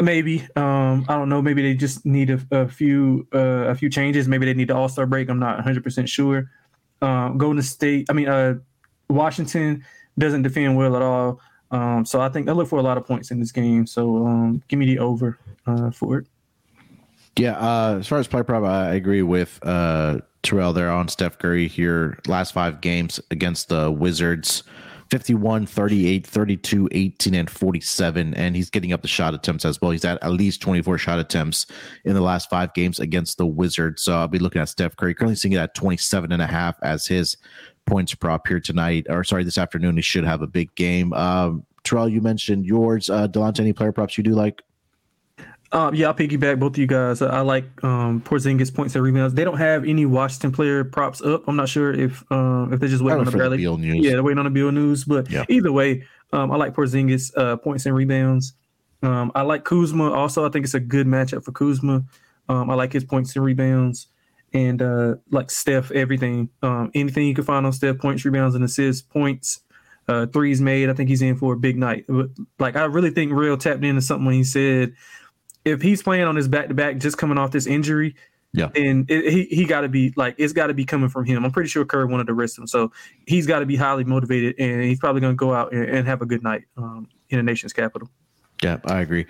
Maybe 0.00 0.46
um, 0.54 1.06
I 1.08 1.16
don't 1.16 1.28
know. 1.28 1.42
Maybe 1.42 1.60
they 1.60 1.74
just 1.74 2.06
need 2.06 2.30
a, 2.30 2.40
a 2.52 2.68
few 2.68 3.26
uh, 3.34 3.66
a 3.66 3.74
few 3.74 3.90
changes. 3.90 4.28
Maybe 4.28 4.46
they 4.46 4.54
need 4.54 4.68
the 4.68 4.76
All 4.76 4.88
Star 4.88 5.06
break. 5.06 5.28
I'm 5.28 5.40
not 5.40 5.56
100 5.56 5.82
percent 5.82 6.08
sure. 6.08 6.50
Um, 7.00 7.38
Golden 7.38 7.62
State, 7.62 8.06
I 8.10 8.12
mean, 8.12 8.28
uh, 8.28 8.54
Washington 9.08 9.84
doesn't 10.18 10.42
defend 10.42 10.76
well 10.76 10.96
at 10.96 11.02
all. 11.02 11.40
Um, 11.70 12.04
so 12.04 12.20
I 12.20 12.28
think 12.28 12.48
I 12.48 12.52
look 12.52 12.68
for 12.68 12.78
a 12.78 12.82
lot 12.82 12.96
of 12.96 13.06
points 13.06 13.30
in 13.30 13.40
this 13.40 13.52
game. 13.52 13.86
So 13.86 14.26
um, 14.26 14.62
give 14.68 14.78
me 14.78 14.86
the 14.86 14.98
over 14.98 15.38
uh, 15.66 15.90
for 15.90 16.18
it. 16.18 16.26
Yeah, 17.36 17.52
uh, 17.52 17.98
as 18.00 18.08
far 18.08 18.18
as 18.18 18.26
play 18.26 18.42
prop, 18.42 18.64
I 18.64 18.94
agree 18.94 19.22
with 19.22 19.60
uh, 19.62 20.18
Terrell 20.42 20.72
there 20.72 20.90
on 20.90 21.08
Steph 21.08 21.38
Curry 21.38 21.68
here. 21.68 22.18
Last 22.26 22.52
five 22.52 22.80
games 22.80 23.20
against 23.30 23.68
the 23.68 23.92
Wizards 23.92 24.64
51, 25.10 25.66
38, 25.66 26.26
32, 26.26 26.88
18, 26.92 27.34
and 27.34 27.50
47. 27.50 28.34
And 28.34 28.54
he's 28.54 28.70
getting 28.70 28.92
up 28.92 29.02
the 29.02 29.08
shot 29.08 29.34
attempts 29.34 29.64
as 29.64 29.80
well. 29.80 29.90
He's 29.90 30.04
at 30.04 30.22
at 30.22 30.32
least 30.32 30.60
24 30.60 30.98
shot 30.98 31.18
attempts 31.18 31.66
in 32.04 32.14
the 32.14 32.20
last 32.20 32.50
five 32.50 32.74
games 32.74 33.00
against 33.00 33.38
the 33.38 33.46
Wizards. 33.46 34.02
So 34.02 34.16
I'll 34.16 34.28
be 34.28 34.38
looking 34.38 34.60
at 34.60 34.68
Steph 34.68 34.96
Curry, 34.96 35.14
currently 35.14 35.36
seeing 35.36 35.52
it 35.52 35.58
at 35.58 35.74
27 35.74 36.30
and 36.30 36.42
a 36.42 36.46
half 36.46 36.76
as 36.82 37.06
his 37.06 37.36
points 37.88 38.14
prop 38.14 38.46
here 38.46 38.60
tonight, 38.60 39.06
or 39.08 39.24
sorry, 39.24 39.44
this 39.44 39.58
afternoon. 39.58 39.96
He 39.96 40.02
should 40.02 40.24
have 40.24 40.42
a 40.42 40.46
big 40.46 40.74
game. 40.74 41.12
Um, 41.12 41.64
Terrell, 41.84 42.08
you 42.08 42.20
mentioned 42.20 42.66
yours. 42.66 43.08
Uh, 43.10 43.26
Delonte, 43.28 43.60
any 43.60 43.72
player 43.72 43.92
props 43.92 44.18
you 44.18 44.24
do 44.24 44.32
like? 44.32 44.62
Um, 45.70 45.94
yeah, 45.94 46.06
I'll 46.06 46.14
piggyback 46.14 46.58
both 46.58 46.72
of 46.72 46.78
you 46.78 46.86
guys. 46.86 47.20
I 47.20 47.40
like 47.40 47.64
um, 47.84 48.22
Porzingis 48.22 48.74
points 48.74 48.94
and 48.94 49.04
rebounds. 49.04 49.34
They 49.34 49.44
don't 49.44 49.58
have 49.58 49.84
any 49.84 50.06
Washington 50.06 50.50
player 50.50 50.82
props 50.82 51.20
up. 51.20 51.44
I'm 51.46 51.56
not 51.56 51.68
sure 51.68 51.92
if 51.92 52.24
um, 52.32 52.72
if 52.72 52.80
they're 52.80 52.88
just 52.88 53.02
waiting 53.04 53.18
on 53.20 53.26
the 53.26 53.30
Bradley. 53.32 53.58
Beal 53.58 53.76
news. 53.76 54.02
Yeah, 54.04 54.12
they're 54.12 54.22
waiting 54.22 54.38
on 54.38 54.46
the 54.46 54.50
Bill 54.50 54.72
news. 54.72 55.04
But 55.04 55.30
Yeah. 55.30 55.44
either 55.48 55.70
way, 55.70 56.04
um, 56.32 56.50
I 56.50 56.56
like 56.56 56.74
Porzingis 56.74 57.36
uh, 57.36 57.56
points 57.56 57.84
and 57.84 57.94
rebounds. 57.94 58.54
Um, 59.02 59.30
I 59.34 59.42
like 59.42 59.64
Kuzma. 59.64 60.10
Also, 60.10 60.46
I 60.46 60.48
think 60.48 60.64
it's 60.64 60.74
a 60.74 60.80
good 60.80 61.06
matchup 61.06 61.44
for 61.44 61.52
Kuzma. 61.52 62.02
Um, 62.48 62.70
I 62.70 62.74
like 62.74 62.92
his 62.92 63.04
points 63.04 63.36
and 63.36 63.44
rebounds, 63.44 64.06
and 64.52 64.80
uh, 64.80 65.16
like 65.30 65.50
Steph, 65.50 65.90
everything. 65.90 66.48
Um, 66.62 66.90
anything 66.94 67.26
you 67.26 67.34
can 67.34 67.44
find 67.44 67.66
on 67.66 67.72
Steph, 67.72 67.98
points, 67.98 68.24
rebounds, 68.24 68.54
and 68.54 68.64
assists, 68.64 69.02
points, 69.02 69.60
uh, 70.08 70.26
threes 70.26 70.60
made. 70.60 70.88
I 70.88 70.94
think 70.94 71.08
he's 71.08 71.22
in 71.22 71.36
for 71.36 71.52
a 71.52 71.56
big 71.56 71.76
night. 71.76 72.04
But, 72.08 72.30
Like 72.58 72.76
I 72.76 72.84
really 72.84 73.10
think 73.10 73.32
Real 73.32 73.56
tapped 73.56 73.84
into 73.84 74.00
something 74.00 74.24
when 74.24 74.34
he 74.34 74.44
said, 74.44 74.94
if 75.64 75.82
he's 75.82 76.02
playing 76.02 76.24
on 76.24 76.34
his 76.36 76.48
back 76.48 76.68
to 76.68 76.74
back, 76.74 76.98
just 76.98 77.18
coming 77.18 77.36
off 77.36 77.50
this 77.50 77.66
injury, 77.66 78.14
Yeah. 78.54 78.68
then 78.74 79.04
it, 79.08 79.30
he 79.30 79.44
he 79.54 79.64
got 79.66 79.82
to 79.82 79.88
be 79.88 80.14
like 80.16 80.34
it's 80.38 80.54
got 80.54 80.68
to 80.68 80.74
be 80.74 80.86
coming 80.86 81.10
from 81.10 81.26
him. 81.26 81.44
I'm 81.44 81.50
pretty 81.50 81.68
sure 81.68 81.84
Kerr 81.84 82.06
wanted 82.06 82.28
to 82.28 82.34
rest 82.34 82.56
him, 82.58 82.66
so 82.66 82.90
he's 83.26 83.46
got 83.46 83.58
to 83.58 83.66
be 83.66 83.76
highly 83.76 84.04
motivated, 84.04 84.54
and 84.58 84.82
he's 84.82 84.98
probably 84.98 85.20
going 85.20 85.34
to 85.34 85.36
go 85.36 85.52
out 85.52 85.72
and, 85.72 85.84
and 85.84 86.06
have 86.08 86.22
a 86.22 86.26
good 86.26 86.42
night 86.42 86.64
um, 86.78 87.06
in 87.28 87.36
the 87.36 87.42
nation's 87.42 87.74
capital. 87.74 88.08
Yeah, 88.62 88.78
I 88.86 89.00
agree. 89.00 89.26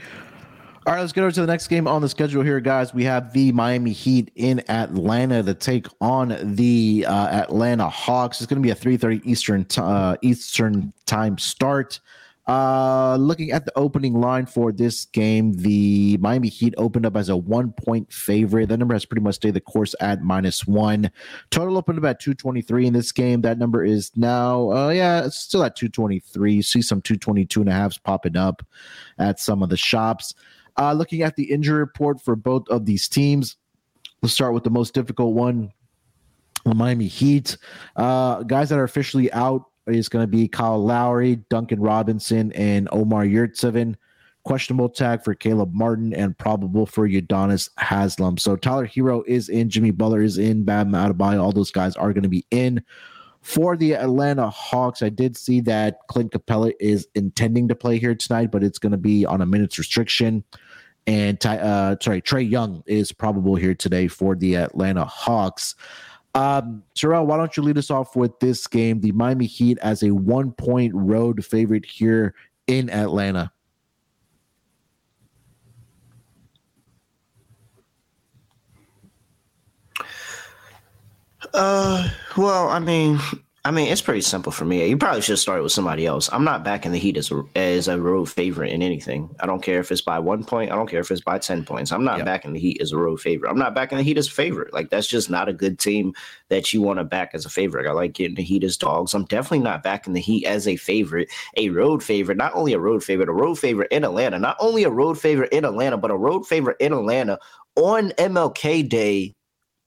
All 0.88 0.94
right, 0.94 1.02
let's 1.02 1.12
get 1.12 1.20
over 1.20 1.30
to 1.30 1.42
the 1.42 1.46
next 1.46 1.68
game 1.68 1.86
on 1.86 2.00
the 2.00 2.08
schedule 2.08 2.42
here, 2.42 2.60
guys. 2.60 2.94
We 2.94 3.04
have 3.04 3.34
the 3.34 3.52
Miami 3.52 3.92
Heat 3.92 4.30
in 4.36 4.64
Atlanta 4.70 5.42
to 5.42 5.52
take 5.52 5.86
on 6.00 6.38
the 6.42 7.04
uh, 7.06 7.26
Atlanta 7.26 7.90
Hawks. 7.90 8.40
It's 8.40 8.48
going 8.48 8.62
to 8.62 8.66
be 8.66 8.70
a 8.70 8.74
3:30 8.74 9.20
Eastern 9.26 9.66
t- 9.66 9.82
uh, 9.82 10.16
Eastern 10.22 10.94
time 11.04 11.36
start. 11.36 12.00
Uh, 12.46 13.16
looking 13.16 13.50
at 13.50 13.66
the 13.66 13.72
opening 13.76 14.18
line 14.18 14.46
for 14.46 14.72
this 14.72 15.04
game, 15.04 15.52
the 15.52 16.16
Miami 16.22 16.48
Heat 16.48 16.72
opened 16.78 17.04
up 17.04 17.18
as 17.18 17.28
a 17.28 17.36
one 17.36 17.70
point 17.72 18.10
favorite. 18.10 18.70
That 18.70 18.78
number 18.78 18.94
has 18.94 19.04
pretty 19.04 19.22
much 19.22 19.34
stayed 19.34 19.52
the 19.52 19.60
course 19.60 19.94
at 20.00 20.22
minus 20.22 20.66
one. 20.66 21.10
Total 21.50 21.76
opened 21.76 21.98
up 21.98 22.06
at 22.06 22.18
223 22.18 22.86
in 22.86 22.94
this 22.94 23.12
game. 23.12 23.42
That 23.42 23.58
number 23.58 23.84
is 23.84 24.10
now, 24.16 24.72
uh, 24.72 24.88
yeah, 24.88 25.26
it's 25.26 25.38
still 25.38 25.62
at 25.64 25.76
223. 25.76 26.54
You 26.54 26.62
see 26.62 26.80
some 26.80 27.02
222 27.02 27.60
and 27.60 27.68
a 27.68 27.74
halves 27.74 27.98
popping 27.98 28.38
up 28.38 28.64
at 29.18 29.38
some 29.38 29.62
of 29.62 29.68
the 29.68 29.76
shops. 29.76 30.32
Uh, 30.78 30.92
looking 30.92 31.22
at 31.22 31.36
the 31.36 31.50
injury 31.50 31.80
report 31.80 32.20
for 32.22 32.36
both 32.36 32.68
of 32.68 32.86
these 32.86 33.08
teams, 33.08 33.56
let's 34.22 34.32
start 34.32 34.54
with 34.54 34.64
the 34.64 34.70
most 34.70 34.94
difficult 34.94 35.34
one. 35.34 35.72
The 36.64 36.74
Miami 36.74 37.08
Heat. 37.08 37.56
Uh, 37.96 38.42
guys 38.44 38.68
that 38.68 38.78
are 38.78 38.84
officially 38.84 39.32
out 39.32 39.64
is 39.86 40.08
going 40.08 40.22
to 40.22 40.28
be 40.30 40.46
Kyle 40.48 40.82
Lowry, 40.82 41.36
Duncan 41.48 41.80
Robinson, 41.80 42.52
and 42.52 42.88
Omer 42.92 43.26
Yurtseven. 43.26 43.96
Questionable 44.44 44.88
tag 44.88 45.24
for 45.24 45.34
Caleb 45.34 45.74
Martin 45.74 46.14
and 46.14 46.36
probable 46.36 46.86
for 46.86 47.08
Udonis 47.08 47.70
Haslem. 47.78 48.38
So 48.38 48.56
Tyler 48.56 48.86
Herro 48.86 49.22
is 49.26 49.48
in, 49.48 49.68
Jimmy 49.68 49.90
Butler 49.90 50.22
is 50.22 50.38
in, 50.38 50.64
Bam 50.64 50.92
Adebayo. 50.92 51.42
All 51.42 51.52
those 51.52 51.70
guys 51.70 51.96
are 51.96 52.12
going 52.12 52.22
to 52.22 52.28
be 52.28 52.46
in. 52.50 52.82
For 53.40 53.76
the 53.76 53.94
Atlanta 53.94 54.50
Hawks, 54.50 55.02
I 55.02 55.08
did 55.08 55.36
see 55.36 55.60
that 55.62 55.98
Clint 56.08 56.32
Capela 56.32 56.72
is 56.80 57.08
intending 57.14 57.68
to 57.68 57.74
play 57.74 57.98
here 57.98 58.14
tonight, 58.14 58.50
but 58.50 58.62
it's 58.64 58.78
going 58.78 58.92
to 58.92 58.98
be 58.98 59.24
on 59.24 59.40
a 59.40 59.46
minutes 59.46 59.78
restriction. 59.78 60.44
And 61.08 61.40
Ty, 61.40 61.56
uh, 61.56 61.96
sorry, 62.02 62.20
Trae 62.20 62.48
Young 62.48 62.82
is 62.84 63.12
probable 63.12 63.54
here 63.54 63.74
today 63.74 64.08
for 64.08 64.36
the 64.36 64.56
Atlanta 64.56 65.06
Hawks. 65.06 65.74
Um, 66.34 66.82
Terrell, 66.94 67.24
why 67.24 67.38
don't 67.38 67.56
you 67.56 67.62
lead 67.62 67.78
us 67.78 67.90
off 67.90 68.14
with 68.14 68.38
this 68.40 68.66
game? 68.66 69.00
The 69.00 69.12
Miami 69.12 69.46
Heat 69.46 69.78
as 69.80 70.02
a 70.02 70.10
one 70.10 70.52
point 70.52 70.94
road 70.94 71.42
favorite 71.46 71.86
here 71.86 72.34
in 72.66 72.90
Atlanta. 72.90 73.50
Uh, 81.54 82.10
well, 82.36 82.68
I 82.68 82.80
mean, 82.80 83.18
I 83.64 83.70
mean, 83.70 83.88
it's 83.88 84.00
pretty 84.00 84.20
simple 84.22 84.52
for 84.52 84.64
me. 84.64 84.88
You 84.88 84.96
probably 84.96 85.20
should 85.20 85.38
start 85.38 85.62
with 85.62 85.72
somebody 85.72 86.06
else. 86.06 86.30
I'm 86.32 86.44
not 86.44 86.64
backing 86.64 86.92
the 86.92 86.98
Heat 86.98 87.16
as 87.18 87.30
a, 87.30 87.42
as 87.56 87.88
a 87.88 88.00
road 88.00 88.30
favorite 88.30 88.72
in 88.72 88.82
anything. 88.82 89.34
I 89.40 89.46
don't 89.46 89.62
care 89.62 89.80
if 89.80 89.90
it's 89.90 90.00
by 90.00 90.20
one 90.20 90.44
point. 90.44 90.70
I 90.70 90.76
don't 90.76 90.88
care 90.88 91.00
if 91.00 91.10
it's 91.10 91.20
by 91.20 91.38
ten 91.38 91.64
points. 91.64 91.90
I'm 91.92 92.04
not 92.04 92.18
Yeah. 92.18 92.24
backing 92.24 92.52
the 92.52 92.60
Heat 92.60 92.80
as 92.80 92.92
a 92.92 92.96
road 92.96 93.20
favorite. 93.20 93.50
I'm 93.50 93.58
not 93.58 93.74
backing 93.74 93.98
the 93.98 94.04
Heat 94.04 94.16
as 94.16 94.28
a 94.28 94.30
favorite. 94.30 94.72
Like 94.72 94.90
that's 94.90 95.08
just 95.08 95.28
not 95.28 95.48
a 95.48 95.52
good 95.52 95.78
team 95.78 96.14
that 96.48 96.72
you 96.72 96.80
want 96.80 96.98
to 97.00 97.04
back 97.04 97.32
as 97.34 97.44
a 97.44 97.50
favorite. 97.50 97.86
I 97.86 97.92
like 97.92 98.12
getting 98.14 98.36
the 98.36 98.42
Heat 98.42 98.64
as 98.64 98.76
dogs. 98.76 99.12
I'm 99.12 99.24
definitely 99.24 99.58
not 99.64 99.82
backing 99.82 100.14
the 100.14 100.20
Heat 100.20 100.46
as 100.46 100.66
a 100.68 100.76
favorite, 100.76 101.28
a 101.56 101.68
road 101.70 102.02
favorite. 102.02 102.38
Not 102.38 102.54
only 102.54 102.72
a 102.72 102.78
road 102.78 103.02
favorite, 103.02 103.28
a 103.28 103.32
road 103.32 103.58
favorite 103.58 103.88
in 103.90 104.04
Atlanta. 104.04 104.38
Not 104.38 104.56
only 104.60 104.84
a 104.84 104.90
road 104.90 105.18
favorite 105.18 105.52
in 105.52 105.64
Atlanta, 105.64 105.98
but 105.98 106.12
a 106.12 106.16
road 106.16 106.46
favorite 106.46 106.76
in 106.80 106.92
Atlanta 106.92 107.38
on 107.76 108.10
MLK 108.12 108.88
Day 108.88 109.34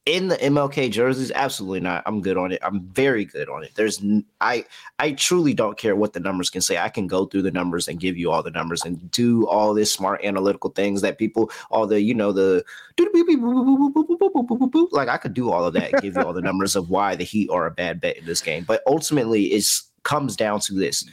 in 0.07 0.29
the 0.29 0.37
MLK 0.37 0.91
jerseys, 0.91 1.31
absolutely 1.31 1.79
not. 1.79 2.01
I'm 2.07 2.21
good 2.21 2.35
on 2.35 2.51
it. 2.51 2.59
I'm 2.63 2.81
very 2.87 3.23
good 3.23 3.47
on 3.49 3.63
it. 3.63 3.71
There's 3.75 4.01
n- 4.01 4.25
I 4.41 4.65
I 4.97 5.11
truly 5.11 5.53
don't 5.53 5.77
care 5.77 5.95
what 5.95 6.13
the 6.13 6.19
numbers 6.19 6.49
can 6.49 6.61
say. 6.61 6.79
I 6.79 6.89
can 6.89 7.05
go 7.05 7.25
through 7.25 7.43
the 7.43 7.51
numbers 7.51 7.87
and 7.87 7.99
give 7.99 8.17
you 8.17 8.31
all 8.31 8.41
the 8.41 8.49
numbers 8.49 8.83
and 8.83 9.11
do 9.11 9.47
all 9.47 9.75
this 9.75 9.93
smart 9.93 10.23
analytical 10.23 10.71
things 10.71 11.01
that 11.01 11.19
people 11.19 11.51
all 11.69 11.85
the 11.85 12.01
you 12.01 12.15
know 12.15 12.31
the 12.31 12.63
like 14.91 15.07
I 15.07 15.17
could 15.17 15.35
do 15.35 15.51
all 15.51 15.65
of 15.65 15.73
that, 15.73 16.01
give 16.01 16.15
you 16.15 16.21
all 16.23 16.33
the 16.33 16.41
numbers 16.41 16.75
of 16.75 16.89
why 16.89 17.15
the 17.15 17.23
Heat 17.23 17.49
are 17.51 17.67
a 17.67 17.71
bad 17.71 18.01
bet 18.01 18.17
in 18.17 18.25
this 18.25 18.41
game. 18.41 18.63
But 18.63 18.81
ultimately, 18.87 19.45
it 19.53 19.65
comes 20.01 20.35
down 20.35 20.61
to 20.61 20.73
this: 20.73 21.05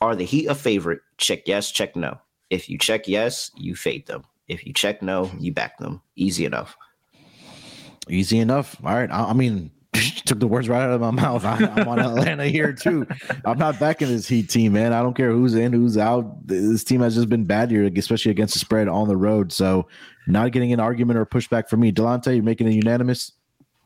Are 0.00 0.14
the 0.14 0.24
Heat 0.24 0.46
a 0.46 0.54
favorite? 0.54 1.00
Check 1.18 1.42
yes, 1.46 1.72
check 1.72 1.96
no. 1.96 2.16
If 2.50 2.68
you 2.70 2.78
check 2.78 3.08
yes, 3.08 3.50
you 3.56 3.74
fade 3.74 4.06
them. 4.06 4.22
If 4.46 4.64
you 4.66 4.72
check 4.72 5.02
no, 5.02 5.32
you 5.40 5.52
back 5.52 5.78
them. 5.78 6.00
Easy 6.14 6.44
enough. 6.44 6.76
Easy 8.08 8.38
enough. 8.38 8.76
All 8.84 8.94
right. 8.94 9.10
I, 9.10 9.30
I 9.30 9.32
mean, 9.32 9.70
took 10.24 10.40
the 10.40 10.46
words 10.46 10.68
right 10.68 10.82
out 10.82 10.90
of 10.90 11.00
my 11.00 11.10
mouth. 11.10 11.44
I, 11.44 11.56
I'm 11.56 11.88
on 11.88 11.98
Atlanta 12.00 12.46
here 12.46 12.72
too. 12.72 13.06
I'm 13.44 13.58
not 13.58 13.78
backing 13.78 14.08
this 14.08 14.26
Heat 14.26 14.48
team, 14.48 14.72
man. 14.72 14.92
I 14.92 15.02
don't 15.02 15.14
care 15.14 15.30
who's 15.30 15.54
in, 15.54 15.72
who's 15.72 15.96
out. 15.96 16.46
This 16.46 16.84
team 16.84 17.00
has 17.00 17.14
just 17.14 17.28
been 17.28 17.44
bad 17.44 17.70
here, 17.70 17.88
especially 17.96 18.30
against 18.30 18.54
the 18.54 18.60
spread 18.60 18.88
on 18.88 19.08
the 19.08 19.16
road. 19.16 19.52
So, 19.52 19.86
not 20.26 20.52
getting 20.52 20.72
an 20.72 20.80
argument 20.80 21.18
or 21.18 21.26
pushback 21.26 21.68
from 21.68 21.80
me. 21.80 21.92
Delonte, 21.92 22.34
you're 22.34 22.42
making 22.42 22.66
it 22.66 22.72
unanimous. 22.72 23.32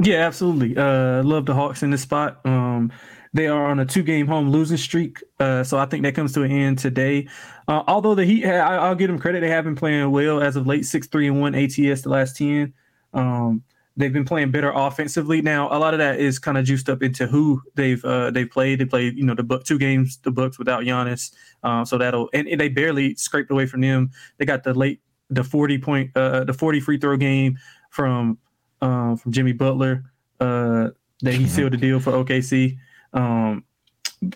Yeah, 0.00 0.26
absolutely. 0.26 0.76
Uh, 0.76 1.22
love 1.24 1.46
the 1.46 1.54
Hawks 1.54 1.82
in 1.82 1.90
this 1.90 2.02
spot. 2.02 2.40
Um, 2.46 2.92
they 3.34 3.48
are 3.48 3.66
on 3.66 3.80
a 3.80 3.84
two-game 3.84 4.26
home 4.26 4.50
losing 4.50 4.76
streak, 4.76 5.22
uh, 5.40 5.62
so 5.64 5.76
I 5.76 5.86
think 5.86 6.04
that 6.04 6.14
comes 6.14 6.32
to 6.34 6.42
an 6.42 6.50
end 6.50 6.78
today. 6.78 7.28
Uh, 7.66 7.82
although 7.86 8.14
the 8.14 8.24
Heat, 8.24 8.46
I, 8.46 8.76
I'll 8.76 8.94
give 8.94 9.08
them 9.08 9.18
credit; 9.18 9.40
they 9.40 9.50
have 9.50 9.64
been 9.64 9.76
playing 9.76 10.10
well 10.10 10.40
as 10.40 10.56
of 10.56 10.66
late. 10.66 10.86
Six 10.86 11.08
three 11.08 11.26
and 11.26 11.40
one 11.40 11.54
ATS 11.54 12.02
the 12.02 12.08
last 12.08 12.36
ten. 12.36 12.72
Um, 13.12 13.62
they've 13.98 14.12
been 14.12 14.24
playing 14.24 14.50
better 14.52 14.70
offensively. 14.74 15.42
Now, 15.42 15.68
a 15.76 15.78
lot 15.78 15.92
of 15.92 15.98
that 15.98 16.20
is 16.20 16.38
kind 16.38 16.56
of 16.56 16.64
juiced 16.64 16.88
up 16.88 17.02
into 17.02 17.26
who 17.26 17.60
they've 17.74 18.02
uh, 18.04 18.30
they've 18.30 18.48
played. 18.48 18.78
They 18.78 18.84
played, 18.84 19.18
you 19.18 19.24
know, 19.24 19.34
the 19.34 19.42
Buck 19.42 19.64
two 19.64 19.78
games, 19.78 20.18
the 20.22 20.30
Bucks 20.30 20.58
without 20.58 20.84
Giannis, 20.84 21.34
uh, 21.64 21.84
so 21.84 21.98
that'll 21.98 22.30
and, 22.32 22.48
and 22.48 22.60
they 22.60 22.68
barely 22.68 23.14
scraped 23.16 23.50
away 23.50 23.66
from 23.66 23.80
them. 23.82 24.10
They 24.38 24.46
got 24.46 24.62
the 24.62 24.72
late 24.72 25.00
the 25.28 25.44
forty 25.44 25.78
point 25.78 26.12
uh, 26.16 26.44
the 26.44 26.54
forty 26.54 26.80
free 26.80 26.98
throw 26.98 27.16
game 27.16 27.58
from 27.90 28.38
um, 28.80 29.16
from 29.16 29.32
Jimmy 29.32 29.52
Butler 29.52 30.04
uh, 30.40 30.90
that 31.22 31.34
he 31.34 31.46
sealed 31.48 31.72
the 31.72 31.76
deal 31.76 32.00
for 32.00 32.12
OKC. 32.12 32.78
Um, 33.12 33.64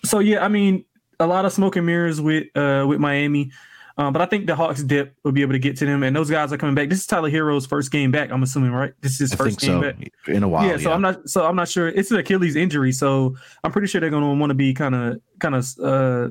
so 0.04 0.18
yeah, 0.18 0.44
I 0.44 0.48
mean, 0.48 0.84
a 1.20 1.26
lot 1.26 1.44
of 1.44 1.52
smoke 1.52 1.76
and 1.76 1.86
mirrors 1.86 2.20
with 2.20 2.44
uh, 2.56 2.84
with 2.86 2.98
Miami. 2.98 3.52
Um, 3.98 4.12
but 4.12 4.22
I 4.22 4.26
think 4.26 4.46
the 4.46 4.54
Hawks 4.54 4.82
dip 4.82 5.14
will 5.22 5.32
be 5.32 5.42
able 5.42 5.52
to 5.52 5.58
get 5.58 5.76
to 5.78 5.86
them, 5.86 6.02
and 6.02 6.16
those 6.16 6.30
guys 6.30 6.52
are 6.52 6.56
coming 6.56 6.74
back. 6.74 6.88
This 6.88 7.00
is 7.00 7.06
Tyler 7.06 7.30
Herro's 7.30 7.66
first 7.66 7.90
game 7.90 8.10
back. 8.10 8.30
I'm 8.30 8.42
assuming, 8.42 8.72
right? 8.72 8.92
This 9.00 9.12
is 9.12 9.18
his 9.30 9.34
first 9.34 9.60
game 9.60 9.80
so. 9.80 9.92
back. 9.92 10.12
In 10.28 10.42
a 10.42 10.48
while. 10.48 10.66
yeah, 10.66 10.76
so 10.78 10.92
I'm 10.92 11.02
not. 11.02 11.28
So 11.28 11.46
I'm 11.46 11.56
not 11.56 11.68
sure. 11.68 11.88
It's 11.88 12.10
an 12.10 12.18
Achilles 12.18 12.56
injury, 12.56 12.92
so 12.92 13.36
I'm 13.64 13.70
pretty 13.70 13.88
sure 13.88 14.00
they're 14.00 14.10
going 14.10 14.22
to 14.22 14.40
want 14.40 14.50
to 14.50 14.54
be 14.54 14.72
kind 14.72 14.94
of, 14.94 15.20
kind 15.40 15.54
of 15.54 15.66
uh, 15.78 16.28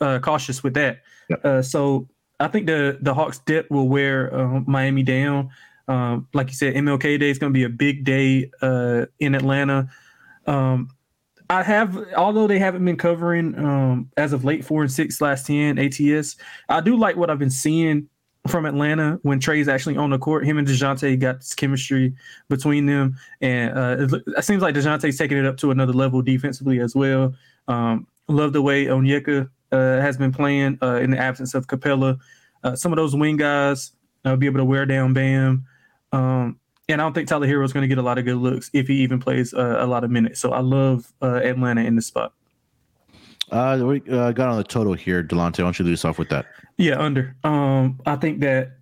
uh, 0.00 0.18
cautious 0.20 0.62
with 0.62 0.74
that. 0.74 1.00
Yep. 1.28 1.44
Uh, 1.44 1.62
so 1.62 2.08
I 2.38 2.48
think 2.48 2.66
the 2.66 2.98
the 3.00 3.12
Hawks 3.12 3.38
dip 3.38 3.70
will 3.70 3.88
wear 3.88 4.34
uh, 4.34 4.60
Miami 4.66 5.02
down. 5.02 5.50
Um, 5.86 6.28
like 6.32 6.48
you 6.48 6.54
said, 6.54 6.74
MLK 6.74 7.18
Day 7.18 7.30
is 7.30 7.38
going 7.38 7.52
to 7.52 7.56
be 7.56 7.64
a 7.64 7.68
big 7.68 8.04
day 8.04 8.50
uh, 8.62 9.06
in 9.18 9.34
Atlanta. 9.34 9.88
Um, 10.46 10.88
I 11.50 11.64
have, 11.64 11.98
although 12.16 12.46
they 12.46 12.60
haven't 12.60 12.84
been 12.84 12.96
covering 12.96 13.58
um, 13.58 14.08
as 14.16 14.32
of 14.32 14.44
late 14.44 14.64
four 14.64 14.82
and 14.82 14.92
six 14.92 15.20
last 15.20 15.46
ten 15.46 15.80
ATS. 15.80 16.36
I 16.68 16.80
do 16.80 16.96
like 16.96 17.16
what 17.16 17.28
I've 17.28 17.40
been 17.40 17.50
seeing 17.50 18.08
from 18.46 18.66
Atlanta 18.66 19.18
when 19.22 19.40
Trae's 19.40 19.66
actually 19.66 19.96
on 19.96 20.10
the 20.10 20.18
court. 20.18 20.46
Him 20.46 20.58
and 20.58 20.68
Dejounte 20.68 21.18
got 21.18 21.38
this 21.38 21.52
chemistry 21.56 22.14
between 22.48 22.86
them, 22.86 23.16
and 23.40 23.76
uh, 23.76 23.96
it, 23.98 24.22
it 24.38 24.44
seems 24.44 24.62
like 24.62 24.76
Dejounte's 24.76 25.18
taking 25.18 25.38
it 25.38 25.44
up 25.44 25.56
to 25.56 25.72
another 25.72 25.92
level 25.92 26.22
defensively 26.22 26.78
as 26.78 26.94
well. 26.94 27.34
Um, 27.66 28.06
love 28.28 28.52
the 28.52 28.62
way 28.62 28.84
Onyeka 28.84 29.50
uh, 29.72 29.76
has 30.00 30.16
been 30.16 30.30
playing 30.30 30.78
uh, 30.80 31.00
in 31.02 31.10
the 31.10 31.18
absence 31.18 31.54
of 31.54 31.66
Capela. 31.66 32.16
Uh, 32.62 32.76
some 32.76 32.92
of 32.92 32.96
those 32.96 33.16
wing 33.16 33.36
guys 33.36 33.90
uh, 34.24 34.36
be 34.36 34.46
able 34.46 34.58
to 34.58 34.64
wear 34.64 34.86
down 34.86 35.14
Bam. 35.14 35.66
Um, 36.12 36.59
and 36.90 37.00
I 37.00 37.04
don't 37.04 37.12
think 37.12 37.28
Tyler 37.28 37.46
Herro 37.46 37.64
is 37.64 37.72
going 37.72 37.82
to 37.82 37.88
get 37.88 37.98
a 37.98 38.02
lot 38.02 38.18
of 38.18 38.24
good 38.24 38.36
looks 38.36 38.70
if 38.72 38.88
he 38.88 38.94
even 39.02 39.20
plays 39.20 39.54
uh, 39.54 39.76
a 39.78 39.86
lot 39.86 40.04
of 40.04 40.10
minutes. 40.10 40.40
So 40.40 40.52
I 40.52 40.60
love 40.60 41.12
uh, 41.22 41.36
Atlanta 41.36 41.82
in 41.82 41.96
this 41.96 42.06
spot. 42.06 42.32
Uh, 43.50 43.80
we 43.82 44.00
uh, 44.10 44.30
got 44.32 44.48
on 44.48 44.56
the 44.58 44.64
total 44.64 44.92
here, 44.92 45.24
Delonte. 45.24 45.58
Why 45.58 45.64
don't 45.64 45.78
you 45.78 45.84
lead 45.84 45.94
us 45.94 46.04
off 46.04 46.18
with 46.18 46.28
that? 46.28 46.46
Yeah, 46.76 47.00
under. 47.00 47.34
Um, 47.44 47.98
I 48.06 48.16
think 48.16 48.40
that 48.40 48.76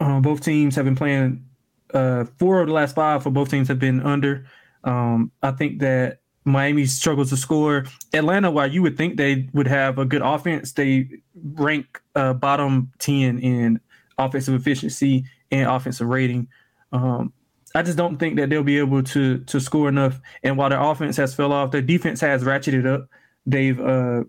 Uh, 0.00 0.20
both 0.20 0.42
teams 0.42 0.74
have 0.76 0.84
been 0.84 0.96
playing. 0.96 1.44
Uh, 1.92 2.24
four 2.38 2.60
of 2.60 2.66
the 2.66 2.72
last 2.72 2.94
five 2.94 3.22
for 3.22 3.30
both 3.30 3.50
teams 3.50 3.68
have 3.68 3.78
been 3.78 4.00
under. 4.00 4.44
Um, 4.82 5.30
I 5.42 5.52
think 5.52 5.78
that 5.80 6.20
Miami 6.44 6.84
struggles 6.86 7.30
to 7.30 7.36
score. 7.36 7.86
Atlanta, 8.12 8.50
while 8.50 8.66
you 8.70 8.82
would 8.82 8.96
think 8.96 9.16
they 9.16 9.48
would 9.54 9.68
have 9.68 9.98
a 9.98 10.04
good 10.04 10.20
offense, 10.22 10.72
they 10.72 11.08
rank 11.34 12.02
uh, 12.16 12.34
bottom 12.34 12.90
10 12.98 13.38
in 13.38 13.80
offensive 14.18 14.54
efficiency 14.54 15.24
and 15.50 15.70
offensive 15.70 16.08
rating. 16.08 16.48
Um, 16.92 17.32
I 17.74 17.82
just 17.82 17.98
don't 17.98 18.18
think 18.18 18.36
that 18.36 18.50
they'll 18.50 18.62
be 18.62 18.78
able 18.78 19.02
to 19.02 19.38
to 19.38 19.60
score 19.60 19.88
enough. 19.88 20.20
And 20.42 20.56
while 20.56 20.70
their 20.70 20.80
offense 20.80 21.16
has 21.16 21.34
fell 21.34 21.52
off, 21.52 21.72
their 21.72 21.82
defense 21.82 22.20
has 22.20 22.44
ratcheted 22.44 22.86
up. 22.86 23.08
They've 23.46 23.78
uh, 23.80 24.24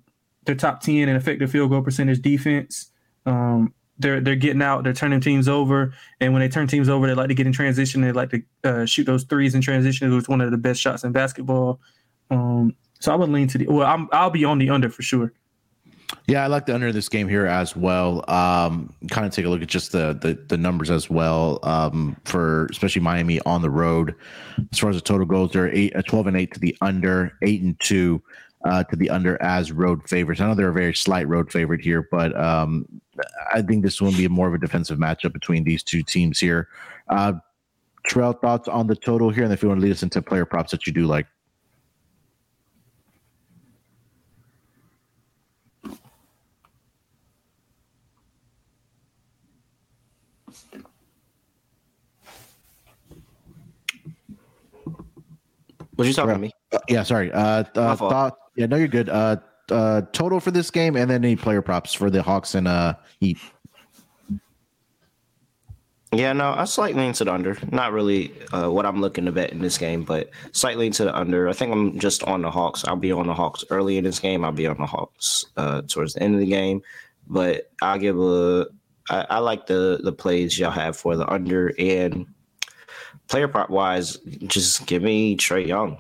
their 0.46 0.56
top 0.56 0.82
10 0.82 0.96
in 0.96 1.10
effective 1.10 1.52
field 1.52 1.70
goal 1.70 1.82
percentage 1.82 2.22
defense. 2.22 2.92
Um, 3.26 3.74
they're 4.00 4.20
they're 4.20 4.36
getting 4.36 4.62
out, 4.62 4.84
they're 4.84 4.94
turning 4.94 5.22
teams 5.22 5.48
over, 5.48 5.94
and 6.20 6.34
when 6.34 6.42
they 6.42 6.50
turn 6.50 6.68
teams 6.68 6.90
over, 6.90 7.08
they 7.08 7.14
like 7.14 7.30
to 7.30 7.34
get 7.34 7.48
in 7.48 7.54
transition. 7.54 8.02
They 8.02 8.12
like 8.12 8.32
to 8.32 8.42
uh, 8.64 8.86
shoot 8.86 9.06
those 9.06 9.24
threes 9.24 9.56
in 9.56 9.62
transition. 9.62 10.12
It 10.12 10.16
was 10.16 10.28
one 10.28 10.42
of 10.42 10.52
the 10.52 10.58
best 10.58 10.82
shots 10.82 11.04
in 11.04 11.12
basketball. 11.12 11.80
Um, 12.30 12.76
so 13.00 13.14
I 13.14 13.16
would 13.16 13.30
lean 13.30 13.48
to 13.50 13.58
the 13.58 13.68
well. 13.68 13.88
I'm, 13.88 14.10
I'll 14.12 14.32
be 14.32 14.44
on 14.44 14.58
the 14.58 14.70
under 14.70 14.90
for 14.90 15.02
sure. 15.02 15.32
Yeah, 16.28 16.44
I 16.44 16.48
like 16.48 16.66
the 16.66 16.74
under 16.74 16.92
this 16.92 17.10
game 17.10 17.28
here 17.28 17.46
as 17.46 17.76
well. 17.76 18.24
Um, 18.30 18.94
kind 19.10 19.28
of 19.28 19.34
take 19.34 19.46
a 19.46 19.50
look 19.50 19.62
at 19.62 19.68
just 19.68 19.92
the 19.92 20.18
the, 20.20 20.34
the 20.48 20.58
numbers 20.58 20.90
as 20.90 21.10
well 21.10 21.60
um, 21.64 22.18
for 22.26 22.66
especially 22.68 23.02
Miami 23.02 23.40
on 23.42 23.62
the 23.62 23.70
road. 23.70 24.16
As 24.72 24.80
far 24.80 24.90
as 24.90 24.96
the 24.96 25.02
total 25.02 25.26
goes, 25.26 25.52
they're 25.52 25.74
eight, 25.74 25.96
uh, 25.96 26.02
12 26.02 26.28
and 26.28 26.38
eight 26.38 26.54
to 26.54 26.60
the 26.60 26.76
under, 26.82 27.38
eight 27.42 27.62
and 27.62 27.80
two 27.80 28.22
uh, 28.66 28.84
to 28.86 28.96
the 28.96 29.10
under 29.10 29.42
as 29.42 29.72
road 29.72 30.08
favorites. 30.08 30.42
I 30.42 30.48
know 30.48 30.56
they're 30.56 30.70
a 30.70 30.74
very 30.74 30.96
slight 30.96 31.28
road 31.28 31.52
favorite 31.52 31.82
here, 31.82 32.08
but 32.12 32.38
um, 32.40 32.86
I 33.54 33.62
think 33.62 33.84
this 33.84 34.02
will 34.02 34.12
be 34.12 34.28
more 34.28 34.48
of 34.48 34.54
a 34.54 34.58
defensive 34.58 34.98
matchup 34.98 35.34
between 35.34 35.64
these 35.64 35.84
two 35.84 36.02
teams 36.02 36.40
here. 36.40 36.68
Uh, 37.08 37.34
Terrell, 38.08 38.34
thoughts 38.34 38.68
on 38.68 38.88
the 38.88 38.96
total 38.96 39.30
here, 39.30 39.44
and 39.44 39.54
if 39.54 39.62
you 39.62 39.70
want 39.70 39.82
to 39.82 39.86
lead 39.86 39.92
us 39.92 40.04
into 40.04 40.22
player 40.22 40.46
props 40.46 40.72
that 40.72 40.86
you 40.86 40.94
do 40.94 41.06
like. 41.06 41.28
Was 55.98 56.08
you 56.08 56.14
talking 56.14 56.34
to 56.34 56.40
me? 56.40 56.52
Uh, 56.72 56.80
yeah, 56.90 57.04
sorry. 57.04 57.32
Uh, 57.32 57.64
uh 57.76 57.96
thought. 57.96 58.38
Yeah, 58.56 58.66
no, 58.66 58.76
you're 58.78 58.88
good. 58.88 59.10
Uh, 59.10 59.38
uh, 59.72 60.02
total 60.12 60.40
for 60.40 60.52
this 60.52 60.72
game, 60.72 60.96
and 60.96 61.10
then 61.10 61.24
any 61.24 61.36
player 61.36 61.62
props 61.62 61.94
for 61.94 62.10
the 62.10 62.22
Hawks 62.22 62.56
and 62.56 62.68
uh 62.68 62.96
Heat. 63.20 63.38
Yeah, 66.12 66.32
no, 66.34 66.54
I 66.54 66.64
slightly 66.66 67.06
into 67.06 67.26
the 67.26 67.34
under. 67.34 67.58
Not 67.72 67.92
really 67.92 68.32
uh, 68.54 68.70
what 68.70 68.86
I'm 68.86 69.02
looking 69.02 69.26
to 69.26 69.32
bet 69.34 69.52
in 69.52 69.60
this 69.60 69.78
game, 69.78 70.04
but 70.04 70.30
slightly 70.54 70.88
into 70.88 71.04
the 71.04 71.16
under. 71.16 71.50
I 71.50 71.54
think 71.54 71.74
I'm 71.74 72.00
just 72.00 72.24
on 72.24 72.42
the 72.42 72.52
Hawks. 72.52 72.86
I'll 72.86 72.96
be 72.96 73.12
on 73.12 73.28
the 73.28 73.34
Hawks 73.34 73.66
early 73.70 73.98
in 73.98 74.06
this 74.06 74.20
game. 74.20 74.46
I'll 74.46 74.54
be 74.54 74.68
on 74.68 74.78
the 74.78 74.86
Hawks 74.86 75.46
uh, 75.58 75.82
towards 75.82 76.14
the 76.14 76.24
end 76.24 76.36
of 76.36 76.40
the 76.40 76.48
game, 76.48 76.82
but 77.28 77.72
I'll 77.82 78.00
give 78.00 78.18
a. 78.18 78.68
I, 79.10 79.26
I 79.30 79.38
like 79.40 79.68
the 79.68 80.00
the 80.04 80.14
plays 80.14 80.58
y'all 80.58 80.72
have 80.72 80.96
for 80.96 81.18
the 81.18 81.30
under 81.30 81.74
and 81.78 82.26
player 83.28 83.48
prop 83.48 83.70
wise, 83.70 84.18
just 84.48 84.86
give 84.86 85.04
me 85.04 85.38
Trae 85.38 85.66
Young. 85.66 85.98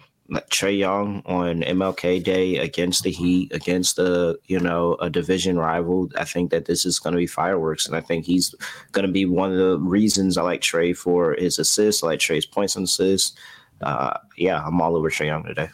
Trae 0.50 0.78
Young 0.78 1.22
on 1.26 1.62
MLK 1.62 2.24
Day 2.24 2.58
against 2.58 3.04
the 3.04 3.12
Heat, 3.12 3.54
against 3.54 4.00
a 4.00 4.40
you 4.46 4.60
know 4.60 4.96
a 4.96 5.10
division 5.10 5.58
rival. 5.60 6.10
I 6.18 6.26
think 6.26 6.50
that 6.52 6.66
this 6.66 6.86
is 6.86 6.98
going 6.98 7.14
to 7.14 7.20
be 7.20 7.28
fireworks, 7.28 7.86
and 7.86 7.96
I 7.96 8.02
think 8.02 8.26
he's 8.26 8.56
going 8.92 9.06
to 9.06 9.12
be 9.12 9.26
one 9.26 9.52
of 9.52 9.58
the 9.58 9.78
reasons 9.78 10.38
I 10.38 10.42
like 10.42 10.62
Trae 10.62 10.98
for 10.98 11.36
his 11.36 11.60
assists. 11.60 12.04
I 12.04 12.08
like 12.08 12.20
Trae's 12.20 12.46
points 12.46 12.76
and 12.76 12.86
assists. 12.86 13.38
Uh, 13.82 14.18
yeah, 14.38 14.64
I'm 14.66 14.82
all 14.82 14.96
over 14.96 15.10
Trae 15.10 15.28
Young 15.28 15.44
today. 15.44 15.70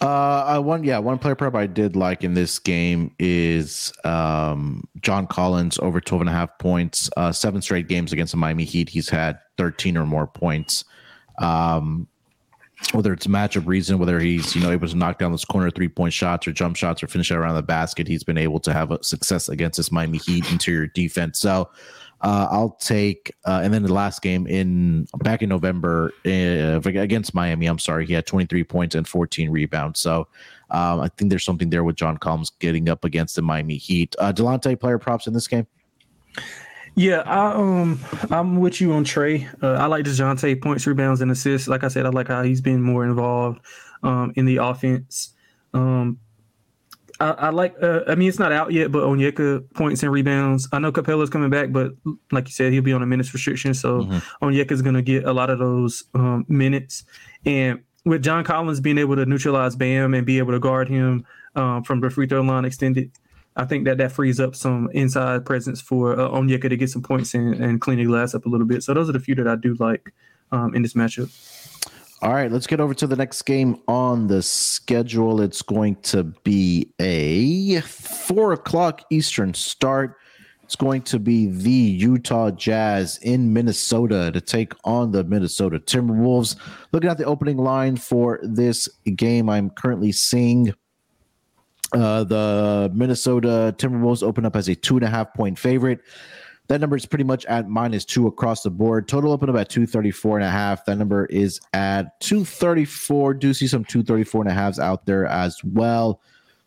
Uh, 0.00 0.60
one 0.60 0.84
yeah, 0.84 0.98
one 0.98 1.18
player 1.18 1.34
prep 1.34 1.56
I 1.56 1.66
did 1.66 1.96
like 1.96 2.22
in 2.22 2.34
this 2.34 2.58
game 2.60 3.14
is 3.18 3.92
um, 4.04 4.86
John 5.00 5.26
Collins 5.26 5.78
over 5.80 6.00
12 6.00 6.22
and 6.22 6.30
a 6.30 6.32
half 6.32 6.56
points. 6.58 7.10
Uh, 7.16 7.32
seven 7.32 7.60
straight 7.60 7.88
games 7.88 8.12
against 8.12 8.30
the 8.30 8.36
Miami 8.36 8.64
Heat, 8.64 8.88
he's 8.88 9.08
had 9.08 9.40
13 9.56 9.96
or 9.96 10.06
more 10.06 10.28
points. 10.28 10.84
Um, 11.40 12.06
whether 12.92 13.12
it's 13.12 13.26
matchup 13.26 13.66
reason, 13.66 13.98
whether 13.98 14.20
he's 14.20 14.54
you 14.54 14.62
know 14.62 14.70
able 14.70 14.86
to 14.86 14.96
knock 14.96 15.18
down 15.18 15.32
those 15.32 15.44
corner 15.44 15.70
three 15.70 15.88
point 15.88 16.12
shots 16.12 16.46
or 16.46 16.52
jump 16.52 16.76
shots 16.76 17.02
or 17.02 17.08
finish 17.08 17.32
it 17.32 17.36
around 17.36 17.56
the 17.56 17.62
basket, 17.62 18.06
he's 18.06 18.22
been 18.22 18.38
able 18.38 18.60
to 18.60 18.72
have 18.72 18.92
a 18.92 19.02
success 19.02 19.48
against 19.48 19.78
this 19.78 19.90
Miami 19.90 20.18
Heat 20.18 20.50
interior 20.52 20.86
defense. 20.86 21.40
So 21.40 21.68
uh, 22.20 22.48
I'll 22.50 22.76
take, 22.80 23.32
uh, 23.44 23.60
and 23.62 23.72
then 23.72 23.82
the 23.82 23.92
last 23.92 24.22
game 24.22 24.46
in 24.46 25.06
back 25.18 25.42
in 25.42 25.48
November 25.48 26.12
uh, 26.26 26.80
against 26.84 27.34
Miami. 27.34 27.66
I'm 27.66 27.78
sorry, 27.78 28.06
he 28.06 28.12
had 28.12 28.26
23 28.26 28.64
points 28.64 28.94
and 28.94 29.06
14 29.06 29.50
rebounds. 29.50 30.00
So 30.00 30.26
um, 30.70 31.00
I 31.00 31.08
think 31.16 31.30
there's 31.30 31.44
something 31.44 31.70
there 31.70 31.84
with 31.84 31.96
John 31.96 32.16
Collins 32.16 32.50
getting 32.58 32.88
up 32.88 33.04
against 33.04 33.36
the 33.36 33.42
Miami 33.42 33.76
Heat. 33.76 34.16
Uh, 34.18 34.32
Delonte 34.32 34.78
player 34.80 34.98
props 34.98 35.26
in 35.26 35.32
this 35.32 35.46
game. 35.46 35.66
Yeah, 36.96 37.22
I, 37.26 37.52
um, 37.52 38.00
I'm 38.30 38.56
with 38.56 38.80
you 38.80 38.92
on 38.92 39.04
Trae. 39.04 39.48
Uh, 39.62 39.74
I 39.74 39.86
like 39.86 40.04
Dejounte 40.04 40.60
points, 40.60 40.84
rebounds, 40.84 41.20
and 41.20 41.30
assists. 41.30 41.68
Like 41.68 41.84
I 41.84 41.88
said, 41.88 42.06
I 42.06 42.08
like 42.08 42.26
how 42.26 42.42
he's 42.42 42.60
been 42.60 42.82
more 42.82 43.04
involved 43.04 43.60
um, 44.02 44.32
in 44.34 44.46
the 44.46 44.56
offense. 44.56 45.34
Um, 45.72 46.18
I, 47.20 47.30
I 47.30 47.50
like. 47.50 47.74
Uh, 47.82 48.02
I 48.06 48.14
mean, 48.14 48.28
it's 48.28 48.38
not 48.38 48.52
out 48.52 48.72
yet, 48.72 48.92
but 48.92 49.02
Onyeka 49.02 49.74
points 49.74 50.02
and 50.02 50.12
rebounds. 50.12 50.68
I 50.72 50.78
know 50.78 50.92
Capela's 50.92 51.30
coming 51.30 51.50
back, 51.50 51.72
but 51.72 51.92
like 52.30 52.46
you 52.46 52.52
said, 52.52 52.72
he'll 52.72 52.82
be 52.82 52.92
on 52.92 53.02
a 53.02 53.06
minutes 53.06 53.32
restriction, 53.34 53.74
so 53.74 54.02
mm-hmm. 54.02 54.44
Onyeka's 54.44 54.82
going 54.82 54.94
to 54.94 55.02
get 55.02 55.24
a 55.24 55.32
lot 55.32 55.50
of 55.50 55.58
those 55.58 56.04
um, 56.14 56.44
minutes. 56.48 57.04
And 57.44 57.80
with 58.04 58.22
John 58.22 58.44
Collins 58.44 58.80
being 58.80 58.98
able 58.98 59.16
to 59.16 59.26
neutralize 59.26 59.74
Bam 59.74 60.14
and 60.14 60.24
be 60.24 60.38
able 60.38 60.52
to 60.52 60.60
guard 60.60 60.88
him 60.88 61.26
um, 61.56 61.82
from 61.82 62.00
the 62.00 62.10
free 62.10 62.26
throw 62.26 62.40
line 62.40 62.64
extended, 62.64 63.10
I 63.56 63.64
think 63.64 63.84
that 63.86 63.98
that 63.98 64.12
frees 64.12 64.38
up 64.38 64.54
some 64.54 64.88
inside 64.92 65.44
presence 65.44 65.80
for 65.80 66.12
uh, 66.12 66.28
Onyeka 66.28 66.68
to 66.68 66.76
get 66.76 66.90
some 66.90 67.02
points 67.02 67.34
and, 67.34 67.54
and 67.54 67.80
clean 67.80 67.98
the 67.98 68.04
glass 68.04 68.34
up 68.34 68.46
a 68.46 68.48
little 68.48 68.66
bit. 68.66 68.84
So 68.84 68.94
those 68.94 69.08
are 69.08 69.12
the 69.12 69.20
few 69.20 69.34
that 69.34 69.48
I 69.48 69.56
do 69.56 69.74
like 69.80 70.12
um, 70.52 70.74
in 70.74 70.82
this 70.82 70.94
matchup. 70.94 71.30
All 72.20 72.34
right, 72.34 72.50
let's 72.50 72.66
get 72.66 72.80
over 72.80 72.94
to 72.94 73.06
the 73.06 73.14
next 73.14 73.42
game 73.42 73.80
on 73.86 74.26
the 74.26 74.42
schedule. 74.42 75.40
It's 75.40 75.62
going 75.62 75.94
to 76.02 76.24
be 76.42 76.92
a 76.98 77.80
four 77.82 78.52
o'clock 78.52 79.02
Eastern 79.08 79.54
start. 79.54 80.16
It's 80.64 80.74
going 80.74 81.02
to 81.02 81.20
be 81.20 81.46
the 81.46 81.70
Utah 81.70 82.50
Jazz 82.50 83.18
in 83.22 83.52
Minnesota 83.52 84.32
to 84.32 84.40
take 84.40 84.72
on 84.82 85.12
the 85.12 85.22
Minnesota 85.22 85.78
Timberwolves. 85.78 86.56
Looking 86.90 87.08
at 87.08 87.18
the 87.18 87.24
opening 87.24 87.56
line 87.56 87.96
for 87.96 88.40
this 88.42 88.88
game, 89.14 89.48
I'm 89.48 89.70
currently 89.70 90.10
seeing 90.10 90.74
uh, 91.92 92.24
the 92.24 92.90
Minnesota 92.92 93.72
Timberwolves 93.78 94.24
open 94.24 94.44
up 94.44 94.56
as 94.56 94.68
a 94.68 94.74
two 94.74 94.96
and 94.96 95.04
a 95.04 95.08
half 95.08 95.32
point 95.34 95.56
favorite. 95.56 96.00
That 96.68 96.82
number 96.82 96.96
is 96.96 97.06
pretty 97.06 97.24
much 97.24 97.46
at 97.46 97.68
minus 97.68 98.04
two 98.04 98.26
across 98.26 98.62
the 98.62 98.70
board. 98.70 99.08
Total 99.08 99.32
open 99.32 99.48
up 99.48 99.56
at 99.56 99.70
234 99.70 100.38
and 100.38 100.46
a 100.46 100.50
half. 100.50 100.84
That 100.84 100.98
number 100.98 101.24
is 101.26 101.60
at 101.72 102.20
234. 102.20 103.34
Do 103.34 103.54
see 103.54 103.66
some 103.66 103.84
234 103.84 104.42
and 104.42 104.50
a 104.50 104.54
halves 104.54 104.78
out 104.78 105.06
there 105.06 105.26
as 105.26 105.62
well. 105.64 106.20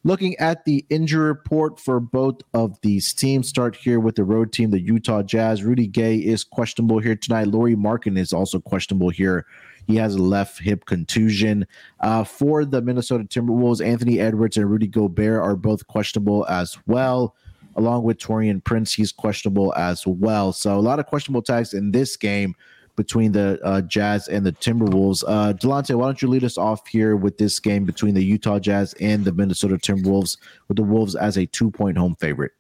Looking 0.03 0.36
at 0.38 0.65
the 0.65 0.84
injury 0.90 1.28
report 1.28 1.80
for 1.80 1.99
both 1.99 2.41
of 2.56 2.82
these 2.82 3.14
teams, 3.14 3.48
start 3.48 3.76
here 3.76 3.99
with 3.99 4.15
the 4.15 4.23
road 4.23 4.52
team, 4.52 4.72
the 4.72 4.82
Utah 4.82 5.22
Jazz. 5.22 5.64
Rudy 5.64 5.86
Gay 5.86 6.15
is 6.15 6.44
questionable 6.44 6.98
here 6.98 7.15
tonight. 7.15 7.49
Lauri 7.49 7.76
Markkanen 7.76 8.18
is 8.18 8.34
also 8.34 8.60
questionable 8.60 9.10
here. 9.10 9.45
He 9.86 9.98
has 9.98 10.15
a 10.15 10.22
left 10.22 10.60
hip 10.60 10.86
contusion. 10.86 11.68
Uh, 11.99 12.23
for 12.23 12.65
the 12.65 12.82
Minnesota 12.82 13.26
Timberwolves, 13.26 13.86
Anthony 13.86 14.19
Edwards 14.19 14.57
and 14.57 14.68
Rudy 14.68 14.88
Gobert 14.88 15.40
are 15.40 15.56
both 15.56 15.86
questionable 15.86 16.48
as 16.48 16.80
well 16.88 17.36
along 17.76 18.03
with 18.03 18.18
Taurean 18.18 18.64
Prince. 18.64 18.93
He's 18.93 19.11
questionable 19.11 19.73
as 19.76 20.06
well. 20.06 20.53
So 20.53 20.77
a 20.77 20.80
lot 20.80 20.99
of 20.99 21.07
questionable 21.07 21.41
tags 21.41 21.73
in 21.73 21.91
this 21.91 22.18
game 22.18 22.56
between 22.95 23.31
the 23.31 23.60
uh, 23.64 23.81
Jazz 23.81 24.27
and 24.27 24.45
the 24.45 24.52
Timberwolves. 24.52 25.23
Uh, 25.27 25.53
Delonte, 25.53 25.95
why 25.95 26.06
don't 26.06 26.22
you 26.22 26.27
lead 26.27 26.43
us 26.43 26.57
off 26.57 26.88
here 26.88 27.15
with 27.15 27.38
this 27.38 27.60
game 27.60 27.85
between 27.85 28.14
the 28.14 28.23
Utah 28.23 28.60
Jazz 28.60 28.93
and 28.99 29.26
the 29.26 29.31
Minnesota 29.31 29.76
Timberwolves, 29.76 30.38
with 30.68 30.77
the 30.77 30.84
Wolves 30.84 31.15
as 31.15 31.38
a 31.38 31.45
two 31.45 31.72
point 31.72 31.98
home 31.98 32.15
favorite? 32.15 32.52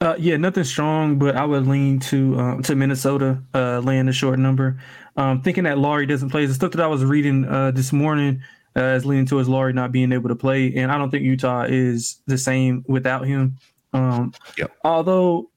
Uh, 0.00 0.14
yeah, 0.18 0.36
nothing 0.38 0.64
strong, 0.64 1.18
but 1.18 1.36
I 1.36 1.44
would 1.44 1.66
lean 1.66 2.00
to 2.00 2.38
uh, 2.40 2.62
to 2.62 2.74
Minnesota 2.74 3.42
uh, 3.52 3.80
laying 3.80 4.06
the 4.06 4.12
short 4.12 4.38
number. 4.38 4.80
Um, 5.16 5.42
thinking 5.42 5.64
that 5.64 5.76
Lauri 5.76 6.06
doesn't 6.06 6.30
play. 6.30 6.46
The 6.46 6.54
stuff 6.54 6.70
that 6.70 6.80
I 6.80 6.86
was 6.86 7.04
reading 7.04 7.44
uh, 7.44 7.72
this 7.72 7.92
morning 7.92 8.42
uh, 8.74 8.96
is 8.96 9.04
leaning 9.04 9.26
towards 9.26 9.48
Lauri 9.48 9.74
not 9.74 9.92
being 9.92 10.12
able 10.12 10.30
to 10.30 10.36
play, 10.36 10.72
and 10.74 10.90
I 10.90 10.96
don't 10.96 11.10
think 11.10 11.24
Utah 11.24 11.66
is 11.68 12.22
the 12.26 12.38
same 12.38 12.82
without 12.88 13.26
him. 13.26 13.58
Um, 13.92 14.32
yep. 14.56 14.72
Although 14.84 15.50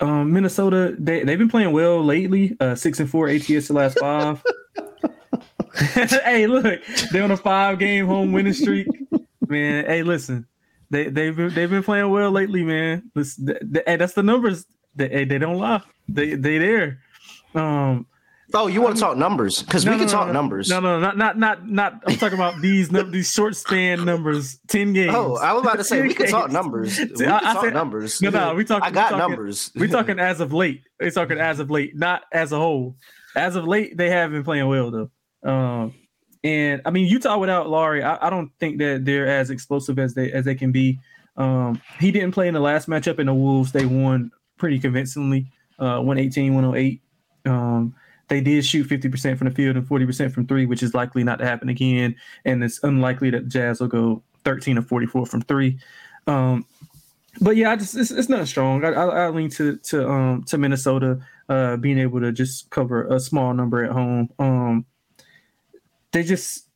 um, 0.00 0.32
Minnesota, 0.32 0.94
they 0.98 1.22
they've 1.22 1.38
been 1.38 1.48
playing 1.48 1.72
well 1.72 2.02
lately. 2.04 2.56
Uh, 2.60 2.74
six 2.74 3.00
and 3.00 3.08
four 3.08 3.28
ATS 3.28 3.68
the 3.68 3.72
last 3.72 3.98
five. 3.98 4.42
hey, 6.24 6.46
look, 6.46 6.80
they're 7.10 7.22
on 7.22 7.30
a 7.30 7.36
five 7.36 7.78
game 7.78 8.06
home 8.06 8.32
winning 8.32 8.52
streak. 8.52 8.88
Man, 9.46 9.84
hey, 9.86 10.02
listen, 10.02 10.46
they 10.90 11.08
they've 11.08 11.36
been 11.36 11.54
they've 11.54 11.70
been 11.70 11.82
playing 11.82 12.10
well 12.10 12.30
lately, 12.30 12.62
man. 12.62 13.10
Listen, 13.14 13.46
th- 13.46 13.60
th- 13.72 13.84
hey, 13.86 13.96
that's 13.96 14.14
the 14.14 14.22
numbers. 14.22 14.66
They 14.94 15.24
they 15.24 15.38
don't 15.38 15.56
lie. 15.56 15.82
They 16.08 16.34
they 16.34 16.58
there. 16.58 16.98
Um, 17.54 18.06
Oh, 18.54 18.66
you 18.66 18.82
want 18.82 18.96
to 18.96 19.00
talk 19.00 19.16
numbers? 19.16 19.62
Because 19.62 19.84
no, 19.84 19.92
we 19.92 19.98
can 19.98 20.06
no, 20.06 20.12
talk 20.12 20.26
no, 20.26 20.32
numbers. 20.32 20.68
No, 20.68 20.80
no, 20.80 21.00
not 21.00 21.16
not 21.16 21.38
not 21.38 21.68
not. 21.68 22.02
I'm 22.06 22.16
talking 22.16 22.38
about 22.38 22.60
these 22.60 22.88
these 22.88 23.30
short 23.30 23.56
span 23.56 24.04
numbers. 24.04 24.58
Ten 24.68 24.92
games. 24.92 25.14
Oh, 25.14 25.36
I 25.36 25.52
was 25.52 25.62
about 25.62 25.76
to 25.76 25.84
say 25.84 26.02
we 26.02 26.14
can 26.14 26.28
talk 26.28 26.50
numbers. 26.50 26.98
We 26.98 27.06
can 27.08 27.28
I- 27.28 27.36
I 27.36 27.52
talk 27.54 27.64
said- 27.64 27.74
numbers. 27.74 28.20
No, 28.20 28.30
no, 28.30 28.54
we 28.54 28.64
talking. 28.64 28.84
I 28.84 28.90
got 28.90 29.12
we 29.12 29.18
talking, 29.18 29.30
numbers. 29.30 29.70
We 29.76 29.88
talking 29.88 30.18
as 30.18 30.40
of 30.40 30.52
late. 30.52 30.82
We 31.00 31.10
talking 31.10 31.38
as 31.38 31.60
of 31.60 31.70
late, 31.70 31.96
not 31.96 32.22
as 32.32 32.52
a 32.52 32.56
whole. 32.58 32.96
As 33.34 33.56
of 33.56 33.66
late, 33.66 33.96
they 33.96 34.10
have 34.10 34.30
been 34.30 34.44
playing 34.44 34.66
well 34.68 34.90
though. 34.90 35.50
Um, 35.50 35.94
and 36.44 36.82
I 36.84 36.90
mean 36.90 37.06
Utah 37.06 37.38
without 37.38 37.68
Lauri, 37.68 38.02
I, 38.02 38.26
I 38.26 38.30
don't 38.30 38.50
think 38.60 38.78
that 38.78 39.04
they're 39.04 39.28
as 39.28 39.50
explosive 39.50 39.98
as 39.98 40.14
they 40.14 40.30
as 40.32 40.44
they 40.44 40.54
can 40.54 40.72
be. 40.72 40.98
Um, 41.36 41.80
he 41.98 42.10
didn't 42.10 42.32
play 42.32 42.48
in 42.48 42.54
the 42.54 42.60
last 42.60 42.88
matchup 42.88 43.18
in 43.18 43.26
the 43.26 43.34
Wolves. 43.34 43.72
They 43.72 43.86
won 43.86 44.30
pretty 44.58 44.78
convincingly, 44.78 45.46
uh, 45.78 45.98
118, 46.00 46.54
108. 46.54 47.00
Um, 47.46 47.94
they 48.32 48.40
did 48.40 48.64
shoot 48.64 48.88
50% 48.88 49.36
from 49.36 49.46
the 49.46 49.54
field 49.54 49.76
and 49.76 49.86
40% 49.86 50.32
from 50.32 50.46
three, 50.46 50.64
which 50.64 50.82
is 50.82 50.94
likely 50.94 51.22
not 51.22 51.38
to 51.38 51.44
happen 51.44 51.68
again. 51.68 52.16
And 52.46 52.64
it's 52.64 52.82
unlikely 52.82 53.28
that 53.28 53.44
the 53.44 53.50
Jazz 53.50 53.78
will 53.78 53.88
go 53.88 54.22
13 54.46 54.78
or 54.78 54.82
44 54.82 55.26
from 55.26 55.42
three. 55.42 55.78
Um, 56.26 56.64
but 57.42 57.56
yeah, 57.56 57.72
I 57.72 57.76
just 57.76 57.94
it's, 57.94 58.10
it's 58.10 58.30
not 58.30 58.48
strong. 58.48 58.86
I, 58.86 58.92
I, 58.92 59.24
I 59.24 59.28
lean 59.28 59.50
to 59.50 59.76
to 59.76 60.08
um 60.08 60.44
to 60.44 60.56
Minnesota 60.56 61.18
uh 61.50 61.76
being 61.76 61.98
able 61.98 62.20
to 62.20 62.32
just 62.32 62.70
cover 62.70 63.06
a 63.08 63.20
small 63.20 63.52
number 63.52 63.84
at 63.84 63.90
home. 63.90 64.30
Um, 64.38 64.86
they 66.12 66.22
just, 66.22 66.68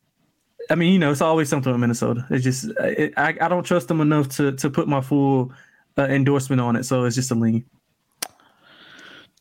I 0.70 0.74
mean, 0.74 0.92
you 0.92 0.98
know, 0.98 1.10
it's 1.10 1.22
always 1.22 1.48
something 1.48 1.72
with 1.72 1.80
Minnesota. 1.80 2.26
It's 2.30 2.44
just 2.44 2.64
it, 2.80 3.14
I 3.16 3.34
I 3.40 3.48
don't 3.48 3.64
trust 3.64 3.88
them 3.88 4.02
enough 4.02 4.28
to 4.36 4.52
to 4.52 4.68
put 4.68 4.88
my 4.88 5.00
full 5.00 5.52
uh, 5.96 6.02
endorsement 6.02 6.60
on 6.60 6.76
it. 6.76 6.84
So 6.84 7.04
it's 7.04 7.16
just 7.16 7.30
a 7.30 7.34
lean. 7.34 7.64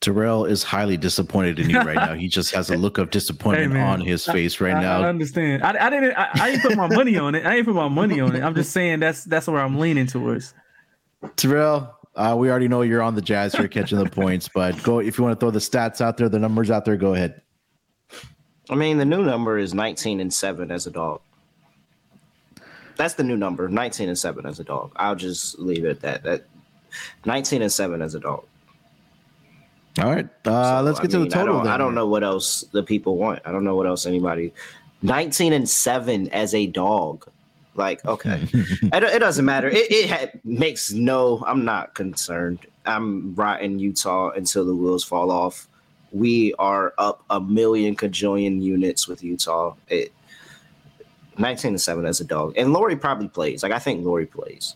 Terrell 0.06 0.46
is 0.46 0.62
highly 0.62 0.98
disappointed 0.98 1.58
in 1.58 1.68
you 1.68 1.80
right 1.80 1.96
now. 1.96 2.14
He 2.14 2.28
just 2.28 2.54
has 2.54 2.70
a 2.70 2.78
look 2.78 3.00
of 3.00 3.10
disappointment 3.10 3.74
Hey, 3.74 3.82
on 3.82 4.00
his 4.00 4.24
face 4.24 4.62
right 4.62 4.76
I, 4.76 4.82
now. 4.82 5.02
I 5.02 5.10
understand. 5.10 5.64
I, 5.64 5.88
I 5.88 5.90
didn't. 5.90 6.14
I, 6.16 6.30
I 6.36 6.52
didn't 6.52 6.62
put 6.62 6.78
my 6.78 6.88
money 6.88 7.18
on 7.18 7.34
it. 7.34 7.44
I 7.44 7.56
didn't 7.56 7.66
put 7.66 7.74
my 7.74 7.88
money 7.88 8.20
on 8.20 8.36
it. 8.36 8.44
I'm 8.44 8.54
just 8.54 8.72
saying 8.72 9.00
that's 9.00 9.24
that's 9.24 9.48
where 9.48 9.60
I'm 9.60 9.80
leaning 9.80 10.06
towards. 10.06 10.54
Terrell, 11.38 11.98
uh, 12.14 12.36
we 12.38 12.52
already 12.52 12.68
know 12.68 12.84
you're 12.84 13.02
on 13.02 13.16
the 13.16 13.22
Jazz 13.22 13.56
here 13.56 13.68
catching 13.68 13.98
the 13.98 14.08
points, 14.08 14.48
but 14.48 14.82
go 14.84 15.00
if 15.00 15.18
you 15.18 15.24
want 15.24 15.40
to 15.40 15.44
throw 15.44 15.50
the 15.50 15.58
stats 15.58 16.02
out 16.02 16.18
there, 16.18 16.30
the 16.30 16.38
numbers 16.38 16.70
out 16.70 16.86
there, 16.86 16.98
go 16.98 17.16
ahead. 17.16 17.42
I 18.70 18.76
mean, 18.76 19.00
the 19.00 19.06
new 19.06 19.24
number 19.24 19.58
is 19.58 19.74
19 19.74 20.20
and 20.20 20.32
7 20.32 20.70
as 20.70 20.86
a 20.86 20.92
dog. 20.92 21.22
That's 22.96 23.16
the 23.16 23.24
new 23.24 23.38
number, 23.38 23.68
19 23.68 24.10
and 24.10 24.18
7 24.18 24.46
as 24.46 24.60
a 24.60 24.64
dog. 24.64 24.92
I'll 24.98 25.16
just 25.16 25.58
leave 25.58 25.84
it 25.84 25.90
at 25.90 26.02
that. 26.02 26.24
That 26.24 26.46
19 27.26 27.64
and 27.64 27.72
7 27.72 28.04
as 28.04 28.14
a 28.14 28.20
dog. 28.20 28.46
All 30.02 30.12
right, 30.12 30.28
uh, 30.46 30.80
So, 30.80 30.84
let's 30.84 31.00
I 31.00 31.04
get 31.04 31.12
to 31.12 31.20
the 31.20 31.30
total. 31.30 31.60
I 31.60 31.64
don't. 31.64 31.68
I 31.68 31.78
don't 31.78 31.96
know 31.96 32.08
what 32.08 32.24
else 32.24 32.66
the 32.72 32.84
people 32.84 33.18
want. 33.18 33.40
I 33.46 33.52
don't 33.52 33.64
know 33.64 33.76
what 33.76 33.88
else 33.88 34.06
anybody. 34.06 34.54
19 35.02 35.54
and 35.54 35.70
7 35.70 36.30
as 36.30 36.54
a 36.54 36.68
dog. 36.68 37.30
Like, 37.76 38.04
okay. 38.06 38.48
it, 38.54 39.04
it 39.04 39.20
doesn't 39.20 39.46
matter. 39.46 39.70
It, 39.70 39.92
it 39.92 40.10
ha- 40.10 40.40
makes 40.44 40.92
no, 40.92 41.44
I'm 41.46 41.64
not 41.64 41.94
concerned. 41.94 42.60
I'm 42.86 43.36
riding 43.36 43.80
Utah 43.80 44.32
until 44.32 44.66
the 44.66 44.76
wheels 44.76 45.04
fall 45.04 45.32
off. 45.32 45.68
We 46.12 46.54
are 46.60 46.94
up 46.98 47.24
a 47.30 47.40
million 47.40 47.96
cajillion 47.96 48.62
units 48.62 49.08
with 49.08 49.24
Utah. 49.24 49.76
It, 49.90 50.14
19 51.38 51.70
and 51.70 51.82
7 51.82 52.06
as 52.06 52.22
a 52.22 52.26
dog. 52.26 52.54
And 52.58 52.72
Lauri 52.72 52.96
probably 52.96 53.28
plays. 53.28 53.64
Like, 53.64 53.74
I 53.74 53.80
think 53.80 54.06
Lauri 54.06 54.26
plays. 54.26 54.76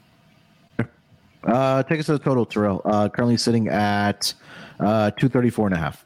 Uh, 1.44 1.84
take 1.84 2.00
us 2.00 2.08
to 2.08 2.14
the 2.14 2.20
total, 2.20 2.46
Terrell. 2.46 2.82
Uh, 2.84 3.08
currently 3.08 3.38
sitting 3.38 3.70
at 3.70 4.34
uh, 4.80 5.12
234 5.12 5.68
and 5.68 5.76
a 5.76 5.80
half. 5.80 6.06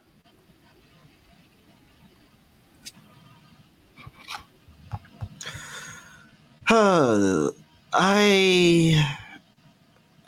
Uh, 6.68 7.50
I 7.92 9.18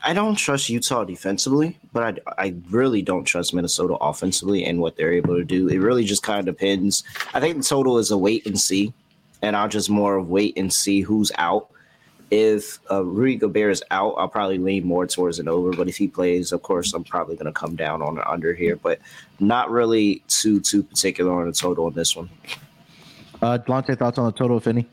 I 0.05 0.13
don't 0.13 0.37
trust 0.37 0.69
Utah 0.69 1.03
defensively, 1.05 1.79
but 1.93 2.21
I 2.37 2.47
I 2.47 2.55
really 2.71 3.03
don't 3.03 3.25
trust 3.25 3.55
Minnesota 3.55 3.95
offensively 3.95 4.65
and 4.65 4.81
what 4.81 4.97
they're 4.97 5.13
able 5.13 5.35
to 5.37 5.45
do. 5.45 5.69
It 5.69 5.79
really 5.79 6.05
just 6.05 6.23
kind 6.23 6.39
of 6.39 6.45
depends. 6.55 7.03
I 7.35 7.41
think 7.41 7.57
the 7.57 7.63
total 7.63 7.99
is 7.99 8.11
a 8.11 8.19
wait 8.19 8.47
and 8.47 8.61
see, 8.61 8.93
and 9.43 9.57
I'll 9.57 9.69
just 9.69 9.91
more 9.91 10.17
of 10.17 10.29
wait 10.29 10.57
and 10.57 10.73
see 10.73 11.01
who's 11.01 11.33
out. 11.39 11.71
If 12.31 12.81
uh, 12.91 13.05
Rudy 13.05 13.37
Gobert 13.37 13.73
is 13.73 13.83
out, 13.91 14.15
I'll 14.19 14.29
probably 14.29 14.59
lean 14.59 14.85
more 14.85 15.07
towards 15.07 15.39
an 15.39 15.49
over. 15.49 15.71
But 15.73 15.89
if 15.89 15.97
he 15.97 16.09
plays, 16.09 16.53
of 16.53 16.63
course, 16.63 16.93
I'm 16.93 17.05
probably 17.05 17.37
going 17.37 17.47
to 17.47 17.53
come 17.53 17.77
down 17.77 18.03
on 18.03 18.19
an 18.19 18.25
under 18.27 18.53
here. 18.53 18.77
But 18.77 19.01
not 19.39 19.71
really 19.71 20.23
too 20.29 20.61
too 20.61 20.83
particular 20.83 21.33
on 21.33 21.47
the 21.47 21.53
total 21.53 21.87
on 21.87 21.93
this 21.93 22.17
one. 22.17 22.29
Uh, 23.41 23.59
Delonte, 23.59 23.97
thoughts 23.99 24.19
on 24.19 24.27
the 24.27 24.33
total, 24.33 24.57
if 24.57 24.67
any? 24.67 24.87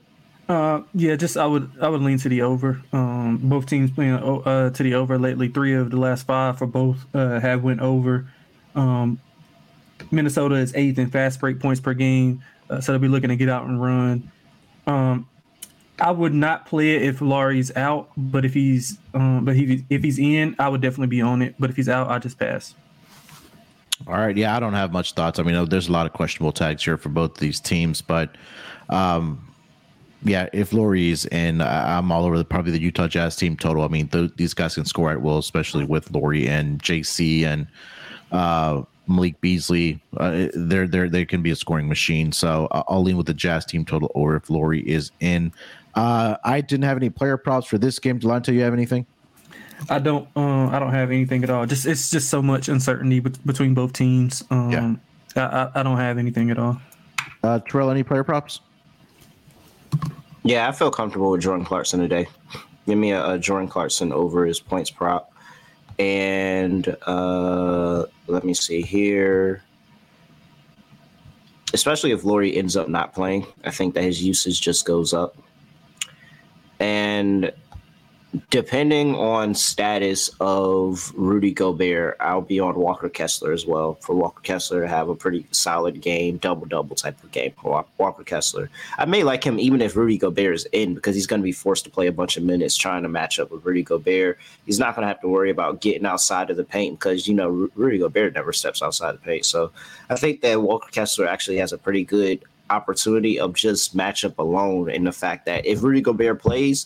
Uh, 0.50 0.82
yeah, 0.94 1.16
just 1.16 1.38
I 1.38 1.46
would 1.46 1.72
I 1.82 1.88
would 1.88 2.02
lean 2.02 2.18
to 2.20 2.30
the 2.30 2.42
over. 2.42 2.82
Um, 2.92 3.38
both 3.38 3.66
teams 3.66 3.92
playing 3.92 4.14
uh 4.14 4.70
to 4.72 4.84
the 4.84 4.94
over 4.96 5.18
lately. 5.18 5.48
Three 5.48 5.74
of 5.74 5.90
the 5.90 5.98
last 5.98 6.28
five 6.28 6.58
for 6.58 6.68
both 6.68 7.06
uh 7.14 7.40
have 7.40 7.64
went 7.64 7.80
over. 7.80 8.28
Um, 8.76 9.20
Minnesota 10.12 10.56
is 10.56 10.76
eighth 10.76 11.00
in 11.00 11.10
fast 11.10 11.40
break 11.40 11.60
points 11.60 11.80
per 11.80 11.94
game, 11.94 12.44
uh, 12.70 12.82
so 12.82 12.92
they'll 12.92 13.00
be 13.00 13.08
looking 13.08 13.30
to 13.30 13.38
get 13.38 13.48
out 13.48 13.66
and 13.66 13.82
run. 13.82 14.32
Um, 14.86 15.30
I 16.00 16.12
would 16.12 16.34
not 16.34 16.66
play 16.66 16.96
it 16.96 17.04
if 17.04 17.22
Lauri's 17.22 17.76
out, 17.76 18.10
but 18.18 18.46
if 18.46 18.54
he's 18.54 18.98
um, 19.14 19.46
but 19.46 19.56
he, 19.56 19.86
if 19.90 20.04
he's 20.04 20.20
in, 20.20 20.56
I 20.60 20.68
would 20.70 20.82
definitely 20.82 21.08
be 21.08 21.22
on 21.22 21.42
it. 21.42 21.56
But 21.60 21.70
if 21.70 21.76
he's 21.76 21.90
out, 21.90 22.10
I 22.10 22.20
just 22.20 22.40
pass. 22.40 22.76
All 24.08 24.16
right. 24.16 24.36
Yeah, 24.36 24.56
I 24.56 24.60
don't 24.60 24.74
have 24.74 24.92
much 24.92 25.14
thoughts. 25.14 25.40
I 25.40 25.44
mean, 25.44 25.70
there's 25.70 25.88
a 25.88 25.92
lot 25.92 26.06
of 26.06 26.14
questionable 26.14 26.52
tags 26.52 26.84
here 26.84 26.98
for 26.98 27.10
both 27.10 27.38
these 27.38 27.60
teams, 27.60 28.02
but 28.02 28.36
um, 28.90 29.48
yeah, 30.24 30.50
if 30.52 30.74
Lauri's 30.74 31.26
in, 31.26 31.62
I'm 31.62 32.12
all 32.12 32.26
over 32.26 32.38
the, 32.38 32.46
probably 32.46 32.72
the 32.72 32.82
Utah 32.82 33.08
Jazz 33.08 33.36
team 33.36 33.56
total. 33.56 33.84
I 33.84 33.88
mean, 33.88 34.08
th- 34.08 34.32
these 34.36 34.54
guys 34.54 34.76
can 34.76 34.86
score 34.86 35.12
at 35.12 35.22
will, 35.22 35.38
especially 35.38 35.86
with 35.86 36.12
Lauri 36.12 36.48
and 36.48 36.82
JC 36.82 37.44
and 37.44 37.68
uh, 38.32 38.84
Malik 39.08 39.40
Beasley. 39.42 40.02
Uh, 40.18 40.48
they're 40.54 40.88
they're 40.88 41.10
they 41.10 41.26
can 41.26 41.42
be 41.42 41.52
a 41.52 41.56
scoring 41.56 41.88
machine. 41.88 42.32
So 42.32 42.68
I'll 42.72 43.04
lean 43.04 43.18
with 43.18 43.28
the 43.28 43.34
Jazz 43.34 43.66
team 43.66 43.86
total 43.86 44.12
over 44.16 44.36
if 44.36 44.50
Lauri 44.50 44.82
is 44.90 45.12
in. 45.20 45.54
Uh, 45.96 46.38
I 46.44 46.62
didn't 46.62 46.86
have 46.86 46.98
any 46.98 47.10
player 47.10 47.38
props 47.38 47.68
for 47.68 47.78
this 47.78 48.00
game. 48.00 48.20
Delonte, 48.20 48.54
you 48.54 48.62
have 48.62 48.74
anything? 48.74 49.06
I 49.90 50.00
don't. 50.00 50.28
Uh, 50.36 50.68
I 50.68 50.80
don't 50.80 50.94
have 50.94 51.12
anything 51.12 51.44
at 51.44 51.50
all. 51.50 51.66
Just 51.66 51.86
it's 51.86 52.10
just 52.10 52.30
so 52.30 52.42
much 52.42 52.70
uncertainty 52.70 53.20
bet- 53.20 53.46
between 53.46 53.74
both 53.74 53.94
teams. 53.94 54.44
Um, 54.50 54.72
Yeah. 54.72 54.96
I, 55.36 55.42
I, 55.42 55.72
I 55.80 55.84
don't 55.84 55.98
have 55.98 56.18
anything 56.18 56.52
at 56.52 56.58
all. 56.58 56.82
Uh, 57.44 57.60
Terrell, 57.60 57.90
any 57.92 58.04
player 58.04 58.24
props? 58.24 58.62
Yeah, 60.44 60.68
I 60.68 60.72
feel 60.72 60.92
comfortable 60.92 61.32
with 61.32 61.42
Jordan 61.42 61.66
Clarkson 61.66 62.00
today. 62.00 62.28
Give 62.86 62.98
me 62.98 63.12
a, 63.12 63.32
a 63.32 63.40
Jordan 63.40 63.68
Clarkson 63.68 64.12
over 64.14 64.46
his 64.46 64.60
points 64.60 64.90
prop. 64.92 65.32
And 66.00 66.96
uh, 67.06 68.06
let 68.28 68.44
me 68.44 68.54
see 68.54 68.82
here. 68.82 69.64
Especially 71.74 72.12
if 72.12 72.24
Lauri 72.24 72.56
ends 72.56 72.78
up 72.78 72.88
not 72.88 73.14
playing, 73.14 73.46
I 73.64 73.72
think 73.72 73.96
that 73.96 74.04
his 74.04 74.22
usage 74.24 74.62
just 74.62 74.86
goes 74.86 75.14
up. 75.14 75.36
And 76.84 77.54
depending 78.50 79.16
on 79.16 79.56
status 79.56 80.30
of 80.42 81.14
Rudy 81.16 81.54
Gobert, 81.54 82.18
I'll 82.20 82.42
be 82.42 82.60
on 82.60 82.76
Walker 82.76 83.08
Kessler 83.08 83.54
as 83.54 83.66
well. 83.66 83.94
For 84.02 84.14
Walker 84.14 84.42
Kessler 84.42 84.82
to 84.82 84.88
have 84.90 85.08
a 85.08 85.16
pretty 85.16 85.46
solid 85.52 86.02
game, 86.02 86.40
double 86.40 86.66
double 86.66 86.98
type 86.98 87.24
of 87.24 87.32
game 87.32 87.54
for 87.62 87.86
Walker 87.98 88.26
Kessler. 88.26 88.70
I 88.98 89.06
may 89.06 89.24
like 89.24 89.46
him 89.46 89.60
even 89.60 89.82
if 89.82 89.96
Rudy 89.96 90.18
Gobert 90.18 90.56
is 90.56 90.68
in 90.74 90.94
because 90.94 91.16
he's 91.16 91.26
going 91.26 91.40
to 91.40 91.46
be 91.46 91.54
forced 91.54 91.86
to 91.86 91.90
play 91.90 92.08
a 92.08 92.12
bunch 92.12 92.36
of 92.36 92.44
minutes 92.44 92.76
trying 92.76 93.04
to 93.04 93.10
match 93.10 93.40
up 93.40 93.50
with 93.50 93.64
Rudy 93.64 93.84
Gobert. 93.84 94.38
He's 94.66 94.78
not 94.78 94.94
going 94.94 95.04
to 95.04 95.08
have 95.08 95.22
to 95.22 95.30
worry 95.30 95.52
about 95.52 95.80
getting 95.80 96.06
outside 96.06 96.50
of 96.50 96.58
the 96.58 96.66
paint 96.66 97.00
because 97.00 97.30
you 97.30 97.34
know 97.34 97.70
Rudy 97.76 98.00
Gobert 98.00 98.34
never 98.34 98.52
steps 98.52 98.82
outside 98.82 99.14
the 99.14 99.20
paint. 99.20 99.46
So 99.46 99.72
I 100.10 100.18
think 100.18 100.42
that 100.42 100.62
Walker 100.62 100.90
Kessler 100.92 101.30
actually 101.30 101.60
has 101.60 101.72
a 101.72 101.78
pretty 101.78 102.04
good 102.04 102.44
opportunity 102.70 103.40
of 103.40 103.54
just 103.54 103.96
matchup 103.96 104.38
alone 104.38 104.90
and 104.90 105.06
the 105.06 105.12
fact 105.12 105.46
that 105.46 105.66
if 105.66 105.84
Rudy 105.84 106.02
Gobert 106.02 106.42
plays, 106.42 106.86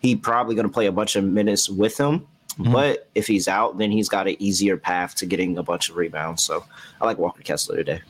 he 0.00 0.14
probably 0.14 0.54
going 0.54 0.66
to 0.66 0.72
play 0.72 0.86
a 0.86 0.92
bunch 0.92 1.16
of 1.16 1.24
minutes 1.24 1.68
with 1.68 1.98
him. 1.98 2.26
Mhm. 2.58 2.72
But 2.72 3.08
if 3.14 3.26
he's 3.26 3.48
out, 3.48 3.78
then 3.78 3.90
he's 3.90 4.08
got 4.08 4.28
an 4.28 4.36
easier 4.38 4.76
path 4.76 5.14
to 5.16 5.26
getting 5.26 5.58
a 5.58 5.62
bunch 5.62 5.90
of 5.90 5.96
rebounds. 5.96 6.42
So 6.42 6.64
I 7.00 7.06
like 7.06 7.18
Walker 7.18 7.42
Kessler 7.42 7.76
today. 7.76 8.00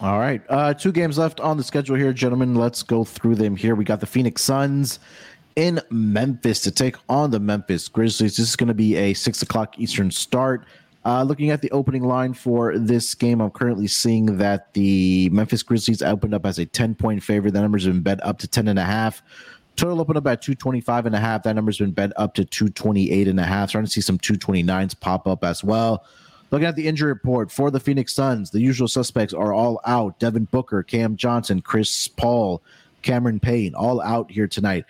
All 0.00 0.18
right. 0.18 0.40
Uh, 0.48 0.72
two 0.72 0.92
games 0.92 1.18
left 1.18 1.40
on 1.40 1.58
the 1.58 1.62
schedule 1.62 1.96
here, 1.96 2.12
gentlemen. 2.12 2.54
Let's 2.54 2.82
go 2.82 3.04
through 3.04 3.34
them 3.34 3.54
here. 3.56 3.74
We 3.74 3.84
got 3.84 4.00
the 4.00 4.06
Phoenix 4.06 4.42
Suns 4.42 4.98
in 5.56 5.78
Memphis 5.90 6.60
to 6.60 6.70
take 6.70 6.96
on 7.08 7.32
the 7.32 7.40
Memphis 7.40 7.86
Grizzlies. 7.88 8.38
This 8.38 8.48
is 8.48 8.56
going 8.56 8.68
to 8.68 8.74
be 8.74 8.96
a 8.96 9.12
six 9.12 9.42
o'clock 9.42 9.78
Eastern 9.78 10.10
start. 10.10 10.64
Uh, 11.04 11.22
looking 11.22 11.50
at 11.50 11.62
the 11.62 11.70
opening 11.70 12.02
line 12.02 12.34
for 12.34 12.76
this 12.78 13.14
game, 13.14 13.40
I'm 13.40 13.50
currently 13.50 13.86
seeing 13.86 14.36
that 14.38 14.74
the 14.74 15.30
Memphis 15.30 15.62
Grizzlies 15.62 16.02
opened 16.02 16.34
up 16.34 16.44
as 16.44 16.58
a 16.58 16.66
10 16.66 16.94
point 16.94 17.22
favorite. 17.22 17.54
That 17.54 17.62
number's 17.62 17.86
been 17.86 18.02
bet 18.02 18.24
up 18.24 18.38
to 18.40 18.48
10 18.48 18.68
and 18.68 18.78
a 18.78 18.84
half. 18.84 19.22
Total 19.76 19.98
opened 19.98 20.18
up 20.18 20.26
at 20.26 20.42
225 20.42 21.06
and 21.06 21.14
a 21.14 21.20
half. 21.20 21.42
That 21.44 21.56
number's 21.56 21.78
been 21.78 21.92
bet 21.92 22.12
up 22.16 22.34
to 22.34 22.44
228 22.44 23.28
and 23.28 23.40
a 23.40 23.44
half. 23.44 23.70
Starting 23.70 23.86
to 23.86 23.92
see 23.92 24.02
some 24.02 24.18
229s 24.18 24.98
pop 25.00 25.26
up 25.26 25.42
as 25.42 25.64
well. 25.64 26.04
Looking 26.50 26.66
at 26.66 26.76
the 26.76 26.86
injury 26.86 27.08
report 27.08 27.50
for 27.50 27.70
the 27.70 27.80
Phoenix 27.80 28.12
Suns, 28.12 28.50
the 28.50 28.60
usual 28.60 28.88
suspects 28.88 29.32
are 29.32 29.54
all 29.54 29.80
out. 29.86 30.18
Devin 30.18 30.46
Booker, 30.46 30.82
Cam 30.82 31.16
Johnson, 31.16 31.62
Chris 31.62 32.08
Paul, 32.08 32.60
Cameron 33.02 33.40
Payne, 33.40 33.74
all 33.74 34.02
out 34.02 34.30
here 34.30 34.48
tonight. 34.48 34.84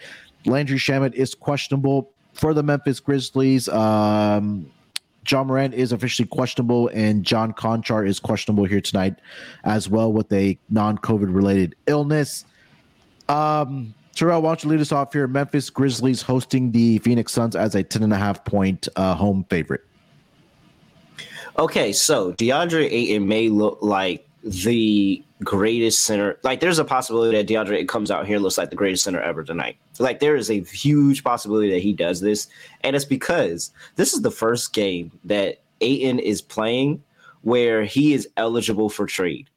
Landry 0.46 0.78
Shamet 0.78 1.14
is 1.14 1.34
questionable 1.34 2.10
for 2.32 2.54
the 2.54 2.62
Memphis 2.62 2.98
Grizzlies. 2.98 3.68
Um, 3.68 4.66
Ja 5.28 5.44
Morant 5.44 5.74
is 5.74 5.92
officially 5.92 6.26
questionable, 6.26 6.88
and 6.94 7.24
John 7.24 7.52
Konchar 7.52 8.06
is 8.06 8.18
questionable 8.18 8.64
here 8.64 8.80
tonight 8.80 9.16
as 9.64 9.88
well 9.88 10.12
with 10.12 10.32
a 10.32 10.58
non-COVID 10.70 11.34
related 11.34 11.74
illness. 11.86 12.44
Um, 13.28 13.94
Terrell, 14.14 14.42
why 14.42 14.50
don't 14.50 14.64
you 14.64 14.70
lead 14.70 14.80
us 14.80 14.92
off 14.92 15.12
here? 15.12 15.26
Memphis 15.26 15.70
Grizzlies 15.70 16.22
hosting 16.22 16.72
the 16.72 16.98
Phoenix 16.98 17.32
Suns 17.32 17.54
as 17.54 17.74
a 17.74 17.82
10 17.82 18.02
and 18.02 18.12
a 18.12 18.16
half 18.16 18.44
point 18.44 18.88
uh, 18.96 19.14
home 19.14 19.44
favorite. 19.48 19.82
Okay, 21.58 21.92
so 21.92 22.32
DeAndre 22.32 22.90
Ayton 22.90 23.26
may 23.28 23.48
look 23.48 23.78
like 23.82 24.26
the 24.42 25.22
greatest 25.44 26.02
center. 26.02 26.38
Like, 26.42 26.60
there's 26.60 26.78
a 26.78 26.84
possibility 26.84 27.36
that 27.36 27.46
DeAndre 27.46 27.86
comes 27.88 28.10
out 28.10 28.26
here 28.26 28.38
looks 28.38 28.58
like 28.58 28.70
the 28.70 28.76
greatest 28.76 29.04
center 29.04 29.20
ever 29.20 29.42
tonight. 29.42 29.76
Like, 29.98 30.20
there 30.20 30.36
is 30.36 30.50
a 30.50 30.60
huge 30.60 31.24
possibility 31.24 31.70
that 31.70 31.82
he 31.82 31.92
does 31.92 32.20
this, 32.20 32.48
and 32.82 32.94
it's 32.94 33.04
because 33.04 33.70
this 33.96 34.12
is 34.12 34.22
the 34.22 34.30
first 34.30 34.72
game 34.72 35.12
that 35.24 35.60
Ayton 35.80 36.18
is 36.18 36.42
playing 36.42 37.02
where 37.42 37.84
he 37.84 38.12
is 38.12 38.28
eligible 38.36 38.88
for 38.88 39.06
trade. 39.06 39.48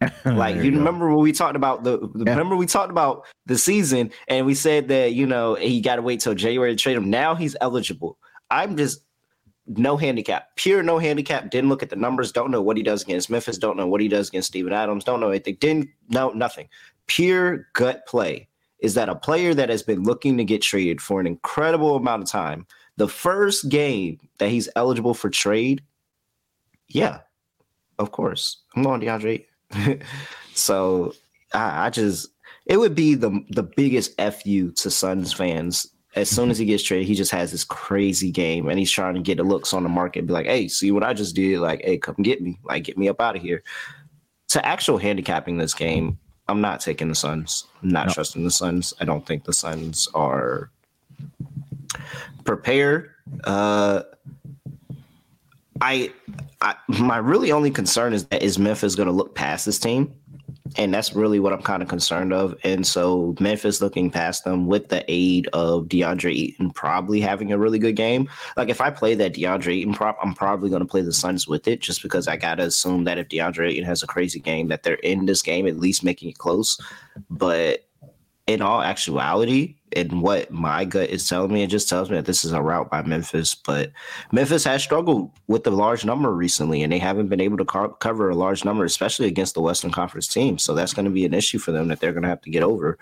like 0.24 0.56
you, 0.56 0.62
you 0.62 0.78
remember 0.78 1.10
when 1.10 1.22
we 1.22 1.30
talked 1.30 1.56
about 1.56 1.84
the, 1.84 1.98
the 2.14 2.24
yeah. 2.24 2.30
remember 2.30 2.56
we 2.56 2.64
talked 2.64 2.90
about 2.90 3.26
the 3.44 3.58
season 3.58 4.10
and 4.28 4.46
we 4.46 4.54
said 4.54 4.88
that 4.88 5.12
you 5.12 5.26
know 5.26 5.56
he 5.56 5.78
got 5.78 5.96
to 5.96 6.02
wait 6.02 6.20
till 6.20 6.34
January 6.34 6.74
to 6.74 6.82
trade 6.82 6.96
him. 6.96 7.10
Now 7.10 7.34
he's 7.34 7.54
eligible. 7.60 8.16
I'm 8.50 8.78
just 8.78 9.02
no 9.78 9.96
handicap, 9.96 10.56
pure 10.56 10.82
no 10.82 10.98
handicap. 10.98 11.50
Didn't 11.50 11.70
look 11.70 11.82
at 11.82 11.90
the 11.90 11.96
numbers. 11.96 12.32
Don't 12.32 12.50
know 12.50 12.62
what 12.62 12.76
he 12.76 12.82
does 12.82 13.02
against 13.02 13.30
Memphis. 13.30 13.58
Don't 13.58 13.76
know 13.76 13.86
what 13.86 14.00
he 14.00 14.08
does 14.08 14.28
against 14.28 14.48
Steven 14.48 14.72
Adams. 14.72 15.04
Don't 15.04 15.20
know 15.20 15.30
anything. 15.30 15.56
Didn't 15.60 15.88
know 16.08 16.30
nothing. 16.30 16.68
Pure 17.06 17.68
gut 17.74 18.06
play 18.06 18.48
is 18.80 18.94
that 18.94 19.08
a 19.08 19.14
player 19.14 19.54
that 19.54 19.68
has 19.68 19.82
been 19.82 20.02
looking 20.02 20.36
to 20.38 20.44
get 20.44 20.62
traded 20.62 21.00
for 21.00 21.20
an 21.20 21.26
incredible 21.26 21.96
amount 21.96 22.22
of 22.22 22.28
time, 22.28 22.66
the 22.96 23.08
first 23.08 23.68
game 23.68 24.18
that 24.38 24.48
he's 24.48 24.68
eligible 24.74 25.14
for 25.14 25.30
trade, 25.30 25.82
yeah, 26.88 27.20
of 27.98 28.10
course, 28.10 28.62
I'm 28.74 28.82
going 28.82 29.00
DeAndre. 29.00 29.44
so 30.54 31.14
I, 31.52 31.86
I 31.86 31.90
just 31.90 32.28
it 32.66 32.78
would 32.78 32.94
be 32.94 33.14
the 33.14 33.44
the 33.50 33.62
biggest 33.62 34.20
fu 34.20 34.72
to 34.72 34.90
Suns 34.90 35.32
fans 35.32 35.86
as 36.14 36.28
soon 36.28 36.50
as 36.50 36.58
he 36.58 36.64
gets 36.64 36.82
traded, 36.82 37.06
he 37.06 37.14
just 37.14 37.30
has 37.30 37.52
this 37.52 37.64
crazy 37.64 38.30
game 38.30 38.68
and 38.68 38.78
he's 38.78 38.90
trying 38.90 39.14
to 39.14 39.20
get 39.20 39.36
the 39.36 39.44
looks 39.44 39.72
on 39.72 39.84
the 39.84 39.88
market 39.88 40.26
be 40.26 40.32
like, 40.32 40.46
hey, 40.46 40.66
see 40.66 40.90
what 40.90 41.04
I 41.04 41.12
just 41.12 41.36
did? 41.36 41.60
Like, 41.60 41.82
hey, 41.82 41.98
come 41.98 42.16
get 42.16 42.42
me. 42.42 42.58
Like, 42.64 42.84
get 42.84 42.98
me 42.98 43.08
up 43.08 43.20
out 43.20 43.36
of 43.36 43.42
here. 43.42 43.62
To 44.48 44.66
actual 44.66 44.98
handicapping 44.98 45.56
this 45.56 45.72
game, 45.72 46.18
I'm 46.48 46.60
not 46.60 46.80
taking 46.80 47.08
the 47.08 47.14
Suns. 47.14 47.66
I'm 47.82 47.90
not 47.90 48.08
no. 48.08 48.12
trusting 48.12 48.42
the 48.42 48.50
Suns. 48.50 48.92
I 49.00 49.04
don't 49.04 49.24
think 49.24 49.44
the 49.44 49.52
Suns 49.52 50.08
are 50.14 50.70
prepared. 52.44 53.10
Uh, 53.44 54.02
I, 55.80 56.12
I 56.60 56.74
my 56.88 57.18
really 57.18 57.52
only 57.52 57.70
concern 57.70 58.12
is 58.12 58.26
that 58.26 58.42
is 58.42 58.58
Memphis 58.58 58.96
going 58.96 59.06
to 59.06 59.12
look 59.12 59.36
past 59.36 59.64
this 59.64 59.78
team 59.78 60.12
and 60.76 60.92
that's 60.92 61.14
really 61.14 61.40
what 61.40 61.52
I'm 61.52 61.62
kind 61.62 61.82
of 61.82 61.88
concerned 61.88 62.32
of. 62.32 62.54
And 62.64 62.86
so 62.86 63.34
Memphis 63.40 63.80
looking 63.80 64.10
past 64.10 64.44
them 64.44 64.66
with 64.66 64.88
the 64.88 65.04
aid 65.08 65.48
of 65.52 65.86
DeAndre 65.86 66.32
Ayton 66.32 66.70
probably 66.70 67.20
having 67.20 67.52
a 67.52 67.58
really 67.58 67.78
good 67.78 67.96
game. 67.96 68.28
Like 68.56 68.68
if 68.68 68.80
I 68.80 68.90
play 68.90 69.14
that 69.16 69.34
DeAndre 69.34 69.78
Ayton 69.78 69.94
prop, 69.94 70.18
I'm 70.22 70.34
probably 70.34 70.70
going 70.70 70.82
to 70.82 70.88
play 70.88 71.02
the 71.02 71.12
Suns 71.12 71.48
with 71.48 71.66
it 71.66 71.80
just 71.80 72.02
because 72.02 72.28
I 72.28 72.36
got 72.36 72.56
to 72.56 72.64
assume 72.64 73.04
that 73.04 73.18
if 73.18 73.28
DeAndre 73.28 73.70
Ayton 73.70 73.84
has 73.84 74.02
a 74.02 74.06
crazy 74.06 74.40
game, 74.40 74.68
that 74.68 74.82
they're 74.82 74.94
in 74.94 75.26
this 75.26 75.42
game 75.42 75.66
at 75.66 75.78
least 75.78 76.04
making 76.04 76.30
it 76.30 76.38
close. 76.38 76.80
But 77.28 77.86
in 78.46 78.62
all 78.62 78.82
actuality, 78.82 79.76
and 79.96 80.22
what 80.22 80.50
my 80.50 80.84
gut 80.84 81.10
is 81.10 81.28
telling 81.28 81.52
me, 81.52 81.62
it 81.62 81.68
just 81.68 81.88
tells 81.88 82.10
me 82.10 82.16
that 82.16 82.26
this 82.26 82.44
is 82.44 82.52
a 82.52 82.62
route 82.62 82.90
by 82.90 83.02
Memphis. 83.02 83.54
But 83.54 83.90
Memphis 84.32 84.64
has 84.64 84.82
struggled 84.82 85.30
with 85.46 85.64
the 85.64 85.70
large 85.70 86.04
number 86.04 86.32
recently, 86.32 86.82
and 86.82 86.92
they 86.92 86.98
haven't 86.98 87.28
been 87.28 87.40
able 87.40 87.56
to 87.58 87.64
co- 87.64 87.88
cover 87.88 88.30
a 88.30 88.34
large 88.34 88.64
number, 88.64 88.84
especially 88.84 89.26
against 89.26 89.54
the 89.54 89.60
Western 89.60 89.90
Conference 89.90 90.28
team. 90.28 90.58
So 90.58 90.74
that's 90.74 90.94
going 90.94 91.06
to 91.06 91.10
be 91.10 91.24
an 91.24 91.34
issue 91.34 91.58
for 91.58 91.72
them 91.72 91.88
that 91.88 92.00
they're 92.00 92.12
going 92.12 92.22
to 92.22 92.28
have 92.28 92.42
to 92.42 92.50
get 92.50 92.62
over. 92.62 92.98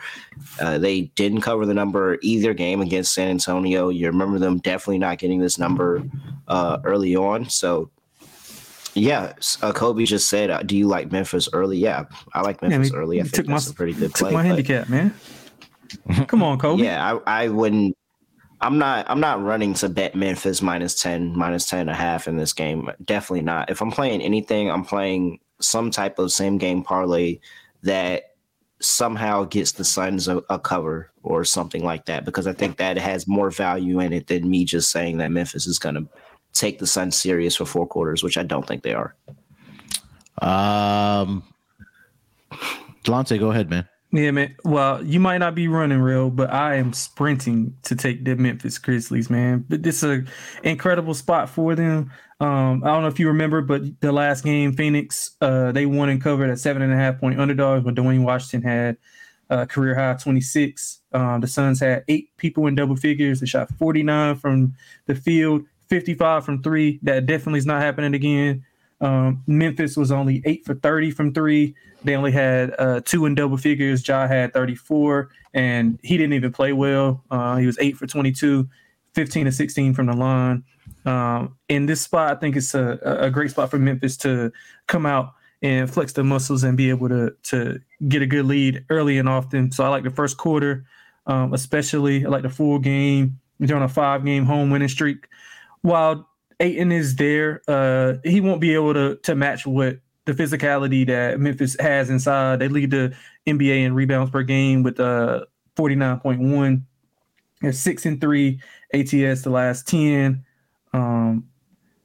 Uh, 0.60 0.78
they 0.78 1.02
didn't 1.14 1.42
cover 1.42 1.66
the 1.66 1.74
number 1.74 2.18
either 2.22 2.54
game 2.54 2.80
against 2.80 3.14
San 3.14 3.28
Antonio. 3.28 3.88
You 3.88 4.06
remember 4.06 4.38
them 4.38 4.58
definitely 4.58 4.98
not 4.98 5.18
getting 5.18 5.40
this 5.40 5.58
number 5.58 6.02
uh, 6.48 6.78
early 6.84 7.16
on. 7.16 7.48
So 7.48 7.90
yeah, 8.94 9.32
uh, 9.62 9.72
Kobe 9.72 10.04
just 10.04 10.28
said, 10.28 10.50
uh, 10.50 10.62
"Do 10.62 10.76
you 10.76 10.88
like 10.88 11.12
Memphis 11.12 11.48
early?" 11.52 11.78
Yeah, 11.78 12.04
I 12.34 12.42
like 12.42 12.60
Memphis 12.62 12.90
yeah, 12.92 12.98
early. 12.98 13.20
I 13.20 13.24
think 13.24 13.48
that's 13.48 13.66
my, 13.66 13.72
a 13.72 13.74
pretty 13.74 13.92
good 13.92 14.12
play. 14.12 14.30
Took 14.30 14.34
my 14.34 14.42
handicap, 14.42 14.88
man. 14.88 15.14
Come 16.26 16.42
on, 16.42 16.58
Kobe. 16.58 16.82
Yeah, 16.82 17.18
I, 17.26 17.44
I 17.44 17.48
wouldn't. 17.48 17.96
I'm 18.60 18.78
not. 18.78 19.06
I'm 19.08 19.20
not 19.20 19.42
running 19.42 19.74
to 19.74 19.88
bet 19.88 20.14
Memphis 20.14 20.62
minus 20.62 21.00
ten, 21.00 21.36
minus 21.36 21.66
ten 21.66 21.80
and 21.80 21.90
a 21.90 21.94
half 21.94 22.26
in 22.26 22.36
this 22.36 22.52
game. 22.52 22.90
Definitely 23.04 23.42
not. 23.42 23.70
If 23.70 23.80
I'm 23.80 23.90
playing 23.90 24.20
anything, 24.20 24.70
I'm 24.70 24.84
playing 24.84 25.38
some 25.60 25.90
type 25.90 26.18
of 26.18 26.32
same 26.32 26.58
game 26.58 26.82
parlay 26.82 27.38
that 27.82 28.34
somehow 28.80 29.44
gets 29.44 29.72
the 29.72 29.84
Suns 29.84 30.28
a, 30.28 30.42
a, 30.50 30.58
cover 30.58 31.10
or 31.22 31.44
something 31.44 31.84
like 31.84 32.06
that 32.06 32.24
because 32.24 32.46
I 32.46 32.52
think 32.52 32.76
that 32.76 32.96
has 32.96 33.26
more 33.26 33.50
value 33.50 33.98
in 34.00 34.12
it 34.12 34.28
than 34.28 34.48
me 34.48 34.64
just 34.64 34.90
saying 34.90 35.18
that 35.18 35.32
Memphis 35.32 35.66
is 35.66 35.80
going 35.80 35.96
to 35.96 36.06
take 36.52 36.78
the 36.78 36.86
Suns 36.86 37.16
serious 37.16 37.56
for 37.56 37.64
four 37.64 37.86
quarters, 37.86 38.22
which 38.22 38.38
I 38.38 38.44
don't 38.44 38.66
think 38.66 38.82
they 38.82 38.94
are. 38.94 39.16
Um, 40.40 41.42
Delonte, 43.04 43.38
go 43.38 43.50
ahead, 43.50 43.68
man. 43.68 43.88
Yeah, 44.10 44.30
man. 44.30 44.56
Well, 44.64 45.04
you 45.04 45.20
might 45.20 45.38
not 45.38 45.54
be 45.54 45.68
running 45.68 46.00
real, 46.00 46.30
but 46.30 46.50
I 46.50 46.76
am 46.76 46.94
sprinting 46.94 47.76
to 47.82 47.94
take 47.94 48.24
the 48.24 48.36
Memphis 48.36 48.78
Grizzlies, 48.78 49.28
man. 49.28 49.66
But 49.68 49.82
this 49.82 49.96
is 50.02 50.04
an 50.04 50.28
incredible 50.62 51.12
spot 51.12 51.50
for 51.50 51.74
them. 51.74 52.10
Um, 52.40 52.82
I 52.84 52.88
don't 52.88 53.02
know 53.02 53.08
if 53.08 53.20
you 53.20 53.28
remember, 53.28 53.60
but 53.60 53.82
the 54.00 54.12
last 54.12 54.44
game, 54.44 54.72
Phoenix, 54.72 55.32
uh, 55.42 55.72
they 55.72 55.84
won 55.84 56.08
and 56.08 56.22
covered 56.22 56.48
at 56.48 56.58
seven 56.58 56.80
and 56.80 56.92
a 56.92 56.96
half 56.96 57.20
point 57.20 57.38
underdogs 57.38 57.84
when 57.84 57.94
Duane 57.94 58.22
Washington 58.22 58.62
had 58.62 58.96
a 59.50 59.66
career 59.66 59.94
high 59.94 60.14
26. 60.14 61.00
Um, 61.12 61.40
the 61.42 61.46
Suns 61.46 61.80
had 61.80 62.04
eight 62.08 62.34
people 62.38 62.66
in 62.66 62.74
double 62.74 62.96
figures. 62.96 63.40
They 63.40 63.46
shot 63.46 63.68
49 63.78 64.36
from 64.36 64.74
the 65.06 65.14
field, 65.16 65.64
55 65.88 66.44
from 66.46 66.62
three. 66.62 66.98
That 67.02 67.26
definitely 67.26 67.58
is 67.58 67.66
not 67.66 67.82
happening 67.82 68.14
again. 68.14 68.64
Um, 69.00 69.42
Memphis 69.46 69.96
was 69.96 70.10
only 70.10 70.42
eight 70.44 70.64
for 70.64 70.74
30 70.74 71.10
from 71.12 71.32
three. 71.32 71.74
They 72.04 72.16
only 72.16 72.32
had 72.32 72.74
uh, 72.78 73.00
two 73.04 73.26
in 73.26 73.34
double 73.34 73.56
figures. 73.56 74.06
Ja 74.06 74.26
had 74.26 74.52
34, 74.52 75.30
and 75.54 75.98
he 76.02 76.16
didn't 76.16 76.34
even 76.34 76.52
play 76.52 76.72
well. 76.72 77.24
Uh, 77.30 77.56
he 77.56 77.66
was 77.66 77.78
eight 77.80 77.96
for 77.96 78.06
22, 78.06 78.68
15 79.14 79.44
to 79.46 79.52
16 79.52 79.94
from 79.94 80.06
the 80.06 80.14
line. 80.14 80.64
Um, 81.04 81.56
in 81.68 81.86
this 81.86 82.00
spot, 82.00 82.36
I 82.36 82.40
think 82.40 82.56
it's 82.56 82.74
a, 82.74 82.98
a 83.02 83.30
great 83.30 83.50
spot 83.50 83.70
for 83.70 83.78
Memphis 83.78 84.16
to 84.18 84.52
come 84.86 85.06
out 85.06 85.34
and 85.62 85.90
flex 85.92 86.12
the 86.12 86.22
muscles 86.22 86.62
and 86.62 86.76
be 86.76 86.88
able 86.88 87.08
to 87.08 87.34
to 87.42 87.80
get 88.06 88.22
a 88.22 88.26
good 88.26 88.46
lead 88.46 88.84
early 88.90 89.18
and 89.18 89.28
often. 89.28 89.72
So 89.72 89.84
I 89.84 89.88
like 89.88 90.04
the 90.04 90.10
first 90.10 90.36
quarter, 90.36 90.84
um, 91.26 91.52
especially. 91.52 92.24
I 92.24 92.28
like 92.28 92.42
the 92.42 92.50
full 92.50 92.78
game. 92.78 93.40
They're 93.58 93.76
on 93.76 93.82
a 93.82 93.88
five 93.88 94.24
game 94.24 94.44
home 94.44 94.70
winning 94.70 94.88
streak. 94.88 95.26
While 95.82 96.27
Ayton 96.60 96.92
is 96.92 97.16
there, 97.16 97.62
uh, 97.68 98.14
he 98.24 98.40
won't 98.40 98.60
be 98.60 98.74
able 98.74 98.94
to 98.94 99.16
to 99.16 99.34
match 99.34 99.66
what 99.66 99.98
the 100.24 100.32
physicality 100.32 101.06
that 101.06 101.40
Memphis 101.40 101.76
has 101.80 102.10
inside. 102.10 102.58
They 102.58 102.68
lead 102.68 102.90
the 102.90 103.14
NBA 103.46 103.84
in 103.84 103.94
rebounds 103.94 104.30
per 104.30 104.42
game 104.42 104.82
with 104.82 105.00
uh 105.00 105.44
49.1. 105.76 106.82
They're 107.60 107.72
six 107.72 108.04
and 108.04 108.20
three 108.20 108.60
ATS 108.92 109.42
the 109.42 109.50
last 109.50 109.86
10. 109.88 110.44
Um, 110.92 111.48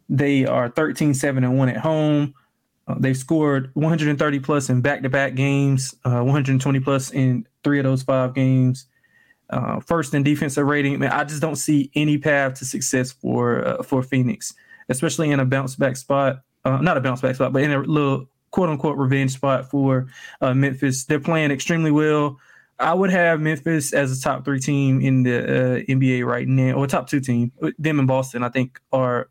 they 0.10 0.46
are 0.46 0.70
13, 0.70 1.14
7 1.14 1.44
and 1.44 1.58
1 1.58 1.70
at 1.70 1.78
home. 1.78 2.34
Uh, 2.88 2.96
they've 3.00 3.18
scored 3.18 3.72
130 3.74 4.40
plus 4.40 4.70
in 4.70 4.82
back-to-back 4.82 5.36
games, 5.36 5.96
uh, 6.06 6.22
120 6.22 6.80
plus 6.82 7.12
in 7.12 7.48
three 7.64 7.80
of 7.80 7.84
those 7.86 8.04
five 8.04 8.34
games. 8.34 8.88
Uh, 9.54 9.80
first 9.80 10.14
in 10.14 10.24
defensive 10.24 10.66
rating. 10.66 11.00
Man, 11.00 11.12
I 11.12 11.24
just 11.24 11.42
don't 11.42 11.56
see 11.56 11.92
any 11.96 12.18
path 12.18 12.56
to 12.56 12.66
success 12.66 13.12
for 13.12 13.66
uh, 13.68 13.84
for 13.84 14.02
Phoenix, 14.02 14.54
especially 14.90 15.32
in 15.32 15.40
a 15.40 15.46
bounce 15.46 15.76
back 15.76 15.96
spot 15.96 16.44
uh, 16.66 16.78
not 16.78 16.98
a 16.98 17.02
bounce 17.02 17.22
back 17.22 17.36
spot, 17.36 17.54
but 17.54 17.64
in 17.64 17.72
a 17.72 17.80
little 17.80 18.28
quote 18.52 18.70
unquote 18.70 18.98
revenge 18.98 19.34
spot 19.34 19.70
for 19.70 20.08
uh, 20.42 20.54
Memphis. 20.54 21.06
They're 21.06 21.20
playing 21.20 21.52
extremely 21.52 21.92
well. 21.92 22.40
I 22.80 22.94
would 22.94 23.12
have 23.12 23.40
Memphis 23.40 23.94
as 23.94 24.18
a 24.18 24.22
top 24.22 24.46
three 24.46 24.60
team 24.60 25.00
in 25.00 25.24
the 25.24 25.40
uh, 25.40 25.80
NBA 25.84 26.26
right 26.26 26.48
now, 26.48 26.74
or 26.74 26.88
top 26.88 27.08
two 27.08 27.20
team. 27.20 27.52
Them 27.78 28.00
and 28.00 28.08
Boston, 28.08 28.44
I 28.44 28.50
think, 28.50 28.80
are 28.92 29.30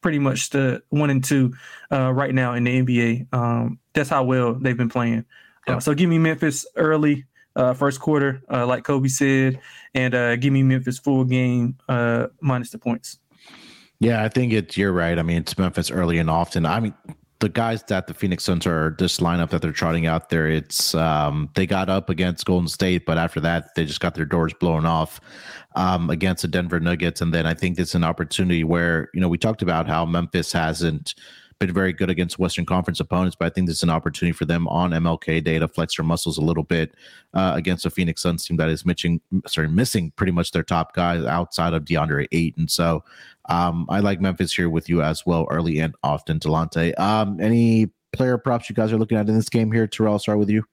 pretty 0.00 0.18
much 0.18 0.50
the 0.50 0.82
one 0.90 1.10
and 1.10 1.22
two 1.22 1.54
uh, 1.92 2.12
right 2.12 2.34
now 2.34 2.54
in 2.54 2.64
the 2.64 2.82
NBA. 2.82 3.32
Um, 3.32 3.78
that's 3.92 4.10
how 4.10 4.24
well 4.24 4.54
they've 4.54 4.76
been 4.76 4.88
playing. 4.88 5.24
Yeah. 5.68 5.78
so 5.78 5.94
give 5.94 6.08
me 6.08 6.18
Memphis 6.18 6.66
early, 6.76 7.24
uh, 7.56 7.74
first 7.74 8.00
quarter, 8.00 8.42
uh, 8.52 8.66
like 8.66 8.84
Kobe 8.84 9.08
said, 9.08 9.58
and 9.94 10.40
give 10.40 10.52
me 10.52 10.62
Memphis 10.62 10.98
full 10.98 11.24
game 11.24 11.76
minus 12.40 12.70
the 12.70 12.78
points. 12.78 13.18
Yeah, 13.98 14.22
I 14.22 14.28
think 14.28 14.52
it's 14.52 14.76
you're 14.76 14.92
right. 14.92 15.18
I 15.18 15.22
mean, 15.22 15.38
it's 15.38 15.56
Memphis 15.56 15.90
early 15.90 16.18
and 16.18 16.28
often. 16.28 16.66
I 16.66 16.80
mean, 16.80 16.94
the 17.40 17.48
guys 17.48 17.82
that 17.84 18.06
the 18.06 18.14
Phoenix 18.14 18.44
Suns 18.44 18.66
are 18.66 18.94
this 18.98 19.18
lineup 19.18 19.50
that 19.50 19.62
they're 19.62 19.72
trotting 19.72 20.06
out 20.06 20.28
there, 20.30 20.48
it's 20.48 20.94
um, 20.94 21.50
they 21.54 21.66
got 21.66 21.88
up 21.88 22.08
against 22.10 22.44
Golden 22.44 22.68
State, 22.68 23.06
but 23.06 23.18
after 23.18 23.40
that 23.40 23.74
they 23.74 23.84
just 23.84 24.00
got 24.00 24.14
their 24.14 24.24
doors 24.24 24.52
blown 24.58 24.86
off 24.86 25.20
um, 25.76 26.10
against 26.10 26.42
the 26.42 26.48
Denver 26.48 26.80
Nuggets, 26.80 27.20
and 27.20 27.32
then 27.32 27.46
I 27.46 27.54
think 27.54 27.78
it's 27.78 27.94
an 27.94 28.04
opportunity 28.04 28.64
where 28.64 29.10
you 29.14 29.20
know 29.20 29.28
we 29.28 29.38
talked 29.38 29.62
about 29.62 29.86
how 29.86 30.04
Memphis 30.04 30.52
hasn't 30.52 31.14
been 31.58 31.72
very 31.72 31.92
good 31.92 32.10
against 32.10 32.38
Western 32.38 32.66
Conference 32.66 33.00
opponents, 33.00 33.36
but 33.38 33.46
I 33.46 33.50
think 33.50 33.66
this 33.66 33.78
is 33.78 33.82
an 33.82 33.90
opportunity 33.90 34.32
for 34.32 34.44
them 34.44 34.68
on 34.68 34.90
MLK 34.90 35.42
Day 35.42 35.58
to 35.58 35.66
flex 35.66 35.96
their 35.96 36.04
muscles 36.04 36.36
a 36.36 36.42
little 36.42 36.62
bit 36.62 36.94
uh, 37.34 37.52
against 37.54 37.86
a 37.86 37.90
Phoenix 37.90 38.22
Suns 38.22 38.44
team 38.44 38.58
that 38.58 38.68
is 38.68 38.84
missing, 38.84 39.20
sorry, 39.46 39.68
missing 39.68 40.12
pretty 40.16 40.32
much 40.32 40.52
their 40.52 40.62
top 40.62 40.94
guys 40.94 41.24
outside 41.24 41.72
of 41.72 41.84
DeAndre 41.84 42.26
Ayton. 42.32 42.68
So 42.68 43.02
um, 43.48 43.86
I 43.88 44.00
like 44.00 44.20
Memphis 44.20 44.52
here 44.52 44.68
with 44.68 44.88
you 44.88 45.02
as 45.02 45.24
well, 45.24 45.46
early 45.50 45.78
and 45.78 45.94
often. 46.02 46.38
Delonte, 46.38 46.98
um, 46.98 47.40
any 47.40 47.90
player 48.12 48.36
props 48.36 48.68
you 48.68 48.74
guys 48.74 48.92
are 48.92 48.98
looking 48.98 49.16
at 49.16 49.28
in 49.28 49.34
this 49.34 49.48
game 49.48 49.72
here? 49.72 49.86
Terrell, 49.86 50.14
I'll 50.14 50.18
start 50.18 50.38
with 50.38 50.50
you. 50.50 50.64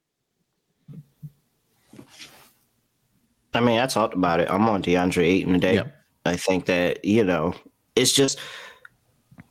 I 3.53 3.59
mean, 3.59 3.79
I 3.79 3.85
talked 3.85 4.15
about 4.15 4.39
it. 4.39 4.49
I'm 4.49 4.67
on 4.67 4.81
DeAndre 4.81 5.23
Ayton 5.23 5.53
today. 5.53 5.75
Yep. 5.75 5.95
I 6.25 6.35
think 6.35 6.65
that 6.65 7.05
you 7.05 7.23
know, 7.23 7.53
it's 7.95 8.11
just 8.11 8.39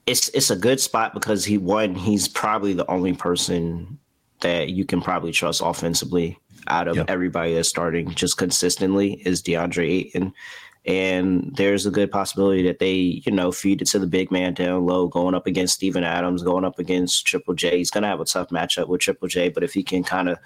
it's 0.06 0.28
it's 0.30 0.50
a 0.50 0.56
good 0.56 0.80
spot 0.80 1.14
because 1.14 1.44
he 1.44 1.58
won. 1.58 1.94
He's 1.94 2.28
probably 2.28 2.72
the 2.72 2.90
only 2.90 3.12
person 3.12 3.98
that 4.40 4.70
you 4.70 4.84
can 4.84 5.00
probably 5.00 5.32
trust 5.32 5.62
offensively 5.64 6.38
out 6.66 6.88
of 6.88 6.96
yep. 6.96 7.06
everybody 7.08 7.54
that's 7.54 7.68
starting 7.68 8.10
just 8.10 8.36
consistently 8.36 9.22
is 9.24 9.42
DeAndre 9.42 9.88
Ayton. 9.88 10.32
And 10.84 11.54
there's 11.56 11.86
a 11.86 11.92
good 11.92 12.10
possibility 12.10 12.64
that 12.64 12.80
they, 12.80 13.22
you 13.24 13.30
know, 13.30 13.52
feed 13.52 13.82
it 13.82 13.88
to 13.88 14.00
the 14.00 14.06
big 14.06 14.32
man 14.32 14.54
down 14.54 14.84
low, 14.84 15.06
going 15.06 15.34
up 15.36 15.46
against 15.46 15.74
Steven 15.74 16.02
Adams, 16.02 16.42
going 16.42 16.64
up 16.64 16.80
against 16.80 17.24
Triple 17.24 17.54
J. 17.54 17.78
He's 17.78 17.90
gonna 17.90 18.08
have 18.08 18.20
a 18.20 18.24
tough 18.24 18.48
matchup 18.48 18.88
with 18.88 19.00
Triple 19.00 19.28
J, 19.28 19.48
but 19.48 19.62
if 19.62 19.72
he 19.72 19.84
can 19.84 20.02
kind 20.02 20.28
of 20.28 20.38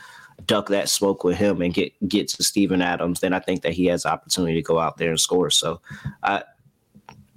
duck 0.45 0.69
that 0.69 0.91
smoke 0.91 1.25
with 1.25 1.39
him 1.39 1.63
and 1.63 1.73
get 1.73 1.93
get 2.07 2.29
to 2.29 2.43
Steven 2.43 2.83
Adams, 2.83 3.21
then 3.21 3.33
I 3.33 3.39
think 3.39 3.63
that 3.63 3.73
he 3.73 3.87
has 3.87 4.05
opportunity 4.05 4.57
to 4.57 4.63
go 4.63 4.79
out 4.79 4.99
there 4.99 5.09
and 5.09 5.21
score. 5.21 5.49
So, 5.49 5.81
I 6.23 6.43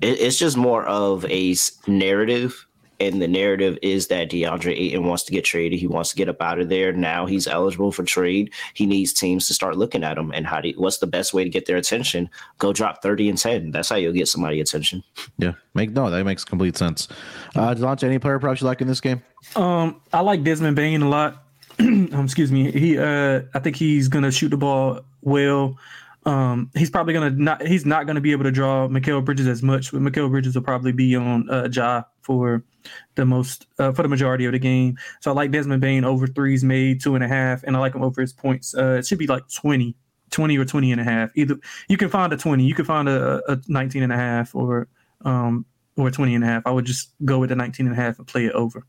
it, 0.01 0.19
it's 0.19 0.37
just 0.37 0.57
more 0.57 0.85
of 0.85 1.25
a 1.25 1.55
narrative 1.87 2.65
and 2.99 3.21
the 3.21 3.27
narrative 3.27 3.77
is 3.81 4.07
that 4.07 4.29
DeAndre 4.29 4.77
Ayton 4.77 5.05
wants 5.05 5.23
to 5.23 5.31
get 5.31 5.45
traded. 5.45 5.79
He 5.79 5.87
wants 5.87 6.09
to 6.09 6.15
get 6.15 6.27
up 6.27 6.41
out 6.41 6.59
of 6.59 6.69
there. 6.69 6.91
Now 6.91 7.25
he's 7.25 7.47
eligible 7.47 7.91
for 7.91 8.03
trade. 8.03 8.51
He 8.73 8.85
needs 8.85 9.13
teams 9.13 9.47
to 9.47 9.53
start 9.53 9.77
looking 9.77 10.03
at 10.03 10.17
him 10.17 10.31
and 10.33 10.45
how 10.45 10.59
do 10.59 10.69
you, 10.69 10.75
what's 10.75 10.97
the 10.97 11.07
best 11.07 11.33
way 11.33 11.43
to 11.43 11.49
get 11.49 11.65
their 11.65 11.77
attention? 11.77 12.29
Go 12.57 12.73
drop 12.73 13.01
30 13.01 13.29
and 13.29 13.37
10. 13.37 13.71
That's 13.71 13.89
how 13.89 13.95
you'll 13.95 14.13
get 14.13 14.27
somebody 14.27 14.59
attention. 14.59 15.03
Yeah. 15.37 15.53
Make 15.73 15.91
no, 15.91 16.09
that 16.09 16.25
makes 16.25 16.43
complete 16.43 16.75
sense. 16.75 17.07
Uh 17.55 17.73
Delonte, 17.73 18.03
any 18.03 18.19
player 18.19 18.39
props 18.39 18.61
you 18.61 18.67
like 18.67 18.81
in 18.81 18.87
this 18.87 19.01
game? 19.01 19.21
Um, 19.55 20.01
I 20.11 20.19
like 20.19 20.43
Desmond 20.43 20.75
Bane 20.75 21.01
a 21.01 21.09
lot. 21.09 21.45
um, 21.79 22.25
excuse 22.25 22.51
me. 22.51 22.71
He 22.71 22.97
uh 22.97 23.43
I 23.53 23.59
think 23.59 23.77
he's 23.77 24.09
gonna 24.09 24.31
shoot 24.31 24.49
the 24.49 24.57
ball 24.57 25.01
well. 25.21 25.77
Um, 26.25 26.69
he's 26.75 26.89
probably 26.89 27.13
gonna 27.13 27.29
not. 27.31 27.65
He's 27.65 27.85
not 27.85 28.05
gonna 28.05 28.21
be 28.21 28.31
able 28.31 28.43
to 28.43 28.51
draw 28.51 28.87
Mikal 28.87 29.23
Bridges 29.23 29.47
as 29.47 29.63
much, 29.63 29.91
but 29.91 30.01
Mikal 30.01 30.29
Bridges 30.29 30.55
will 30.55 30.63
probably 30.63 30.91
be 30.91 31.15
on 31.15 31.49
uh, 31.49 31.69
Ja 31.71 32.03
for 32.21 32.63
the 33.15 33.25
most 33.25 33.67
uh, 33.79 33.91
for 33.93 34.03
the 34.03 34.09
majority 34.09 34.45
of 34.45 34.51
the 34.51 34.59
game. 34.59 34.97
So 35.21 35.31
I 35.31 35.33
like 35.33 35.51
Desmond 35.51 35.81
Bane 35.81 36.03
over 36.03 36.27
threes 36.27 36.63
made 36.63 37.01
two 37.01 37.15
and 37.15 37.23
a 37.23 37.27
half, 37.27 37.63
and 37.63 37.75
I 37.75 37.79
like 37.79 37.95
him 37.95 38.03
over 38.03 38.21
his 38.21 38.33
points. 38.33 38.75
Uh, 38.75 38.97
it 38.99 39.07
should 39.07 39.17
be 39.17 39.27
like 39.27 39.43
20, 39.49 39.95
20 40.29 40.57
or 40.57 40.65
20 40.65 40.91
and 40.91 41.01
a 41.01 41.03
half. 41.03 41.31
Either 41.35 41.57
you 41.87 41.97
can 41.97 42.09
find 42.09 42.33
a 42.33 42.37
20, 42.37 42.65
you 42.65 42.75
can 42.75 42.85
find 42.85 43.07
a, 43.07 43.41
a 43.51 43.59
19 43.67 44.03
and 44.03 44.11
a 44.11 44.17
half 44.17 44.53
or 44.53 44.87
um 45.25 45.65
or 45.95 46.11
20 46.11 46.35
and 46.35 46.43
a 46.43 46.47
half. 46.47 46.63
I 46.65 46.71
would 46.71 46.85
just 46.85 47.13
go 47.25 47.39
with 47.39 47.49
the 47.49 47.55
19 47.55 47.87
and 47.87 47.97
a 47.97 48.01
half 48.01 48.17
and 48.19 48.27
play 48.27 48.45
it 48.45 48.53
over. 48.53 48.85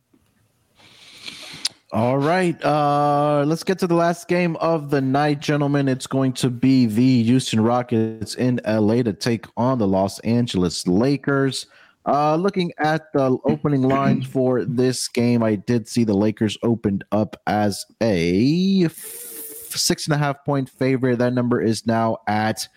All 1.92 2.18
right. 2.18 2.62
Uh, 2.64 3.42
let's 3.44 3.64
get 3.64 3.80
to 3.80 3.88
the 3.88 3.96
last 3.96 4.28
game 4.28 4.54
of 4.56 4.90
the 4.90 5.00
night, 5.00 5.40
gentlemen. 5.40 5.88
It's 5.88 6.06
going 6.06 6.32
to 6.34 6.48
be 6.48 6.86
the 6.86 7.24
Houston 7.24 7.60
Rockets 7.60 8.36
in 8.36 8.60
LA 8.64 9.02
to 9.02 9.12
take 9.12 9.46
on 9.56 9.78
the 9.78 9.88
Los 9.88 10.20
Angeles 10.20 10.86
Lakers. 10.86 11.66
Uh, 12.06 12.36
looking 12.36 12.72
at 12.78 13.12
the 13.12 13.36
opening 13.44 13.82
lines 13.82 14.24
for 14.24 14.64
this 14.64 15.08
game, 15.08 15.42
I 15.42 15.56
did 15.56 15.88
see 15.88 16.04
the 16.04 16.14
Lakers 16.14 16.56
opened 16.62 17.02
up 17.10 17.36
as 17.48 17.84
a 18.00 18.84
f- 18.84 18.94
six 18.94 20.06
and 20.06 20.14
a 20.14 20.18
half 20.18 20.44
point 20.44 20.70
favorite. 20.70 21.18
That 21.18 21.32
number 21.32 21.60
is 21.60 21.88
now 21.88 22.18
at 22.28 22.68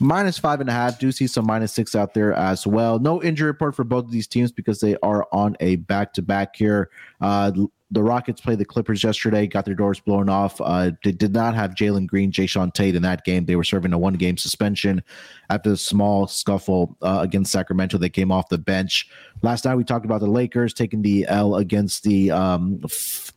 minus 0.00 0.38
five 0.38 0.60
and 0.60 0.68
a 0.68 0.72
half. 0.72 0.98
Do 0.98 1.12
see 1.12 1.28
some 1.28 1.46
minus 1.46 1.72
six 1.72 1.94
out 1.94 2.14
there 2.14 2.32
as 2.32 2.66
well. 2.66 2.98
No 2.98 3.22
injury 3.22 3.46
report 3.46 3.76
for 3.76 3.84
both 3.84 4.06
of 4.06 4.10
these 4.10 4.26
teams 4.26 4.50
because 4.50 4.80
they 4.80 4.96
are 5.04 5.28
on 5.32 5.56
a 5.60 5.76
back 5.76 6.12
to 6.14 6.22
back 6.22 6.56
here. 6.56 6.90
Uh, 7.20 7.52
the 7.92 8.02
Rockets 8.02 8.40
played 8.40 8.58
the 8.58 8.64
Clippers 8.64 9.02
yesterday, 9.02 9.46
got 9.46 9.64
their 9.64 9.74
doors 9.74 9.98
blown 9.98 10.28
off. 10.28 10.60
Uh, 10.60 10.92
they 11.02 11.12
did 11.12 11.32
not 11.32 11.54
have 11.54 11.74
Jalen 11.74 12.06
Green, 12.06 12.30
Jae'Sean 12.30 12.72
Tate 12.72 12.94
in 12.94 13.02
that 13.02 13.24
game. 13.24 13.46
They 13.46 13.56
were 13.56 13.64
serving 13.64 13.92
a 13.92 13.98
one 13.98 14.14
game 14.14 14.36
suspension 14.36 15.02
after 15.48 15.70
the 15.70 15.76
small 15.76 16.26
scuffle 16.28 16.96
uh, 17.02 17.18
against 17.22 17.50
Sacramento. 17.50 17.98
They 17.98 18.08
came 18.08 18.30
off 18.30 18.48
the 18.48 18.58
bench. 18.58 19.08
Last 19.42 19.64
night 19.64 19.74
we 19.74 19.84
talked 19.84 20.04
about 20.04 20.20
the 20.20 20.30
Lakers 20.30 20.72
taking 20.72 21.02
the 21.02 21.26
L 21.28 21.56
against 21.56 22.04
the 22.04 22.30
um, 22.30 22.80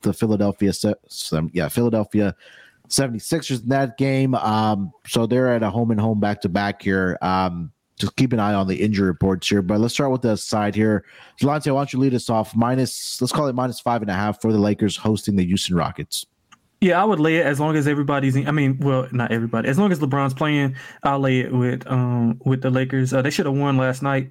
the 0.02 0.14
Philadelphia, 0.14 0.72
yeah, 1.54 1.70
Philadelphia 1.70 2.36
76ers 2.90 3.64
in 3.64 3.70
that 3.70 3.98
game. 3.98 4.36
Um, 4.36 4.92
so 5.08 5.26
they're 5.26 5.52
at 5.52 5.64
a 5.64 5.70
home 5.70 5.92
and 5.92 6.00
home 6.00 6.20
back 6.20 6.42
to 6.42 6.50
back 6.50 6.82
here. 6.82 7.18
Um, 7.22 7.72
just 8.04 8.16
keep 8.18 8.34
an 8.34 8.40
eye 8.40 8.54
on 8.54 8.68
the 8.68 8.76
injury 8.76 9.08
reports 9.08 9.48
here. 9.48 9.62
But 9.62 9.80
let's 9.80 9.94
start 9.94 10.12
with 10.12 10.22
the 10.22 10.36
side 10.36 10.76
here. 10.76 11.06
Delonte, 11.40 11.74
why 11.74 11.80
don't 11.80 11.94
you 11.94 12.00
lead 12.00 12.14
us 12.14 12.30
off? 12.30 12.56
Minus, 12.56 13.22
let's 13.22 13.32
call 13.32 13.48
it 13.48 13.56
minus 13.56 13.80
five 13.80 14.02
and 14.02 14.12
a 14.12 14.14
half 14.14 14.42
for 14.42 14.52
the 14.52 14.60
Lakers 14.60 14.98
hosting 14.98 15.36
the 15.36 15.46
Houston 15.46 15.76
Rockets. 15.76 16.26
Yeah, 16.82 17.02
I 17.02 17.06
would 17.06 17.22
lay 17.22 17.38
it 17.38 17.46
as 17.46 17.62
long 17.62 17.78
as 17.78 17.88
everybody's. 17.88 18.36
In, 18.36 18.46
I 18.46 18.52
mean, 18.52 18.78
well, 18.80 19.08
not 19.14 19.32
everybody. 19.32 19.70
As 19.70 19.80
long 19.80 19.94
as 19.94 20.00
LeBron's 20.00 20.34
playing, 20.34 20.76
I'll 21.04 21.20
lay 21.20 21.40
it 21.40 21.54
with 21.54 21.88
um 21.88 22.42
with 22.44 22.62
the 22.62 22.70
Lakers. 22.70 23.14
Uh, 23.14 23.22
they 23.22 23.30
should 23.30 23.46
have 23.46 23.56
won 23.56 23.78
last 23.78 24.04
night. 24.04 24.30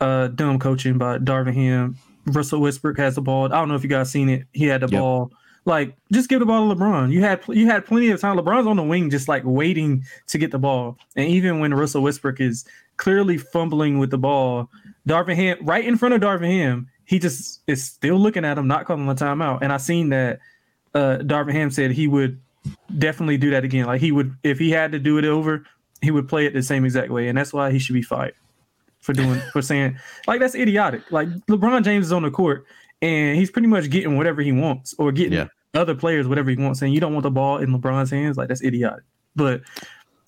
Uh, 0.00 0.28
dumb 0.28 0.60
coaching 0.60 0.96
by 0.96 1.18
Darvin 1.18 1.54
Ham. 1.54 1.96
Russell 2.26 2.60
Westbrook 2.60 2.98
has 2.98 3.16
the 3.16 3.20
ball. 3.20 3.46
I 3.46 3.58
don't 3.58 3.68
know 3.68 3.74
if 3.74 3.82
you 3.82 3.88
guys 3.88 4.12
seen 4.12 4.28
it. 4.28 4.46
He 4.52 4.66
had 4.66 4.82
the 4.82 4.88
yep. 4.88 5.00
ball. 5.00 5.32
Like, 5.68 5.94
just 6.10 6.28
give 6.28 6.40
the 6.40 6.46
ball 6.46 6.68
to 6.68 6.74
LeBron. 6.74 7.12
You 7.12 7.20
had 7.20 7.42
you 7.48 7.66
had 7.66 7.84
plenty 7.84 8.08
of 8.10 8.20
time. 8.20 8.38
LeBron's 8.38 8.66
on 8.66 8.76
the 8.76 8.82
wing, 8.82 9.10
just 9.10 9.28
like 9.28 9.42
waiting 9.44 10.02
to 10.28 10.38
get 10.38 10.50
the 10.50 10.58
ball. 10.58 10.96
And 11.14 11.28
even 11.28 11.60
when 11.60 11.74
Russell 11.74 12.02
Westbrook 12.02 12.40
is 12.40 12.64
clearly 12.96 13.38
fumbling 13.38 13.98
with 13.98 14.10
the 14.10 14.18
ball. 14.18 14.68
Darvin 15.08 15.36
Ham, 15.36 15.56
right 15.62 15.84
in 15.84 15.96
front 15.96 16.14
of 16.14 16.20
Darvin 16.20 16.50
Ham, 16.50 16.88
he 17.04 17.18
just 17.18 17.62
is 17.66 17.82
still 17.82 18.16
looking 18.16 18.44
at 18.44 18.58
him, 18.58 18.66
not 18.66 18.84
calling 18.84 19.08
a 19.08 19.14
timeout. 19.14 19.60
And 19.62 19.72
I 19.72 19.78
seen 19.78 20.10
that 20.10 20.40
uh, 20.94 21.18
Darvin 21.20 21.52
Ham 21.52 21.70
said 21.70 21.92
he 21.92 22.08
would 22.08 22.38
definitely 22.98 23.38
do 23.38 23.50
that 23.50 23.64
again. 23.64 23.86
Like 23.86 24.00
he 24.00 24.12
would, 24.12 24.36
if 24.42 24.58
he 24.58 24.70
had 24.70 24.92
to 24.92 24.98
do 24.98 25.16
it 25.16 25.24
over, 25.24 25.64
he 26.02 26.10
would 26.10 26.28
play 26.28 26.44
it 26.44 26.52
the 26.52 26.62
same 26.62 26.84
exact 26.84 27.10
way. 27.10 27.28
And 27.28 27.38
that's 27.38 27.52
why 27.52 27.70
he 27.70 27.78
should 27.78 27.94
be 27.94 28.02
fired 28.02 28.34
for 29.00 29.12
doing, 29.14 29.40
for 29.52 29.62
saying, 29.62 29.98
like, 30.26 30.40
that's 30.40 30.54
idiotic. 30.54 31.10
Like 31.10 31.28
LeBron 31.46 31.84
James 31.84 32.06
is 32.06 32.12
on 32.12 32.22
the 32.22 32.30
court 32.30 32.66
and 33.00 33.36
he's 33.36 33.50
pretty 33.50 33.68
much 33.68 33.88
getting 33.88 34.16
whatever 34.16 34.42
he 34.42 34.52
wants 34.52 34.94
or 34.98 35.12
getting 35.12 35.32
yeah. 35.32 35.48
Other 35.74 35.94
players 35.94 36.26
whatever 36.26 36.50
he 36.50 36.56
wants. 36.56 36.80
saying 36.80 36.92
you 36.92 37.00
don't 37.00 37.12
want 37.12 37.24
the 37.24 37.30
ball 37.30 37.58
in 37.58 37.70
LeBron's 37.70 38.10
hands. 38.10 38.36
Like, 38.36 38.48
that's 38.48 38.62
idiotic. 38.62 39.04
But 39.36 39.62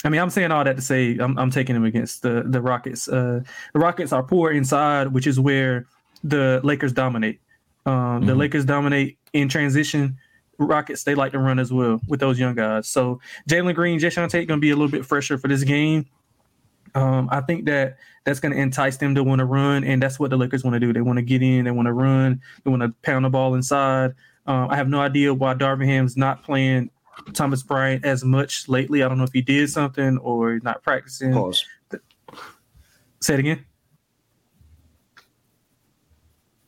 I 0.05 0.09
mean, 0.09 0.21
I'm 0.21 0.31
saying 0.31 0.51
all 0.51 0.65
that 0.65 0.77
to 0.77 0.83
say 0.83 1.19
I'm, 1.19 1.39
I'm 1.39 1.51
taking 1.51 1.77
him 1.77 1.85
against 1.85 2.23
the 2.23 2.43
the 2.47 2.61
Rockets. 2.61 3.09
Uh, 3.09 3.41
the 3.73 3.81
Rockets 3.81 4.13
are 4.13 4.23
poor 4.23 4.51
inside, 4.51 5.09
which 5.09 5.27
is 5.27 5.39
where 5.39 5.87
the 6.25 6.61
Lakers 6.65 6.93
dominate. 6.93 7.41
Um, 7.87 7.95
mm-hmm. 7.95 8.27
The 8.27 8.35
Lakers 8.35 8.65
dominate 8.65 9.19
in 9.33 9.49
transition. 9.49 10.17
Rockets 10.59 11.05
they 11.05 11.15
like 11.15 11.33
to 11.33 11.39
run 11.39 11.59
as 11.59 11.73
well 11.73 12.01
with 12.07 12.21
those 12.21 12.39
young 12.39 12.55
guys. 12.55 12.87
So 12.87 13.19
Jalen 13.49 13.75
Green, 13.75 13.99
Jae'Sean 13.99 14.29
Tate 14.29 14.47
going 14.47 14.59
to 14.59 14.61
be 14.61 14.71
a 14.71 14.77
little 14.77 14.91
bit 14.91 15.07
fresher 15.07 15.39
for 15.39 15.49
this 15.49 15.65
game. 15.65 16.07
Um, 16.95 17.29
I 17.31 17.41
think 17.41 17.65
that 17.65 17.97
that's 18.25 18.41
going 18.41 18.53
to 18.53 18.61
entice 18.61 18.99
them 18.99 19.15
to 19.15 19.25
want 19.25 19.39
to 19.39 19.45
run, 19.45 19.85
and 19.85 20.03
that's 20.03 20.19
what 20.19 20.31
the 20.31 20.37
Lakers 20.37 20.63
want 20.63 20.75
to 20.75 20.81
do. 20.81 20.93
They 20.93 21.01
want 21.01 21.19
to 21.19 21.23
get 21.23 21.43
in, 21.43 21.65
they 21.65 21.71
want 21.71 21.87
to 21.87 21.93
run, 21.93 22.43
they 22.65 22.71
want 22.71 22.83
to 22.83 22.93
pound 23.03 23.25
the 23.25 23.31
ball 23.31 23.55
inside. 23.55 24.13
Um, 24.51 24.69
I 24.69 24.75
have 24.75 24.89
no 24.89 25.01
idea 25.01 25.33
why 25.33 25.55
Darvin 25.55 25.87
Ham's 25.87 26.17
not 26.17 26.43
playing 26.43 26.91
Thomas 27.35 27.63
Bryant 27.63 28.05
as 28.05 28.25
much 28.25 28.69
lately. 28.69 29.05
I 29.05 29.09
don't 29.09 29.17
know 29.17 29.23
if 29.23 29.33
he 29.33 29.43
did 29.43 29.71
something 29.71 30.19
or 30.19 30.59
not 30.65 30.83
practicing. 30.83 31.33
Pause. 31.33 31.65
Say 33.21 33.35
it 33.35 33.41
again. 33.41 33.65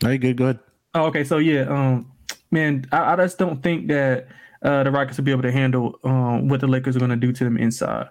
Are 0.05 0.13
you 0.13 0.33
good? 0.33 0.61
Oh, 0.95 1.07
okay. 1.07 1.25
So 1.25 1.39
yeah, 1.39 1.63
um, 1.63 2.13
man, 2.53 2.87
I, 2.93 3.15
I 3.15 3.17
just 3.17 3.39
don't 3.39 3.61
think 3.61 3.89
that 3.89 4.29
uh, 4.63 4.85
the 4.85 4.93
Rockets 4.93 5.19
will 5.19 5.25
be 5.25 5.33
able 5.33 5.43
to 5.43 5.53
handle 5.53 5.99
um, 6.05 6.47
what 6.47 6.61
the 6.61 6.69
Lakers 6.69 6.95
are 6.95 7.01
going 7.01 7.11
to 7.11 7.17
do 7.17 7.33
to 7.33 7.43
them 7.43 7.57
inside. 7.57 8.09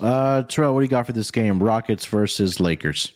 Uh, 0.00 0.42
Terrell, 0.42 0.74
what 0.74 0.80
do 0.80 0.84
you 0.86 0.90
got 0.90 1.06
for 1.06 1.12
this 1.12 1.30
game? 1.30 1.62
Rockets 1.62 2.04
versus 2.04 2.58
Lakers. 2.58 3.12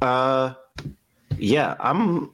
Uh, 0.00 0.54
yeah, 1.38 1.76
I'm. 1.80 2.32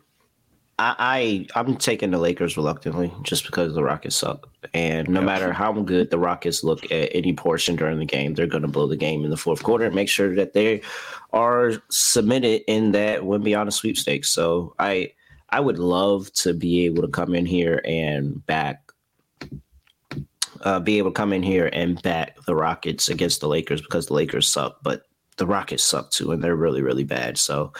I, 0.79 1.47
I 1.55 1.59
I'm 1.59 1.77
taking 1.77 2.11
the 2.11 2.19
Lakers 2.19 2.59
reluctantly 2.59 3.11
just 3.23 3.47
because 3.47 3.75
the 3.75 3.83
Rockets 3.83 4.17
suck, 4.17 4.47
and 4.75 5.09
no 5.09 5.23
matter 5.23 5.51
how 5.51 5.73
good 5.73 6.11
the 6.11 6.19
Rockets 6.19 6.63
look 6.63 6.85
at 6.93 7.11
any 7.15 7.33
portion 7.33 7.77
during 7.77 7.99
the 7.99 8.05
game, 8.05 8.35
they're 8.35 8.47
going 8.47 8.63
to 8.63 8.69
blow 8.69 8.87
the 8.87 8.97
game 8.97 9.25
in 9.25 9.31
the 9.31 9.39
fourth 9.39 9.63
quarter 9.63 9.87
and 9.87 9.95
make 9.95 10.11
sure 10.11 10.35
that 10.35 10.53
they 10.53 10.83
are 11.33 11.73
submitted 11.89 12.63
in 12.69 12.93
that 12.93 13.21
Wembanyama 13.23 13.73
sweepstakes. 13.73 14.29
So 14.29 14.75
I 14.79 15.13
I 15.49 15.61
would 15.61 15.79
love 15.79 16.31
to 16.35 16.53
be 16.53 16.85
able 16.85 17.03
to 17.03 17.09
come 17.09 17.35
in 17.35 17.47
here 17.47 17.81
and 17.87 18.45
back. 18.47 18.83
Uh, 20.63 20.81
be 20.81 20.99
able 20.99 21.11
to 21.11 21.15
come 21.15 21.33
in 21.33 21.43
here 21.43 21.71
and 21.73 22.01
back 22.03 22.37
the 22.47 22.55
Rockets 22.55 23.09
against 23.09 23.41
the 23.41 23.49
Lakers 23.49 23.81
because 23.81 24.07
the 24.07 24.15
Lakers 24.15 24.49
suck, 24.49 24.79
but 24.83 25.06
the 25.37 25.47
Rockets 25.47 25.83
suck 25.83 26.11
too, 26.11 26.33
and 26.33 26.43
they're 26.43 26.57
really, 26.57 26.83
really 26.83 27.05
bad. 27.05 27.39
So 27.39 27.73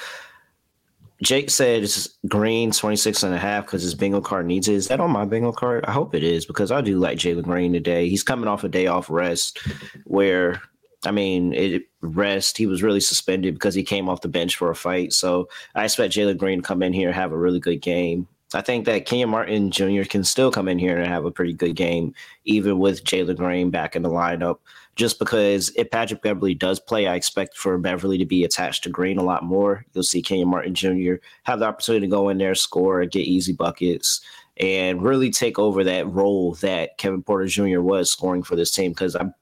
Jake 1.23 1.49
said 1.49 1.83
it's 1.83 2.09
Green 2.29 2.71
26 2.71 3.23
and 3.23 3.35
a 3.35 3.39
half 3.39 3.65
because 3.65 3.83
his 3.83 3.95
bingo 3.95 4.21
card 4.21 4.47
needs 4.47 4.69
it. 4.69 4.75
Is 4.75 4.89
that 4.89 5.01
on 5.01 5.11
my 5.11 5.25
bingo 5.25 5.53
card? 5.53 5.85
I 5.87 5.93
hope 5.93 6.15
it 6.15 6.23
is 6.23 6.45
because 6.45 6.71
I 6.71 6.81
do 6.83 6.99
like 6.99 7.19
Jalen 7.19 7.45
Green 7.45 7.73
today. 7.73 8.09
He's 8.09 8.23
coming 8.23 8.49
off 8.49 8.65
a 8.65 8.69
day 8.69 8.87
off 8.87 9.09
rest 9.09 9.59
where, 10.05 10.61
I 11.07 11.13
mean, 11.13 11.55
it 11.55 11.85
rest. 12.03 12.59
He 12.59 12.67
was 12.67 12.83
really 12.83 13.01
suspended 13.01 13.55
because 13.55 13.75
he 13.75 13.83
came 13.83 14.09
off 14.09 14.21
the 14.21 14.29
bench 14.29 14.57
for 14.57 14.71
a 14.71 14.77
fight. 14.77 15.15
So 15.15 15.49
I 15.75 15.85
expect 15.85 16.15
Jalen 16.15 16.37
Green 16.37 16.61
to 16.61 16.67
come 16.67 16.83
in 16.83 16.93
here 16.93 17.09
and 17.09 17.17
have 17.17 17.33
a 17.33 17.39
really 17.39 17.61
good 17.61 17.81
game. 17.81 18.29
I 18.55 18.61
think 18.61 18.85
that 18.85 19.07
Kenyon 19.07 19.31
Martin 19.31 19.71
Jr. 19.71 20.03
can 20.03 20.23
still 20.23 20.51
come 20.51 20.69
in 20.69 20.79
here 20.79 20.97
and 20.99 21.11
have 21.11 21.25
a 21.25 21.33
pretty 21.33 21.53
good 21.53 21.75
game, 21.75 22.15
even 22.45 22.79
with 22.79 23.05
Jalen 23.05 23.37
Green 23.37 23.71
back 23.71 23.97
in 23.97 24.03
the 24.03 24.11
lineup 24.11 24.59
just 24.97 25.19
because 25.19 25.71
if 25.77 25.91
Patrick 25.91 26.23
Beverley 26.23 26.55
does 26.55 26.81
play, 26.81 27.07
I 27.07 27.15
expect 27.15 27.57
for 27.57 27.77
Beverley 27.77 28.17
to 28.19 28.25
be 28.25 28.45
attached 28.45 28.83
to 28.85 28.91
Green 28.91 29.19
a 29.19 29.23
lot 29.23 29.45
more. 29.45 29.85
You'll 29.93 30.03
see 30.03 30.23
Kenyon 30.23 30.49
Martin 30.49 30.75
Jr. 30.75 31.17
have 31.45 31.61
the 31.61 31.67
opportunity 31.67 32.07
to 32.07 32.11
go 32.11 32.31
in 32.31 32.39
there, 32.39 32.55
score, 32.55 33.05
get 33.05 33.27
easy 33.27 33.53
buckets, 33.53 34.23
and 34.57 35.03
really 35.03 35.31
take 35.31 35.59
over 35.59 35.85
that 35.85 36.09
role 36.09 36.55
that 36.57 36.97
Kevin 36.97 37.23
Porter 37.23 37.47
Jr. 37.47 37.81
was 37.81 38.11
scoring 38.11 38.43
for 38.43 38.57
this 38.57 38.71
team 38.71 38.93
because 38.93 39.15
I'm 39.15 39.35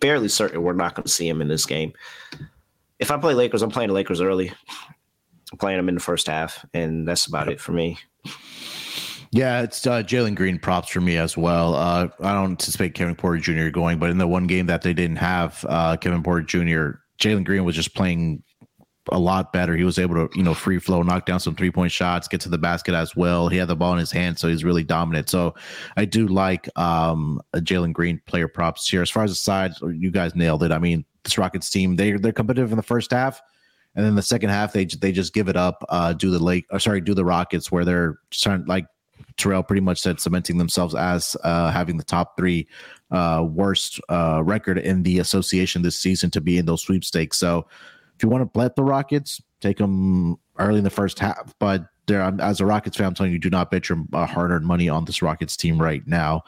fairly 0.00 0.28
certain 0.28 0.62
we're 0.62 0.72
not 0.72 0.94
going 0.94 1.04
to 1.04 1.10
see 1.10 1.28
him 1.28 1.42
in 1.42 1.48
this 1.48 1.66
game. 1.66 1.92
If 3.00 3.10
I 3.10 3.18
play 3.18 3.34
Lakers, 3.34 3.62
I'm 3.62 3.70
playing 3.70 3.88
the 3.88 3.94
Lakers 3.94 4.20
early. 4.20 4.52
I'm 5.52 5.58
playing 5.58 5.78
them 5.78 5.88
in 5.88 5.96
the 5.96 6.00
first 6.00 6.28
half, 6.28 6.64
and 6.72 7.08
that's 7.08 7.26
about 7.26 7.48
it 7.48 7.60
for 7.60 7.72
me. 7.72 7.98
Yeah, 9.32 9.62
it's 9.62 9.86
uh, 9.86 10.02
Jalen 10.02 10.34
Green 10.34 10.58
props 10.58 10.88
for 10.88 11.00
me 11.00 11.16
as 11.16 11.36
well. 11.36 11.74
Uh, 11.74 12.08
I 12.20 12.32
don't 12.34 12.50
anticipate 12.52 12.94
Kevin 12.94 13.14
Porter 13.14 13.38
Jr. 13.38 13.70
going, 13.70 13.98
but 13.98 14.10
in 14.10 14.18
the 14.18 14.26
one 14.26 14.48
game 14.48 14.66
that 14.66 14.82
they 14.82 14.92
didn't 14.92 15.16
have 15.16 15.64
uh, 15.68 15.96
Kevin 15.96 16.22
Porter 16.22 16.42
Jr., 16.42 16.98
Jalen 17.20 17.44
Green 17.44 17.64
was 17.64 17.76
just 17.76 17.94
playing 17.94 18.42
a 19.12 19.18
lot 19.18 19.52
better. 19.52 19.76
He 19.76 19.84
was 19.84 19.98
able 19.98 20.14
to, 20.14 20.36
you 20.36 20.42
know, 20.42 20.52
free 20.54 20.80
flow, 20.80 21.02
knock 21.02 21.26
down 21.26 21.38
some 21.38 21.54
three 21.54 21.70
point 21.70 21.92
shots, 21.92 22.26
get 22.26 22.40
to 22.42 22.48
the 22.48 22.58
basket 22.58 22.94
as 22.94 23.14
well. 23.14 23.48
He 23.48 23.56
had 23.56 23.68
the 23.68 23.76
ball 23.76 23.92
in 23.92 23.98
his 24.00 24.10
hand, 24.10 24.38
so 24.38 24.48
he's 24.48 24.64
really 24.64 24.82
dominant. 24.82 25.28
So 25.28 25.54
I 25.96 26.06
do 26.06 26.26
like 26.26 26.68
um, 26.76 27.40
Jalen 27.54 27.92
Green 27.92 28.20
player 28.26 28.48
props 28.48 28.88
here. 28.88 29.02
As 29.02 29.10
far 29.10 29.22
as 29.22 29.30
the 29.30 29.36
sides, 29.36 29.80
you 29.80 30.10
guys 30.10 30.34
nailed 30.34 30.64
it. 30.64 30.72
I 30.72 30.78
mean, 30.78 31.04
this 31.22 31.38
Rockets 31.38 31.70
team, 31.70 31.94
they 31.94 32.12
they're 32.12 32.32
competitive 32.32 32.72
in 32.72 32.76
the 32.76 32.82
first 32.82 33.12
half. 33.12 33.40
And 33.94 34.04
then 34.04 34.14
the 34.14 34.22
second 34.22 34.50
half, 34.50 34.72
they 34.72 34.86
they 34.86 35.12
just 35.12 35.34
give 35.34 35.48
it 35.48 35.56
up. 35.56 35.84
Uh, 35.88 36.12
do 36.14 36.30
the 36.30 36.38
lake, 36.38 36.66
or 36.70 36.80
sorry, 36.80 37.00
do 37.00 37.14
the 37.14 37.24
Rockets 37.24 37.70
where 37.70 37.84
they're 37.84 38.18
trying 38.30 38.64
like 38.66 38.86
Terrell 39.36 39.62
pretty 39.62 39.80
much 39.80 40.00
said 40.00 40.20
cementing 40.20 40.58
themselves 40.58 40.94
as 40.94 41.36
uh, 41.44 41.70
having 41.70 41.96
the 41.96 42.04
top 42.04 42.36
three 42.36 42.66
uh, 43.10 43.44
worst 43.48 44.00
uh, 44.08 44.42
record 44.44 44.78
in 44.78 45.02
the 45.02 45.18
association 45.18 45.82
this 45.82 45.98
season 45.98 46.30
to 46.30 46.40
be 46.40 46.58
in 46.58 46.66
those 46.66 46.82
sweepstakes. 46.82 47.36
So 47.38 47.66
if 48.16 48.22
you 48.22 48.28
want 48.28 48.42
to 48.42 48.58
bet 48.58 48.76
the 48.76 48.84
Rockets, 48.84 49.40
take 49.60 49.78
them 49.78 50.38
early 50.58 50.78
in 50.78 50.84
the 50.84 50.90
first 50.90 51.18
half. 51.18 51.54
But 51.58 51.86
there, 52.06 52.22
as 52.40 52.60
a 52.60 52.66
Rockets 52.66 52.96
fan, 52.96 53.06
I'm 53.06 53.14
telling 53.14 53.32
you, 53.32 53.38
do 53.38 53.50
not 53.50 53.70
bet 53.70 53.88
your 53.88 53.98
uh, 54.12 54.26
hard-earned 54.26 54.66
money 54.66 54.88
on 54.88 55.04
this 55.04 55.22
Rockets 55.22 55.56
team 55.56 55.80
right 55.80 56.06
now. 56.06 56.42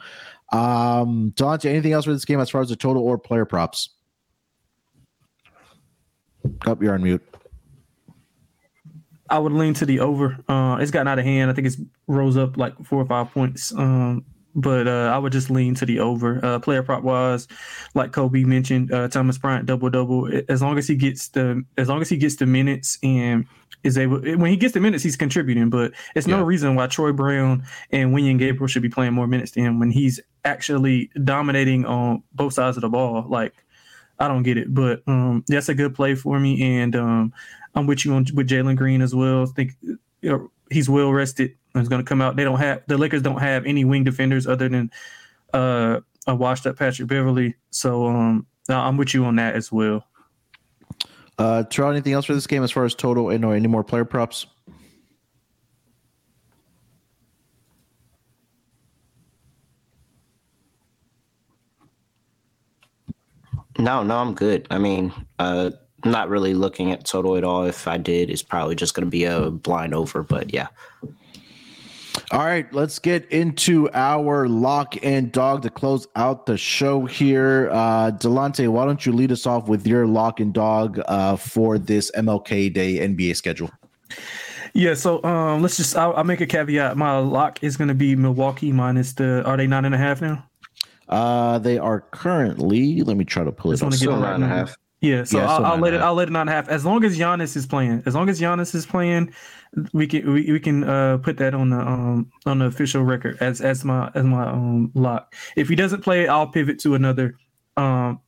Um, 0.51 1.33
Delonte, 1.35 1.65
anything 1.65 1.93
else 1.93 2.05
for 2.05 2.13
this 2.13 2.25
game 2.25 2.39
as 2.39 2.49
far 2.49 2.61
as 2.61 2.69
the 2.69 2.75
total 2.75 3.01
or 3.01 3.17
player 3.17 3.45
props? 3.45 3.89
Up, 6.67 6.81
you're 6.83 6.93
on 6.93 7.01
mute. 7.01 7.23
I 9.29 9.39
would 9.39 9.53
lean 9.53 9.73
to 9.75 9.85
the 9.85 9.99
over. 9.99 10.37
Uh, 10.47 10.77
it's 10.79 10.91
gotten 10.91 11.07
out 11.07 11.19
of 11.19 11.25
hand. 11.25 11.49
I 11.49 11.53
think 11.53 11.67
it's 11.67 11.77
rose 12.07 12.37
up 12.37 12.57
like 12.57 12.77
four 12.85 13.01
or 13.01 13.05
five 13.05 13.31
points. 13.31 13.73
Um, 13.73 14.25
but 14.55 14.87
uh, 14.87 15.11
I 15.13 15.17
would 15.17 15.31
just 15.31 15.49
lean 15.49 15.75
to 15.75 15.85
the 15.85 15.99
over. 15.99 16.43
Uh, 16.43 16.59
player 16.59 16.83
prop 16.83 17.03
wise, 17.03 17.47
like 17.95 18.11
Kobe 18.11 18.43
mentioned, 18.43 18.91
uh, 18.91 19.07
Thomas 19.07 19.37
Bryant 19.37 19.65
double 19.65 19.89
double. 19.89 20.29
As 20.49 20.61
long 20.61 20.77
as 20.77 20.87
he 20.87 20.95
gets 20.95 21.29
the 21.29 21.63
as 21.77 21.89
long 21.89 22.01
as 22.01 22.09
he 22.09 22.17
gets 22.17 22.35
the 22.35 22.45
minutes 22.45 22.99
and 23.01 23.45
is 23.83 23.97
able 23.97 24.19
when 24.21 24.51
he 24.51 24.57
gets 24.57 24.73
the 24.73 24.79
minutes, 24.79 25.03
he's 25.03 25.15
contributing. 25.15 25.69
But 25.69 25.93
it's 26.15 26.27
no 26.27 26.39
yeah. 26.39 26.45
reason 26.45 26.75
why 26.75 26.87
Troy 26.87 27.11
Brown 27.11 27.63
and 27.91 28.13
Wenyen 28.13 28.37
Gabriel 28.37 28.67
should 28.67 28.83
be 28.83 28.89
playing 28.89 29.13
more 29.13 29.27
minutes 29.27 29.51
than 29.51 29.65
him 29.65 29.79
when 29.79 29.91
he's 29.91 30.19
actually 30.45 31.09
dominating 31.23 31.85
on 31.85 32.21
both 32.33 32.53
sides 32.53 32.77
of 32.77 32.81
the 32.81 32.89
ball. 32.89 33.25
Like 33.27 33.53
I 34.19 34.27
don't 34.27 34.43
get 34.43 34.57
it, 34.57 34.73
but 34.73 35.01
um, 35.07 35.43
that's 35.47 35.69
a 35.69 35.73
good 35.73 35.95
play 35.95 36.15
for 36.15 36.39
me. 36.39 36.79
And 36.79 36.95
um, 36.95 37.33
I'm 37.75 37.87
with 37.87 38.05
you 38.05 38.13
on 38.13 38.25
with 38.33 38.47
Jalen 38.47 38.75
Green 38.75 39.01
as 39.01 39.13
well. 39.13 39.43
I 39.43 39.45
think 39.47 39.71
you 39.81 39.97
know, 40.21 40.51
he's 40.69 40.89
well 40.89 41.11
rested. 41.11 41.55
He's 41.73 41.89
going 41.89 42.03
to 42.03 42.07
come 42.07 42.21
out. 42.21 42.35
They 42.35 42.43
don't 42.43 42.59
have 42.59 42.83
the 42.87 42.97
Lakers 42.97 43.21
don't 43.21 43.39
have 43.39 43.65
any 43.65 43.83
wing 43.83 44.03
defenders 44.03 44.45
other 44.47 44.69
than 44.69 44.91
uh, 45.53 45.99
a 46.27 46.35
washed 46.35 46.67
up 46.67 46.77
Patrick 46.77 47.07
Beverley. 47.07 47.55
So 47.71 48.05
um, 48.05 48.45
I'm 48.69 48.97
with 48.97 49.13
you 49.13 49.25
on 49.25 49.35
that 49.37 49.55
as 49.55 49.71
well. 49.71 50.05
Uh, 51.39 51.63
anything 51.79 52.13
else 52.13 52.25
for 52.25 52.35
this 52.35 52.47
game 52.47 52.63
as 52.63 52.71
far 52.71 52.85
as 52.85 52.93
total 52.93 53.29
and 53.29 53.43
or 53.43 53.55
any 53.55 53.67
more 53.67 53.83
player 53.83 54.05
props? 54.05 54.45
No, 63.77 64.03
no, 64.03 64.17
I'm 64.17 64.33
good. 64.33 64.67
I 64.69 64.77
mean, 64.77 65.13
uh, 65.39 65.71
not 66.05 66.29
really 66.29 66.53
looking 66.53 66.91
at 66.91 67.05
total 67.05 67.37
at 67.37 67.43
all. 67.43 67.65
If 67.65 67.87
I 67.87 67.97
did, 67.97 68.29
it's 68.29 68.43
probably 68.43 68.75
just 68.75 68.93
going 68.93 69.05
to 69.05 69.09
be 69.09 69.23
a 69.23 69.49
blind 69.49 69.93
over. 69.93 70.23
But 70.23 70.53
yeah. 70.53 70.67
All 72.31 72.39
right, 72.39 72.71
let's 72.73 72.99
get 72.99 73.29
into 73.31 73.89
our 73.93 74.47
lock 74.47 74.95
and 75.03 75.31
dog 75.31 75.63
to 75.63 75.69
close 75.69 76.07
out 76.15 76.45
the 76.45 76.57
show 76.57 77.05
here. 77.05 77.69
Uh, 77.71 78.11
Delonte, 78.11 78.67
why 78.69 78.85
don't 78.85 79.05
you 79.05 79.11
lead 79.11 79.31
us 79.31 79.45
off 79.45 79.67
with 79.67 79.85
your 79.87 80.07
lock 80.07 80.39
and 80.39 80.53
dog 80.53 80.99
uh, 81.07 81.35
for 81.35 81.77
this 81.77 82.11
MLK 82.15 82.73
Day 82.73 83.07
NBA 83.07 83.35
schedule? 83.35 83.71
Yeah, 84.73 84.95
so 84.95 85.23
um, 85.23 85.61
let's 85.61 85.77
just 85.77 85.95
I'll, 85.95 86.13
I'll, 86.13 86.23
make 86.23 86.41
a 86.41 86.47
caveat. 86.47 86.97
My 86.97 87.19
lock 87.19 87.63
is 87.63 87.77
going 87.77 87.89
to 87.89 87.93
be 87.93 88.15
Milwaukee 88.15 88.71
minus 88.71 89.13
the. 89.13 89.43
Are 89.43 89.55
they 89.55 89.67
nine 89.67 89.85
and 89.85 89.93
a 89.93 89.99
half 89.99 90.19
now? 90.21 90.43
Uh, 91.09 91.59
they 91.59 91.77
are 91.77 92.01
currently. 92.11 93.01
Let 93.01 93.17
me 93.17 93.25
try 93.25 93.43
to 93.43 93.51
pull 93.51 93.71
it. 93.71 93.83
Up. 93.83 93.93
Still 93.93 94.17
nine 94.17 94.35
and 94.35 94.43
a 94.43 94.47
half. 94.47 94.75
Yeah, 95.01 95.25
so 95.25 95.37
yeah, 95.37 95.51
I'll, 95.51 95.65
I'll 95.65 95.77
let 95.79 95.93
it. 95.93 95.99
I'll 95.99 96.13
let 96.13 96.29
it 96.29 96.31
not 96.31 96.47
half. 96.47 96.69
As 96.69 96.85
long 96.85 97.03
as 97.03 97.19
Giannis 97.19 97.57
is 97.57 97.65
playing, 97.65 98.03
as 98.05 98.15
long 98.15 98.29
as 98.29 98.39
Giannis 98.39 98.73
is 98.73 98.85
playing, 98.85 99.33
we 99.91 100.07
can 100.07 100.31
we, 100.31 100.49
we 100.49 100.61
can 100.61 100.85
uh, 100.85 101.17
put 101.17 101.35
that 101.39 101.53
on 101.53 101.71
the 101.71 101.77
um 101.77 102.31
on 102.45 102.59
the 102.59 102.65
official 102.67 103.03
record 103.03 103.37
as 103.41 103.59
as 103.59 103.83
my 103.83 104.09
as 104.15 104.23
my 104.23 104.47
um 104.47 104.91
lock. 104.95 105.35
If 105.57 105.67
he 105.67 105.75
doesn't 105.75 106.03
play, 106.03 106.29
I'll 106.29 106.47
pivot 106.47 106.79
to 106.79 106.95
another 106.95 107.35
um 107.75 108.21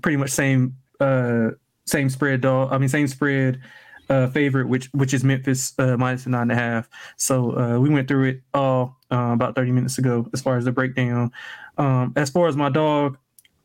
pretty 0.00 0.16
much 0.16 0.30
same 0.30 0.76
uh 1.00 1.50
same 1.86 2.08
spread 2.08 2.40
dog. 2.40 2.72
I 2.72 2.78
mean 2.78 2.88
same 2.88 3.08
spread 3.08 3.60
uh 4.08 4.28
favorite, 4.28 4.68
which 4.68 4.90
which 4.92 5.12
is 5.14 5.24
Memphis 5.24 5.74
uh 5.80 5.96
minus 5.96 6.28
nine 6.28 6.42
and 6.42 6.52
a 6.52 6.54
half. 6.54 6.88
So 7.16 7.58
uh 7.58 7.80
we 7.80 7.88
went 7.88 8.06
through 8.06 8.24
it 8.26 8.42
all 8.54 8.96
uh, 9.10 9.32
about 9.32 9.56
thirty 9.56 9.72
minutes 9.72 9.98
ago 9.98 10.28
as 10.32 10.40
far 10.40 10.56
as 10.56 10.66
the 10.66 10.72
breakdown. 10.72 11.32
Um, 11.78 12.12
as 12.16 12.30
far 12.30 12.48
as 12.48 12.56
my 12.56 12.68
dog, 12.68 13.16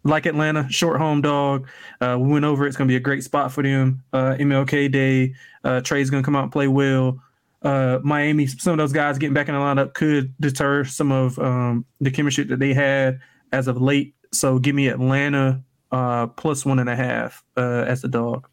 like 0.04 0.26
Atlanta, 0.26 0.68
short 0.70 0.98
home 1.00 1.22
dog. 1.22 1.68
Uh, 2.00 2.18
we 2.20 2.30
went 2.30 2.46
over. 2.46 2.66
It's 2.66 2.78
going 2.78 2.88
to 2.88 2.92
be 2.92 2.96
a 2.96 3.02
great 3.02 3.24
spot 3.24 3.52
for 3.52 3.62
them. 3.62 4.04
Uh, 4.14 4.36
MLK 4.40 4.92
Day. 4.92 5.36
Uh, 5.64 5.82
Trae's 5.82 6.10
going 6.10 6.24
to 6.24 6.26
come 6.26 6.36
out 6.36 6.44
and 6.44 6.52
play 6.52 6.68
well. 6.68 7.20
Uh, 7.62 8.00
Miami, 8.04 8.48
some 8.48 8.74
of 8.74 8.78
those 8.78 8.94
guys 8.94 9.18
getting 9.18 9.34
back 9.34 9.50
in 9.50 9.56
the 9.56 9.60
lineup 9.60 9.94
could 9.94 10.34
deter 10.40 10.84
some 10.86 11.12
of 11.12 11.38
um, 11.40 11.86
the 12.00 12.12
chemistry 12.12 12.44
that 12.46 12.60
they 12.60 12.74
had 12.74 13.20
as 13.52 13.68
of 13.68 13.82
late. 13.82 14.14
So 14.32 14.60
give 14.60 14.76
me 14.76 14.88
Atlanta 14.88 15.62
uh, 15.92 16.28
plus 16.28 16.66
one 16.66 16.80
and 16.80 16.90
a 16.90 16.96
half 16.96 17.44
uh, 17.58 17.84
as 17.88 18.02
the 18.02 18.08
dog. 18.08 18.48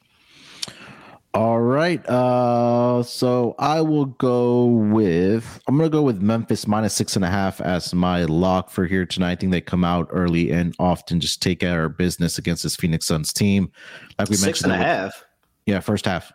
All 1.35 1.61
right. 1.61 2.05
Uh, 2.09 3.03
so 3.03 3.57
I 3.59 3.81
will 3.81 4.07
go 4.07 4.67
with 4.67 5.61
I'm 5.67 5.77
gonna 5.77 5.89
go 5.89 6.03
with 6.03 6.23
Memphis 6.23 6.69
minus 6.69 6.95
six 6.95 7.17
and 7.17 7.25
a 7.25 7.29
half 7.29 7.61
as 7.61 7.93
my 7.93 8.25
lock 8.25 8.71
for 8.71 8.87
here 8.87 9.05
tonight. 9.05 9.33
I 9.33 9.35
think 9.35 9.51
they 9.51 9.61
come 9.61 9.83
out 9.83 10.07
early 10.11 10.53
and 10.53 10.77
often 10.79 11.19
just 11.19 11.43
take 11.43 11.65
of 11.65 11.99
business 11.99 12.39
against 12.39 12.63
this 12.63 12.77
Phoenix 12.77 13.07
Suns 13.07 13.33
team. 13.33 13.73
Like 14.17 14.29
we 14.29 14.37
six 14.37 14.63
mentioned, 14.63 14.73
and 14.75 14.83
a 14.83 14.85
half. 14.85 15.25
Yeah, 15.67 15.81
first 15.81 16.05
half. 16.05 16.33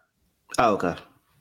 Oh, 0.58 0.74
okay. 0.74 0.96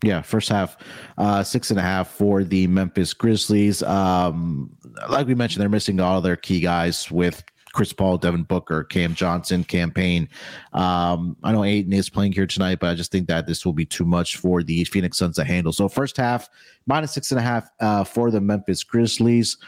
Yeah, 0.05 0.23
first 0.23 0.49
half, 0.49 0.77
uh, 1.17 1.43
six 1.43 1.71
and 1.71 1.81
a 1.81 1.83
half 1.83 2.09
for 2.09 2.45
the 2.45 2.69
Memphis 2.69 3.13
Grizzlies. 3.13 3.83
Um, 3.83 4.71
like 5.09 5.27
we 5.27 5.35
mentioned, 5.35 5.61
they're 5.61 5.69
missing 5.69 5.99
all 5.99 6.21
their 6.21 6.37
key 6.37 6.61
guys 6.61 7.11
with 7.11 7.43
Chris 7.79 7.93
Paul, 7.93 8.19
Devin 8.19 8.43
Booker, 8.43 8.83
Cam 8.83 9.15
Johnson, 9.15 9.63
Cam 9.63 9.93
Payne. 9.93 10.29
Um, 10.73 11.37
I 11.45 11.53
know 11.53 11.63
Ayton 11.63 11.93
is 11.93 12.11
playing 12.11 12.33
here 12.33 12.45
tonight, 12.45 12.81
but 12.81 12.89
I 12.91 12.97
just 12.97 13.13
think 13.13 13.29
that 13.29 13.47
this 13.47 13.65
will 13.65 13.73
be 13.73 13.87
too 13.87 14.05
much 14.05 14.37
for 14.37 14.65
the 14.65 14.83
Phoenix 14.83 15.17
Suns 15.17 15.37
to 15.37 15.45
handle. 15.45 15.73
So 15.73 15.89
first 15.89 16.17
half, 16.17 16.49
minus 16.87 17.13
six 17.13 17.31
and 17.31 17.39
a 17.39 17.43
half 17.43 17.71
uh, 17.79 18.03
for 18.03 18.33
the 18.33 18.41
Memphis 18.41 18.83
Grizzlies. 18.83 19.59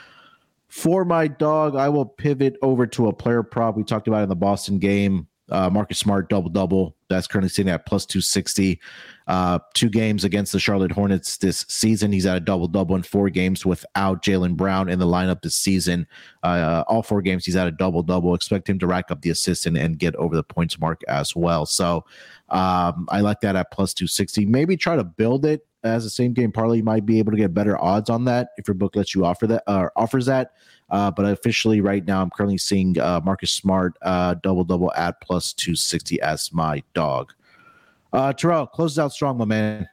For 0.67 1.05
my 1.05 1.29
dog, 1.29 1.77
I 1.77 1.89
will 1.89 2.05
pivot 2.05 2.57
over 2.63 2.85
to 2.85 3.07
a 3.07 3.13
player 3.13 3.45
prop 3.45 3.77
we 3.77 3.85
talked 3.85 4.09
about 4.09 4.25
in 4.25 4.29
the 4.29 4.35
Boston 4.35 4.81
game. 4.81 5.29
Uh, 5.51 5.71
Marcus 5.71 5.99
Smart 5.99 6.29
double 6.29 6.51
double. 6.51 6.97
That's 7.09 7.27
currently 7.27 7.49
sitting 7.49 7.73
at 7.73 7.87
plus 7.87 8.07
260. 8.07 8.81
Uh, 9.27 9.59
two 9.75 9.89
games 9.89 10.25
against 10.25 10.53
the 10.53 10.61
Charlotte 10.61 10.93
Hornets 10.93 11.37
this 11.37 11.65
season. 11.69 12.13
He's 12.13 12.27
at 12.27 12.37
a 12.37 12.41
double 12.41 12.69
double 12.69 12.97
in 12.97 13.03
four 13.03 13.31
games 13.31 13.67
without 13.67 14.23
Jaylen 14.23 14.57
Brown 14.57 14.89
in 14.89 14.99
the 14.99 15.07
lineup 15.07 15.43
this 15.43 15.57
season. 15.57 16.07
Uh, 16.43 16.85
all 16.89 17.03
four 17.03 17.23
games, 17.23 17.45
he's 17.45 17.57
at 17.57 17.69
a 17.69 17.73
double 17.73 18.03
double. 18.03 18.35
Expect 18.35 18.69
him 18.69 18.79
to 18.79 18.87
rack 18.87 19.11
up 19.11 19.23
the 19.23 19.31
assist 19.31 19.67
and, 19.67 19.77
and 19.77 19.99
get 19.99 20.15
over 20.17 20.37
the 20.37 20.43
points 20.43 20.79
mark 20.79 21.03
as 21.09 21.35
well. 21.35 21.67
So 21.67 22.05
um, 22.49 23.07
I 23.11 23.21
like 23.21 23.41
that 23.41 23.57
at 23.57 23.71
plus 23.71 23.95
260. 23.95 24.47
Maybe 24.47 24.77
try 24.77 24.97
to 24.97 25.05
build 25.05 25.45
it 25.45 25.67
as 25.85 26.05
a 26.05 26.11
same 26.11 26.33
game 26.33 26.53
parlay. 26.53 26.79
You 26.79 26.85
might 26.85 27.07
be 27.07 27.19
able 27.19 27.33
to 27.33 27.39
get 27.39 27.55
better 27.55 27.81
odds 27.83 28.11
on 28.11 28.25
that 28.27 28.51
if 28.57 28.69
your 28.69 28.75
book 28.75 28.97
lets 28.97 29.15
you 29.15 29.25
offer 29.25 29.47
that 29.49 29.63
or 29.67 29.93
offers 29.97 30.27
that. 30.27 30.53
Uh, 30.91 31.11
but 31.11 31.25
officially, 31.25 31.81
right 31.81 32.05
now, 32.05 32.21
I'm 32.21 32.31
currently 32.31 32.59
seeing 32.59 32.99
uh, 32.99 33.21
Marcus 33.25 33.53
Smart 33.53 33.97
uh, 34.03 34.35
double 34.43 34.65
double 34.65 34.93
at 34.95 35.21
plus 35.21 35.53
260 35.53 36.21
as 36.21 36.53
my 36.53 36.83
dog. 36.95 37.33
Uh, 38.13 38.33
Terrell, 38.33 38.67
closes 38.67 38.99
out 38.99 39.13
strong, 39.13 39.39
my 39.39 39.45
man. 39.45 39.89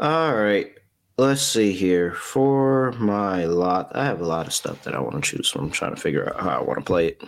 All 0.00 0.34
right. 0.34 0.72
Let's 1.16 1.42
see 1.42 1.72
here. 1.72 2.12
For 2.14 2.90
my 2.92 3.44
lot, 3.44 3.94
I 3.94 4.04
have 4.04 4.20
a 4.20 4.26
lot 4.26 4.48
of 4.48 4.52
stuff 4.52 4.82
that 4.82 4.94
I 4.94 5.00
want 5.00 5.14
to 5.14 5.36
choose 5.36 5.48
from. 5.48 5.66
I'm 5.66 5.70
trying 5.70 5.94
to 5.94 6.00
figure 6.00 6.28
out 6.28 6.40
how 6.40 6.58
I 6.58 6.62
want 6.62 6.80
to 6.80 6.84
play 6.84 7.08
it. 7.08 7.22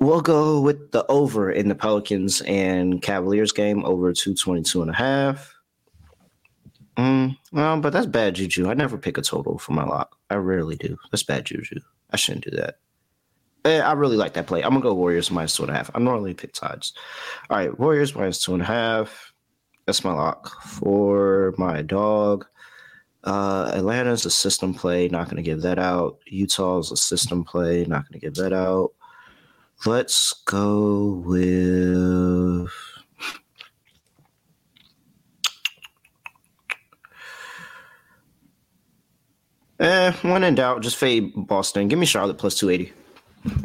We'll 0.00 0.20
go 0.20 0.60
with 0.60 0.92
the 0.92 1.04
over 1.08 1.50
in 1.50 1.68
the 1.68 1.74
Pelicans 1.74 2.40
and 2.42 3.02
Cavaliers 3.02 3.52
game 3.52 3.84
over 3.84 4.12
222 4.12 4.82
and 4.82 4.90
a 4.90 4.94
half. 4.94 5.54
Mm, 6.96 7.36
well, 7.52 7.80
but 7.80 7.92
that's 7.92 8.06
bad 8.06 8.34
juju. 8.34 8.68
I 8.68 8.74
never 8.74 8.98
pick 8.98 9.18
a 9.18 9.22
total 9.22 9.58
for 9.58 9.72
my 9.72 9.84
lock. 9.84 10.16
I 10.30 10.34
rarely 10.36 10.76
do. 10.76 10.96
That's 11.10 11.22
bad 11.22 11.46
juju. 11.46 11.80
I 12.10 12.16
shouldn't 12.16 12.44
do 12.44 12.50
that. 12.56 12.78
Eh, 13.64 13.80
I 13.80 13.92
really 13.92 14.16
like 14.16 14.34
that 14.34 14.46
play. 14.46 14.62
I'm 14.62 14.70
gonna 14.70 14.80
go 14.80 14.94
Warriors 14.94 15.30
minus 15.30 15.56
two 15.56 15.62
and 15.64 15.70
a 15.70 15.74
half. 15.74 15.90
I 15.94 15.98
normally 15.98 16.34
pick 16.34 16.56
sides. 16.56 16.94
All 17.50 17.56
right, 17.56 17.78
Warriors 17.78 18.14
minus 18.14 18.40
two 18.40 18.54
and 18.54 18.62
a 18.62 18.66
half. 18.66 19.32
That's 19.86 20.04
my 20.04 20.12
lock 20.12 20.62
for 20.62 21.54
my 21.56 21.82
dog. 21.82 22.46
Uh, 23.24 23.72
Atlanta's 23.74 24.26
a 24.26 24.30
system 24.30 24.74
play. 24.74 25.08
Not 25.08 25.28
gonna 25.28 25.42
give 25.42 25.62
that 25.62 25.78
out. 25.78 26.18
Utah's 26.26 26.92
a 26.92 26.96
system 26.96 27.44
play. 27.44 27.84
Not 27.84 28.08
gonna 28.08 28.20
give 28.20 28.34
that 28.36 28.52
out. 28.52 28.92
Let's 29.86 30.32
go 30.44 31.22
with 31.24 32.70
Eh, 39.80 40.12
when 40.22 40.42
in 40.42 40.56
doubt, 40.56 40.82
just 40.82 40.96
fade 40.96 41.32
Boston. 41.36 41.86
Give 41.86 41.98
me 41.98 42.06
Charlotte 42.06 42.36
plus 42.36 42.56
280. 42.56 42.92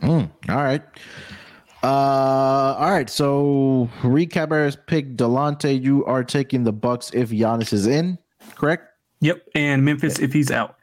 Mm, 0.06 0.30
all 0.50 0.64
right. 0.64 0.84
Uh, 1.82 2.76
all 2.78 2.92
right. 2.92 3.10
So 3.10 3.90
recap 4.02 4.52
has 4.52 4.76
pick 4.76 5.18
Delonte. 5.18 5.82
You 5.82 6.06
are 6.06 6.24
taking 6.24 6.64
the 6.64 6.72
Bucks 6.72 7.12
if 7.14 7.32
Giannis 7.32 7.74
is 7.74 7.88
in, 7.88 8.20
correct? 8.56 8.90
Yep. 9.22 9.44
And 9.56 9.84
Memphis 9.84 10.18
okay. 10.18 10.26
if 10.26 10.34
he's 10.34 10.52
out. 10.52 10.78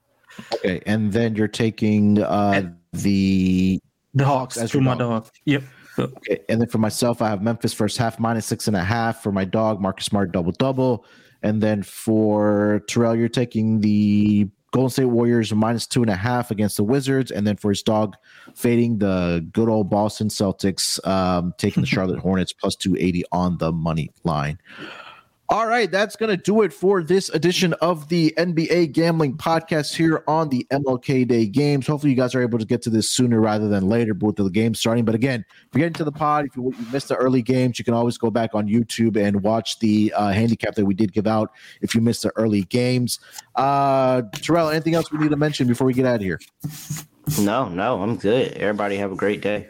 Okay. 0.55 0.83
And 0.85 1.13
then 1.13 1.37
you're 1.37 1.49
taking 1.49 2.23
uh 2.23 2.71
the 2.93 3.81
the 4.15 4.25
Hawks 4.25 4.57
as 4.57 4.71
for 4.71 4.81
my 4.81 4.97
dog. 4.97 5.29
Yep. 5.45 5.63
Okay. 5.99 6.41
And 6.49 6.61
then 6.61 6.69
for 6.69 6.79
myself, 6.79 7.21
I 7.21 7.29
have 7.29 7.43
Memphis 7.43 7.73
first 7.73 7.99
half 7.99 8.19
minus 8.19 8.47
six 8.47 8.69
and 8.69 8.77
a 8.77 8.85
half. 8.85 9.23
For 9.23 9.33
my 9.33 9.45
dog, 9.45 9.81
Marcus 9.81 10.07
Smart 10.07 10.33
double 10.33 10.53
double. 10.53 11.05
And 11.43 11.63
then 11.63 11.83
for 11.83 12.83
Terrell, 12.89 13.17
you're 13.17 13.29
taking 13.29 13.81
the 13.81 14.49
Golden 14.73 14.91
State 14.91 15.05
Warriors 15.07 15.53
minus 15.53 15.87
two 15.87 16.03
and 16.03 16.11
a 16.11 16.17
half 16.17 16.51
against 16.51 16.77
the 16.77 16.85
Wizards, 16.85 17.31
and 17.31 17.47
then 17.47 17.57
for 17.57 17.71
his 17.71 17.83
dog, 17.83 18.17
fading 18.55 18.99
the 18.99 19.47
good 19.53 19.69
old 19.69 19.91
Boston 19.91 20.29
Celtics, 20.29 21.05
um, 21.07 21.55
taking 21.59 21.81
the 21.81 21.87
Charlotte 21.89 22.21
Hornets 22.21 22.53
plus 22.53 22.77
two 22.77 22.97
eighty 22.99 23.25
on 23.33 23.59
the 23.59 23.73
money 23.73 24.11
line. 24.23 24.59
All 25.51 25.67
right, 25.67 25.91
that's 25.91 26.15
going 26.15 26.31
to 26.31 26.37
do 26.37 26.63
it 26.63 26.73
for 26.73 27.03
this 27.03 27.29
edition 27.31 27.73
of 27.81 28.09
the 28.09 28.33
NBA 28.39 28.93
Gambling 28.93 29.37
Podcast 29.37 29.97
here 29.97 30.23
on 30.29 30.49
the 30.49 30.65
MLK 30.71 31.27
Day 31.27 31.47
Games. 31.47 31.89
Hopefully, 31.89 32.11
you 32.13 32.17
guys 32.17 32.37
are 32.37 32.41
able 32.41 32.61
to 32.61 32.65
get 32.65 32.83
to 32.83 32.91
this 32.91 33.11
sooner 33.11 33.41
rather 33.41 33.69
than 33.69 33.89
later 33.89 34.15
with 34.15 34.37
the 34.37 34.49
game 34.49 34.77
starting. 34.77 35.05
But 35.05 35.17
again, 35.17 35.45
if 35.51 35.69
you're 35.75 35.81
getting 35.81 35.95
to 35.95 36.05
the 36.05 36.13
pod, 36.13 36.47
if 36.47 36.55
you, 36.55 36.73
you 36.79 36.87
missed 36.93 37.09
the 37.09 37.17
early 37.17 37.43
games, 37.43 37.81
you 37.81 37.85
can 37.85 37.95
always 37.95 38.17
go 38.17 38.31
back 38.31 38.55
on 38.55 38.69
YouTube 38.69 39.17
and 39.17 39.43
watch 39.43 39.81
the 39.81 40.13
uh, 40.15 40.29
handicap 40.31 40.77
that 40.77 40.85
we 40.85 40.95
did 40.95 41.13
give 41.13 41.27
out 41.27 41.51
if 41.81 41.97
you 41.97 42.01
missed 42.01 42.23
the 42.23 42.31
early 42.37 42.63
games. 42.63 43.19
Uh, 43.57 44.23
Terrell, 44.35 44.69
anything 44.69 44.95
else 44.95 45.11
we 45.11 45.19
need 45.19 45.31
to 45.31 45.37
mention 45.37 45.67
before 45.67 45.85
we 45.85 45.95
get 45.95 46.07
out 46.07 46.15
of 46.15 46.23
here? 46.23 46.39
No, 47.41 47.69
no, 47.69 48.01
I'm 48.01 48.15
good. 48.19 48.53
Everybody 48.53 48.99
have 48.99 49.11
a 49.11 49.17
great 49.17 49.41
day. 49.41 49.67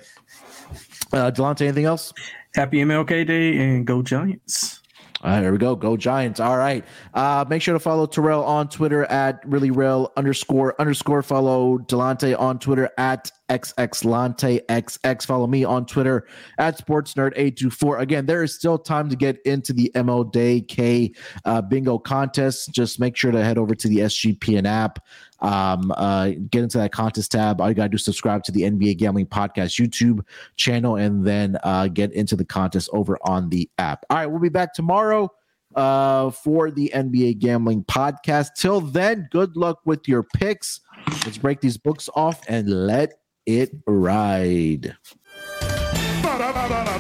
Uh, 1.11 1.31
Delonte, 1.31 1.63
anything 1.63 1.87
else? 1.87 2.13
Happy 2.55 2.85
MLK 2.85 3.27
Day 3.27 3.57
and 3.57 3.87
go 3.87 4.03
Giants. 4.03 4.80
All 5.23 5.31
right, 5.31 5.41
there 5.43 5.53
we 5.53 5.59
go. 5.59 5.77
Go 5.77 5.99
Giants. 5.99 6.41
All 6.41 6.57
right. 6.57 6.83
Uh, 7.13 7.45
make 7.47 7.61
sure 7.61 7.75
to 7.75 7.81
follow 7.81 8.07
Terrell 8.07 8.43
on 8.43 8.69
Twitter 8.69 9.05
at 9.05 9.43
really 9.47 9.71
real 9.71 10.13
underscore 10.17 10.81
underscore. 10.81 11.23
Follow 11.23 11.77
Delonte 11.77 12.39
on 12.41 12.59
Twitter 12.59 12.89
at 12.97 13.31
xxlante 13.51 14.65
xx. 14.67 15.27
Follow 15.27 15.47
me 15.47 15.63
on 15.65 15.85
Twitter 15.85 16.27
at 16.57 16.79
sportsnerd824. 16.79 18.01
Again, 18.01 18.25
there 18.25 18.43
is 18.43 18.55
still 18.55 18.79
time 18.79 19.11
to 19.11 19.17
get 19.17 19.37
into 19.45 19.75
the 19.75 19.93
Day 20.33 21.13
uh, 21.45 21.61
bingo 21.61 21.99
contest. 21.99 22.73
Just 22.73 22.99
make 22.99 23.15
sure 23.15 23.31
to 23.33 23.45
head 23.45 23.59
over 23.59 23.75
to 23.75 23.89
the 23.89 23.99
SGPN 23.99 24.67
app 24.67 25.01
um, 25.41 25.93
uh, 25.97 26.31
get 26.51 26.63
into 26.63 26.79
that 26.79 26.93
contest 26.93 27.33
tab. 27.33 27.61
All 27.61 27.69
you 27.69 27.75
got 27.75 27.85
to 27.85 27.89
do 27.91 27.97
is 27.97 28.05
subscribe 28.05 28.45
to 28.45 28.53
the 28.53 28.63
NBA 28.63 28.99
Gambling 28.99 29.27
Podcast 29.27 29.81
YouTube 29.81 30.21
channel 30.57 30.97
and 30.97 31.27
then 31.27 31.57
uh, 31.63 31.89
get 31.89 32.13
into 32.13 32.37
the 32.37 32.45
contest 32.45 32.91
over 32.93 33.19
on 33.23 33.49
the 33.49 33.69
app. 33.79 34.05
All 34.11 34.17
right, 34.19 34.27
we'll 34.27 34.41
be 34.41 34.49
back 34.49 34.75
tomorrow 34.75 35.31
uh, 35.75 36.31
for 36.31 36.71
the 36.71 36.91
NBA 36.95 37.39
Gambling 37.39 37.85
Podcast. 37.85 38.51
Till 38.57 38.81
then, 38.81 39.29
good 39.31 39.57
luck 39.57 39.81
with 39.85 40.07
your 40.09 40.23
picks. 40.23 40.81
Let's 41.25 41.39
break 41.39 41.61
these 41.61 41.77
books 41.77 42.09
off 42.15 42.41
and 42.49 42.87
let 42.87 43.15
it 43.47 43.71
ride. 43.87 44.97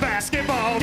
Basketball, 0.00 0.79